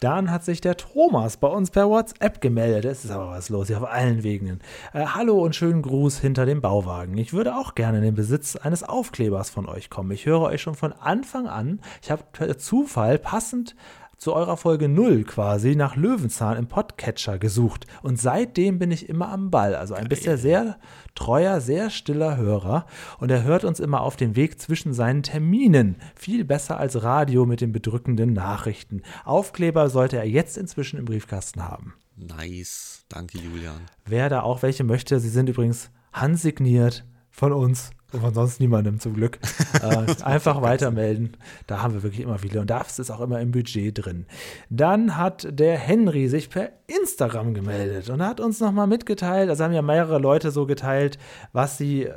Dann 0.00 0.30
hat 0.30 0.44
sich 0.44 0.60
der 0.60 0.76
Thomas 0.76 1.38
bei 1.38 1.48
uns 1.48 1.70
per 1.70 1.88
WhatsApp 1.88 2.40
gemeldet. 2.40 2.84
Es 2.84 3.04
ist 3.04 3.10
aber 3.10 3.30
was 3.30 3.48
los 3.48 3.68
hier 3.68 3.78
auf 3.78 3.90
allen 3.90 4.22
Wegen. 4.22 4.60
Äh, 4.92 5.06
hallo 5.06 5.42
und 5.42 5.56
schönen 5.56 5.80
Gruß 5.80 6.18
hinter 6.18 6.44
dem 6.44 6.60
Bauwagen. 6.60 7.16
Ich 7.16 7.32
würde 7.32 7.56
auch 7.56 7.74
gerne 7.74 7.98
in 7.98 8.04
den 8.04 8.14
Besitz 8.14 8.56
eines 8.56 8.82
Aufklebers 8.82 9.48
von 9.48 9.66
euch 9.66 9.88
kommen. 9.88 10.10
Ich 10.10 10.26
höre 10.26 10.42
euch 10.42 10.60
schon 10.60 10.74
von 10.74 10.92
Anfang 10.92 11.46
an. 11.46 11.80
Ich 12.02 12.10
habe 12.10 12.56
Zufall 12.58 13.18
passend 13.18 13.74
zu 14.16 14.34
eurer 14.34 14.56
Folge 14.56 14.88
0 14.88 15.24
quasi 15.24 15.76
nach 15.76 15.96
Löwenzahn 15.96 16.56
im 16.56 16.66
Podcatcher 16.66 17.38
gesucht. 17.38 17.86
Und 18.02 18.18
seitdem 18.18 18.78
bin 18.78 18.90
ich 18.90 19.08
immer 19.08 19.28
am 19.28 19.50
Ball. 19.50 19.74
Also 19.74 19.94
ein 19.94 20.08
bisher 20.08 20.38
sehr 20.38 20.78
treuer, 21.14 21.60
sehr 21.60 21.90
stiller 21.90 22.36
Hörer. 22.36 22.86
Und 23.18 23.30
er 23.30 23.42
hört 23.42 23.64
uns 23.64 23.80
immer 23.80 24.00
auf 24.00 24.16
dem 24.16 24.36
Weg 24.36 24.60
zwischen 24.60 24.94
seinen 24.94 25.22
Terminen. 25.22 25.96
Viel 26.14 26.44
besser 26.44 26.78
als 26.78 27.02
Radio 27.02 27.46
mit 27.46 27.60
den 27.60 27.72
bedrückenden 27.72 28.32
Nachrichten. 28.32 29.02
Aufkleber 29.24 29.90
sollte 29.90 30.16
er 30.16 30.28
jetzt 30.28 30.56
inzwischen 30.56 30.98
im 30.98 31.04
Briefkasten 31.04 31.64
haben. 31.64 31.94
Nice. 32.16 33.04
Danke, 33.08 33.38
Julian. 33.38 33.82
Wer 34.06 34.28
da 34.28 34.40
auch 34.40 34.62
welche 34.62 34.84
möchte, 34.84 35.20
sie 35.20 35.28
sind 35.28 35.48
übrigens 35.48 35.90
handsigniert 36.12 37.04
von 37.30 37.52
uns 37.52 37.90
von 38.10 38.34
sonst 38.34 38.60
niemandem 38.60 39.00
zum 39.00 39.14
Glück. 39.14 39.38
Äh, 39.82 40.06
einfach 40.22 40.62
weitermelden. 40.62 41.36
Da 41.66 41.82
haben 41.82 41.92
wir 41.92 42.02
wirklich 42.02 42.22
immer 42.22 42.38
viele 42.38 42.60
und 42.60 42.70
das 42.70 42.98
ist 42.98 43.10
auch 43.10 43.20
immer 43.20 43.40
im 43.40 43.50
Budget 43.50 44.04
drin. 44.04 44.24
Dann 44.70 45.16
hat 45.16 45.46
der 45.50 45.76
Henry 45.76 46.28
sich 46.28 46.48
per 46.48 46.70
Instagram 46.86 47.52
gemeldet 47.52 48.08
und 48.08 48.22
hat 48.22 48.40
uns 48.40 48.58
nochmal 48.58 48.86
mitgeteilt, 48.86 49.50
also 49.50 49.64
haben 49.64 49.74
ja 49.74 49.82
mehrere 49.82 50.18
Leute 50.18 50.50
so 50.50 50.64
geteilt, 50.64 51.18
was 51.52 51.76
sie 51.76 52.04
äh, 52.04 52.14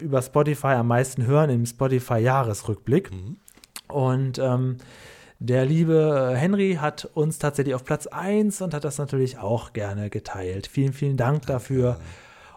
über 0.00 0.22
Spotify 0.22 0.68
am 0.68 0.86
meisten 0.88 1.26
hören 1.26 1.50
im 1.50 1.66
Spotify-Jahresrückblick. 1.66 3.10
Und 3.88 4.38
ähm, 4.38 4.76
der 5.40 5.64
liebe 5.64 6.34
Henry 6.36 6.78
hat 6.80 7.04
uns 7.14 7.38
tatsächlich 7.38 7.74
auf 7.74 7.84
Platz 7.84 8.06
1 8.06 8.62
und 8.62 8.74
hat 8.74 8.84
das 8.84 8.98
natürlich 8.98 9.38
auch 9.38 9.72
gerne 9.72 10.08
geteilt. 10.08 10.68
Vielen, 10.68 10.92
vielen 10.92 11.16
Dank 11.16 11.46
dafür. 11.46 11.98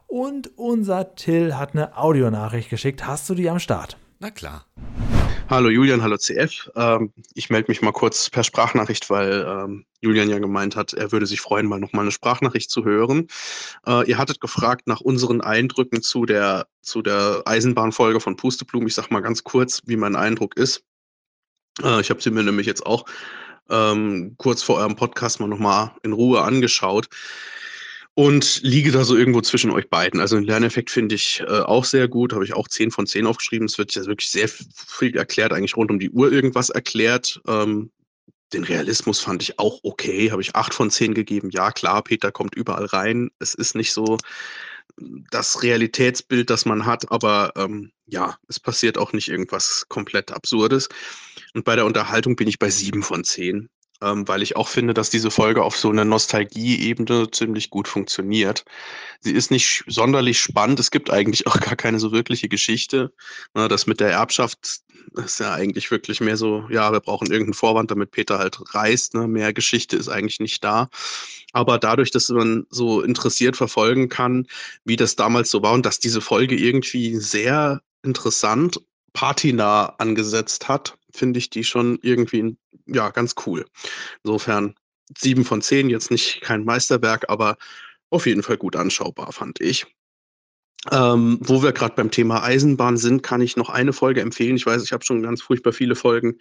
Und 0.08 0.58
unser 0.58 1.16
Till 1.16 1.56
hat 1.56 1.74
eine 1.74 1.98
Audionachricht 1.98 2.70
geschickt. 2.70 3.06
Hast 3.06 3.30
du 3.30 3.36
die 3.36 3.50
am 3.50 3.60
Start? 3.60 3.98
Na 4.20 4.32
klar. 4.32 4.66
Hallo 5.48 5.70
Julian, 5.70 6.02
hallo 6.02 6.18
CF. 6.18 6.72
Ähm, 6.76 7.14
ich 7.36 7.52
melde 7.52 7.70
mich 7.70 7.84
mal 7.84 7.92
kurz 7.92 8.32
per 8.32 8.44
Sprachnachricht, 8.44 9.10
weil 9.12 9.46
ähm, 9.48 9.86
Julian 10.02 10.30
ja 10.30 10.40
gemeint 10.40 10.76
hat, 10.76 10.94
er 10.94 11.12
würde 11.12 11.28
sich 11.28 11.40
freuen, 11.40 11.68
mal 11.68 11.80
nochmal 11.80 12.04
eine 12.04 12.12
Sprachnachricht 12.12 12.72
zu 12.72 12.84
hören. 12.84 13.28
Äh, 13.86 14.10
ihr 14.10 14.18
hattet 14.18 14.42
gefragt 14.42 14.88
nach 14.88 15.02
unseren 15.02 15.42
Eindrücken 15.42 16.02
zu 16.02 16.26
der, 16.26 16.68
zu 16.82 17.04
der 17.04 17.44
Eisenbahnfolge 17.46 18.20
von 18.20 18.38
Pusteblumen. 18.38 18.88
Ich 18.88 18.96
sag 18.96 19.12
mal 19.12 19.20
ganz 19.20 19.44
kurz, 19.44 19.82
wie 19.86 19.98
mein 19.98 20.16
Eindruck 20.16 20.58
ist. 20.58 20.84
Äh, 21.84 22.02
ich 22.02 22.10
habe 22.10 22.22
sie 22.22 22.32
mir 22.32 22.44
nämlich 22.44 22.66
jetzt 22.66 22.86
auch 22.86 23.06
ähm, 23.70 24.36
kurz 24.38 24.64
vor 24.64 24.78
eurem 24.78 24.96
Podcast 24.96 25.40
mal 25.40 25.48
nochmal 25.48 25.92
in 26.02 26.14
Ruhe 26.14 26.42
angeschaut 26.42 27.08
und 28.16 28.62
liege 28.64 28.92
da 28.92 29.04
so 29.04 29.16
irgendwo 29.16 29.42
zwischen 29.42 29.72
euch 29.72 29.90
beiden. 29.90 30.22
Also 30.22 30.38
den 30.38 30.46
Lerneffekt 30.46 30.90
finde 30.90 31.16
ich 31.16 31.42
äh, 31.42 31.60
auch 31.60 31.84
sehr 31.84 32.08
gut, 32.08 32.34
habe 32.34 32.46
ich 32.46 32.54
auch 32.54 32.70
10 32.70 32.92
von 32.92 33.06
10 33.06 33.28
aufgeschrieben. 33.28 33.68
Es 33.68 33.78
wird 33.78 33.94
ja 33.94 34.06
wirklich 34.06 34.32
sehr 34.32 34.48
viel 34.48 35.16
erklärt, 35.18 35.52
eigentlich 35.52 35.76
rund 35.76 35.92
um 35.92 36.00
die 36.00 36.10
Uhr 36.10 36.32
irgendwas 36.32 36.70
erklärt. 36.70 37.42
Ähm, 37.46 37.92
den 38.54 38.64
Realismus 38.64 39.20
fand 39.20 39.44
ich 39.44 39.60
auch 39.60 39.80
okay, 39.84 40.32
habe 40.32 40.42
ich 40.42 40.56
8 40.56 40.74
von 40.74 40.90
10 40.90 41.14
gegeben. 41.14 41.50
Ja, 41.52 41.72
klar, 41.72 42.02
Peter 42.04 42.32
kommt 42.32 42.56
überall 42.56 42.86
rein. 42.86 43.32
Es 43.40 43.54
ist 43.54 43.76
nicht 43.76 43.92
so 43.92 44.18
das 45.30 45.62
Realitätsbild, 45.62 46.50
das 46.50 46.66
man 46.66 46.86
hat, 46.86 47.12
aber 47.12 47.52
ähm, 47.58 47.92
ja, 48.06 48.38
es 48.48 48.62
passiert 48.62 48.98
auch 48.98 49.12
nicht 49.12 49.28
irgendwas 49.28 49.86
komplett 49.90 50.32
Absurdes. 50.32 50.88
Und 51.54 51.66
bei 51.66 51.76
der 51.76 51.86
Unterhaltung 51.86 52.38
bin 52.38 52.48
ich 52.48 52.60
bei 52.60 52.70
7 52.70 53.04
von 53.04 53.26
10 53.26 53.68
ähm, 54.02 54.28
weil 54.28 54.42
ich 54.42 54.56
auch 54.56 54.68
finde, 54.68 54.94
dass 54.94 55.10
diese 55.10 55.32
Folge 55.32 55.64
auf 55.64 55.78
so 55.78 55.90
einer 55.90 56.06
Nostalgie-Ebene 56.06 57.32
ziemlich 57.32 57.70
gut 57.70 57.88
funktioniert. 57.88 58.66
Sie 59.22 59.32
ist 59.32 59.52
nicht 59.52 59.84
sonderlich 59.88 60.40
spannend. 60.40 60.80
Es 60.80 60.92
gibt 60.92 61.10
eigentlich 61.10 61.48
auch 61.48 61.60
gar 61.60 61.76
keine 61.76 62.00
so 62.00 62.12
wirkliche 62.12 62.50
Geschichte. 62.50 63.14
Na, 63.54 63.68
das 63.68 63.88
mit 63.88 64.00
der 64.00 64.12
Erbschaft 64.12 64.82
ist 65.14 65.40
ja 65.40 65.54
eigentlich 65.54 65.92
wirklich 65.92 66.20
mehr 66.20 66.36
so, 66.36 66.66
ja, 66.70 66.92
wir 66.92 67.00
brauchen 67.00 67.32
irgendeinen 67.32 67.54
Vorwand, 67.54 67.92
damit 67.92 68.12
Peter 68.12 68.40
halt 68.40 68.58
reist. 68.74 69.14
Ne? 69.14 69.28
Mehr 69.28 69.54
Geschichte 69.54 69.96
ist 69.96 70.10
eigentlich 70.10 70.40
nicht 70.40 70.64
da. 70.64 70.90
Aber 71.54 71.78
dadurch, 71.80 72.12
dass 72.12 72.30
man 72.30 72.66
so 72.70 73.02
interessiert 73.02 73.56
verfolgen 73.56 74.10
kann, 74.10 74.48
wie 74.84 74.98
das 74.98 75.16
damals 75.16 75.50
so 75.50 75.62
war 75.62 75.74
und 75.74 75.86
dass 75.86 76.00
diese 76.00 76.22
Folge 76.22 76.56
irgendwie 76.56 77.16
sehr 77.16 77.82
interessant 78.04 78.82
partynah 79.14 79.96
angesetzt 79.98 80.68
hat, 80.68 80.98
finde 81.16 81.40
ich 81.40 81.50
die 81.50 81.64
schon 81.64 82.00
irgendwie 82.02 82.58
ja, 82.86 83.10
ganz 83.10 83.36
cool. 83.46 83.66
Insofern 84.24 84.76
sieben 85.18 85.46
von 85.46 85.62
zehn, 85.62 85.90
jetzt 85.90 86.12
nicht 86.12 86.42
kein 86.42 86.66
Meisterwerk, 86.66 87.26
aber 87.30 87.58
auf 88.10 88.26
jeden 88.26 88.44
Fall 88.44 88.58
gut 88.58 88.76
anschaubar, 88.76 89.32
fand 89.32 89.62
ich. 89.62 89.86
Ähm, 90.92 91.40
wo 91.42 91.64
wir 91.64 91.72
gerade 91.72 91.96
beim 91.96 92.12
Thema 92.12 92.44
Eisenbahn 92.44 92.98
sind, 92.98 93.24
kann 93.24 93.42
ich 93.42 93.58
noch 93.58 93.70
eine 93.70 93.92
Folge 93.92 94.22
empfehlen. 94.22 94.56
Ich 94.56 94.66
weiß, 94.66 94.84
ich 94.84 94.92
habe 94.92 95.04
schon 95.04 95.24
ganz 95.24 95.42
furchtbar 95.42 95.74
viele 95.74 95.96
Folgen 95.96 96.38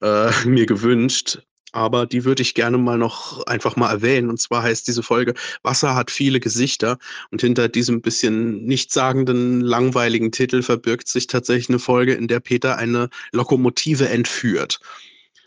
äh, 0.00 0.30
mir 0.46 0.66
gewünscht, 0.66 1.42
aber 1.72 2.06
die 2.06 2.24
würde 2.24 2.42
ich 2.42 2.54
gerne 2.54 2.78
mal 2.78 2.98
noch 2.98 3.44
einfach 3.46 3.76
mal 3.76 3.90
erwähnen. 3.90 4.30
Und 4.30 4.40
zwar 4.40 4.62
heißt 4.62 4.86
diese 4.86 5.02
Folge 5.02 5.34
Wasser 5.62 5.94
hat 5.94 6.10
viele 6.10 6.38
Gesichter. 6.38 6.98
Und 7.30 7.40
hinter 7.40 7.68
diesem 7.68 8.02
bisschen 8.02 8.64
nichtssagenden, 8.64 9.60
langweiligen 9.60 10.32
Titel 10.32 10.62
verbirgt 10.62 11.08
sich 11.08 11.26
tatsächlich 11.26 11.70
eine 11.70 11.78
Folge, 11.78 12.14
in 12.14 12.28
der 12.28 12.40
Peter 12.40 12.76
eine 12.76 13.08
Lokomotive 13.32 14.08
entführt. 14.08 14.80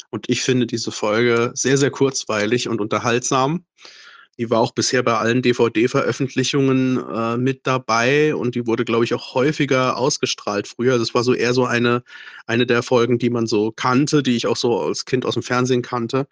Und 0.10 0.30
ich 0.30 0.42
finde 0.42 0.66
diese 0.66 0.92
Folge 0.92 1.52
sehr, 1.54 1.78
sehr 1.78 1.92
kurzweilig 1.92 2.68
und 2.70 2.82
unterhaltsam. 2.82 3.66
Die 4.38 4.50
war 4.50 4.60
auch 4.60 4.72
bisher 4.72 5.02
bei 5.04 5.14
allen 5.14 5.42
DVD-Veröffentlichungen 5.42 6.98
äh, 6.98 7.38
mit 7.38 7.62
dabei 7.64 8.36
und 8.36 8.56
die 8.56 8.68
wurde, 8.68 8.84
glaube 8.84 9.06
ich, 9.06 9.14
auch 9.14 9.34
häufiger 9.34 9.98
ausgestrahlt 9.98 10.68
früher. 10.68 10.98
Das 10.98 11.14
war 11.14 11.24
so 11.24 11.34
eher 11.34 11.54
so 11.54 11.66
eine, 11.66 12.04
eine 12.46 12.66
der 12.66 12.84
Folgen, 12.84 13.18
die 13.18 13.30
man 13.30 13.48
so 13.48 13.72
kannte, 13.72 14.24
die 14.24 14.36
ich 14.36 14.48
auch 14.48 14.58
so 14.58 14.80
als 14.80 15.06
Kind 15.06 15.26
aus 15.26 15.36
dem 15.36 15.44
Fernsehen 15.44 15.82
kannte. 15.82 16.28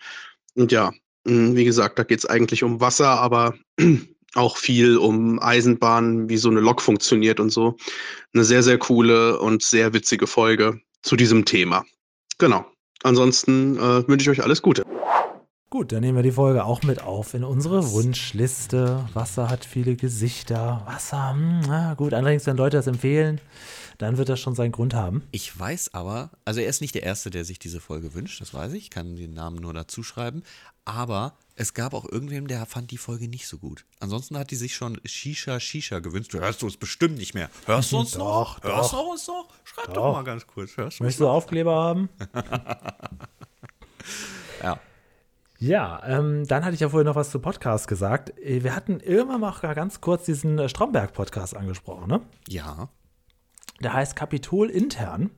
Und 0.55 0.71
ja, 0.71 0.91
mh, 1.25 1.55
wie 1.55 1.65
gesagt, 1.65 1.97
da 1.97 2.03
geht 2.03 2.19
es 2.19 2.25
eigentlich 2.25 2.63
um 2.63 2.81
Wasser, 2.81 3.07
aber 3.07 3.55
auch 4.35 4.57
viel 4.57 4.97
um 4.97 5.39
Eisenbahn, 5.39 6.27
wie 6.27 6.37
so 6.37 6.49
eine 6.49 6.59
Lok 6.59 6.81
funktioniert 6.81 7.39
und 7.39 7.51
so. 7.51 7.77
Eine 8.33 8.43
sehr, 8.43 8.63
sehr 8.63 8.77
coole 8.77 9.39
und 9.39 9.63
sehr 9.63 9.93
witzige 9.93 10.27
Folge 10.27 10.81
zu 11.03 11.15
diesem 11.15 11.45
Thema. 11.45 11.85
Genau. 12.37 12.65
Ansonsten 13.03 13.77
äh, 13.77 14.07
wünsche 14.07 14.31
ich 14.31 14.39
euch 14.39 14.43
alles 14.43 14.61
Gute. 14.61 14.83
Gut, 15.73 15.91
dann 15.91 16.01
nehmen 16.01 16.19
wir 16.19 16.21
die 16.21 16.31
Folge 16.31 16.65
auch 16.65 16.83
mit 16.83 17.01
auf 17.01 17.33
in 17.33 17.43
unsere 17.43 17.93
Wunschliste. 17.93 19.09
Wasser 19.15 19.49
hat 19.49 19.65
viele 19.65 19.95
Gesichter. 19.95 20.83
Wasser, 20.85 21.31
hm, 21.31 21.61
na 21.61 21.95
gut. 21.95 22.13
Allerdings, 22.13 22.45
wenn 22.45 22.57
Leute 22.57 22.77
das 22.77 22.85
empfehlen, 22.85 23.41
dann 23.97 24.17
wird 24.17 24.29
das 24.29 24.39
schon 24.39 24.53
seinen 24.53 24.71
Grund 24.71 24.93
haben. 24.93 25.23
Ich 25.31 25.59
weiß 25.59 25.95
aber, 25.95 26.29
also 26.45 26.59
er 26.59 26.67
ist 26.67 26.81
nicht 26.81 26.93
der 26.93 27.01
Erste, 27.01 27.31
der 27.31 27.43
sich 27.43 27.57
diese 27.57 27.79
Folge 27.79 28.13
wünscht, 28.13 28.39
das 28.39 28.53
weiß 28.53 28.73
ich, 28.73 28.83
ich 28.83 28.89
kann 28.91 29.15
den 29.15 29.33
Namen 29.33 29.61
nur 29.61 29.73
dazu 29.73 30.03
schreiben, 30.03 30.43
aber 30.85 31.33
es 31.55 31.73
gab 31.73 31.95
auch 31.95 32.05
irgendwem, 32.05 32.47
der 32.47 32.67
fand 32.67 32.91
die 32.91 32.99
Folge 32.99 33.27
nicht 33.27 33.47
so 33.47 33.57
gut. 33.57 33.83
Ansonsten 33.99 34.37
hat 34.37 34.51
die 34.51 34.57
sich 34.57 34.75
schon 34.75 35.01
Shisha 35.05 35.59
Shisha 35.59 36.01
gewünscht. 36.01 36.35
Du 36.35 36.39
hörst 36.39 36.63
uns 36.63 36.77
bestimmt 36.77 37.17
nicht 37.17 37.33
mehr. 37.33 37.49
Hörst 37.65 37.91
du 37.91 37.97
uns 37.97 38.11
Doch, 38.11 38.19
noch? 38.19 38.63
Hörst 38.63 38.93
du 38.93 38.97
doch. 38.97 39.07
uns 39.07 39.27
noch? 39.27 39.49
Schreib 39.63 39.87
doch, 39.87 39.93
Doch. 39.95 40.13
mal 40.13 40.23
ganz 40.23 40.45
kurz. 40.45 40.77
Hörst 40.77 40.99
du 40.99 41.03
Möchtest 41.03 41.21
du 41.21 41.29
Aufkleber 41.29 41.73
haben? 41.73 42.09
Ja. 44.61 44.79
Ja, 45.59 46.01
ähm, 46.05 46.45
dann 46.47 46.65
hatte 46.65 46.73
ich 46.73 46.79
ja 46.81 46.89
vorhin 46.89 47.05
noch 47.05 47.15
was 47.15 47.29
zu 47.31 47.39
Podcast 47.39 47.87
gesagt. 47.87 48.37
Äh, 48.39 48.63
Wir 48.63 48.75
hatten 48.75 48.99
irgendwann 48.99 49.41
mal 49.41 49.53
ganz 49.75 50.01
kurz 50.01 50.25
diesen 50.25 50.57
äh, 50.59 50.67
Stromberg-Podcast 50.67 51.55
angesprochen, 51.55 52.07
ne? 52.09 52.21
Ja. 52.49 52.89
Der 53.81 53.93
heißt 53.93 54.15
Kapitol 54.15 54.69
intern. 54.69 55.31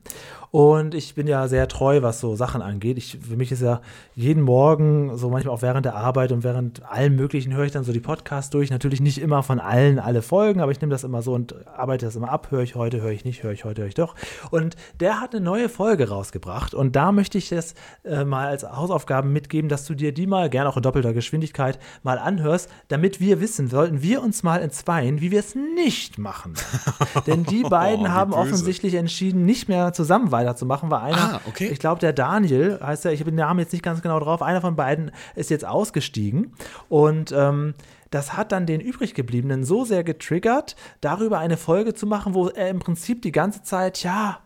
Und 0.56 0.94
ich 0.94 1.14
bin 1.14 1.26
ja 1.26 1.48
sehr 1.48 1.68
treu, 1.68 2.00
was 2.02 2.20
so 2.20 2.34
Sachen 2.34 2.62
angeht. 2.62 2.96
Ich, 2.96 3.18
für 3.20 3.36
mich 3.36 3.52
ist 3.52 3.60
ja 3.60 3.82
jeden 4.14 4.42
Morgen, 4.42 5.16
so 5.18 5.28
manchmal 5.28 5.54
auch 5.54 5.60
während 5.60 5.84
der 5.84 5.96
Arbeit 5.96 6.32
und 6.32 6.44
während 6.44 6.82
allen 6.90 7.14
möglichen 7.14 7.54
höre 7.54 7.66
ich 7.66 7.72
dann 7.72 7.84
so 7.84 7.92
die 7.92 8.00
Podcasts 8.00 8.48
durch. 8.50 8.70
Natürlich 8.70 9.00
nicht 9.00 9.18
immer 9.18 9.42
von 9.42 9.60
allen 9.60 9.98
alle 9.98 10.22
Folgen, 10.22 10.60
aber 10.60 10.72
ich 10.72 10.80
nehme 10.80 10.92
das 10.92 11.04
immer 11.04 11.20
so 11.20 11.34
und 11.34 11.54
arbeite 11.66 12.06
das 12.06 12.16
immer 12.16 12.30
ab. 12.30 12.50
Höre 12.50 12.62
ich 12.62 12.74
heute, 12.74 13.02
höre 13.02 13.10
ich 13.10 13.24
nicht, 13.24 13.42
höre 13.42 13.52
ich 13.52 13.64
heute, 13.64 13.82
höre 13.82 13.88
ich 13.88 13.94
doch. 13.94 14.14
Und 14.50 14.76
der 15.00 15.20
hat 15.20 15.34
eine 15.34 15.44
neue 15.44 15.68
Folge 15.68 16.08
rausgebracht. 16.08 16.72
Und 16.72 16.96
da 16.96 17.12
möchte 17.12 17.36
ich 17.38 17.50
das 17.50 17.74
äh, 18.04 18.24
mal 18.24 18.46
als 18.46 18.64
Hausaufgaben 18.64 19.32
mitgeben, 19.32 19.68
dass 19.68 19.84
du 19.84 19.94
dir 19.94 20.14
die 20.14 20.26
mal, 20.26 20.48
gerne 20.48 20.70
auch 20.70 20.76
in 20.78 20.82
doppelter 20.82 21.12
Geschwindigkeit, 21.12 21.78
mal 22.02 22.18
anhörst, 22.18 22.70
damit 22.88 23.20
wir 23.20 23.40
wissen, 23.40 23.68
sollten 23.68 24.00
wir 24.00 24.22
uns 24.22 24.42
mal 24.42 24.62
entzweien, 24.62 25.20
wie 25.20 25.30
wir 25.30 25.40
es 25.40 25.54
nicht 25.54 26.18
machen. 26.18 26.54
Denn 27.26 27.44
die 27.44 27.62
beiden 27.62 28.06
wie 28.06 28.10
haben 28.34 28.42
böse. 28.42 28.54
offensichtlich 28.54 28.94
entschieden, 28.94 29.44
nicht 29.44 29.68
mehr 29.68 29.92
zusammen 29.92 30.30
weiterzumachen, 30.32 30.90
weil 30.90 31.00
einer, 31.00 31.34
Ah, 31.34 31.40
okay. 31.46 31.68
ich 31.72 31.78
glaube, 31.78 32.00
der 32.00 32.12
Daniel, 32.12 32.78
heißt 32.82 33.04
er, 33.06 33.12
ich 33.12 33.20
habe 33.20 33.30
den 33.30 33.36
Namen 33.36 33.60
jetzt 33.60 33.72
nicht 33.72 33.82
ganz 33.82 34.02
genau 34.02 34.18
drauf, 34.20 34.42
einer 34.42 34.60
von 34.60 34.76
beiden 34.76 35.10
ist 35.34 35.50
jetzt 35.50 35.64
ausgestiegen 35.64 36.52
und 36.88 37.32
ähm, 37.32 37.74
das 38.10 38.36
hat 38.36 38.52
dann 38.52 38.66
den 38.66 38.80
übrig 38.80 39.14
gebliebenen 39.14 39.64
so 39.64 39.84
sehr 39.84 40.04
getriggert, 40.04 40.76
darüber 41.00 41.38
eine 41.38 41.56
Folge 41.56 41.92
zu 41.94 42.06
machen, 42.06 42.34
wo 42.34 42.48
er 42.48 42.68
im 42.70 42.78
Prinzip 42.78 43.22
die 43.22 43.32
ganze 43.32 43.62
Zeit, 43.62 44.02
ja, 44.02 44.38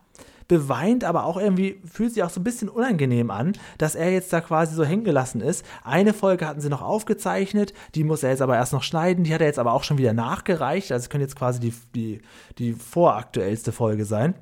beweint, 0.51 1.05
aber 1.05 1.23
auch 1.23 1.37
irgendwie 1.37 1.79
fühlt 1.89 2.13
sich 2.13 2.23
auch 2.23 2.29
so 2.29 2.41
ein 2.41 2.43
bisschen 2.43 2.67
unangenehm 2.67 3.31
an, 3.31 3.53
dass 3.77 3.95
er 3.95 4.11
jetzt 4.11 4.33
da 4.33 4.41
quasi 4.41 4.75
so 4.75 4.83
hängen 4.83 5.05
gelassen 5.05 5.39
ist. 5.39 5.65
Eine 5.85 6.13
Folge 6.13 6.45
hatten 6.45 6.59
sie 6.59 6.67
noch 6.67 6.81
aufgezeichnet, 6.81 7.73
die 7.95 8.03
muss 8.03 8.21
er 8.21 8.31
jetzt 8.31 8.41
aber 8.41 8.57
erst 8.57 8.73
noch 8.73 8.83
schneiden, 8.83 9.23
die 9.23 9.33
hat 9.33 9.39
er 9.39 9.47
jetzt 9.47 9.59
aber 9.59 9.71
auch 9.71 9.85
schon 9.85 9.97
wieder 9.97 10.11
nachgereicht, 10.11 10.91
also 10.91 11.03
es 11.03 11.09
könnte 11.09 11.23
jetzt 11.23 11.37
quasi 11.37 11.61
die, 11.61 11.73
die, 11.95 12.21
die 12.57 12.73
voraktuellste 12.73 13.71
Folge 13.71 14.03
sein. 14.03 14.35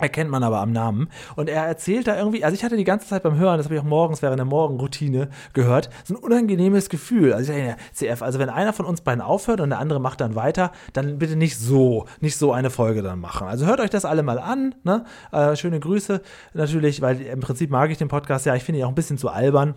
Erkennt 0.00 0.30
man 0.30 0.42
aber 0.42 0.60
am 0.60 0.72
Namen. 0.72 1.08
Und 1.36 1.48
er 1.48 1.66
erzählt 1.66 2.06
da 2.06 2.16
irgendwie, 2.16 2.44
also 2.44 2.54
ich 2.54 2.64
hatte 2.64 2.76
die 2.76 2.84
ganze 2.84 3.06
Zeit 3.06 3.22
beim 3.22 3.36
Hören, 3.36 3.58
das 3.58 3.66
habe 3.66 3.74
ich 3.74 3.80
auch 3.80 3.84
morgens 3.84 4.22
während 4.22 4.38
der 4.38 4.46
Morgenroutine 4.46 5.28
gehört, 5.52 5.90
so 6.04 6.14
ein 6.14 6.16
unangenehmes 6.16 6.88
Gefühl. 6.88 7.32
Also 7.32 7.52
ich 7.52 7.58
dachte, 7.58 7.70
ja, 7.70 8.14
CF, 8.14 8.22
also 8.22 8.38
wenn 8.38 8.48
einer 8.48 8.72
von 8.72 8.86
uns 8.86 9.02
beiden 9.02 9.20
aufhört 9.20 9.60
und 9.60 9.70
der 9.70 9.78
andere 9.78 10.00
macht 10.00 10.20
dann 10.20 10.34
weiter, 10.34 10.72
dann 10.92 11.18
bitte 11.18 11.36
nicht 11.36 11.58
so, 11.58 12.06
nicht 12.20 12.36
so 12.36 12.52
eine 12.52 12.70
Folge 12.70 13.02
dann 13.02 13.20
machen. 13.20 13.46
Also 13.46 13.66
hört 13.66 13.80
euch 13.80 13.90
das 13.90 14.04
alle 14.04 14.22
mal 14.22 14.38
an. 14.38 14.74
Ne? 14.84 15.04
Äh, 15.32 15.56
schöne 15.56 15.80
Grüße 15.80 16.22
natürlich, 16.54 17.02
weil 17.02 17.20
im 17.20 17.40
Prinzip 17.40 17.70
mag 17.70 17.90
ich 17.90 17.98
den 17.98 18.08
Podcast 18.08 18.46
ja, 18.46 18.54
ich 18.54 18.64
finde 18.64 18.80
ihn 18.80 18.84
auch 18.84 18.90
ein 18.90 18.94
bisschen 18.94 19.18
zu 19.18 19.28
albern. 19.28 19.74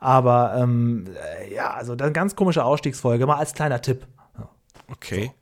Aber 0.00 0.54
ähm, 0.56 1.04
äh, 1.40 1.54
ja, 1.54 1.70
also 1.70 1.94
dann 1.94 2.12
ganz 2.12 2.34
komische 2.36 2.64
Ausstiegsfolge, 2.64 3.26
mal 3.26 3.36
als 3.36 3.54
kleiner 3.54 3.80
Tipp. 3.80 4.06
Okay. 4.90 5.32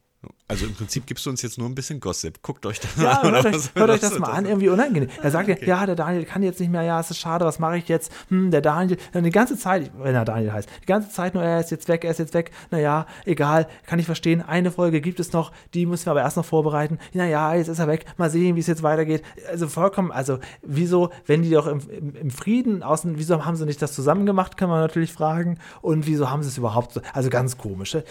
Also 0.51 0.67
im 0.67 0.75
Prinzip 0.75 1.07
gibst 1.07 1.25
du 1.25 1.31
uns 1.31 1.43
jetzt 1.43 1.59
nur 1.59 1.69
ein 1.69 1.75
bisschen 1.77 2.01
Gossip. 2.01 2.43
Guckt 2.43 2.67
euch 2.67 2.81
das 2.81 2.91
Ja, 3.01 3.21
an. 3.21 3.31
hört 3.33 3.47
euch, 3.47 3.55
was- 3.55 3.71
hört 3.75 3.91
euch 3.91 4.03
was- 4.03 4.11
das 4.11 4.19
mal 4.19 4.33
an, 4.33 4.47
irgendwie 4.47 4.69
unangenehm. 4.69 5.09
Er 5.23 5.31
sagt 5.31 5.49
ja, 5.49 5.57
ja, 5.65 5.87
der 5.87 5.95
Daniel 5.95 6.25
kann 6.25 6.43
jetzt 6.43 6.59
nicht 6.61 6.71
mehr, 6.73 6.83
ja, 6.83 6.99
es 7.01 7.11
ist 7.11 7.19
schade, 7.19 7.45
was 7.45 7.59
mache 7.61 7.79
ich 7.79 7.87
jetzt? 7.89 8.11
Hm, 8.29 8.51
der 8.51 8.61
Daniel, 8.61 8.99
dann 9.13 9.23
die 9.25 9.31
ganze 9.31 9.57
Zeit, 9.57 9.93
wenn 9.97 10.15
er 10.15 10.25
Daniel 10.25 10.53
heißt, 10.53 10.69
die 10.83 10.87
ganze 10.87 11.11
Zeit 11.11 11.35
nur, 11.35 11.45
er 11.45 11.61
ist 11.61 11.71
jetzt 11.71 11.87
weg, 11.89 12.05
er 12.05 12.11
ist 12.11 12.19
jetzt 12.19 12.35
weg, 12.35 12.51
naja, 12.73 13.07
egal, 13.27 13.69
kann 13.87 13.99
ich 14.01 14.07
verstehen, 14.07 14.43
eine 14.43 14.73
Folge 14.73 15.01
gibt 15.01 15.21
es 15.21 15.33
noch, 15.33 15.53
die 15.73 15.87
müssen 15.87 16.07
wir 16.07 16.11
aber 16.11 16.23
erst 16.23 16.37
noch 16.37 16.45
vorbereiten, 16.45 16.99
naja, 17.13 17.55
jetzt 17.55 17.69
ist 17.69 17.79
er 17.79 17.87
weg, 17.87 18.05
mal 18.17 18.29
sehen, 18.29 18.57
wie 18.57 18.61
es 18.61 18.67
jetzt 18.67 18.83
weitergeht. 18.83 19.23
Also 19.49 19.69
vollkommen, 19.69 20.11
also 20.11 20.39
wieso, 20.63 21.11
wenn 21.27 21.43
die 21.43 21.51
doch 21.51 21.69
im, 21.69 21.81
im, 21.91 22.17
im 22.17 22.31
Frieden 22.31 22.83
außen, 22.83 23.19
wieso 23.19 23.45
haben 23.45 23.55
sie 23.57 23.67
nicht 23.67 23.81
das 23.83 23.93
zusammen 23.93 24.27
gemacht, 24.27 24.57
kann 24.57 24.69
man 24.69 24.81
natürlich 24.81 25.13
fragen, 25.13 25.59
und 25.81 26.07
wieso 26.09 26.29
haben 26.29 26.43
sie 26.43 26.49
es 26.49 26.59
überhaupt 26.59 26.93
so, 26.95 27.01
also 27.13 27.31
ganz 27.31 27.57
komisch, 27.57 27.95
ne? 27.95 28.03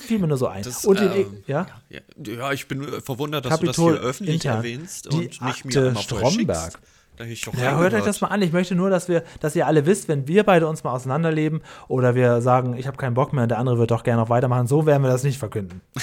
fiel 0.00 0.20
mir 0.20 0.28
nur 0.28 0.38
so 0.38 0.46
ein. 0.46 0.62
Das, 0.62 0.84
und 0.84 1.00
den, 1.00 1.10
ähm, 1.12 1.42
ja? 1.46 1.66
ja, 1.66 1.66
ja, 1.90 2.52
ich 2.52 2.68
bin 2.68 2.82
äh, 2.82 3.00
verwundert, 3.00 3.44
dass 3.44 3.52
Kapitol 3.52 3.92
du 3.92 3.94
das 3.94 4.00
hier 4.00 4.08
öffentlich 4.10 4.34
intern. 4.36 4.56
erwähnst 4.58 5.06
Die 5.12 5.16
und 5.16 5.20
nicht 5.24 5.42
Akte 5.42 5.68
mir 5.80 5.88
einmal 5.88 6.02
Stromberg. 6.02 6.72
schickst. 6.72 6.78
Ja, 7.60 7.78
hört 7.78 7.94
euch 7.94 8.04
das 8.04 8.20
mal 8.20 8.28
an. 8.28 8.42
Ich 8.42 8.52
möchte 8.52 8.74
nur, 8.74 8.90
dass 8.90 9.08
wir, 9.08 9.22
dass 9.40 9.54
ihr 9.56 9.66
alle 9.66 9.86
wisst, 9.86 10.08
wenn 10.08 10.26
wir 10.28 10.44
beide 10.44 10.66
uns 10.68 10.84
mal 10.84 10.92
auseinanderleben 10.92 11.62
oder 11.88 12.14
wir 12.14 12.40
sagen, 12.40 12.76
ich 12.76 12.86
habe 12.86 12.96
keinen 12.96 13.14
Bock 13.14 13.32
mehr 13.32 13.42
und 13.44 13.48
der 13.50 13.58
andere 13.58 13.78
wird 13.78 13.90
doch 13.90 14.04
gerne 14.04 14.20
noch 14.22 14.28
weitermachen, 14.30 14.66
so 14.66 14.86
werden 14.86 15.02
wir 15.02 15.10
das 15.10 15.22
nicht 15.22 15.38
verkünden. 15.38 15.80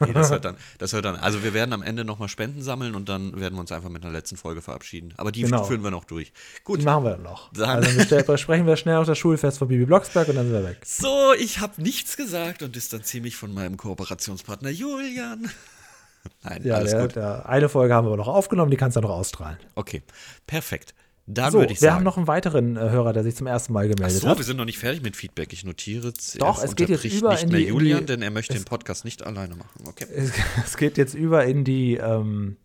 Nee, 0.00 0.12
das 0.12 0.30
hört 0.30 0.44
dann, 0.44 0.56
das 0.78 0.92
hört 0.92 1.04
dann. 1.04 1.16
Also 1.16 1.42
wir 1.44 1.54
werden 1.54 1.72
am 1.72 1.82
Ende 1.82 2.04
nochmal 2.04 2.28
Spenden 2.28 2.62
sammeln 2.62 2.94
und 2.94 3.08
dann 3.08 3.38
werden 3.40 3.54
wir 3.54 3.60
uns 3.60 3.70
einfach 3.72 3.88
mit 3.90 4.02
einer 4.04 4.12
letzten 4.12 4.36
Folge 4.36 4.60
verabschieden. 4.60 5.14
Aber 5.16 5.30
die 5.30 5.42
Genau. 5.42 5.64
führen 5.64 5.82
wir 5.84 5.90
noch 5.90 6.04
durch. 6.04 6.32
Gut. 6.64 6.80
Die 6.80 6.84
machen 6.84 7.04
wir 7.04 7.10
dann 7.12 7.22
noch. 7.22 7.52
Dann- 7.52 7.84
Also 7.84 8.22
besprechen 8.26 8.66
wir 8.66 8.76
schnell 8.76 8.96
auf 8.96 9.06
das 9.06 9.18
Schulfest 9.18 9.58
von 9.58 9.68
Bibi 9.68 9.84
Blocksberg 9.86 10.28
und 10.28 10.36
dann 10.36 10.46
sind 10.46 10.54
wir 10.54 10.68
weg. 10.68 10.78
So, 10.84 11.32
ich 11.38 11.60
habe 11.60 11.80
nichts 11.80 12.16
gesagt 12.16 12.62
und 12.62 12.74
distanziere 12.74 13.22
mich 13.22 13.36
von 13.36 13.52
meinem 13.54 13.76
Kooperationspartner 13.76 14.70
Julian. 14.70 15.50
Nein, 16.42 16.62
Ja, 16.64 16.74
alles 16.74 16.90
der, 16.92 17.00
gut. 17.02 17.16
der, 17.16 17.48
eine 17.48 17.68
Folge 17.68 17.94
haben 17.94 18.08
wir 18.08 18.16
noch 18.16 18.28
aufgenommen, 18.28 18.70
die 18.70 18.76
kannst 18.76 18.96
du 18.96 19.00
noch 19.00 19.10
ausstrahlen. 19.10 19.58
Okay, 19.74 20.02
perfekt. 20.46 20.94
Dann 21.26 21.52
So, 21.52 21.58
würde 21.60 21.72
ich 21.72 21.80
wir 21.80 21.86
sagen. 21.88 21.94
haben 21.96 22.04
noch 22.04 22.18
einen 22.18 22.26
weiteren 22.26 22.76
äh, 22.76 22.80
Hörer, 22.80 23.14
der 23.14 23.22
sich 23.22 23.34
zum 23.34 23.46
ersten 23.46 23.72
Mal 23.72 23.86
Ach 23.90 23.94
gemeldet 23.96 24.20
so, 24.20 24.28
hat. 24.28 24.36
wir 24.36 24.44
sind 24.44 24.58
noch 24.58 24.66
nicht 24.66 24.78
fertig 24.78 25.02
mit 25.02 25.16
Feedback. 25.16 25.54
Ich 25.54 25.64
notiere 25.64 26.12
CF 26.12 26.36
Doch, 26.38 26.62
es 26.62 26.76
geht 26.76 26.90
jetzt 26.90 27.04
über 27.06 27.30
nicht 27.30 27.44
in 27.44 27.48
mehr 27.48 27.60
die- 27.60 27.66
Julian, 27.68 28.00
die- 28.00 28.06
denn 28.06 28.20
er 28.22 28.30
möchte 28.30 28.52
den 28.52 28.64
Podcast 28.64 29.06
nicht 29.06 29.22
alleine 29.24 29.56
machen. 29.56 29.84
Okay. 29.88 30.04
Es, 30.14 30.32
es 30.66 30.76
geht 30.76 30.98
jetzt 30.98 31.14
über 31.14 31.46
in 31.46 31.64
die, 31.64 31.94
ähm, 31.96 32.58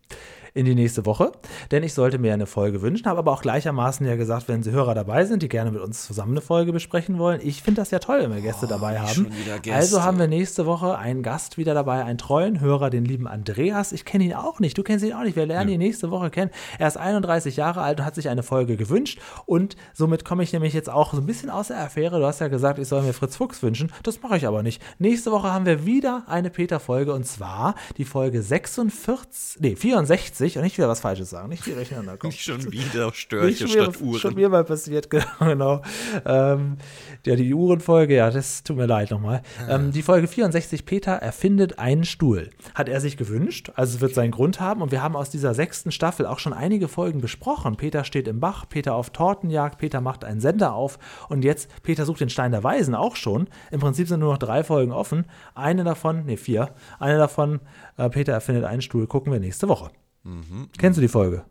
in 0.54 0.64
die 0.64 0.74
nächste 0.74 1.06
Woche, 1.06 1.32
denn 1.70 1.82
ich 1.82 1.94
sollte 1.94 2.18
mir 2.18 2.34
eine 2.34 2.46
Folge 2.46 2.82
wünschen, 2.82 3.06
habe 3.06 3.18
aber 3.18 3.32
auch 3.32 3.42
gleichermaßen 3.42 4.06
ja 4.06 4.16
gesagt, 4.16 4.48
wenn 4.48 4.62
Sie 4.62 4.70
Hörer 4.70 4.94
dabei 4.94 5.24
sind, 5.24 5.42
die 5.42 5.48
gerne 5.48 5.70
mit 5.70 5.80
uns 5.80 6.06
zusammen 6.06 6.32
eine 6.32 6.40
Folge 6.40 6.72
besprechen 6.72 7.18
wollen. 7.18 7.40
Ich 7.42 7.62
finde 7.62 7.80
das 7.80 7.90
ja 7.90 7.98
toll, 7.98 8.20
wenn 8.22 8.34
wir 8.34 8.40
Gäste 8.40 8.66
dabei 8.66 9.00
haben. 9.00 9.30
Gäste. 9.62 9.74
Also 9.74 10.02
haben 10.02 10.18
wir 10.18 10.26
nächste 10.26 10.66
Woche 10.66 10.98
einen 10.98 11.22
Gast 11.22 11.58
wieder 11.58 11.74
dabei, 11.74 12.04
einen 12.04 12.18
treuen 12.18 12.60
Hörer, 12.60 12.90
den 12.90 13.04
lieben 13.04 13.26
Andreas. 13.26 13.92
Ich 13.92 14.04
kenne 14.04 14.24
ihn 14.24 14.34
auch 14.34 14.60
nicht, 14.60 14.76
du 14.76 14.82
kennst 14.82 15.04
ihn 15.04 15.12
auch 15.12 15.22
nicht. 15.22 15.36
Wir 15.36 15.46
lernen 15.46 15.70
ihn 15.70 15.78
nächste 15.78 16.10
Woche 16.10 16.30
kennen. 16.30 16.50
Er 16.78 16.88
ist 16.88 16.96
31 16.96 17.56
Jahre 17.56 17.82
alt 17.82 18.00
und 18.00 18.06
hat 18.06 18.14
sich 18.14 18.28
eine 18.28 18.42
Folge 18.42 18.76
gewünscht 18.76 19.20
und 19.46 19.76
somit 19.92 20.24
komme 20.24 20.42
ich 20.42 20.52
nämlich 20.52 20.74
jetzt 20.74 20.90
auch 20.90 21.12
so 21.12 21.20
ein 21.20 21.26
bisschen 21.26 21.50
aus 21.50 21.68
der 21.68 21.78
Affäre. 21.78 22.18
Du 22.18 22.26
hast 22.26 22.40
ja 22.40 22.48
gesagt, 22.48 22.78
ich 22.78 22.88
soll 22.88 23.02
mir 23.02 23.12
Fritz 23.12 23.36
Fuchs 23.36 23.62
wünschen. 23.62 23.92
Das 24.02 24.22
mache 24.22 24.36
ich 24.36 24.46
aber 24.46 24.62
nicht. 24.62 24.82
Nächste 24.98 25.30
Woche 25.30 25.52
haben 25.52 25.66
wir 25.66 25.86
wieder 25.86 26.24
eine 26.26 26.50
Peter-Folge 26.50 27.12
und 27.12 27.26
zwar 27.26 27.74
die 27.96 28.04
Folge 28.04 28.42
46, 28.42 29.60
nee, 29.60 29.76
64 29.76 30.39
und 30.56 30.62
nicht 30.62 30.76
wieder 30.78 30.88
was 30.88 31.00
Falsches 31.00 31.30
sagen, 31.30 31.48
nicht 31.48 31.66
wieder 31.66 31.76
durcheinander 31.76 32.16
kommen. 32.16 32.30
Nicht 32.32 32.42
schon 32.42 32.70
wieder 32.72 33.06
Nicht 33.06 33.16
Störche 33.16 33.64
wieder- 33.64 33.84
statt 33.84 34.00
Uhren. 34.00 34.18
Schon 34.20 34.36
wieder 34.36 34.48
mal 34.48 34.64
passiert, 34.64 35.10
genau. 35.10 35.24
genau. 35.40 35.82
Ähm, 36.24 36.76
ja, 37.26 37.36
die 37.36 37.52
Uhrenfolge, 37.54 38.14
ja, 38.16 38.30
das 38.30 38.62
tut 38.62 38.76
mir 38.76 38.86
leid 38.86 39.10
nochmal. 39.10 39.42
Ähm, 39.68 39.92
die 39.92 40.02
Folge 40.02 40.26
64, 40.28 40.84
Peter 40.86 41.12
erfindet 41.12 41.78
einen 41.78 42.04
Stuhl. 42.04 42.50
Hat 42.74 42.88
er 42.88 43.00
sich 43.00 43.16
gewünscht, 43.16 43.70
also 43.74 43.96
es 43.96 44.00
wird 44.00 44.14
seinen 44.14 44.30
Grund 44.30 44.60
haben. 44.60 44.82
Und 44.82 44.90
wir 44.92 45.02
haben 45.02 45.16
aus 45.16 45.30
dieser 45.30 45.54
sechsten 45.54 45.92
Staffel 45.92 46.26
auch 46.26 46.38
schon 46.38 46.52
einige 46.52 46.88
Folgen 46.88 47.20
besprochen. 47.20 47.76
Peter 47.76 48.04
steht 48.04 48.28
im 48.28 48.40
Bach, 48.40 48.66
Peter 48.68 48.94
auf 48.94 49.10
Tortenjagd, 49.10 49.78
Peter 49.78 50.00
macht 50.00 50.24
einen 50.24 50.40
Sender 50.40 50.74
auf. 50.74 50.98
Und 51.28 51.44
jetzt, 51.44 51.68
Peter 51.82 52.04
sucht 52.06 52.20
den 52.20 52.30
Stein 52.30 52.52
der 52.52 52.64
Weisen 52.64 52.94
auch 52.94 53.16
schon. 53.16 53.48
Im 53.70 53.80
Prinzip 53.80 54.08
sind 54.08 54.20
nur 54.20 54.32
noch 54.32 54.38
drei 54.38 54.64
Folgen 54.64 54.92
offen. 54.92 55.26
Eine 55.54 55.84
davon, 55.84 56.24
nee, 56.26 56.36
vier. 56.36 56.70
Eine 56.98 57.18
davon, 57.18 57.60
äh, 57.96 58.08
Peter 58.08 58.32
erfindet 58.32 58.64
einen 58.64 58.82
Stuhl, 58.82 59.06
gucken 59.06 59.32
wir 59.32 59.40
nächste 59.40 59.68
Woche. 59.68 59.90
Kennst 60.76 60.98
du 60.98 61.00
die 61.00 61.08
Folge? 61.08 61.44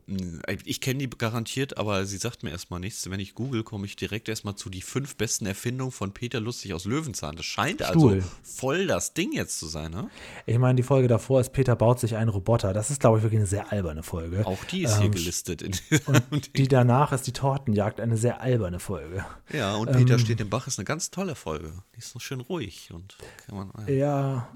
Ich 0.64 0.80
kenne 0.80 1.00
die 1.00 1.10
garantiert, 1.10 1.78
aber 1.80 2.06
sie 2.06 2.18
sagt 2.18 2.44
mir 2.44 2.52
erstmal 2.52 2.80
nichts. 2.80 3.10
Wenn 3.10 3.20
ich 3.20 3.34
google, 3.34 3.64
komme 3.64 3.88
ich 3.88 3.96
direkt 3.96 4.30
erstmal 4.30 4.56
zu 4.56 4.70
die 4.70 4.84
fünf 4.84 5.16
besten 5.16 5.48
Erfindungen 5.48 5.92
von 5.92 6.14
Peter 6.14 6.40
Lustig 6.40 6.76
aus 6.76 6.86
Löwenzahn. 6.86 7.36
Das 7.36 7.48
scheint 7.48 7.82
Stuhl. 7.84 8.16
also 8.18 8.28
voll 8.44 8.86
das 8.86 9.16
Ding 9.16 9.32
jetzt 9.34 9.58
zu 9.58 9.66
sein, 9.66 9.90
ne? 9.92 10.10
Ich 10.46 10.60
meine, 10.60 10.76
die 10.76 10.84
Folge 10.84 11.08
davor 11.08 11.42
ist 11.42 11.52
Peter 11.52 11.76
baut 11.76 12.00
sich 12.00 12.16
einen 12.16 12.30
Roboter. 12.30 12.72
Das 12.74 12.92
ist, 12.92 13.00
glaube 13.00 13.18
ich, 13.18 13.24
wirklich 13.24 13.40
eine 13.40 13.48
sehr 13.48 13.72
alberne 13.72 14.04
Folge. 14.04 14.46
Auch 14.46 14.64
die 14.66 14.84
ist 14.84 14.98
hier 14.98 15.06
Ähm, 15.08 15.12
gelistet. 15.14 15.64
In 15.64 15.72
Und 16.30 16.56
die 16.58 16.68
danach 16.68 17.12
ist 17.12 17.26
die 17.26 17.34
Tortenjagd, 17.34 18.00
eine 18.00 18.18
sehr 18.18 18.40
alberne 18.40 18.80
Folge. 18.80 19.26
ja, 19.52 19.76
und 19.78 19.92
Peter 19.92 20.14
Ähm, 20.14 20.20
steht 20.20 20.40
im 20.42 20.50
Bach 20.52 20.68
ist 20.68 20.78
eine 20.78 20.86
ganz 20.86 21.10
tolle 21.10 21.34
Folge. 21.34 21.74
Die 21.96 22.00
ist 22.00 22.12
so 22.12 22.20
schön 22.20 22.40
ruhig 22.40 22.92
und 22.94 23.18
kann 23.48 23.56
man. 23.56 23.72
Ja. 23.88 23.94
Ja, 23.94 24.48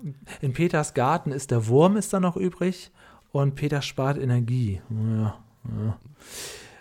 in 0.42 0.54
Peters 0.54 0.94
Garten 0.94 1.32
ist 1.32 1.50
der 1.50 1.66
Wurm 1.68 1.98
ist 1.98 2.14
da 2.14 2.20
noch 2.20 2.38
übrig 2.38 2.92
und 3.34 3.56
Peter 3.56 3.82
spart 3.82 4.18
Energie. 4.18 4.82
Ja, 4.90 5.22
ja. 5.66 6.00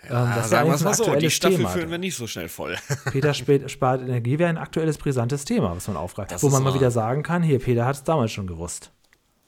Ähm, 0.05 0.09
Ah, 0.09 0.35
das 0.35 0.45
ist 0.45 0.49
sagen 0.51 0.67
wir 0.69 0.75
es 0.75 0.81
ein 0.81 0.85
mal 0.85 0.93
so, 0.95 1.03
die 1.05 1.09
aktuelles 1.11 1.33
Staffel 1.33 1.57
Thema. 1.57 1.69
führen 1.69 1.89
wir 1.91 1.97
nicht 1.97 2.15
so 2.17 2.27
schnell 2.27 2.49
voll. 2.49 2.75
Peter 3.11 3.33
spart 3.33 4.01
Energie 4.01 4.37
wäre 4.37 4.49
ein 4.49 4.57
aktuelles, 4.57 4.97
brisantes 4.97 5.45
Thema, 5.45 5.73
was 5.77 5.87
man 5.87 5.95
aufgreift. 5.95 6.43
Wo 6.43 6.47
ist 6.47 6.53
man 6.53 6.61
mal 6.61 6.73
wieder 6.73 6.91
sagen 6.91 7.23
kann, 7.23 7.41
hier, 7.41 7.59
Peter 7.59 7.85
hat 7.85 7.95
es 7.95 8.03
damals 8.03 8.31
schon 8.33 8.45
gewusst. 8.45 8.91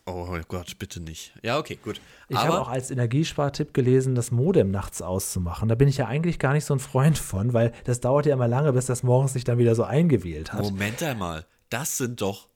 Oh 0.05 0.37
Gott, 0.47 0.79
bitte 0.79 1.01
nicht. 1.01 1.33
Ja, 1.43 1.57
okay, 1.57 1.77
gut. 1.83 1.99
Ich 2.29 2.37
habe 2.37 2.61
auch 2.61 2.69
als 2.69 2.89
Energiespartipp 2.89 3.73
gelesen, 3.73 4.15
das 4.15 4.31
Modem 4.31 4.71
nachts 4.71 5.01
auszumachen. 5.01 5.67
Da 5.67 5.75
bin 5.75 5.89
ich 5.89 5.97
ja 5.97 6.05
eigentlich 6.07 6.39
gar 6.39 6.53
nicht 6.53 6.63
so 6.63 6.73
ein 6.73 6.79
Freund 6.79 7.17
von, 7.17 7.53
weil 7.53 7.73
das 7.83 7.99
dauert 7.99 8.25
ja 8.25 8.33
immer 8.33 8.47
lange, 8.47 8.71
bis 8.71 8.85
das 8.85 9.03
morgens 9.03 9.33
sich 9.33 9.43
dann 9.43 9.57
wieder 9.57 9.75
so 9.75 9.83
eingewählt 9.83 10.53
hat. 10.53 10.61
Moment 10.61 11.03
einmal, 11.03 11.45
das 11.69 11.97
sind 11.97 12.21
doch 12.21 12.47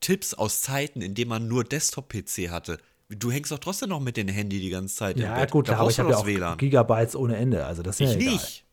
Tipps 0.00 0.34
aus 0.34 0.62
Zeiten, 0.62 1.00
in 1.00 1.14
denen 1.14 1.30
man 1.30 1.48
nur 1.48 1.64
Desktop-PC 1.64 2.50
hatte. 2.50 2.78
Du 3.10 3.30
hängst 3.32 3.50
doch 3.50 3.58
trotzdem 3.58 3.88
noch 3.88 4.00
mit 4.00 4.16
dem 4.16 4.28
Handy 4.28 4.60
die 4.60 4.70
ganze 4.70 4.94
Zeit 4.94 5.18
Ja, 5.18 5.44
gut, 5.46 5.68
da 5.68 5.76
aber 5.78 5.90
ich 5.90 5.98
habe 5.98 6.10
ja 6.10 6.16
auch 6.16 6.26
WLAN. 6.26 6.56
Gigabytes 6.58 7.16
ohne 7.16 7.36
Ende. 7.36 7.66
Also 7.66 7.82
das 7.82 7.96
ist 8.00 8.08
Ich 8.08 8.14
ja 8.14 8.20
egal. 8.20 8.32
nicht. 8.34 8.64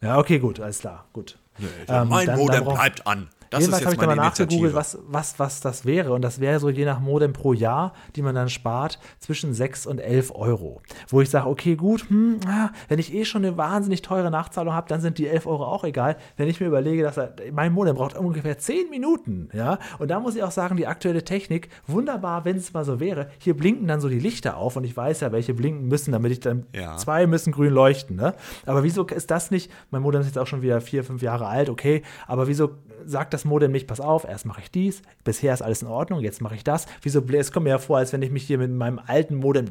Ja, 0.00 0.18
okay, 0.18 0.38
gut, 0.38 0.60
alles 0.60 0.78
klar, 0.78 1.06
gut. 1.12 1.38
Nee, 1.58 1.66
Ähm, 1.88 2.08
mein 2.08 2.26
dann- 2.26 2.38
Modem 2.38 2.64
dann 2.64 2.74
bleibt 2.74 3.06
an. 3.06 3.28
Das 3.52 3.60
Jedenfalls 3.60 3.84
habe 3.84 3.94
ich 3.94 4.00
da 4.00 4.06
mal 4.06 4.16
nachgegoogelt, 4.16 4.74
was, 4.74 4.98
was, 5.06 5.38
was 5.38 5.60
das 5.60 5.84
wäre. 5.84 6.12
Und 6.14 6.22
das 6.22 6.40
wäre 6.40 6.58
so 6.58 6.70
je 6.70 6.86
nach 6.86 7.00
Modem 7.00 7.32
pro 7.34 7.52
Jahr, 7.52 7.92
die 8.16 8.22
man 8.22 8.34
dann 8.34 8.48
spart, 8.48 8.98
zwischen 9.18 9.52
6 9.52 9.86
und 9.86 9.98
11 9.98 10.34
Euro. 10.34 10.80
Wo 11.08 11.20
ich 11.20 11.28
sage, 11.28 11.46
okay, 11.48 11.76
gut, 11.76 12.08
hm, 12.08 12.40
ah, 12.48 12.70
wenn 12.88 12.98
ich 12.98 13.12
eh 13.12 13.26
schon 13.26 13.44
eine 13.44 13.56
wahnsinnig 13.58 14.00
teure 14.00 14.30
Nachzahlung 14.30 14.72
habe, 14.72 14.88
dann 14.88 15.02
sind 15.02 15.18
die 15.18 15.28
11 15.28 15.46
Euro 15.46 15.66
auch 15.66 15.84
egal. 15.84 16.16
Wenn 16.38 16.48
ich 16.48 16.60
mir 16.60 16.66
überlege, 16.66 17.02
dass 17.02 17.18
er, 17.18 17.34
mein 17.52 17.72
Modem 17.72 17.94
braucht 17.96 18.16
ungefähr 18.16 18.56
10 18.56 18.88
Minuten, 18.88 19.50
ja. 19.52 19.78
Und 19.98 20.10
da 20.10 20.18
muss 20.18 20.34
ich 20.34 20.42
auch 20.42 20.50
sagen, 20.50 20.76
die 20.76 20.86
aktuelle 20.86 21.22
Technik, 21.22 21.68
wunderbar, 21.86 22.46
wenn 22.46 22.56
es 22.56 22.72
mal 22.72 22.84
so 22.86 23.00
wäre. 23.00 23.28
Hier 23.38 23.54
blinken 23.54 23.86
dann 23.86 24.00
so 24.00 24.08
die 24.08 24.18
Lichter 24.18 24.56
auf 24.56 24.76
und 24.76 24.84
ich 24.84 24.96
weiß 24.96 25.20
ja, 25.20 25.30
welche 25.30 25.52
blinken 25.52 25.88
müssen, 25.88 26.12
damit 26.12 26.32
ich 26.32 26.40
dann 26.40 26.64
Ja. 26.74 26.96
zwei 26.96 27.26
müssen 27.26 27.52
grün 27.52 27.72
leuchten, 27.74 28.16
ne? 28.16 28.34
Aber 28.64 28.82
wieso 28.82 29.04
ist 29.04 29.30
das 29.30 29.50
nicht, 29.50 29.70
mein 29.90 30.00
Modem 30.00 30.22
ist 30.22 30.28
jetzt 30.28 30.38
auch 30.38 30.46
schon 30.46 30.62
wieder 30.62 30.80
vier, 30.80 31.04
fünf 31.04 31.20
Jahre 31.20 31.46
alt, 31.46 31.68
okay, 31.68 32.02
aber 32.26 32.48
wieso 32.48 32.70
sagt 33.06 33.34
das 33.34 33.44
Modem 33.44 33.72
nicht, 33.72 33.86
pass 33.86 34.00
auf, 34.00 34.24
erst 34.24 34.46
mache 34.46 34.60
ich 34.62 34.70
dies, 34.70 35.02
bisher 35.24 35.52
ist 35.54 35.62
alles 35.62 35.82
in 35.82 35.88
Ordnung, 35.88 36.20
jetzt 36.20 36.40
mache 36.40 36.54
ich 36.54 36.64
das. 36.64 36.86
Wieso, 37.02 37.20
es 37.20 37.52
kommt 37.52 37.64
mir 37.64 37.70
ja 37.70 37.78
vor, 37.78 37.98
als 37.98 38.12
wenn 38.12 38.22
ich 38.22 38.30
mich 38.30 38.44
hier 38.44 38.58
mit 38.58 38.70
meinem 38.70 38.98
alten 38.98 39.36
Modem 39.36 39.66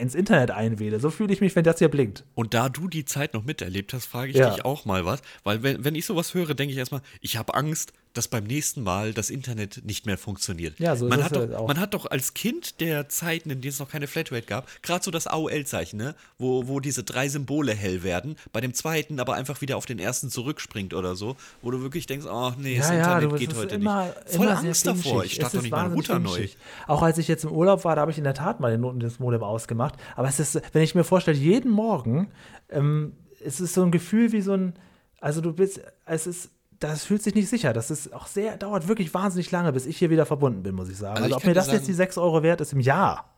ins 0.00 0.14
Internet 0.14 0.50
einwähle. 0.50 1.00
So 1.00 1.10
fühle 1.10 1.32
ich 1.32 1.40
mich, 1.40 1.54
wenn 1.56 1.64
das 1.64 1.78
hier 1.78 1.88
blinkt. 1.88 2.24
Und 2.34 2.54
da 2.54 2.68
du 2.68 2.88
die 2.88 3.04
Zeit 3.04 3.34
noch 3.34 3.44
miterlebt 3.44 3.92
hast, 3.92 4.06
frage 4.06 4.30
ich 4.30 4.36
Ja. 4.36 4.50
dich 4.50 4.64
auch 4.64 4.84
mal 4.84 5.04
was. 5.04 5.20
Weil 5.44 5.62
wenn, 5.62 5.84
wenn 5.84 5.94
ich 5.94 6.06
sowas 6.06 6.34
höre, 6.34 6.54
denke 6.54 6.72
ich 6.72 6.78
erstmal, 6.78 7.02
ich 7.20 7.36
habe 7.36 7.54
Angst, 7.54 7.92
dass 8.12 8.28
beim 8.28 8.44
nächsten 8.44 8.82
Mal 8.82 9.12
das 9.12 9.30
Internet 9.30 9.84
nicht 9.84 10.06
mehr 10.06 10.18
funktioniert. 10.18 10.78
Ja, 10.78 10.96
so 10.96 11.06
ist 11.06 11.10
man 11.10 11.20
es 11.20 11.24
hat 11.26 11.36
halt 11.36 11.52
doch, 11.52 11.58
auch. 11.58 11.68
Man 11.68 11.78
hat 11.78 11.94
doch 11.94 12.06
als 12.06 12.34
Kind 12.34 12.80
der 12.80 13.08
Zeiten, 13.08 13.50
in 13.50 13.60
denen 13.60 13.70
es 13.70 13.78
noch 13.78 13.88
keine 13.88 14.06
Flatrate 14.06 14.46
gab, 14.46 14.68
gerade 14.82 15.04
so 15.04 15.10
das 15.10 15.26
AOL-Zeichen, 15.26 15.96
ne? 15.96 16.14
wo, 16.38 16.66
wo 16.66 16.80
diese 16.80 17.04
drei 17.04 17.28
Symbole 17.28 17.72
hell 17.72 18.02
werden, 18.02 18.36
bei 18.52 18.60
dem 18.60 18.74
zweiten 18.74 19.20
aber 19.20 19.34
einfach 19.34 19.60
wieder 19.60 19.76
auf 19.76 19.86
den 19.86 19.98
ersten 19.98 20.30
zurückspringt 20.30 20.94
oder 20.94 21.14
so, 21.14 21.36
wo 21.62 21.70
du 21.70 21.82
wirklich 21.82 22.06
denkst, 22.06 22.26
oh 22.30 22.52
nee, 22.58 22.78
das 22.78 22.90
Internet 22.90 23.30
du, 23.30 23.36
geht 23.36 23.52
ist 23.52 23.58
heute 23.58 23.74
immer, 23.76 24.06
nicht. 24.06 24.36
Voll 24.36 24.48
Angst 24.48 24.86
davor, 24.86 25.24
ich 25.24 25.34
starte 25.34 25.56
doch 25.56 25.62
ist 25.62 25.62
nicht 25.64 25.72
meinen 25.72 25.92
Router 25.92 26.18
neu. 26.18 26.48
Auch 26.86 27.02
als 27.02 27.18
ich 27.18 27.28
jetzt 27.28 27.44
im 27.44 27.52
Urlaub 27.52 27.84
war, 27.84 27.94
da 27.94 28.02
habe 28.02 28.10
ich 28.10 28.18
in 28.18 28.24
der 28.24 28.34
Tat 28.34 28.60
mal 28.60 28.70
den 28.70 28.80
Noten 28.80 29.00
des 29.00 29.18
Modem 29.18 29.42
ausgemacht. 29.42 29.94
Aber 30.16 30.28
es 30.28 30.40
ist, 30.40 30.60
wenn 30.72 30.82
ich 30.82 30.94
mir 30.94 31.04
vorstelle, 31.04 31.36
jeden 31.36 31.70
Morgen, 31.70 32.30
ähm, 32.70 33.12
es 33.44 33.60
ist 33.60 33.74
so 33.74 33.82
ein 33.82 33.90
Gefühl 33.90 34.32
wie 34.32 34.40
so 34.40 34.52
ein, 34.52 34.74
also 35.20 35.40
du 35.40 35.52
bist, 35.52 35.80
es 36.06 36.26
ist, 36.26 36.50
das 36.80 37.04
fühlt 37.04 37.22
sich 37.22 37.34
nicht 37.34 37.48
sicher. 37.48 37.72
Das 37.72 37.90
ist 37.90 38.12
auch 38.12 38.26
sehr, 38.26 38.56
dauert 38.56 38.88
wirklich 38.88 39.12
wahnsinnig 39.14 39.50
lange, 39.50 39.72
bis 39.72 39.86
ich 39.86 39.96
hier 39.98 40.10
wieder 40.10 40.26
verbunden 40.26 40.62
bin, 40.62 40.74
muss 40.74 40.88
ich 40.88 40.96
sagen. 40.96 41.16
Also 41.16 41.24
Also, 41.24 41.36
ich 41.36 41.42
ob 41.42 41.46
mir 41.46 41.54
das 41.54 41.66
jetzt 41.66 41.74
sagen- 41.82 41.86
die 41.86 41.92
6 41.94 42.18
Euro 42.18 42.42
wert 42.42 42.60
ist 42.60 42.72
im 42.72 42.80
Jahr. 42.80 43.36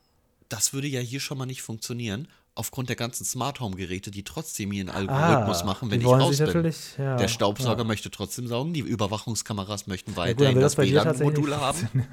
Das 0.49 0.73
würde 0.73 0.87
ja 0.87 1.01
hier 1.01 1.21
schon 1.21 1.39
mal 1.39 1.47
nicht 1.47 1.63
funktionieren, 1.63 2.29
aufgrund 2.55 2.89
der 2.89 2.97
ganzen 2.97 3.25
Smart 3.25 3.61
Home 3.61 3.77
Geräte, 3.77 4.11
die 4.11 4.23
trotzdem 4.25 4.71
ihren 4.73 4.91
Algorithmus 4.91 5.63
Ah, 5.63 5.65
machen, 5.67 5.91
wenn 5.91 6.01
ich 6.01 6.37
sich 6.37 6.53
bin. 6.53 6.73
ja, 6.99 7.17
der 7.17 7.29
Staubsauger 7.29 7.79
ja. 7.79 7.85
möchte 7.85 8.11
trotzdem 8.11 8.47
saugen, 8.47 8.75
die 8.75 8.81
Überwachungskameras 8.81 9.87
möchten 9.87 10.17
weiterhin 10.17 10.55
wird 10.57 10.65
das 10.65 10.75
das 10.77 10.85
WLAN-Module 10.87 11.59
haben. 11.61 12.07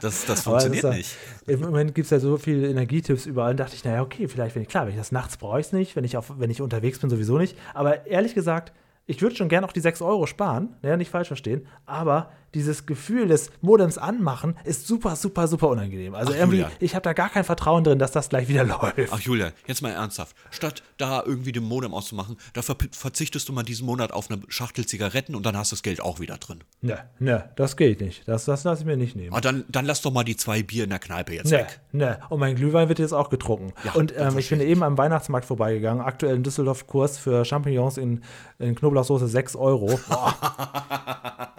Das, 0.00 0.24
das 0.26 0.42
funktioniert 0.44 0.84
ist 0.84 0.90
ja- 0.90 0.96
nicht. 0.96 1.16
Im 1.46 1.60
Moment 1.60 1.94
gibt 1.94 2.04
es 2.06 2.10
ja 2.10 2.20
so 2.20 2.38
viele 2.38 2.70
Energietipps 2.70 3.26
überall. 3.26 3.54
dachte 3.56 3.74
ich, 3.74 3.84
naja, 3.84 4.00
okay, 4.02 4.28
vielleicht, 4.28 4.54
wenn 4.54 4.62
ich, 4.62 4.68
klar, 4.68 4.84
wenn 4.86 4.92
ich 4.92 4.98
das 4.98 5.12
nachts 5.12 5.36
brauche 5.36 5.60
ich 5.60 5.66
es 5.66 5.72
nicht, 5.72 5.96
wenn 5.96 6.04
ich, 6.04 6.16
auf, 6.16 6.32
wenn 6.38 6.50
ich 6.50 6.62
unterwegs 6.62 7.00
bin, 7.00 7.10
sowieso 7.10 7.36
nicht. 7.38 7.56
Aber 7.74 8.06
ehrlich 8.06 8.34
gesagt, 8.34 8.72
ich 9.06 9.22
würde 9.22 9.36
schon 9.36 9.48
gerne 9.48 9.66
auch 9.66 9.72
die 9.72 9.80
6 9.80 10.02
Euro 10.02 10.26
sparen, 10.26 10.76
ja, 10.82 10.96
nicht 10.96 11.10
falsch 11.10 11.28
verstehen, 11.28 11.66
aber 11.86 12.30
dieses 12.54 12.86
Gefühl 12.86 13.28
des 13.28 13.50
Modems 13.60 13.98
anmachen 13.98 14.56
ist 14.64 14.86
super, 14.86 15.16
super, 15.16 15.46
super 15.48 15.68
unangenehm. 15.68 16.14
Also 16.14 16.32
Ach, 16.32 16.36
irgendwie, 16.38 16.56
Julian. 16.58 16.72
ich 16.80 16.94
habe 16.94 17.02
da 17.02 17.12
gar 17.12 17.28
kein 17.28 17.44
Vertrauen 17.44 17.84
drin, 17.84 17.98
dass 17.98 18.12
das 18.12 18.28
gleich 18.28 18.48
wieder 18.48 18.64
läuft. 18.64 18.96
Ach 19.12 19.20
Julia, 19.20 19.52
jetzt 19.66 19.82
mal 19.82 19.90
ernsthaft. 19.90 20.34
Statt 20.50 20.82
da 20.98 21.22
irgendwie 21.24 21.52
den 21.52 21.64
Modem 21.64 21.94
auszumachen, 21.94 22.36
da 22.54 22.62
ver 22.62 22.76
verzichtest 22.92 23.48
du 23.48 23.52
mal 23.52 23.62
diesen 23.62 23.86
Monat 23.86 24.12
auf 24.12 24.30
eine 24.30 24.40
Schachtel 24.48 24.86
Zigaretten 24.86 25.34
und 25.34 25.44
dann 25.46 25.56
hast 25.56 25.72
du 25.72 25.76
das 25.76 25.82
Geld 25.82 26.00
auch 26.00 26.20
wieder 26.20 26.36
drin. 26.38 26.60
Ne, 26.82 26.98
ne, 27.18 27.50
das 27.56 27.76
geht 27.76 28.00
nicht. 28.00 28.26
Das, 28.26 28.44
das 28.44 28.64
lasse 28.64 28.82
ich 28.82 28.86
mir 28.86 28.96
nicht 28.96 29.16
nehmen. 29.16 29.34
Ah, 29.34 29.40
dann, 29.40 29.64
dann 29.68 29.84
lass 29.84 30.02
doch 30.02 30.12
mal 30.12 30.24
die 30.24 30.36
zwei 30.36 30.62
Bier 30.62 30.84
in 30.84 30.90
der 30.90 30.98
Kneipe 30.98 31.34
jetzt 31.34 31.50
Ne, 31.50 31.58
weg. 31.58 31.80
ne. 31.92 32.18
Und 32.28 32.40
mein 32.40 32.56
Glühwein 32.56 32.88
wird 32.88 32.98
jetzt 32.98 33.12
auch 33.12 33.30
getrunken. 33.30 33.72
Ja, 33.84 33.92
und 33.92 34.12
ähm, 34.16 34.38
ich 34.38 34.48
bin 34.50 34.60
eben 34.60 34.82
am 34.82 34.98
Weihnachtsmarkt 34.98 35.46
vorbeigegangen. 35.46 36.02
Aktuell 36.04 36.34
in 36.36 36.42
Düsseldorf 36.42 36.86
Kurs 36.86 37.18
für 37.18 37.44
Champignons 37.44 37.96
in, 37.98 38.22
in 38.58 38.74
Knoblauchsoße 38.74 39.28
6 39.28 39.56
Euro. 39.56 39.98
Boah, 40.08 40.34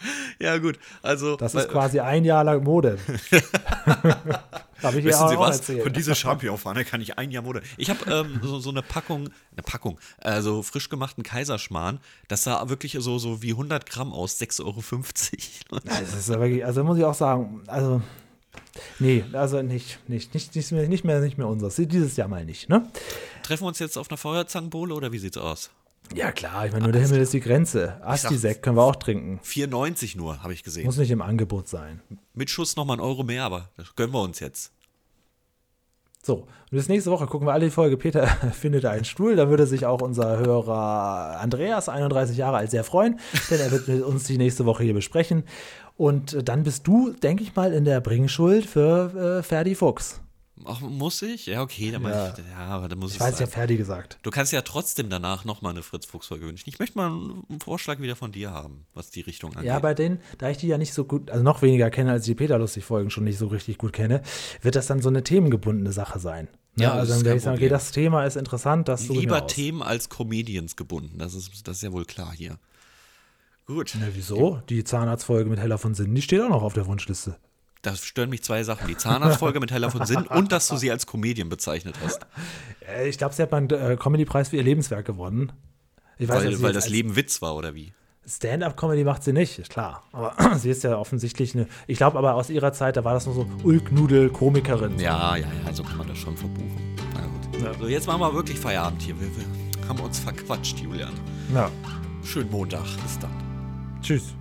Ja, 0.38 0.56
gut. 0.58 0.78
Also, 1.02 1.36
das 1.36 1.54
ist 1.54 1.68
quasi 1.68 2.00
ein 2.00 2.24
Jahr 2.24 2.44
lang 2.44 2.64
Mode. 2.64 2.98
Ich 4.82 4.84
ja 4.84 5.04
Wissen 5.04 5.28
Sie 5.28 5.38
was? 5.38 5.58
erzählt. 5.58 5.82
Von 5.82 5.92
dieser 5.92 6.14
Championpfanne 6.14 6.86
kann 6.86 7.02
ich 7.02 7.18
ein 7.18 7.30
Jahr 7.30 7.42
Mode. 7.42 7.60
Ich 7.76 7.90
habe 7.90 8.10
ähm, 8.10 8.40
so, 8.42 8.60
so 8.60 8.70
eine 8.70 8.80
Packung, 8.80 9.28
eine 9.52 9.62
Packung, 9.62 9.98
also 10.18 10.62
frisch 10.62 10.88
gemachten 10.88 11.22
Kaiserschmarrn. 11.22 12.00
Das 12.28 12.44
sah 12.44 12.68
wirklich 12.70 12.96
so, 12.98 13.18
so 13.18 13.42
wie 13.42 13.50
100 13.50 13.84
Gramm 13.84 14.12
aus, 14.12 14.40
6,50 14.40 14.64
Euro. 14.64 15.80
Das 15.84 16.14
ist 16.14 16.30
aber 16.30 16.44
wirklich, 16.44 16.64
also 16.64 16.82
muss 16.82 16.96
ich 16.96 17.04
auch 17.04 17.14
sagen, 17.14 17.62
also 17.66 18.00
nee, 18.98 19.22
also 19.34 19.60
nicht, 19.60 19.98
nicht, 20.08 20.32
nicht, 20.32 20.56
nicht, 20.56 20.72
mehr, 20.72 20.88
nicht 20.88 21.04
mehr, 21.04 21.20
nicht 21.20 21.36
mehr 21.36 21.46
unseres. 21.46 21.76
Dieses 21.76 22.16
Jahr 22.16 22.28
mal 22.28 22.44
nicht, 22.46 22.70
ne? 22.70 22.88
Treffen 23.42 23.64
wir 23.64 23.68
uns 23.68 23.80
jetzt 23.80 23.98
auf 23.98 24.10
einer 24.10 24.16
Feuerzangenbowle 24.16 24.94
oder 24.94 25.12
wie 25.12 25.18
sieht's 25.18 25.36
aus? 25.36 25.70
Ja 26.14 26.32
klar, 26.32 26.66
ich 26.66 26.72
meine, 26.72 26.84
nur 26.84 26.92
der 26.92 27.02
Himmel 27.02 27.20
ist 27.20 27.32
die 27.32 27.40
Grenze. 27.40 28.00
Asti-Sekt 28.04 28.62
können 28.62 28.76
wir 28.76 28.82
auch 28.82 28.96
trinken. 28.96 29.40
4,90 29.44 30.16
nur, 30.16 30.42
habe 30.42 30.52
ich 30.52 30.64
gesehen. 30.64 30.84
Muss 30.84 30.96
nicht 30.96 31.10
im 31.10 31.22
Angebot 31.22 31.68
sein. 31.68 32.00
Mit 32.34 32.50
Schuss 32.50 32.76
nochmal 32.76 32.94
einen 32.94 33.06
Euro 33.06 33.22
mehr, 33.22 33.44
aber 33.44 33.68
das 33.76 33.94
gönnen 33.94 34.12
wir 34.12 34.22
uns 34.22 34.40
jetzt. 34.40 34.72
So, 36.22 36.34
und 36.34 36.48
bis 36.70 36.88
nächste 36.88 37.10
Woche 37.10 37.26
gucken 37.26 37.46
wir 37.46 37.52
alle 37.52 37.66
die 37.66 37.70
Folge. 37.70 37.96
Peter 37.96 38.26
findet 38.52 38.84
einen 38.84 39.04
Stuhl. 39.04 39.36
Da 39.36 39.48
würde 39.48 39.66
sich 39.66 39.86
auch 39.86 40.02
unser 40.02 40.38
Hörer 40.38 41.38
Andreas, 41.40 41.88
31 41.88 42.36
Jahre 42.36 42.58
alt, 42.58 42.70
sehr 42.70 42.84
freuen, 42.84 43.18
denn 43.50 43.60
er 43.60 43.70
wird 43.70 43.88
mit 43.88 44.02
uns 44.02 44.24
die 44.24 44.36
nächste 44.36 44.66
Woche 44.66 44.82
hier 44.82 44.94
besprechen. 44.94 45.44
Und 45.96 46.34
äh, 46.34 46.42
dann 46.42 46.62
bist 46.64 46.86
du, 46.86 47.12
denke 47.12 47.42
ich 47.42 47.54
mal, 47.54 47.72
in 47.72 47.84
der 47.84 48.00
Bringschuld 48.00 48.66
für 48.66 49.38
äh, 49.38 49.42
Ferdi 49.42 49.74
Fuchs. 49.74 50.20
Ach, 50.64 50.80
muss 50.80 51.22
ich? 51.22 51.46
Ja, 51.46 51.62
okay, 51.62 51.90
dann 51.90 52.02
Ja. 52.02 52.30
ich, 52.36 52.38
ja, 52.38 52.58
aber 52.58 52.88
dann 52.88 52.98
muss 52.98 53.10
Ich 53.12 53.16
es 53.16 53.20
weiß, 53.20 53.30
ich 53.32 53.36
sein. 53.38 53.46
habe 53.46 53.52
Ferdi 53.52 53.76
gesagt. 53.76 54.18
Du 54.22 54.30
kannst 54.30 54.52
ja 54.52 54.62
trotzdem 54.62 55.08
danach 55.10 55.44
nochmal 55.44 55.72
eine 55.72 55.82
Fritz-Fuchs-Folge 55.82 56.46
wünschen. 56.46 56.68
Ich 56.68 56.78
möchte 56.78 56.98
mal 56.98 57.06
einen 57.08 57.60
Vorschlag 57.62 58.00
wieder 58.00 58.16
von 58.16 58.32
dir 58.32 58.50
haben, 58.50 58.86
was 58.94 59.10
die 59.10 59.20
Richtung 59.22 59.52
angeht. 59.54 59.66
Ja, 59.68 59.78
bei 59.78 59.94
denen, 59.94 60.20
da 60.38 60.50
ich 60.50 60.58
die 60.58 60.66
ja 60.68 60.78
nicht 60.78 60.92
so 60.94 61.04
gut, 61.04 61.30
also 61.30 61.42
noch 61.42 61.62
weniger 61.62 61.90
kenne, 61.90 62.12
als 62.12 62.22
ich 62.24 62.30
die 62.30 62.34
Peter 62.34 62.58
Lustig-Folgen 62.58 63.10
schon 63.10 63.24
nicht 63.24 63.38
so 63.38 63.46
richtig 63.46 63.78
gut 63.78 63.92
kenne, 63.92 64.22
wird 64.62 64.76
das 64.76 64.86
dann 64.86 65.00
so 65.00 65.08
eine 65.08 65.22
themengebundene 65.24 65.92
Sache 65.92 66.18
sein. 66.18 66.48
Ne? 66.76 66.84
Ja, 66.84 66.92
also 66.92 67.14
dann 67.14 67.24
werde 67.24 67.38
ich 67.38 67.42
sagen, 67.42 67.56
okay, 67.56 67.68
das 67.68 67.90
Thema 67.92 68.24
ist 68.24 68.36
interessant, 68.36 68.88
das 68.88 69.02
ich 69.02 69.08
Lieber. 69.10 69.46
Themen 69.46 69.82
als 69.82 70.08
Comedians 70.08 70.76
gebunden. 70.76 71.18
Das 71.18 71.34
ist, 71.34 71.66
das 71.66 71.76
ist 71.76 71.82
ja 71.82 71.92
wohl 71.92 72.04
klar 72.04 72.32
hier. 72.32 72.58
Gut. 73.66 73.94
Na, 74.00 74.06
wieso? 74.14 74.62
Die 74.68 74.82
Zahnarztfolge 74.84 75.48
mit 75.48 75.58
Heller 75.58 75.78
von 75.78 75.94
Sinn, 75.94 76.14
die 76.14 76.22
steht 76.22 76.40
auch 76.40 76.48
noch 76.48 76.62
auf 76.62 76.74
der 76.74 76.86
Wunschliste. 76.86 77.36
Da 77.82 77.96
stören 77.96 78.28
mich 78.30 78.42
zwei 78.42 78.62
Sachen. 78.62 78.86
Die 78.88 78.96
Zahnarztfolge 78.96 79.58
mit 79.60 79.70
Heller 79.70 79.90
von 79.90 80.04
Sinn 80.06 80.26
und 80.26 80.52
dass 80.52 80.68
du 80.68 80.76
sie 80.76 80.90
als 80.90 81.06
Comedian 81.06 81.48
bezeichnet 81.48 81.96
hast. 82.04 82.26
Äh, 82.86 83.08
Ich 83.08 83.16
glaube, 83.18 83.34
sie 83.34 83.42
hat 83.42 83.50
mal 83.50 83.58
einen 83.58 83.70
äh, 83.70 83.96
Comedy-Preis 83.96 84.50
für 84.50 84.56
ihr 84.56 84.62
Lebenswerk 84.62 85.06
gewonnen. 85.06 85.52
Ich 86.18 86.28
weiß, 86.28 86.44
Weil, 86.44 86.62
weil 86.62 86.72
das 86.74 86.88
Leben 86.90 87.16
Witz 87.16 87.40
war, 87.40 87.56
oder 87.56 87.74
wie? 87.74 87.92
Stand-up-Comedy 88.28 89.02
macht 89.04 89.24
sie 89.24 89.32
nicht, 89.32 89.58
ist 89.58 89.70
klar. 89.70 90.02
Aber 90.12 90.34
sie 90.58 90.68
ist 90.68 90.84
ja 90.84 90.96
offensichtlich 90.98 91.54
eine. 91.54 91.66
Ich 91.86 91.96
glaube 91.96 92.18
aber 92.18 92.34
aus 92.34 92.50
ihrer 92.50 92.72
Zeit, 92.74 92.96
da 92.98 93.04
war 93.04 93.14
das 93.14 93.24
nur 93.24 93.34
so 93.34 93.46
Ulknudel-Komikerin. 93.64 94.98
Ja, 94.98 95.36
ja, 95.36 95.46
ja, 95.66 95.72
so 95.72 95.82
kann 95.82 95.96
man 95.96 96.06
das 96.08 96.18
schon 96.18 96.36
verbuchen. 96.36 96.96
Na 97.14 97.20
gut. 97.26 97.62
Ja. 97.62 97.74
So, 97.78 97.88
jetzt 97.88 98.06
machen 98.06 98.20
wir 98.20 98.34
wirklich 98.34 98.58
Feierabend 98.58 99.00
hier. 99.00 99.18
Wir, 99.18 99.28
wir 99.34 99.88
haben 99.88 100.00
uns 100.00 100.18
verquatscht, 100.18 100.78
Julian. 100.80 101.14
ja. 101.54 101.70
Schönen 102.22 102.50
Montag. 102.50 102.84
Bis 103.02 103.18
dann. 103.18 103.32
Tschüss. 104.02 104.34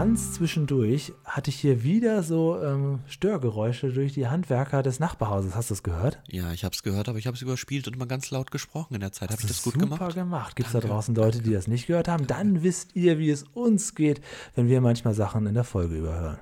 Ganz 0.00 0.32
zwischendurch 0.32 1.12
hatte 1.26 1.50
ich 1.50 1.56
hier 1.56 1.82
wieder 1.82 2.22
so 2.22 2.58
ähm, 2.62 3.00
Störgeräusche 3.06 3.92
durch 3.92 4.14
die 4.14 4.28
Handwerker 4.28 4.82
des 4.82 4.98
Nachbarhauses. 4.98 5.54
Hast 5.54 5.68
du 5.68 5.74
es 5.74 5.82
gehört? 5.82 6.22
Ja, 6.26 6.54
ich 6.54 6.64
habe 6.64 6.74
es 6.74 6.82
gehört, 6.82 7.10
aber 7.10 7.18
ich 7.18 7.26
habe 7.26 7.34
es 7.34 7.42
überspielt 7.42 7.86
und 7.86 7.96
immer 7.96 8.06
ganz 8.06 8.30
laut 8.30 8.50
gesprochen 8.50 8.94
in 8.94 9.00
der 9.00 9.12
Zeit. 9.12 9.30
Habe 9.30 9.42
ich 9.42 9.48
das 9.48 9.62
gut 9.62 9.74
Super 9.74 9.84
gemacht? 9.84 10.14
gemacht. 10.14 10.56
Gibt 10.56 10.68
es 10.68 10.72
da 10.72 10.80
Danke. 10.80 10.94
draußen 10.94 11.14
Leute, 11.14 11.42
die 11.42 11.52
das 11.52 11.66
nicht 11.66 11.86
gehört 11.86 12.08
haben? 12.08 12.26
Dann 12.26 12.62
wisst 12.62 12.96
ihr, 12.96 13.18
wie 13.18 13.28
es 13.28 13.44
uns 13.52 13.94
geht, 13.94 14.22
wenn 14.54 14.68
wir 14.68 14.80
manchmal 14.80 15.12
Sachen 15.12 15.44
in 15.46 15.52
der 15.52 15.64
Folge 15.64 15.98
überhören. 15.98 16.38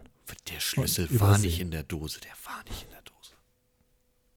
Der 0.54 0.60
Schlüssel 0.60 1.08
war 1.18 1.36
nicht 1.38 1.60
in 1.60 1.72
der 1.72 1.82
Dose, 1.82 2.20
der 2.20 2.30
war 2.44 2.62
nicht 2.68 2.84
in 2.84 2.90
der 2.90 2.97